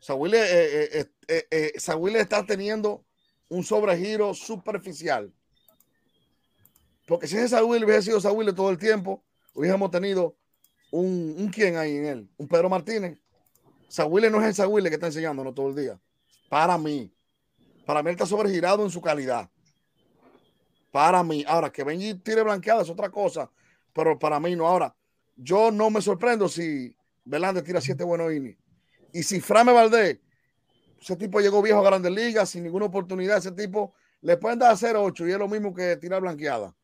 Sagüile, 0.00 0.38
eh, 0.40 1.06
eh, 1.28 1.46
eh, 1.50 1.72
está 1.74 2.44
teniendo 2.44 3.04
un 3.48 3.62
sobregiro 3.64 4.34
superficial. 4.34 5.32
Porque 7.06 7.28
si 7.28 7.36
ese 7.36 7.50
Sagüile 7.50 7.84
hubiese 7.84 8.02
sido 8.02 8.20
Sagüile 8.20 8.52
todo 8.52 8.70
el 8.70 8.78
tiempo, 8.78 9.24
hubiésemos 9.54 9.90
tenido 9.90 10.36
un, 11.00 11.50
quién 11.52 11.76
ahí 11.76 11.96
en 11.96 12.04
él, 12.06 12.28
un 12.36 12.48
Pedro 12.48 12.68
Martínez. 12.68 13.18
Sagüile 13.88 14.30
no 14.30 14.40
es 14.40 14.46
el 14.48 14.54
Sagüile 14.54 14.88
que 14.88 14.94
está 14.94 15.06
enseñándonos 15.06 15.54
todo 15.54 15.68
el 15.68 15.76
día. 15.76 16.00
Para 16.48 16.78
mí. 16.78 17.12
Para 17.84 18.02
mí 18.02 18.08
él 18.08 18.14
está 18.14 18.26
sobregirado 18.26 18.82
en 18.84 18.90
su 18.90 19.00
calidad. 19.00 19.48
Para 20.90 21.22
mí. 21.22 21.44
Ahora, 21.46 21.70
que 21.70 21.84
Benji 21.84 22.14
tire 22.14 22.42
blanqueada 22.42 22.82
es 22.82 22.90
otra 22.90 23.10
cosa, 23.10 23.50
pero 23.92 24.18
para 24.18 24.40
mí 24.40 24.56
no. 24.56 24.66
Ahora, 24.66 24.94
yo 25.36 25.70
no 25.70 25.90
me 25.90 26.00
sorprendo 26.00 26.48
si 26.48 26.96
Verlander 27.24 27.62
tira 27.62 27.80
siete 27.80 28.02
buenos 28.02 28.32
innings. 28.32 28.58
Y 29.12 29.22
si 29.22 29.40
Frame 29.40 29.72
Valdés, 29.72 30.18
ese 31.00 31.16
tipo 31.16 31.40
llegó 31.40 31.62
viejo 31.62 31.80
a 31.80 31.84
Grandes 31.84 32.12
Ligas 32.12 32.50
sin 32.50 32.64
ninguna 32.64 32.86
oportunidad, 32.86 33.38
ese 33.38 33.52
tipo 33.52 33.94
le 34.22 34.36
pueden 34.36 34.58
dar 34.58 34.76
0-8 34.76 35.28
y 35.28 35.32
es 35.32 35.38
lo 35.38 35.48
mismo 35.48 35.74
que 35.74 35.96
tirar 35.96 36.20
blanqueada. 36.20 36.74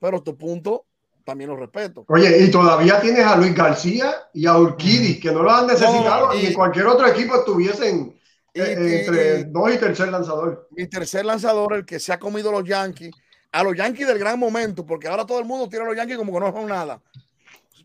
Pero 0.00 0.22
tu 0.22 0.36
punto 0.36 0.86
también 1.28 1.50
lo 1.50 1.56
respeto. 1.56 2.04
Oye, 2.08 2.44
y 2.44 2.50
todavía 2.50 3.00
tienes 3.00 3.26
a 3.26 3.36
Luis 3.36 3.54
García 3.54 4.14
y 4.32 4.46
a 4.46 4.58
Urquidi, 4.58 5.20
que 5.20 5.30
no 5.30 5.42
lo 5.42 5.50
han 5.50 5.66
necesitado 5.66 6.34
y, 6.34 6.46
en 6.46 6.54
cualquier 6.54 6.86
otro 6.86 7.06
equipo 7.06 7.36
estuviesen 7.36 8.18
eh, 8.54 8.76
entre 8.78 9.44
dos 9.44 9.74
y 9.74 9.78
tercer 9.78 10.08
lanzador. 10.08 10.68
Mi 10.70 10.86
tercer 10.86 11.26
lanzador, 11.26 11.74
el 11.74 11.84
que 11.84 12.00
se 12.00 12.12
ha 12.12 12.18
comido 12.18 12.50
los 12.50 12.64
Yankees, 12.64 13.10
a 13.52 13.62
los 13.62 13.76
Yankees 13.76 14.06
del 14.06 14.18
gran 14.18 14.38
momento, 14.38 14.86
porque 14.86 15.06
ahora 15.06 15.26
todo 15.26 15.38
el 15.38 15.44
mundo 15.44 15.68
tira 15.68 15.84
a 15.84 15.86
los 15.86 15.96
Yankees 15.96 16.16
como 16.16 16.32
que 16.32 16.40
no 16.40 16.52
son 16.52 16.66
nada 16.66 17.00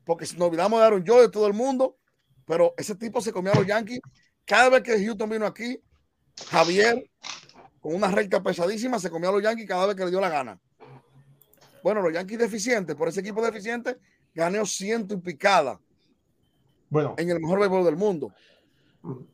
porque 0.03 0.25
nos 0.37 0.47
olvidamos 0.47 0.81
de 0.81 0.95
un 0.95 1.03
yo 1.03 1.21
de 1.21 1.29
todo 1.29 1.47
el 1.47 1.53
mundo, 1.53 1.97
pero 2.45 2.73
ese 2.77 2.95
tipo 2.95 3.21
se 3.21 3.31
comió 3.31 3.51
a 3.51 3.55
los 3.55 3.67
Yankees. 3.67 3.99
Cada 4.45 4.69
vez 4.69 4.83
que 4.83 5.03
Houston 5.03 5.29
vino 5.29 5.45
aquí, 5.45 5.79
Javier, 6.49 7.09
con 7.79 7.95
una 7.95 8.09
recta 8.09 8.41
pesadísima, 8.41 8.99
se 8.99 9.09
comió 9.09 9.29
a 9.29 9.33
los 9.33 9.43
Yankees 9.43 9.67
cada 9.67 9.87
vez 9.87 9.95
que 9.95 10.05
le 10.05 10.11
dio 10.11 10.19
la 10.19 10.29
gana. 10.29 10.59
Bueno, 11.83 12.01
los 12.01 12.13
Yankees 12.13 12.39
deficientes, 12.39 12.95
por 12.95 13.09
ese 13.09 13.19
equipo 13.19 13.43
deficiente, 13.43 13.97
ganó 14.33 14.65
ciento 14.65 15.13
y 15.15 15.17
picada. 15.17 15.79
Bueno. 16.89 17.13
En 17.17 17.29
el 17.29 17.41
mejor 17.41 17.59
béisbol 17.59 17.83
del 17.83 17.97
mundo. 17.97 18.33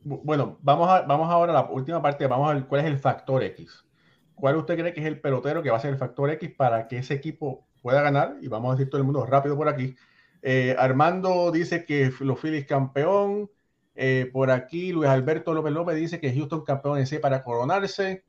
Bueno, 0.04 0.58
vamos, 0.64 0.90
a, 0.90 1.04
vamos 1.04 1.30
ahora 1.30 1.52
a 1.52 1.62
la 1.62 1.70
última 1.70 2.02
parte. 2.02 2.26
Vamos 2.26 2.50
a 2.50 2.56
ver 2.56 2.66
cuál 2.66 2.82
es 2.82 2.88
el 2.88 2.98
factor 2.98 3.44
X. 3.44 3.86
¿Cuál 4.34 4.56
usted 4.56 4.80
cree 4.80 4.94
que 4.94 5.02
es 5.02 5.06
el 5.06 5.22
pelotero 5.22 5.62
que 5.62 5.70
va 5.70 5.78
a 5.78 5.80
ser 5.80 5.92
el 5.92 6.00
factor 6.00 6.32
X 6.32 6.52
para 6.58 6.88
que 6.88 6.98
ese 6.98 7.14
equipo 7.14 7.68
pueda 7.84 8.02
ganar? 8.02 8.38
Y 8.42 8.48
vamos 8.48 8.72
a 8.72 8.76
decir 8.76 8.90
todo 8.90 9.00
el 9.00 9.06
mundo 9.06 9.26
rápido 9.28 9.56
por 9.56 9.68
aquí. 9.68 9.96
Eh, 10.42 10.76
Armando 10.80 11.52
dice 11.52 11.86
que 11.86 12.12
los 12.22 12.40
Phillies 12.40 12.66
campeón. 12.66 13.52
Eh, 13.94 14.30
por 14.32 14.50
aquí 14.50 14.94
Luis 14.94 15.10
Alberto 15.10 15.54
López 15.54 15.74
López 15.74 15.96
dice 15.98 16.22
que 16.22 16.34
Houston 16.34 16.64
campeón 16.64 16.98
en 16.98 17.06
C 17.06 17.20
para 17.20 17.44
coronarse. 17.44 18.24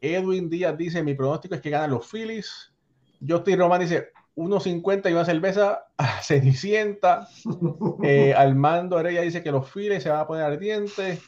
Edwin 0.00 0.50
Díaz 0.50 0.76
dice: 0.76 1.02
Mi 1.04 1.14
pronóstico 1.14 1.54
es 1.54 1.60
que 1.60 1.70
ganan 1.70 1.90
los 1.90 2.10
Phillies. 2.10 2.72
Justin 3.26 3.58
Román 3.58 3.80
dice: 3.80 4.12
1.50 4.36 5.10
y 5.10 5.12
una 5.12 5.24
cerveza 5.24 5.86
a 5.96 6.22
Cenicienta. 6.22 7.28
Eh, 8.02 8.34
Armando 8.34 8.98
Arella 8.98 9.22
dice 9.22 9.42
que 9.42 9.52
los 9.52 9.70
Phillies 9.70 10.02
se 10.02 10.10
van 10.10 10.20
a 10.20 10.26
poner 10.26 10.44
ardientes. 10.44 11.20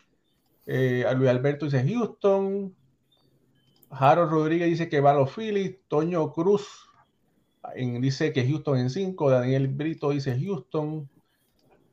Eh, 0.67 1.05
Luis 1.17 1.31
Alberto 1.31 1.65
dice 1.65 1.85
Houston. 1.89 2.75
Harold 3.91 4.31
Rodríguez 4.31 4.69
dice 4.69 4.89
que 4.89 5.01
va 5.01 5.13
a 5.13 5.15
los 5.15 5.33
Phillies. 5.35 5.77
Toño 5.89 6.31
Cruz 6.33 6.89
dice 7.75 8.33
que 8.33 8.47
Houston 8.47 8.79
en 8.79 8.91
5. 8.91 9.31
Daniel 9.31 9.69
Brito 9.69 10.11
dice 10.11 10.39
Houston. 10.39 11.09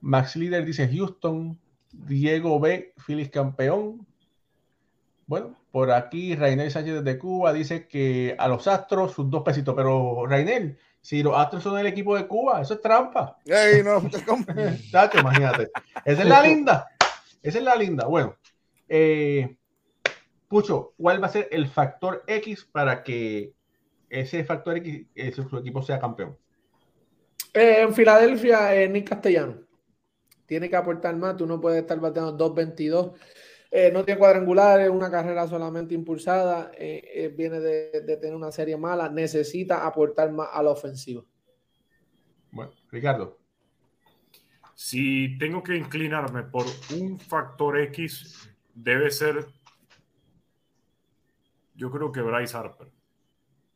Max 0.02 0.36
Líder 0.36 0.66
dice 0.66 0.90
Houston. 0.94 1.58
Diego 1.94 2.60
B. 2.60 2.94
Phillies 3.06 3.30
campeón. 3.30 4.06
Bueno, 5.28 5.56
por 5.72 5.92
aquí 5.92 6.36
Rainel 6.36 6.70
Sánchez 6.70 7.04
de 7.04 7.18
Cuba 7.18 7.52
dice 7.52 7.88
que 7.88 8.36
a 8.38 8.48
los 8.48 8.68
Astros 8.68 9.14
sus 9.14 9.30
dos 9.30 9.42
pesitos, 9.44 9.74
pero 9.76 10.28
Rainel, 10.28 10.78
si 11.02 11.24
los 11.24 11.36
Astros 11.36 11.64
son 11.64 11.80
el 11.80 11.88
equipo 11.88 12.16
de 12.16 12.28
Cuba, 12.28 12.62
eso 12.62 12.76
es 12.76 12.82
trampa. 12.82 13.38
Ey, 13.46 13.82
no, 13.84 14.02
Tacho, 14.92 15.20
imagínate. 15.20 15.72
Esa 16.04 16.22
es 16.22 16.28
la 16.28 16.42
linda. 16.42 16.88
Esa 17.42 17.58
es 17.58 17.64
la 17.64 17.76
linda. 17.76 18.06
Bueno, 18.06 18.36
eh, 18.88 19.58
Pucho, 20.48 20.94
¿cuál 20.98 21.22
va 21.22 21.28
a 21.28 21.32
ser 21.32 21.48
el 21.52 21.68
factor 21.68 22.24
X 22.28 22.68
para 22.72 23.04
que 23.04 23.54
ese 24.10 24.44
factor 24.44 24.78
X, 24.78 25.08
ese, 25.16 25.44
su 25.44 25.58
equipo 25.58 25.82
sea 25.82 26.00
campeón? 26.00 26.38
Eh, 27.54 27.82
en 27.82 27.94
Filadelfia, 27.94 28.76
eh, 28.76 28.88
Nick 28.88 29.10
Castellano. 29.10 29.62
Tiene 30.46 30.70
que 30.70 30.76
aportar 30.76 31.16
más. 31.16 31.36
Tú 31.36 31.48
no 31.48 31.60
puedes 31.60 31.82
estar 31.82 32.00
bateando 32.00 32.38
2.22 32.54 33.14
eh, 33.78 33.92
no 33.92 34.06
tiene 34.06 34.18
cuadrangulares, 34.18 34.90
una 34.90 35.12
carrera 35.12 35.46
solamente 35.50 35.94
impulsada, 35.94 36.72
eh, 36.78 37.12
eh, 37.14 37.28
viene 37.28 37.60
de, 37.60 38.18
tener 38.22 38.34
una 38.34 38.50
serie 38.50 38.78
mala, 38.78 39.10
necesita 39.10 39.86
aportar 39.86 40.32
más 40.32 40.48
a 40.54 40.64
la 40.64 40.70
ofensiva. 40.70 41.22
Bueno, 42.52 42.72
Ricardo. 42.90 43.38
Si 44.76 45.38
tengo 45.38 45.62
que 45.62 45.76
inclinarme 45.76 46.44
por 46.44 46.64
un 46.98 47.20
factor 47.20 47.78
X, 47.82 48.50
debe 48.74 49.12
ser, 49.12 49.46
yo 51.74 51.92
creo 51.92 52.14
que 52.14 52.22
Bryce 52.22 52.56
Harper. 52.56 52.90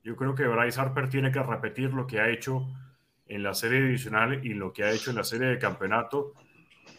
Yo 0.02 0.16
creo 0.16 0.34
que 0.34 0.48
Bryce 0.48 0.80
Harper 0.80 1.10
tiene 1.10 1.30
que 1.30 1.44
repetir 1.44 1.94
lo 1.94 2.08
que 2.08 2.22
ha 2.22 2.30
hecho 2.30 2.70
en 3.26 3.44
la 3.44 3.54
serie 3.54 3.82
divisional 3.82 4.46
y 4.46 4.54
lo 4.54 4.72
que 4.72 4.86
ha 4.86 4.92
hecho 4.94 5.10
en 5.10 5.18
la 5.18 5.26
serie 5.26 5.48
de 5.48 5.60
campeonato 5.60 6.36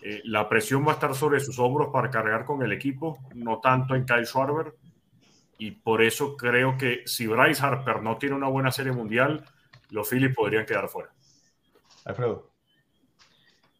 eh, 0.03 0.23
la 0.25 0.49
presión 0.49 0.87
va 0.87 0.93
a 0.93 0.95
estar 0.95 1.15
sobre 1.15 1.41
sus 1.41 1.59
hombros 1.59 1.89
para 1.93 2.11
cargar 2.11 2.45
con 2.45 2.63
el 2.63 2.73
equipo, 2.73 3.19
no 3.35 3.61
tanto 3.61 3.95
en 3.95 4.05
Kyle 4.05 4.27
Schwarber. 4.27 4.75
Y 5.59 5.73
por 5.73 6.03
eso 6.03 6.37
creo 6.37 6.79
que 6.79 7.03
si 7.05 7.27
Bryce 7.27 7.63
Harper 7.63 8.03
no 8.03 8.17
tiene 8.17 8.35
una 8.35 8.49
buena 8.49 8.73
serie 8.73 8.93
mundial, 8.93 9.45
los 9.91 10.09
Phillies 10.09 10.35
podrían 10.35 10.65
quedar 10.65 10.89
fuera. 10.89 11.11
Alfredo. 12.07 12.49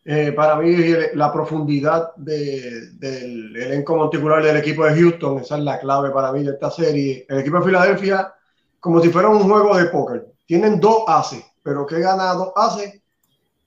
Eh, 0.05 0.33
para 0.33 0.57
mí, 0.57 0.77
la 1.15 1.33
profundidad 1.33 2.15
del 2.17 3.57
elenco 3.57 3.97
monticular 3.97 4.43
del 4.43 4.57
equipo 4.57 4.85
de 4.85 4.95
Houston, 4.95 5.39
esa 5.39 5.57
es 5.57 5.63
la 5.63 5.79
clave 5.79 6.11
para 6.11 6.33
mí 6.33 6.43
de 6.43 6.53
esta 6.53 6.71
serie. 6.71 7.27
El 7.29 7.39
equipo 7.39 7.59
de 7.59 7.67
Filadelfia, 7.67 8.35
como 8.79 9.01
si 9.01 9.11
fuera 9.11 9.29
un 9.29 9.43
juego 9.43 9.77
de 9.77 9.87
póker, 9.87 10.27
tienen 10.47 10.81
dos 10.81 11.05
ases, 11.07 11.45
pero 11.63 11.87
¿qué 11.87 12.01
gana 12.01 12.35
dos 12.35 12.53
ases? 12.57 13.01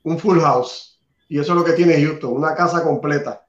Un 0.03 0.19
full 0.19 0.39
house 0.39 0.92
y 1.27 1.39
eso 1.39 1.53
es 1.53 1.59
lo 1.59 1.63
que 1.63 1.73
tiene 1.73 2.03
Houston, 2.03 2.33
una 2.33 2.55
casa 2.55 2.83
completa. 2.83 3.45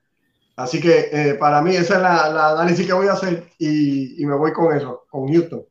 Así 0.56 0.80
que 0.80 1.08
eh, 1.12 1.34
para 1.34 1.60
mí 1.62 1.74
esa 1.74 1.96
es 1.96 2.02
la, 2.02 2.50
análisis 2.52 2.86
que 2.86 2.92
voy 2.92 3.08
a 3.08 3.12
hacer 3.12 3.48
y, 3.58 4.24
me 4.24 4.36
voy 4.36 4.52
con 4.52 4.74
eso, 4.76 5.04
con 5.10 5.32
Houston. 5.32 5.64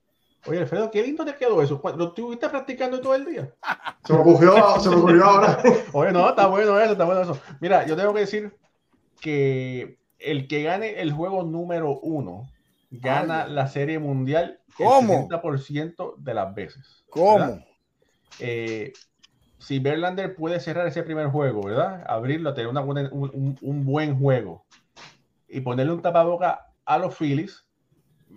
Oye, 0.45 0.59
Alfredo, 0.59 0.91
qué 0.91 1.01
lindo 1.01 1.23
te 1.23 1.35
quedó 1.35 1.61
eso. 1.61 1.81
¿Lo 1.95 2.07
estuviste 2.09 2.49
practicando 2.49 2.99
todo 2.99 3.15
el 3.15 3.25
día? 3.25 3.53
Se 4.03 4.11
me 4.11 4.19
ocurrió, 4.19 4.79
se 4.81 4.89
me 4.89 4.97
ocurrió 4.97 5.23
ahora. 5.23 5.63
Oye, 5.93 6.11
no, 6.11 6.29
está 6.29 6.47
bueno 6.47 6.77
eso, 6.79 6.91
está 6.91 7.05
bueno 7.05 7.21
eso. 7.21 7.39
Mira, 7.61 7.85
yo 7.85 7.95
tengo 7.95 8.13
que 8.13 8.19
decir 8.19 8.53
que 9.21 9.97
el 10.19 10.47
que 10.49 10.63
gane 10.63 11.01
el 11.01 11.13
juego 11.13 11.43
número 11.43 11.99
uno 12.01 12.49
gana 12.91 13.47
la 13.47 13.67
serie 13.67 13.99
mundial 13.99 14.59
¿Cómo? 14.77 15.29
el 15.31 15.41
70% 15.41 16.15
de 16.17 16.33
las 16.33 16.53
veces. 16.53 17.03
¿Cómo? 17.09 17.63
Eh, 18.39 18.91
si 19.63 19.79
Verlander 19.79 20.35
puede 20.35 20.59
cerrar 20.59 20.87
ese 20.87 21.03
primer 21.03 21.27
juego, 21.27 21.63
¿verdad? 21.63 22.03
Abrirlo, 22.05 22.53
tener 22.53 22.69
una 22.69 22.81
un, 22.81 23.85
buen 23.85 24.19
juego 24.19 24.65
y 25.47 25.61
ponerle 25.61 25.93
un 25.93 26.01
tapaboca 26.01 26.67
a 26.83 26.97
los 26.97 27.15
Phillies, 27.17 27.65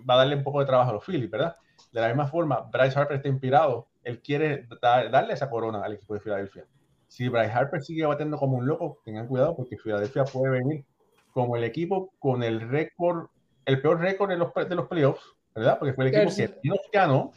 va 0.09 0.13
a 0.13 0.17
darle 0.19 0.37
un 0.37 0.43
poco 0.43 0.61
de 0.61 0.67
trabajo 0.67 0.91
a 0.91 0.93
los 0.93 1.05
Phillies, 1.05 1.29
¿verdad? 1.29 1.57
De 1.91 1.99
la 1.99 2.07
misma 2.07 2.27
forma, 2.27 2.61
Bryce 2.71 2.97
Harper 2.97 3.17
está 3.17 3.27
inspirado. 3.27 3.89
Él 4.03 4.21
quiere 4.21 4.67
darle 4.81 5.33
esa 5.33 5.49
corona 5.49 5.83
al 5.83 5.93
equipo 5.93 6.13
de 6.13 6.21
Filadelfia. 6.21 6.65
Si 7.09 7.27
Bryce 7.27 7.51
Harper 7.51 7.83
sigue 7.83 8.05
batiendo 8.05 8.37
como 8.37 8.55
un 8.55 8.65
loco, 8.65 9.01
tengan 9.03 9.27
cuidado 9.27 9.53
porque 9.53 9.77
Filadelfia 9.77 10.23
puede 10.23 10.51
venir 10.51 10.85
como 11.33 11.57
el 11.57 11.65
equipo 11.65 12.13
con 12.19 12.41
el 12.41 12.61
récord, 12.61 13.27
el 13.65 13.81
peor 13.81 13.99
récord 13.99 14.29
de 14.29 14.37
los, 14.37 14.53
de 14.53 14.75
los 14.75 14.87
playoffs, 14.87 15.35
¿verdad? 15.53 15.77
Porque 15.77 15.93
fue 15.93 16.07
el 16.07 16.15
equipo 16.15 16.33
que 16.33 16.55
no 16.63 16.75
ganó 16.93 17.31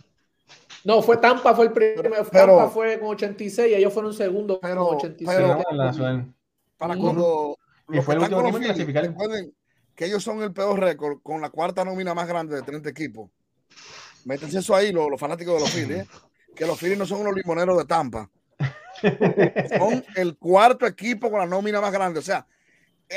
no, 0.84 1.02
fue 1.02 1.18
Tampa, 1.18 1.54
fue 1.54 1.66
el 1.66 1.72
primero. 1.72 2.24
Tampa 2.24 2.68
fue 2.68 2.98
con 2.98 3.10
86 3.10 3.70
y 3.70 3.74
ellos 3.74 3.92
fueron 3.92 4.14
segundo 4.14 4.58
pero, 4.60 4.86
con 4.86 4.96
86. 4.96 5.38
Pero, 5.38 6.34
para 6.76 6.96
cuando. 6.96 7.56
Y 7.92 8.00
fue 8.00 8.14
el 8.14 8.20
último 8.20 8.42
Recuerden 8.42 9.54
que 9.94 10.06
ellos 10.06 10.22
son 10.22 10.42
el 10.42 10.52
peor 10.52 10.80
récord 10.80 11.18
con 11.22 11.40
la 11.40 11.50
cuarta 11.50 11.84
nómina 11.84 12.14
más 12.14 12.26
grande 12.26 12.56
de 12.56 12.62
30 12.62 12.88
equipos. 12.88 13.30
Métanse 14.24 14.58
eso 14.58 14.74
ahí, 14.74 14.92
los, 14.92 15.08
fanáticos 15.18 15.54
de 15.54 15.60
los 15.60 15.70
Phillies. 15.70 15.98
¿eh? 16.00 16.06
Que 16.54 16.66
los 16.66 16.78
Phillies 16.78 16.98
no 16.98 17.06
son 17.06 17.20
unos 17.20 17.34
limoneros 17.34 17.76
de 17.76 17.84
Tampa. 17.84 18.30
son 19.78 20.04
el 20.16 20.36
cuarto 20.36 20.86
equipo 20.86 21.30
con 21.30 21.40
la 21.40 21.46
nómina 21.46 21.80
más 21.80 21.92
grande. 21.92 22.20
O 22.20 22.22
sea, 22.22 22.46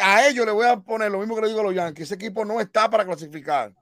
a 0.01 0.27
ellos 0.27 0.45
le 0.45 0.51
voy 0.51 0.67
a 0.67 0.77
poner 0.77 1.11
lo 1.11 1.19
mismo 1.19 1.35
que 1.35 1.41
le 1.41 1.47
digo 1.49 1.59
a 1.59 1.63
los 1.63 1.75
Yankees. 1.75 2.05
Ese 2.05 2.15
equipo 2.15 2.43
no 2.43 2.59
está 2.59 2.89
para 2.89 3.05
clasificar 3.05 3.73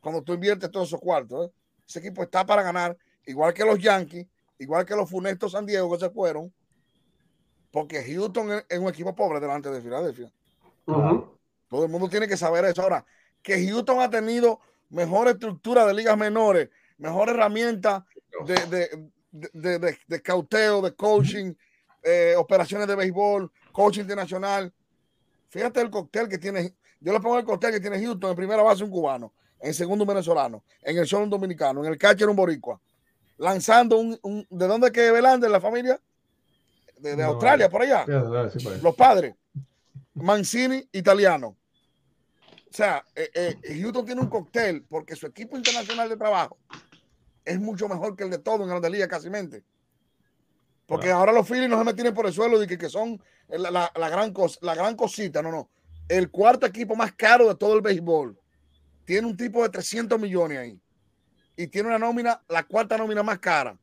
cuando 0.00 0.22
tú 0.22 0.34
inviertes 0.34 0.70
todos 0.70 0.88
esos 0.88 1.00
cuartos. 1.00 1.48
¿eh? 1.48 1.52
Ese 1.88 1.98
equipo 1.98 2.22
está 2.22 2.44
para 2.44 2.62
ganar, 2.62 2.96
igual 3.26 3.52
que 3.52 3.64
los 3.64 3.78
Yankees, 3.78 4.26
igual 4.58 4.84
que 4.84 4.94
los 4.94 5.08
funestos 5.08 5.52
San 5.52 5.66
Diego 5.66 5.90
que 5.92 5.98
se 5.98 6.10
fueron, 6.10 6.52
porque 7.70 8.02
Houston 8.02 8.64
es 8.68 8.78
un 8.78 8.88
equipo 8.88 9.14
pobre 9.14 9.40
delante 9.40 9.70
de 9.70 9.80
Filadelfia. 9.80 10.32
Todo 10.86 11.84
el 11.84 11.90
mundo 11.90 12.08
tiene 12.08 12.28
que 12.28 12.36
saber 12.36 12.64
eso. 12.64 12.82
Ahora, 12.82 13.04
que 13.42 13.66
Houston 13.66 14.00
ha 14.00 14.08
tenido 14.08 14.60
mejor 14.88 15.28
estructura 15.28 15.84
de 15.84 15.94
ligas 15.94 16.16
menores, 16.16 16.70
mejor 16.98 17.28
herramienta 17.28 18.06
de, 18.46 18.54
de, 18.66 19.78
de, 19.78 19.98
de, 20.06 20.22
cauteo, 20.22 20.80
de 20.80 20.94
coaching, 20.94 21.52
eh, 22.02 22.34
operaciones 22.36 22.86
de 22.86 22.94
béisbol, 22.94 23.50
coaching 23.72 24.02
internacional. 24.02 24.72
Fíjate 25.48 25.80
el 25.80 25.90
cóctel 25.90 26.28
que 26.28 26.38
tiene. 26.38 26.74
Yo 27.00 27.12
le 27.12 27.20
pongo 27.20 27.38
el 27.38 27.44
cóctel 27.44 27.72
que 27.72 27.80
tiene 27.80 28.00
Houston 28.00 28.30
en 28.30 28.36
primera 28.36 28.62
base 28.62 28.84
un 28.84 28.90
cubano 28.90 29.32
en 29.60 29.74
segundo 29.74 30.04
un 30.04 30.08
venezolano, 30.08 30.64
en 30.82 30.98
el 30.98 31.06
sol 31.06 31.22
un 31.22 31.30
dominicano, 31.30 31.84
en 31.84 31.92
el 31.92 31.98
catcher 31.98 32.28
un 32.28 32.36
boricua, 32.36 32.80
lanzando 33.38 33.98
un, 33.98 34.46
¿de 34.50 34.66
dónde 34.66 34.92
que 34.92 35.00
de 35.00 35.48
la 35.48 35.60
familia? 35.60 36.00
De, 36.98 37.22
Australia, 37.22 37.68
por 37.68 37.82
allá. 37.82 38.06
Los 38.82 38.94
padres. 38.94 39.34
Mancini, 40.14 40.88
italiano. 40.92 41.56
O 42.70 42.72
sea, 42.76 43.04
eh, 43.14 43.30
eh, 43.62 43.80
Houston 43.80 44.04
tiene 44.06 44.20
un 44.20 44.28
cóctel 44.28 44.84
porque 44.88 45.14
su 45.14 45.26
equipo 45.26 45.56
internacional 45.56 46.08
de 46.08 46.16
trabajo 46.16 46.58
es 47.44 47.60
mucho 47.60 47.88
mejor 47.88 48.16
que 48.16 48.24
el 48.24 48.30
de 48.30 48.38
todo 48.38 48.62
en 48.62 48.68
Grande 48.70 48.90
Liga, 48.90 49.08
casi 49.08 49.30
mente. 49.30 49.62
Porque 50.86 51.10
ahora 51.10 51.32
los 51.32 51.46
Phillies 51.46 51.68
no 51.68 51.78
se 51.78 51.84
me 51.84 51.94
tienen 51.94 52.14
por 52.14 52.26
el 52.26 52.32
suelo 52.32 52.62
y 52.62 52.66
que, 52.66 52.78
que 52.78 52.88
son 52.88 53.20
la, 53.48 53.90
gran 53.94 54.32
la 54.60 54.74
gran 54.74 54.96
cosita. 54.96 55.42
No, 55.42 55.50
no. 55.50 55.70
El 56.08 56.30
cuarto 56.30 56.66
equipo 56.66 56.96
más 56.96 57.12
caro 57.12 57.48
de 57.48 57.54
todo 57.56 57.74
el 57.74 57.82
béisbol 57.82 58.38
tiene 59.04 59.26
un 59.26 59.36
tipo 59.36 59.62
de 59.62 59.68
300 59.68 60.18
millones 60.18 60.58
ahí 60.58 60.80
y 61.56 61.66
tiene 61.68 61.88
una 61.88 61.98
nómina, 61.98 62.40
la 62.48 62.64
cuarta 62.64 62.98
nómina 62.98 63.22
más 63.22 63.38
cara. 63.38 63.76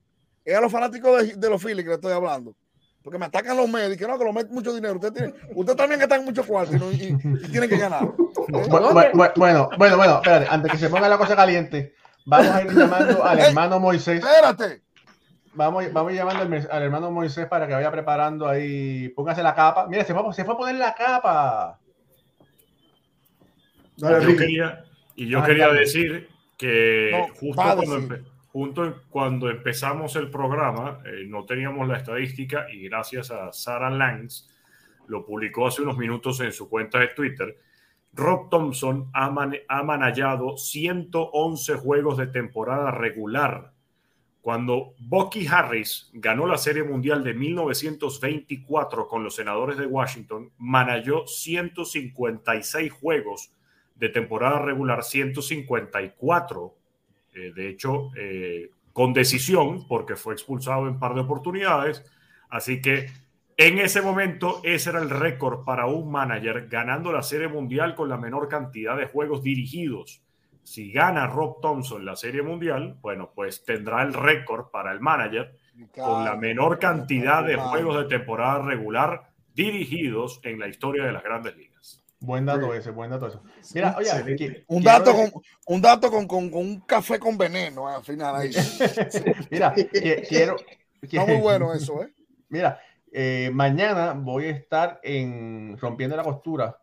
Es 0.45 0.55
a 0.55 0.61
los 0.61 0.71
fanáticos 0.71 1.39
de, 1.39 1.49
los 1.49 1.61
Phillies 1.61 1.83
que 1.83 1.89
le 1.89 1.95
estoy 1.95 2.13
hablando. 2.13 2.55
Porque 3.01 3.17
me 3.17 3.25
atacan 3.25 3.57
los 3.57 3.67
medios, 3.67 3.97
que 3.97 4.07
no, 4.07 4.17
que 4.17 4.23
lo 4.23 4.31
meten 4.31 4.53
mucho 4.53 4.73
dinero. 4.73 4.95
Usted, 4.95 5.11
tiene, 5.11 5.33
usted 5.55 5.75
también 5.75 5.99
que 5.99 6.03
está 6.03 6.15
en 6.15 6.25
mucho 6.25 6.45
cuarto 6.45 6.91
y, 6.91 7.17
tiene 7.51 7.67
que 7.67 7.77
ganar. 7.77 8.07
Bueno, 8.45 8.91
bueno, 8.93 9.69
bueno, 9.77 9.97
bueno, 9.97 10.15
espérate, 10.15 10.47
antes 10.49 10.71
que 10.73 10.77
se 10.77 10.89
ponga 10.89 11.07
la 11.07 11.17
cosa 11.17 11.33
caliente, 11.33 11.95
vamos 12.25 12.49
a 12.49 12.61
ir 12.61 12.73
llamando 12.73 13.23
al 13.23 13.39
hermano 13.39 13.79
Moisés. 13.79 14.21
Espérate. 14.21 14.81
vamos, 15.53 15.85
vamos 15.93 16.13
llamando 16.13 16.43
al, 16.43 16.83
hermano 16.83 17.09
Moisés 17.09 17.47
para 17.47 17.65
que 17.65 17.73
vaya 17.73 17.89
preparando 17.89 18.47
ahí. 18.47 19.07
Póngase 19.09 19.41
la 19.41 19.55
capa. 19.55 19.87
Mira, 19.87 20.03
se 20.03 20.13
fue, 20.13 20.33
se 20.33 20.43
fue 20.43 20.55
a 20.55 20.57
poner 20.57 20.75
la 20.75 20.93
capa. 20.93 21.79
Dale, 23.95 24.25
yo 24.25 24.37
quería, 24.37 24.83
y 25.15 25.27
yo 25.29 25.39
Ah, 25.39 25.45
quería 25.45 25.67
dale. 25.67 25.79
decir 25.79 26.32
que 26.67 27.09
No, 27.11 27.27
justo, 27.35 27.61
cuando, 28.51 28.95
junto- 29.11 29.49
empezamos 29.49 30.15
el 30.15 30.29
programa, 30.29 30.99
eh, 31.05 31.25
no 31.27 31.45
teníamos 31.45 31.87
la 31.87 31.97
estadística 31.97 32.67
y 32.71 32.87
gracias 32.87 33.31
a 33.31 33.51
Sarah 33.51 33.89
Langs, 33.89 34.49
lo 35.07 35.25
publicó 35.25 35.67
hace 35.67 35.81
unos 35.81 35.97
minutos 35.97 36.39
en 36.39 36.51
su 36.53 36.69
cuenta 36.69 36.99
de 36.99 37.07
Twitter, 37.09 37.57
Rob 38.13 38.49
Thompson 38.49 39.09
ha, 39.13 39.29
man- 39.31 39.57
ha 39.67 39.83
manejado 39.83 40.55
111 40.57 41.75
juegos 41.75 42.17
de 42.17 42.27
temporada 42.27 42.91
regular. 42.91 43.71
Cuando 44.41 44.93
Bucky 44.99 45.47
Harris 45.47 46.09
ganó 46.13 46.45
la 46.45 46.57
Serie 46.57 46.83
Mundial 46.83 47.23
de 47.23 47.33
1924 47.33 49.07
con 49.07 49.23
los 49.23 49.35
senadores 49.35 49.77
de 49.77 49.85
Washington, 49.87 50.51
manejó 50.57 51.25
156 51.27 52.91
juegos 52.91 53.51
de 53.95 54.09
temporada 54.09 54.59
regular 54.59 55.03
154, 55.03 56.75
eh, 57.35 57.51
de 57.55 57.69
hecho, 57.69 58.09
eh, 58.15 58.71
con 58.91 59.13
decisión, 59.13 59.87
porque 59.87 60.15
fue 60.15 60.33
expulsado 60.33 60.87
en 60.87 60.99
par 60.99 61.13
de 61.15 61.21
oportunidades. 61.21 62.03
Así 62.49 62.81
que 62.81 63.07
en 63.57 63.77
ese 63.77 64.01
momento 64.01 64.61
ese 64.63 64.89
era 64.89 64.99
el 64.99 65.09
récord 65.09 65.63
para 65.63 65.85
un 65.85 66.11
manager 66.11 66.67
ganando 66.67 67.11
la 67.11 67.23
Serie 67.23 67.47
Mundial 67.47 67.95
con 67.95 68.09
la 68.09 68.17
menor 68.17 68.47
cantidad 68.47 68.97
de 68.97 69.05
juegos 69.05 69.43
dirigidos. 69.43 70.23
Si 70.63 70.91
gana 70.91 71.27
Rob 71.27 71.59
Thompson 71.61 72.05
la 72.05 72.15
Serie 72.15 72.41
Mundial, 72.41 72.97
bueno, 73.01 73.31
pues 73.35 73.63
tendrá 73.65 74.01
el 74.01 74.13
récord 74.13 74.71
para 74.71 74.91
el 74.91 75.01
manager 75.01 75.55
con 75.95 76.23
la 76.23 76.35
menor 76.35 76.79
cantidad 76.79 77.43
de 77.45 77.55
juegos 77.55 77.97
de 77.97 78.05
temporada 78.05 78.61
regular 78.61 79.33
dirigidos 79.53 80.39
en 80.43 80.59
la 80.59 80.67
historia 80.67 81.05
de 81.05 81.11
las 81.11 81.23
grandes 81.23 81.55
ligas. 81.55 81.72
Buen 82.25 82.45
dato 82.45 82.73
ese, 82.73 82.91
buen 82.91 83.09
dato 83.11 83.27
ese. 83.27 83.37
Mira, 83.75 83.95
oye, 83.97 84.63
Un 84.67 84.81
dato, 84.81 85.11
decir- 85.11 85.31
con, 85.33 85.41
un 85.67 85.81
dato 85.81 86.09
con, 86.09 86.25
con, 86.25 86.49
con 86.49 86.61
un 86.61 86.79
café 86.81 87.19
con 87.19 87.37
veneno 87.37 87.85
al 87.85 88.01
final 88.01 88.33
ahí. 88.37 88.49
Mira, 89.51 89.75
qui- 89.75 90.25
quiero. 90.29 90.55
Está 91.01 91.25
muy 91.25 91.35
bueno 91.41 91.73
eso, 91.73 92.01
¿eh? 92.01 92.13
Mira, 92.47 92.79
eh, 93.11 93.49
mañana 93.53 94.13
voy 94.13 94.45
a 94.45 94.51
estar 94.51 95.01
en 95.03 95.77
Rompiendo 95.77 96.15
la 96.15 96.23
Costura 96.23 96.77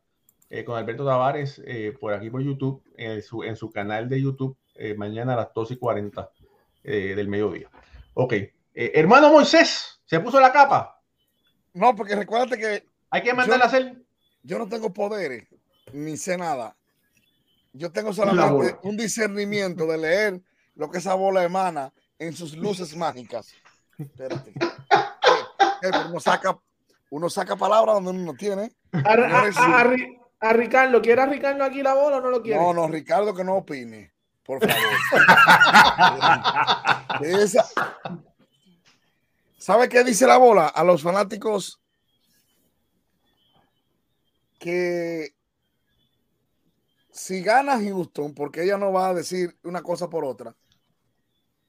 eh, 0.51 0.63
con 0.63 0.77
Alberto 0.77 1.07
Tavares 1.07 1.63
eh, 1.65 1.97
por 1.99 2.13
aquí 2.13 2.29
por 2.29 2.43
YouTube, 2.43 2.83
en 2.99 3.23
su, 3.23 3.43
en 3.43 3.57
su 3.57 3.71
canal 3.73 4.11
de 4.11 4.21
YouTube, 4.21 4.59
eh, 4.75 4.95
mañana 4.95 5.33
a 5.33 5.37
las 5.37 5.55
2 5.55 5.71
y 5.71 5.77
40 5.79 6.31
eh, 6.85 7.15
del 7.17 7.29
mediodía. 7.29 7.71
Ok. 8.13 8.35
Eh, 8.35 8.53
hermano 8.95 9.33
Moisés, 9.33 10.03
¿se 10.05 10.21
puso 10.21 10.39
la 10.39 10.53
capa? 10.53 11.01
No, 11.73 11.97
porque 11.97 12.15
recuérdate 12.15 12.59
que 12.59 12.85
Hay 13.09 13.23
que 13.23 13.33
mandarla 13.33 13.65
a 13.65 13.69
hacer. 13.69 14.00
Yo 14.43 14.59
no 14.59 14.69
tengo 14.69 14.93
poderes, 14.93 15.47
ni 15.93 16.17
sé 16.17 16.37
nada. 16.37 16.77
Yo 17.73 17.91
tengo 17.93 18.09
La 18.11 18.15
solamente 18.15 18.79
un 18.83 18.97
discernimiento 18.97 19.87
de 19.87 19.99
leer 19.99 20.41
lo 20.75 20.91
que 20.91 20.99
esa 20.99 21.15
bola 21.15 21.45
emana 21.45 21.93
en 22.19 22.35
sus 22.35 22.57
luces 22.57 22.97
mágicas. 22.97 23.53
Espérate. 23.99 24.51
Eh, 24.51 24.63
eh, 25.83 25.91
uno 26.09 26.19
saca, 26.21 26.59
uno 27.11 27.31
saca 27.31 27.57
palabras 27.57 27.95
donde 27.97 28.11
uno 28.11 28.33
no 28.33 28.35
tiene. 28.35 28.73
A, 28.93 29.13
a- 29.13 29.95
a 30.43 30.53
Ricardo, 30.55 31.03
¿quiere 31.03 31.21
a 31.21 31.27
Ricardo 31.27 31.63
aquí 31.65 31.83
la 31.83 31.93
bola 31.95 32.17
o 32.17 32.21
no 32.23 32.31
lo 32.31 32.43
quiere? 32.43 32.59
No, 32.59 32.73
no, 32.73 32.89
Ricardo, 32.89 33.35
que 33.35 33.45
no 33.45 33.57
opine, 33.57 34.13
por 34.43 34.59
favor. 34.59 34.75
Esa- 37.23 37.69
¿Sabe 39.59 39.89
qué 39.91 40.03
dice 40.03 40.27
la 40.27 40.39
bola? 40.39 40.69
A 40.69 40.83
los 40.83 41.03
fanáticos 41.03 41.80
que 44.61 45.35
si 47.11 47.43
gana 47.43 47.81
Houston, 47.81 48.35
porque 48.35 48.63
ella 48.63 48.79
no 48.79 48.93
va 48.93 49.09
a 49.09 49.15
decir 49.15 49.57
una 49.65 49.83
cosa 49.83 50.09
por 50.09 50.25
otra, 50.25 50.55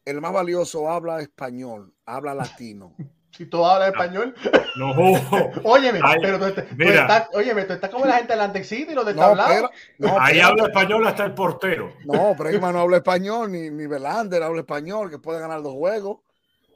el 0.05 0.22
más 0.22 0.34
valioso 0.34 0.89
habla 0.91 1.22
español, 1.22 1.95
habla 2.05 2.35
latino. 2.35 2.93
Si 3.31 3.45
todo 3.45 3.65
habla 3.65 3.88
español. 3.88 4.35
No, 4.76 4.91
Óyeme, 5.63 6.01
Ay, 6.03 6.18
pero 6.22 6.38
tú, 6.38 6.45
estás- 6.47 6.65
tú 6.68 6.84
estás, 6.84 7.30
óyeme, 7.34 7.63
tú 7.63 7.72
estás 7.72 7.89
como 7.89 8.05
la 8.05 8.18
gente 8.18 8.34
del 8.34 8.41
Antexit 8.41 8.89
y 8.89 8.93
los 8.93 9.05
de 9.05 9.13
No, 9.13 10.19
ahí 10.19 10.41
habla 10.41 10.63
español 10.65 11.07
hasta 11.07 11.23
el 11.23 11.34
portero. 11.34 11.93
No, 12.03 12.35
Bregman 12.35 12.73
no 12.73 12.81
habla 12.81 12.97
español, 12.97 13.49
ni, 13.49 13.69
ni 13.69 13.88
Belander 13.88 14.43
habla 14.43 14.59
español, 14.59 15.09
que 15.09 15.18
puede 15.18 15.39
ganar 15.39 15.61
dos 15.61 15.76
juegos. 15.76 16.19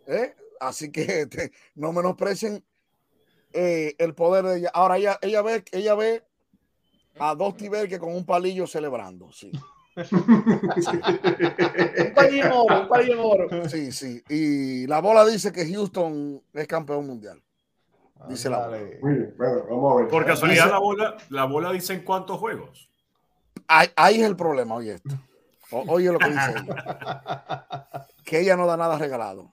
¿eh? 0.07 0.33
Así 0.61 0.93
que 0.93 1.23
este, 1.23 1.51
no 1.75 1.91
menosprecien 1.91 2.63
eh, 3.55 3.95
el 3.97 4.13
poder 4.13 4.45
de 4.45 4.57
ella. 4.59 4.71
Ahora 4.73 4.97
ella, 4.97 5.17
ella 5.21 5.41
ve, 5.41 5.63
ella 5.71 5.95
ve 5.95 6.23
a 7.19 7.35
dos 7.35 7.55
que 7.87 7.99
con 7.99 8.13
un 8.13 8.25
palillo 8.25 8.67
celebrando. 8.67 9.31
Sí, 9.31 9.51
Un 9.95 10.03
palillo 12.13 12.63
oro, 12.63 12.81
un 12.81 12.87
palillo 12.87 13.27
oro. 13.27 13.69
sí, 13.69 13.91
sí. 13.91 14.21
Y 14.29 14.87
la 14.87 14.99
bola 14.99 15.25
dice 15.25 15.51
que 15.51 15.71
Houston 15.71 16.41
es 16.53 16.67
campeón 16.67 17.07
mundial. 17.07 17.41
Dice 18.29 18.49
la 18.49 18.65
Ándale. 18.65 18.99
Muy 19.01 19.13
bien, 19.13 19.33
bueno, 19.37 19.63
vamos 19.69 19.93
a 19.93 19.95
ver. 19.97 20.07
Por 20.09 20.25
casualidad, 20.25 20.63
Dice- 20.63 20.73
la 20.73 20.79
bola, 20.79 21.17
la 21.29 21.45
bola 21.45 21.71
dice 21.71 21.93
en 21.93 22.03
cuántos 22.03 22.39
juegos. 22.39 22.89
Ahí, 23.67 23.87
ahí 23.95 24.21
es 24.21 24.27
el 24.27 24.35
problema, 24.35 24.75
oye 24.75 24.93
esto. 24.95 25.15
O- 25.71 25.83
oye 25.87 26.11
lo 26.11 26.19
que 26.19 26.29
dice 26.29 26.51
ella. 26.65 28.07
Que 28.23 28.39
ella 28.39 28.55
no 28.55 28.65
da 28.67 28.77
nada 28.77 28.97
regalado. 28.97 29.51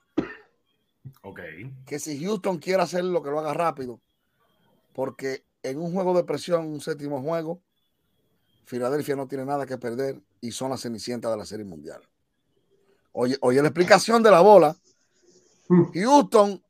Ok. 1.21 1.39
que 1.85 1.99
si 1.99 2.23
Houston 2.23 2.59
quiere 2.59 2.81
hacer 2.81 3.03
lo 3.03 3.21
que 3.21 3.29
lo 3.29 3.39
haga 3.39 3.53
rápido, 3.53 4.01
porque 4.93 5.45
en 5.63 5.79
un 5.79 5.93
juego 5.93 6.15
de 6.15 6.23
presión, 6.23 6.67
un 6.67 6.81
séptimo 6.81 7.21
juego, 7.21 7.61
Filadelfia 8.65 9.15
no 9.15 9.27
tiene 9.27 9.45
nada 9.45 9.65
que 9.65 9.77
perder 9.77 10.21
y 10.41 10.51
son 10.51 10.69
las 10.69 10.81
cenicientas 10.81 11.31
de 11.31 11.37
la 11.37 11.45
Serie 11.45 11.65
Mundial. 11.65 12.01
Oye, 13.11 13.37
oye 13.41 13.61
la 13.61 13.67
explicación 13.67 14.23
de 14.23 14.31
la 14.31 14.41
bola. 14.41 14.75
Houston 15.93 16.61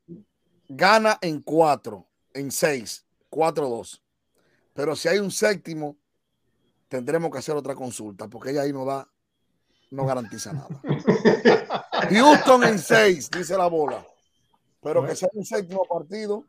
gana 0.68 1.18
en 1.20 1.40
cuatro, 1.42 2.06
en 2.32 2.50
seis, 2.50 3.04
cuatro, 3.28 3.68
dos. 3.68 4.02
Pero 4.72 4.96
si 4.96 5.08
hay 5.08 5.18
un 5.18 5.30
séptimo, 5.30 5.96
tendremos 6.88 7.30
que 7.30 7.38
hacer 7.38 7.56
otra 7.56 7.74
consulta, 7.74 8.28
porque 8.28 8.50
ella 8.50 8.62
ahí 8.62 8.72
no 8.72 8.84
da, 8.84 9.08
no 9.90 10.06
garantiza 10.06 10.52
nada. 10.52 10.80
Houston 12.10 12.64
en 12.64 12.78
seis, 12.78 13.30
dice 13.30 13.56
la 13.56 13.66
bola. 13.66 14.04
Pero 14.84 15.04
que 15.04 15.16
sea 15.16 15.28
un 15.32 15.44
séptimo 15.44 15.84
partido, 15.84 16.44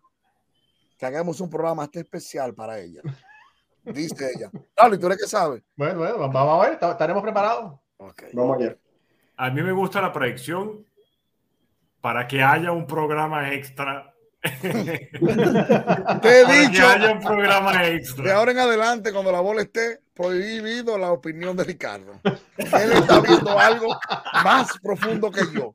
que 0.98 1.06
hagamos 1.06 1.40
un 1.42 1.50
programa 1.50 1.86
este 1.86 2.02
especial 2.02 2.54
para 2.54 2.80
ella. 2.80 3.02
Dice 3.84 4.32
ella. 4.36 4.52
Claro, 4.76 4.96
¿y 4.96 5.00
tú 5.00 5.06
eres 5.08 5.20
que 5.20 5.28
sabe? 5.28 5.64
Bueno, 5.76 6.00
bueno, 6.00 6.18
vamos 6.30 6.60
a 6.60 6.64
ver, 6.66 6.74
¿está- 6.74 6.92
estaremos 6.92 7.24
preparados. 7.24 7.80
Ok. 7.98 8.24
Vamos 8.34 8.58
allá. 8.60 8.76
A 9.38 9.50
mí 9.50 9.62
me 9.62 9.72
gusta 9.72 10.02
la 10.02 10.12
predicción 10.14 10.86
para 12.02 12.28
que 12.28 12.42
haya 12.44 12.72
un 12.72 12.86
programa 12.88 13.52
extra. 13.54 14.12
Te 14.62 14.70
he 14.70 15.20
Para 15.22 16.20
que 16.22 16.60
dicho 16.70 16.88
haya 16.88 17.12
un 17.12 17.20
programa 17.20 17.82
de 17.82 17.96
extra. 17.96 18.36
ahora 18.38 18.52
en 18.52 18.60
adelante, 18.60 19.12
cuando 19.12 19.32
la 19.32 19.40
bola 19.42 19.62
esté, 19.62 20.02
prohibido 20.14 20.98
la 20.98 21.12
opinión 21.12 21.58
de 21.58 21.64
Ricardo. 21.64 22.20
Él 22.58 22.92
está 22.94 23.20
viendo 23.22 23.58
algo 23.60 23.88
más 24.44 24.70
profundo 24.82 25.32
que 25.32 25.42
yo. 25.54 25.72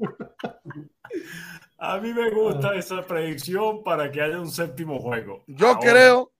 A 1.82 1.96
mí 1.98 2.12
me 2.12 2.30
gusta 2.30 2.74
esa 2.74 3.06
predicción 3.06 3.82
para 3.82 4.10
que 4.12 4.20
haya 4.20 4.38
un 4.38 4.50
séptimo 4.50 4.98
juego. 4.98 5.42
Yo 5.46 5.68
Ahora, 5.68 5.80
creo 5.80 6.32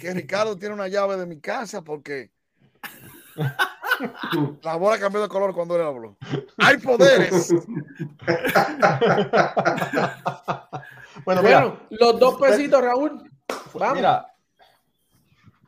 que 0.00 0.14
Ricardo 0.14 0.56
tiene 0.56 0.74
una 0.74 0.88
llave 0.88 1.18
de 1.18 1.26
mi 1.26 1.40
casa 1.40 1.82
porque 1.82 2.30
la 4.62 4.76
bola 4.76 4.98
cambió 4.98 5.20
de 5.20 5.28
color 5.28 5.52
cuando 5.54 5.76
él 5.76 5.82
habló. 5.82 6.16
Hay 6.56 6.78
poderes. 6.78 7.54
Bueno, 11.24 11.42
mira, 11.42 11.60
Bueno, 11.60 11.80
los 11.90 12.20
dos 12.20 12.40
pesitos, 12.40 12.80
Raúl. 12.80 13.30
Vamos, 13.74 13.96
mira, 13.96 14.34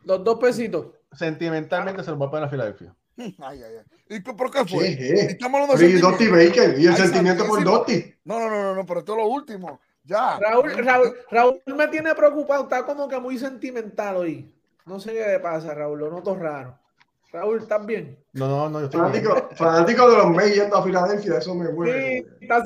los 0.05 0.23
dos 0.23 0.39
pesitos. 0.39 0.87
sentimentalmente 1.11 2.03
se 2.03 2.09
los 2.09 2.19
va 2.19 2.27
a 2.27 2.31
poner 2.31 2.45
a 2.45 2.49
Filadelfia. 2.49 2.95
Ay, 3.39 3.63
ay, 3.63 3.63
ay. 3.63 4.17
¿Y 4.17 4.23
qué- 4.23 4.33
por 4.33 4.51
qué 4.51 4.65
fue? 4.65 4.95
¿Qué 4.97 5.09
es? 5.13 5.29
Estamos 5.29 5.61
hablando 5.61 5.75
de 5.77 5.85
Pero 5.85 5.97
y 5.97 6.01
Dusty 6.01 6.25
sentimiento. 6.25 6.59
Baker 6.61 6.79
y 6.79 6.85
el 6.85 6.91
Ay, 6.93 6.97
sentimiento 6.97 7.47
por. 7.47 7.63
No, 7.63 7.85
no, 8.39 8.39
no, 8.49 8.49
no, 8.63 8.75
no, 8.75 8.85
pero 8.85 8.99
esto 9.01 9.13
es 9.13 9.17
lo 9.19 9.27
último. 9.27 9.79
Ya. 10.03 10.39
Raúl, 10.39 10.71
Raúl, 10.83 11.13
Raúl 11.29 11.61
me 11.77 11.87
tiene 11.87 12.15
preocupado, 12.15 12.63
está 12.63 12.85
como 12.85 13.07
que 13.07 13.19
muy 13.19 13.37
sentimental 13.37 14.17
hoy. 14.17 14.51
No 14.85 14.99
sé 14.99 15.13
qué 15.13 15.27
le 15.27 15.39
pasa, 15.39 15.73
Raúl, 15.75 15.99
lo 15.99 16.09
noto 16.09 16.35
raro. 16.35 16.77
Raúl, 17.31 17.59
¿estás 17.59 17.85
bien? 17.85 18.17
No, 18.33 18.47
no, 18.47 18.69
no, 18.69 18.79
yo 18.79 18.85
estoy 18.85 19.11
bien. 19.11 19.23
Fanático, 19.55 20.09
de 20.09 20.17
los 20.17 20.29
Mets 20.31 20.55
yendo 20.55 20.75
a 20.75 20.83
Filadelfia, 20.83 21.37
eso 21.37 21.55
me 21.55 21.67
Sí, 21.67 21.71
vuelve. 21.71 22.17
está 22.41 22.63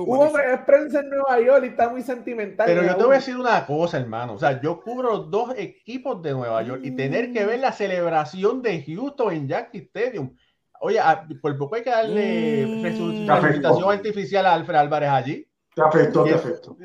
Hubo 0.00 0.32
prensa 0.64 1.00
en 1.00 1.10
Nueva 1.10 1.40
York 1.40 1.64
y 1.64 1.68
está 1.68 1.88
muy 1.90 2.02
sentimental. 2.02 2.66
Pero 2.66 2.82
yo 2.82 2.96
te 2.96 3.04
voy 3.04 3.12
a 3.14 3.18
decir 3.18 3.36
una 3.36 3.66
cosa, 3.66 3.98
hermano. 3.98 4.34
O 4.34 4.38
sea, 4.38 4.60
yo 4.60 4.80
cubro 4.80 5.18
dos 5.18 5.52
equipos 5.58 6.22
de 6.22 6.32
Nueva 6.32 6.62
York 6.62 6.80
y 6.82 6.92
tener 6.92 7.32
que 7.32 7.44
ver 7.44 7.60
la 7.60 7.72
celebración 7.72 8.62
de 8.62 8.82
Houston 8.84 9.32
en 9.34 9.48
Yankee 9.48 9.78
Stadium. 9.78 10.34
Oye, 10.80 11.00
por 11.42 11.56
poco 11.58 11.74
hay 11.76 11.82
que 11.82 11.90
darle 11.90 12.66
Mm. 12.66 12.82
resucitación 12.82 13.90
artificial 13.90 14.46
a 14.46 14.54
Alfred 14.54 14.76
Álvarez 14.76 15.10
allí. 15.10 15.46
Te 15.74 15.82
afectó, 15.82 16.24
te 16.24 16.34
afectó. 16.34 16.76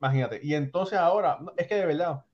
imagínate. 0.00 0.40
Y 0.42 0.54
entonces 0.54 0.98
ahora, 0.98 1.38
es 1.56 1.66
que 1.66 1.74
de 1.74 1.86
verdad, 1.86 2.24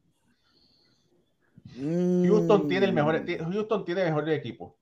Mm. 1.78 2.26
Houston 2.28 2.68
tiene 2.68 2.86
el 2.86 2.92
mejor, 2.92 3.20
ti- 3.24 3.38
Houston 3.38 3.84
tiene 3.84 4.02
el 4.02 4.08
mejor 4.08 4.28
equipo. 4.30 4.76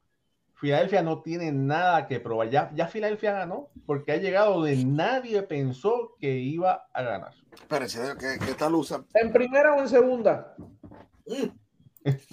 Filadelfia 0.55 1.03
no 1.03 1.21
tiene 1.21 1.53
nada 1.53 2.07
que 2.07 2.19
probar. 2.19 2.49
Ya, 2.49 2.71
ya 2.75 2.87
Filadelfia 2.89 3.33
ganó 3.33 3.69
porque 3.85 4.13
ha 4.13 4.17
llegado 4.17 4.55
donde 4.55 4.77
nadie 4.85 5.43
pensó 5.43 6.17
que 6.19 6.39
iba 6.39 6.87
a 6.95 7.03
ganar. 7.03 7.35
Espérense, 7.53 8.01
que, 8.19 8.39
que 8.43 8.51
esta 8.53 8.69
luz. 8.71 8.95
¿En 9.15 9.33
primera 9.33 9.75
o 9.75 9.81
en 9.81 9.89
segunda? 9.89 10.57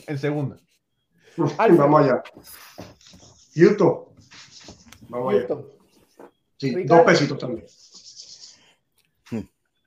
En 0.07 0.19
segunda. 0.19 0.57
Alfa. 1.57 1.83
Vamos 1.83 2.01
allá. 2.03 2.21
Houston. 3.55 4.05
Vamos 5.09 5.33
allá. 5.33 5.47
Houston. 5.47 5.65
Sí, 6.57 6.75
Ricardo. 6.75 7.03
dos 7.03 7.11
pesitos 7.11 7.37
también. 7.39 7.65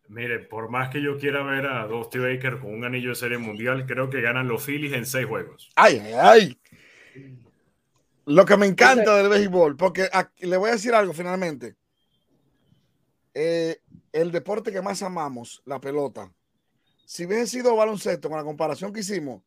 Miren, 0.08 0.48
por 0.48 0.70
más 0.70 0.90
que 0.90 1.02
yo 1.02 1.18
quiera 1.18 1.42
ver 1.42 1.66
a 1.66 1.86
Dusty 1.86 2.18
Baker 2.18 2.60
con 2.60 2.72
un 2.72 2.84
anillo 2.84 3.10
de 3.10 3.14
serie 3.16 3.38
mundial, 3.38 3.86
creo 3.86 4.08
que 4.08 4.20
ganan 4.20 4.46
los 4.48 4.64
Phillies 4.64 4.92
en 4.92 5.04
seis 5.06 5.26
juegos. 5.26 5.70
Ay, 5.74 5.98
ay, 6.04 6.12
ay. 6.14 6.58
Lo 8.26 8.44
que 8.44 8.56
me 8.56 8.66
encanta 8.66 9.16
del 9.16 9.28
béisbol, 9.28 9.76
porque 9.76 10.08
aquí- 10.12 10.46
le 10.46 10.56
voy 10.56 10.70
a 10.70 10.72
decir 10.74 10.94
algo 10.94 11.12
finalmente. 11.12 11.76
Eh, 13.34 13.78
el 14.12 14.32
deporte 14.32 14.72
que 14.72 14.80
más 14.82 15.02
amamos, 15.02 15.62
la 15.66 15.80
pelota. 15.80 16.32
Si 17.04 17.26
hubiese 17.26 17.46
sido 17.46 17.76
baloncesto, 17.76 18.28
con 18.28 18.38
la 18.38 18.44
comparación 18.44 18.92
que 18.92 19.00
hicimos, 19.00 19.42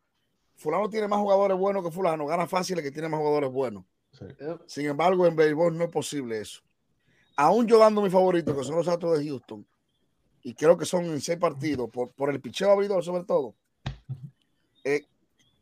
Fulano 0.56 0.90
tiene 0.90 1.08
más 1.08 1.20
jugadores 1.20 1.58
buenos 1.58 1.84
que 1.84 1.92
Fulano, 1.92 2.26
gana 2.26 2.48
fácil 2.48 2.78
el 2.78 2.84
que 2.84 2.92
tiene 2.92 3.10
más 3.10 3.20
jugadores 3.20 3.50
buenos. 3.50 3.86
Sí. 4.12 4.26
Sin 4.68 4.86
embargo, 4.88 5.26
en 5.26 5.36
béisbol 5.36 5.78
no 5.78 5.86
es 5.86 5.90
posible 5.90 6.40
eso. 6.40 6.62
Aún 7.36 7.68
yo 7.68 7.80
dando 7.80 8.02
mi 8.02 8.10
favorito, 8.10 8.56
que 8.56 8.64
son 8.64 8.76
los 8.76 8.88
Astros 8.88 9.18
de 9.20 9.26
Houston, 9.28 9.66
y 10.50 10.56
creo 10.56 10.76
que 10.76 10.86
son 10.86 11.06
en 11.06 11.22
seis 11.22 11.38
partidos, 11.38 11.92
por, 11.92 12.12
por 12.12 12.32
el 12.32 12.42
picheo 12.42 12.72
abridor 12.72 13.04
sobre 13.04 13.24
todo, 13.24 13.54
eh, 14.84 15.06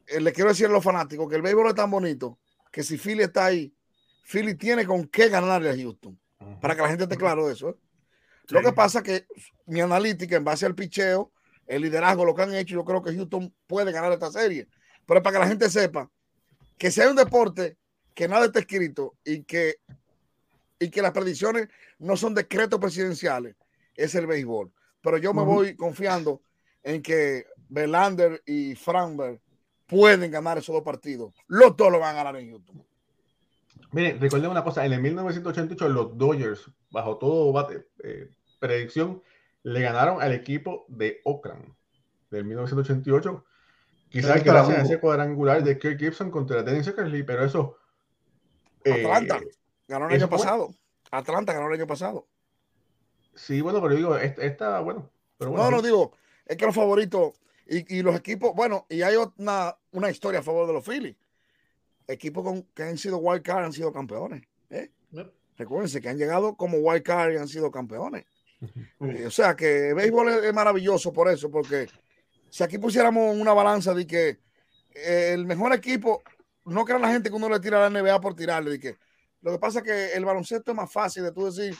eh, 0.07 0.21
le 0.21 0.31
quiero 0.31 0.49
decir 0.49 0.67
a 0.67 0.69
los 0.69 0.81
fanáticos 0.81 1.27
que 1.27 1.35
el 1.35 1.41
béisbol 1.41 1.67
es 1.67 1.75
tan 1.75 1.91
bonito 1.91 2.39
que 2.71 2.83
si 2.83 2.97
Philly 2.97 3.23
está 3.23 3.47
ahí, 3.47 3.73
Philly 4.23 4.55
tiene 4.55 4.85
con 4.85 5.05
qué 5.07 5.27
ganarle 5.27 5.69
a 5.69 5.75
Houston, 5.75 6.17
para 6.61 6.73
que 6.73 6.81
la 6.83 6.87
gente 6.87 7.03
esté 7.03 7.17
claro 7.17 7.47
de 7.47 7.53
eso. 7.53 7.71
¿eh? 7.71 7.75
Lo 8.47 8.61
que 8.61 8.71
pasa 8.71 9.03
que 9.03 9.27
mi 9.65 9.81
analítica 9.81 10.37
en 10.37 10.45
base 10.45 10.65
al 10.65 10.73
picheo, 10.73 11.33
el 11.65 11.81
liderazgo, 11.81 12.23
lo 12.23 12.33
que 12.33 12.43
han 12.43 12.55
hecho, 12.55 12.75
yo 12.75 12.85
creo 12.85 13.03
que 13.03 13.13
Houston 13.13 13.53
puede 13.67 13.91
ganar 13.91 14.13
esta 14.13 14.31
serie. 14.31 14.69
Pero 15.05 15.21
para 15.21 15.33
que 15.33 15.39
la 15.39 15.47
gente 15.49 15.69
sepa 15.69 16.09
que 16.77 16.91
si 16.91 17.01
hay 17.01 17.09
un 17.09 17.17
deporte 17.17 17.75
que 18.13 18.29
nada 18.29 18.45
está 18.45 18.59
escrito 18.59 19.15
y 19.25 19.43
que, 19.43 19.79
y 20.79 20.89
que 20.89 21.01
las 21.01 21.11
predicciones 21.11 21.67
no 21.99 22.15
son 22.15 22.33
decretos 22.33 22.79
presidenciales, 22.79 23.57
es 23.97 24.15
el 24.15 24.27
béisbol. 24.27 24.71
Pero 25.07 25.19
yo 25.19 25.33
me 25.33 25.41
voy 25.41 25.73
confiando 25.77 26.41
en 26.83 27.01
que 27.01 27.45
Belander 27.69 28.43
y 28.45 28.75
Franberg 28.75 29.39
pueden 29.85 30.29
ganar 30.29 30.57
esos 30.57 30.75
dos 30.75 30.83
partidos. 30.83 31.33
Los 31.47 31.77
dos 31.77 31.89
lo 31.89 31.99
van 31.99 32.13
a 32.13 32.23
ganar 32.23 32.35
en 32.35 32.49
Houston. 32.49 32.85
Miren, 33.93 34.19
recuerden 34.19 34.51
una 34.51 34.65
cosa, 34.65 34.85
en 34.85 34.91
el 34.91 35.01
1988 35.01 35.87
los 35.87 36.17
Dodgers, 36.17 36.69
bajo 36.91 37.17
todo 37.17 37.53
bate, 37.53 37.87
eh, 38.03 38.31
predicción, 38.59 39.23
le 39.63 39.79
ganaron 39.79 40.21
al 40.21 40.33
equipo 40.33 40.83
de 40.89 41.21
Oakland 41.23 41.73
del 42.29 42.43
1988. 42.43 43.45
Quizás 44.09 44.43
gracias 44.43 44.75
a 44.75 44.81
la 44.81 44.83
ese 44.83 44.99
cuadrangular 44.99 45.63
de 45.63 45.79
Kirk 45.79 45.99
Gibson 45.99 46.29
contra 46.31 46.63
Dennis 46.63 46.85
Eckersley, 46.85 47.23
pero 47.23 47.45
eso... 47.45 47.77
eh, 48.83 49.05
Atlanta 49.05 49.39
ganó 49.87 50.09
el 50.09 50.15
año 50.15 50.27
fue- 50.27 50.37
pasado. 50.37 50.75
Atlanta 51.11 51.53
ganó 51.53 51.67
el 51.67 51.75
año 51.75 51.87
pasado. 51.87 52.27
Sí, 53.37 53.61
bueno, 53.61 53.81
pero 53.81 53.95
digo, 53.95 54.17
esta, 54.17 54.41
esta, 54.43 54.79
bueno, 54.81 55.09
pero 55.37 55.51
bueno, 55.51 55.65
No, 55.69 55.77
no 55.77 55.81
digo, 55.81 56.11
es 56.45 56.57
que 56.57 56.65
los 56.65 56.75
favoritos 56.75 57.33
y, 57.65 57.97
y 57.97 58.01
los 58.01 58.15
equipos, 58.15 58.53
bueno, 58.55 58.85
y 58.89 59.01
hay 59.01 59.15
una, 59.37 59.77
una 59.91 60.09
historia 60.09 60.39
a 60.41 60.43
favor 60.43 60.67
de 60.67 60.73
los 60.73 60.85
Phillies. 60.85 61.15
Equipos 62.07 62.43
con, 62.43 62.63
que 62.73 62.83
han 62.83 62.97
sido 62.97 63.17
wild 63.17 63.43
card 63.43 63.65
han 63.65 63.73
sido 63.73 63.91
campeones. 63.91 64.43
¿eh? 64.69 64.89
Yep. 65.11 65.33
Recuérdense 65.57 66.01
que 66.01 66.09
han 66.09 66.17
llegado 66.17 66.55
como 66.55 66.77
wild 66.77 67.03
card 67.03 67.33
y 67.33 67.37
han 67.37 67.47
sido 67.47 67.69
campeones. 67.71 68.25
Eh, 69.01 69.25
O 69.27 69.31
sea 69.31 69.55
que 69.55 69.89
el 69.89 69.95
béisbol 69.95 70.29
es, 70.29 70.43
es 70.45 70.53
maravilloso 70.53 71.11
por 71.13 71.29
eso, 71.29 71.51
porque 71.51 71.87
si 72.49 72.63
aquí 72.63 72.77
pusiéramos 72.77 73.35
una 73.35 73.53
balanza 73.53 73.93
de 73.93 74.07
que 74.07 74.39
eh, 74.95 75.31
el 75.33 75.45
mejor 75.45 75.73
equipo, 75.73 76.23
no 76.65 76.85
crean 76.85 77.01
la 77.01 77.11
gente 77.11 77.29
que 77.29 77.35
uno 77.35 77.49
le 77.49 77.59
tira 77.59 77.85
a 77.85 77.89
la 77.89 78.01
NBA 78.01 78.19
por 78.21 78.35
tirarle, 78.35 78.71
de 78.71 78.79
que 78.79 78.97
lo 79.41 79.51
que 79.51 79.59
pasa 79.59 79.79
es 79.79 79.85
que 79.85 80.13
el 80.13 80.25
baloncesto 80.25 80.71
es 80.71 80.77
más 80.77 80.91
fácil 80.91 81.23
de 81.23 81.31
tú 81.31 81.45
decir, 81.45 81.75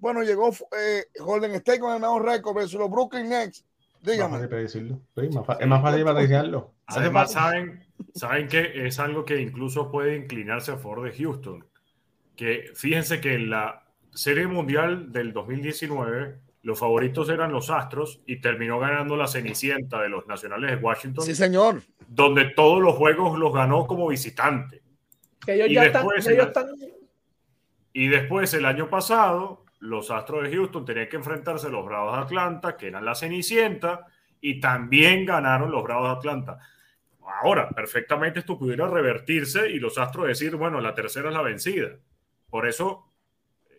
bueno, 0.00 0.22
llegó 0.22 0.50
eh, 0.78 1.04
Golden 1.18 1.52
State 1.56 1.80
con 1.80 1.94
el 1.94 2.00
mejor 2.00 2.24
récord 2.24 2.56
versus 2.56 2.78
los 2.80 2.90
Brooklyn 2.90 3.28
Nets. 3.28 3.64
Más 4.02 4.12
Dígame. 4.12 4.32
fácil 4.34 4.48
predecirlo. 4.48 5.00
Sí, 5.14 5.28
más 5.28 5.60
es 5.60 5.66
más 5.66 5.82
fácil 5.82 6.04
predecirlo. 6.04 6.72
Además, 6.86 7.32
saben, 7.32 7.84
saben 8.14 8.48
que 8.48 8.86
es 8.86 8.98
algo 8.98 9.24
que 9.24 9.40
incluso 9.40 9.90
puede 9.90 10.16
inclinarse 10.16 10.72
a 10.72 10.78
favor 10.78 11.02
de 11.02 11.16
Houston. 11.16 11.66
Que 12.34 12.70
fíjense 12.74 13.20
que 13.20 13.34
en 13.34 13.50
la 13.50 13.84
Serie 14.14 14.46
Mundial 14.46 15.12
del 15.12 15.32
2019, 15.34 16.40
los 16.62 16.78
favoritos 16.78 17.28
eran 17.28 17.52
los 17.52 17.68
Astros 17.70 18.22
y 18.26 18.40
terminó 18.40 18.78
ganando 18.78 19.16
la 19.16 19.26
Cenicienta 19.28 20.00
de 20.00 20.08
los 20.08 20.26
Nacionales 20.26 20.70
de 20.70 20.76
Washington, 20.76 21.24
Sí, 21.24 21.34
señor. 21.34 21.82
donde 22.08 22.46
todos 22.56 22.80
los 22.82 22.94
juegos 22.96 23.38
los 23.38 23.52
ganó 23.52 23.86
como 23.86 24.08
visitante. 24.08 24.82
Que 25.44 25.54
ellos 25.54 25.68
Y 25.68 25.74
ya 25.74 25.84
ellos 25.84 26.46
están 26.48 26.66
Y 27.92 28.08
después, 28.08 28.52
el 28.54 28.64
año 28.64 28.88
pasado, 28.88 29.64
los 29.80 30.10
Astros 30.10 30.44
de 30.44 30.54
Houston 30.56 30.84
tenían 30.84 31.08
que 31.08 31.16
enfrentarse 31.16 31.66
a 31.66 31.70
los 31.70 31.84
Bravos 31.84 32.16
de 32.16 32.22
Atlanta, 32.22 32.76
que 32.76 32.88
eran 32.88 33.04
la 33.04 33.14
Cenicienta, 33.14 34.06
y 34.40 34.60
también 34.60 35.24
ganaron 35.26 35.70
los 35.70 35.82
Bravos 35.82 36.08
de 36.10 36.16
Atlanta. 36.18 36.58
Ahora, 37.42 37.68
perfectamente 37.70 38.40
esto 38.40 38.58
pudiera 38.58 38.86
revertirse 38.88 39.70
y 39.70 39.78
los 39.78 39.98
Astros 39.98 40.26
decir, 40.26 40.56
bueno, 40.56 40.80
la 40.80 40.94
tercera 40.94 41.28
es 41.28 41.34
la 41.34 41.42
vencida. 41.42 41.88
Por 42.50 42.66
eso, 42.66 43.06
eh, 43.70 43.74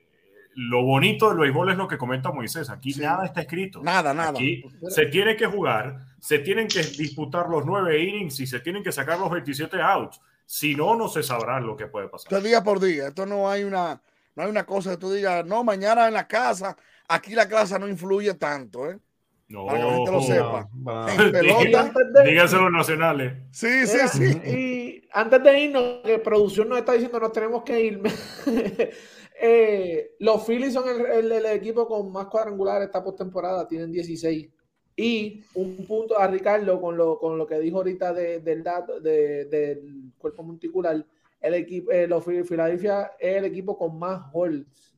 lo 0.55 0.83
bonito 0.83 1.29
del 1.29 1.37
béisbol 1.39 1.71
es 1.71 1.77
lo 1.77 1.87
que 1.87 1.97
comenta 1.97 2.31
Moisés. 2.31 2.69
Aquí 2.69 2.93
Sí. 2.93 3.01
nada 3.01 3.25
está 3.25 3.41
escrito. 3.41 3.81
Nada, 3.83 4.13
nada. 4.13 4.29
Aquí 4.31 4.63
se 4.87 5.07
tiene 5.07 5.35
que 5.35 5.45
jugar, 5.47 5.99
se 6.19 6.39
tienen 6.39 6.67
que 6.67 6.81
disputar 6.81 7.49
los 7.49 7.65
nueve 7.65 7.99
innings 8.01 8.39
y 8.39 8.47
se 8.47 8.59
tienen 8.61 8.83
que 8.83 8.91
sacar 8.91 9.19
los 9.19 9.29
27 9.29 9.81
outs. 9.81 10.21
Si 10.45 10.75
no, 10.75 10.95
no 10.95 11.07
se 11.09 11.21
sabrá 11.23 11.59
lo 11.59 11.75
que 11.75 11.87
puede 11.87 12.07
pasar. 12.07 12.27
Esto 12.27 12.37
es 12.37 12.43
día 12.43 12.63
por 12.63 12.79
día. 12.79 13.07
Esto 13.09 13.25
no 13.25 13.49
hay 13.49 13.63
una, 13.63 14.01
no 14.35 14.43
hay 14.43 14.49
una 14.49 14.65
cosa 14.65 14.91
que 14.91 14.97
tú 14.97 15.11
digas, 15.11 15.45
no, 15.45 15.63
mañana 15.63 16.07
en 16.07 16.13
la 16.13 16.27
casa, 16.27 16.75
aquí 17.07 17.33
la 17.35 17.47
casa 17.47 17.77
no 17.79 17.87
influye 17.87 18.33
tanto, 18.35 18.89
¿eh? 18.89 18.97
No, 19.49 19.65
Para 19.65 19.79
que 19.79 19.83
la 19.85 19.93
gente 19.95 20.11
lo 20.11 20.21
sepa. 20.21 20.69
En 21.25 21.31
pelota. 21.33 21.91
de- 22.23 22.71
nacionales. 22.71 23.33
Sí, 23.51 23.85
sí, 23.85 23.97
sí. 24.07 24.41
Y 24.49 25.09
antes 25.11 25.43
de 25.43 25.59
irnos, 25.59 25.83
que 26.05 26.19
producción 26.19 26.69
nos 26.69 26.77
está 26.79 26.93
diciendo 26.93 27.19
nos 27.19 27.31
tenemos 27.33 27.63
que 27.63 27.81
ir. 27.81 28.01
Eh, 29.43 30.11
los 30.19 30.45
Phillies 30.45 30.73
son 30.73 30.87
el, 30.87 31.03
el- 31.03 31.31
el 31.31 31.45
equipo 31.47 31.87
con 31.87 32.11
más 32.11 32.27
cuadrangulares 32.27 32.85
esta 32.85 33.03
postemporada, 33.03 33.67
tienen 33.67 33.91
16. 33.91 34.47
Y 34.95 35.43
un 35.55 35.83
punto 35.87 36.19
a 36.19 36.27
Ricardo 36.27 36.79
con 36.79 36.95
lo, 36.95 37.17
con 37.17 37.39
lo 37.39 37.47
que 37.47 37.59
dijo 37.59 37.77
ahorita 37.77 38.13
de- 38.13 38.39
del 38.41 38.61
dato 38.63 38.99
de- 38.99 39.45
del 39.45 40.11
cuerpo 40.19 40.43
monticular. 40.43 41.03
El 41.41 41.55
equipo, 41.55 41.91
eh, 41.91 42.07
los 42.07 42.23
Phil- 42.23 42.45
Philadelphia 42.45 43.13
es 43.19 43.37
el 43.37 43.45
equipo 43.45 43.77
con 43.77 43.97
más 43.97 44.29
holds 44.31 44.95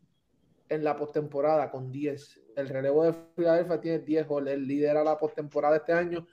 en 0.70 0.84
la 0.84 0.96
postemporada, 0.96 1.72
con 1.72 1.92
10. 1.92 2.42
El 2.56 2.68
relevo 2.70 3.06
de 3.06 3.14
Philadelphia 3.36 3.80
tiene 3.80 4.00
10 4.00 4.26
holds. 4.28 4.52
Él 4.52 4.68
lidera 4.68 5.04
la 5.04 5.18
postemporada 5.18 5.78
este 5.78 5.94
año 5.94 6.28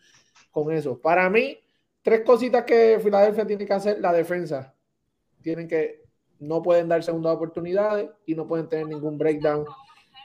con 0.51 0.73
eso. 0.73 1.01
Para 1.01 1.31
mí, 1.31 1.59
tres 2.03 2.23
cositas 2.23 2.65
que 2.65 2.99
Filadelfia 3.03 3.47
tiene 3.47 3.65
que 3.65 3.73
hacer. 3.73 4.01
La 4.01 4.13
defensa. 4.13 4.75
Tienen 5.43 5.69
que, 5.69 6.03
no 6.41 6.61
pueden 6.63 6.89
dar 6.89 7.03
segundas 7.03 7.35
oportunidades 7.35 8.11
y 8.27 8.35
no 8.35 8.47
pueden 8.47 8.69
tener 8.69 8.87
ningún 8.87 9.17
breakdown. 9.17 9.65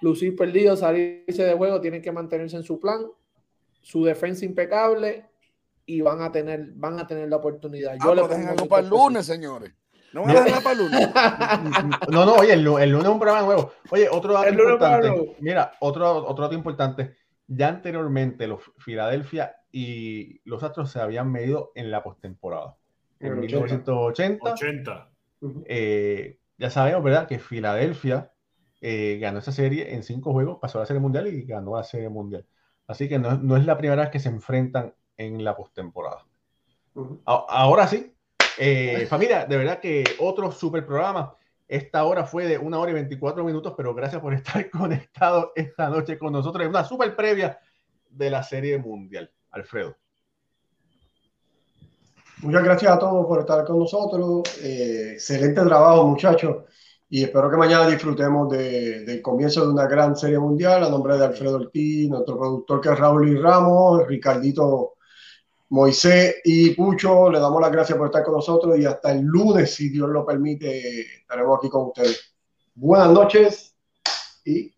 Lucir 0.01 0.35
perdido, 0.35 0.75
salirse 0.75 1.43
de 1.43 1.53
juego, 1.53 1.79
tienen 1.79 2.01
que 2.01 2.11
mantenerse 2.11 2.57
en 2.57 2.63
su 2.63 2.79
plan. 2.79 3.05
Su 3.81 4.03
defensa 4.03 4.45
impecable 4.45 5.25
y 5.85 6.01
van 6.01 6.21
a 6.21 6.31
tener, 6.31 6.71
van 6.75 6.99
a 6.99 7.07
tener 7.07 7.29
la 7.29 7.37
oportunidad. 7.37 7.93
Ah, 7.93 8.03
Yo 8.03 8.15
le 8.15 8.21
pero 8.23 8.33
dejen 8.35 8.49
algo 8.49 8.67
para 8.67 8.81
el 8.83 8.89
lunes, 8.89 9.25
señores. 9.25 9.73
No 10.13 10.23
van 10.23 10.37
a 10.37 10.41
dejar 10.41 10.63
para 10.63 10.73
el 10.73 10.85
lunes. 10.85 11.09
No, 12.09 12.25
no, 12.25 12.33
oye, 12.35 12.53
el, 12.53 12.63
lu- 12.63 12.77
el 12.77 12.89
lunes 12.89 13.05
es 13.07 13.11
un 13.11 13.19
programa 13.19 13.45
nuevo. 13.45 13.71
Oye, 13.91 14.07
otro 14.09 14.33
dato 14.33 14.47
El 14.47 14.53
importante. 14.59 15.35
Mira, 15.41 15.71
otro, 15.81 16.25
otro 16.25 16.43
dato 16.45 16.55
importante. 16.55 17.17
Ya 17.47 17.67
anteriormente 17.67 18.47
los 18.47 18.61
Filadelfia 18.79 19.55
y 19.71 20.39
los 20.49 20.63
Astros 20.63 20.89
se 20.91 20.99
habían 20.99 21.31
medido 21.31 21.71
en 21.75 21.91
la 21.91 22.01
postemporada. 22.01 22.77
En 23.19 23.27
En 23.27 23.33
el 23.33 23.39
1980, 23.41 24.51
80. 24.53 25.09
eh, 25.65 26.39
ya 26.57 26.69
sabemos, 26.69 27.03
¿verdad? 27.03 27.27
Que 27.27 27.37
Filadelfia 27.39 28.31
eh, 28.81 29.17
ganó 29.21 29.39
esa 29.39 29.51
serie 29.51 29.93
en 29.93 30.03
cinco 30.03 30.31
juegos, 30.31 30.57
pasó 30.61 30.77
a 30.77 30.81
la 30.81 30.85
serie 30.87 31.01
mundial 31.01 31.27
y 31.27 31.43
ganó 31.45 31.75
la 31.75 31.83
serie 31.83 32.09
mundial. 32.09 32.45
Así 32.87 33.09
que 33.09 33.19
no, 33.19 33.37
no 33.37 33.57
es 33.57 33.65
la 33.65 33.77
primera 33.77 34.01
vez 34.03 34.11
que 34.11 34.19
se 34.19 34.29
enfrentan 34.29 34.93
en 35.17 35.43
la 35.43 35.55
postemporada. 35.55 36.25
Ahora 37.25 37.87
sí, 37.87 38.13
eh, 38.57 39.05
familia, 39.07 39.45
de 39.45 39.57
verdad 39.57 39.79
que 39.79 40.03
otro 40.19 40.51
super 40.51 40.85
programa. 40.85 41.35
Esta 41.67 42.03
hora 42.03 42.25
fue 42.25 42.45
de 42.47 42.57
una 42.59 42.77
hora 42.77 42.91
y 42.91 42.93
24 42.93 43.43
minutos, 43.43 43.73
pero 43.75 43.93
gracias 43.93 44.21
por 44.21 44.33
estar 44.33 44.69
conectado 44.71 45.51
esta 45.55 45.89
noche 45.89 46.17
con 46.17 46.31
nosotros. 46.31 46.63
Es 46.63 46.69
una 46.69 46.83
super 46.83 47.15
previa 47.15 47.59
de 48.09 48.29
la 48.29 48.43
Serie 48.43 48.77
Mundial. 48.77 49.31
Alfredo. 49.51 49.95
Muchas 52.41 52.63
gracias 52.63 52.91
a 52.91 52.99
todos 52.99 53.25
por 53.25 53.39
estar 53.39 53.65
con 53.65 53.79
nosotros. 53.79 54.43
Eh, 54.61 55.11
excelente 55.13 55.61
trabajo, 55.61 56.07
muchachos. 56.07 56.65
Y 57.09 57.23
espero 57.23 57.49
que 57.49 57.57
mañana 57.57 57.87
disfrutemos 57.87 58.49
de, 58.49 59.05
del 59.05 59.21
comienzo 59.21 59.65
de 59.65 59.71
una 59.71 59.87
gran 59.87 60.15
serie 60.15 60.37
mundial. 60.37 60.83
A 60.83 60.89
nombre 60.89 61.17
de 61.17 61.25
Alfredo 61.25 61.55
Ortiz, 61.55 62.09
nuestro 62.09 62.37
productor 62.37 62.81
que 62.81 62.89
es 62.89 62.99
Raúl 62.99 63.29
y 63.29 63.35
Ramos, 63.37 64.05
Ricardito 64.05 64.94
Moisés 65.69 66.35
y 66.43 66.71
Pucho, 66.71 67.29
le 67.29 67.39
damos 67.39 67.61
las 67.61 67.71
gracias 67.71 67.97
por 67.97 68.07
estar 68.07 68.23
con 68.23 68.35
nosotros 68.35 68.77
y 68.77 68.85
hasta 68.85 69.11
el 69.11 69.21
lunes, 69.21 69.73
si 69.73 69.89
Dios 69.89 70.09
lo 70.09 70.25
permite, 70.25 71.01
estaremos 71.21 71.57
aquí 71.57 71.69
con 71.69 71.87
ustedes. 71.87 72.35
Buenas 72.75 73.09
noches 73.09 73.75
y 74.43 74.73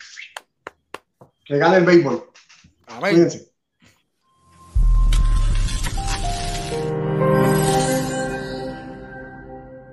que 1.45 1.57
gane 1.57 1.77
el 1.77 1.85
béisbol. 1.85 2.29
Amén. 2.87 3.13
Cuídense. 3.13 3.56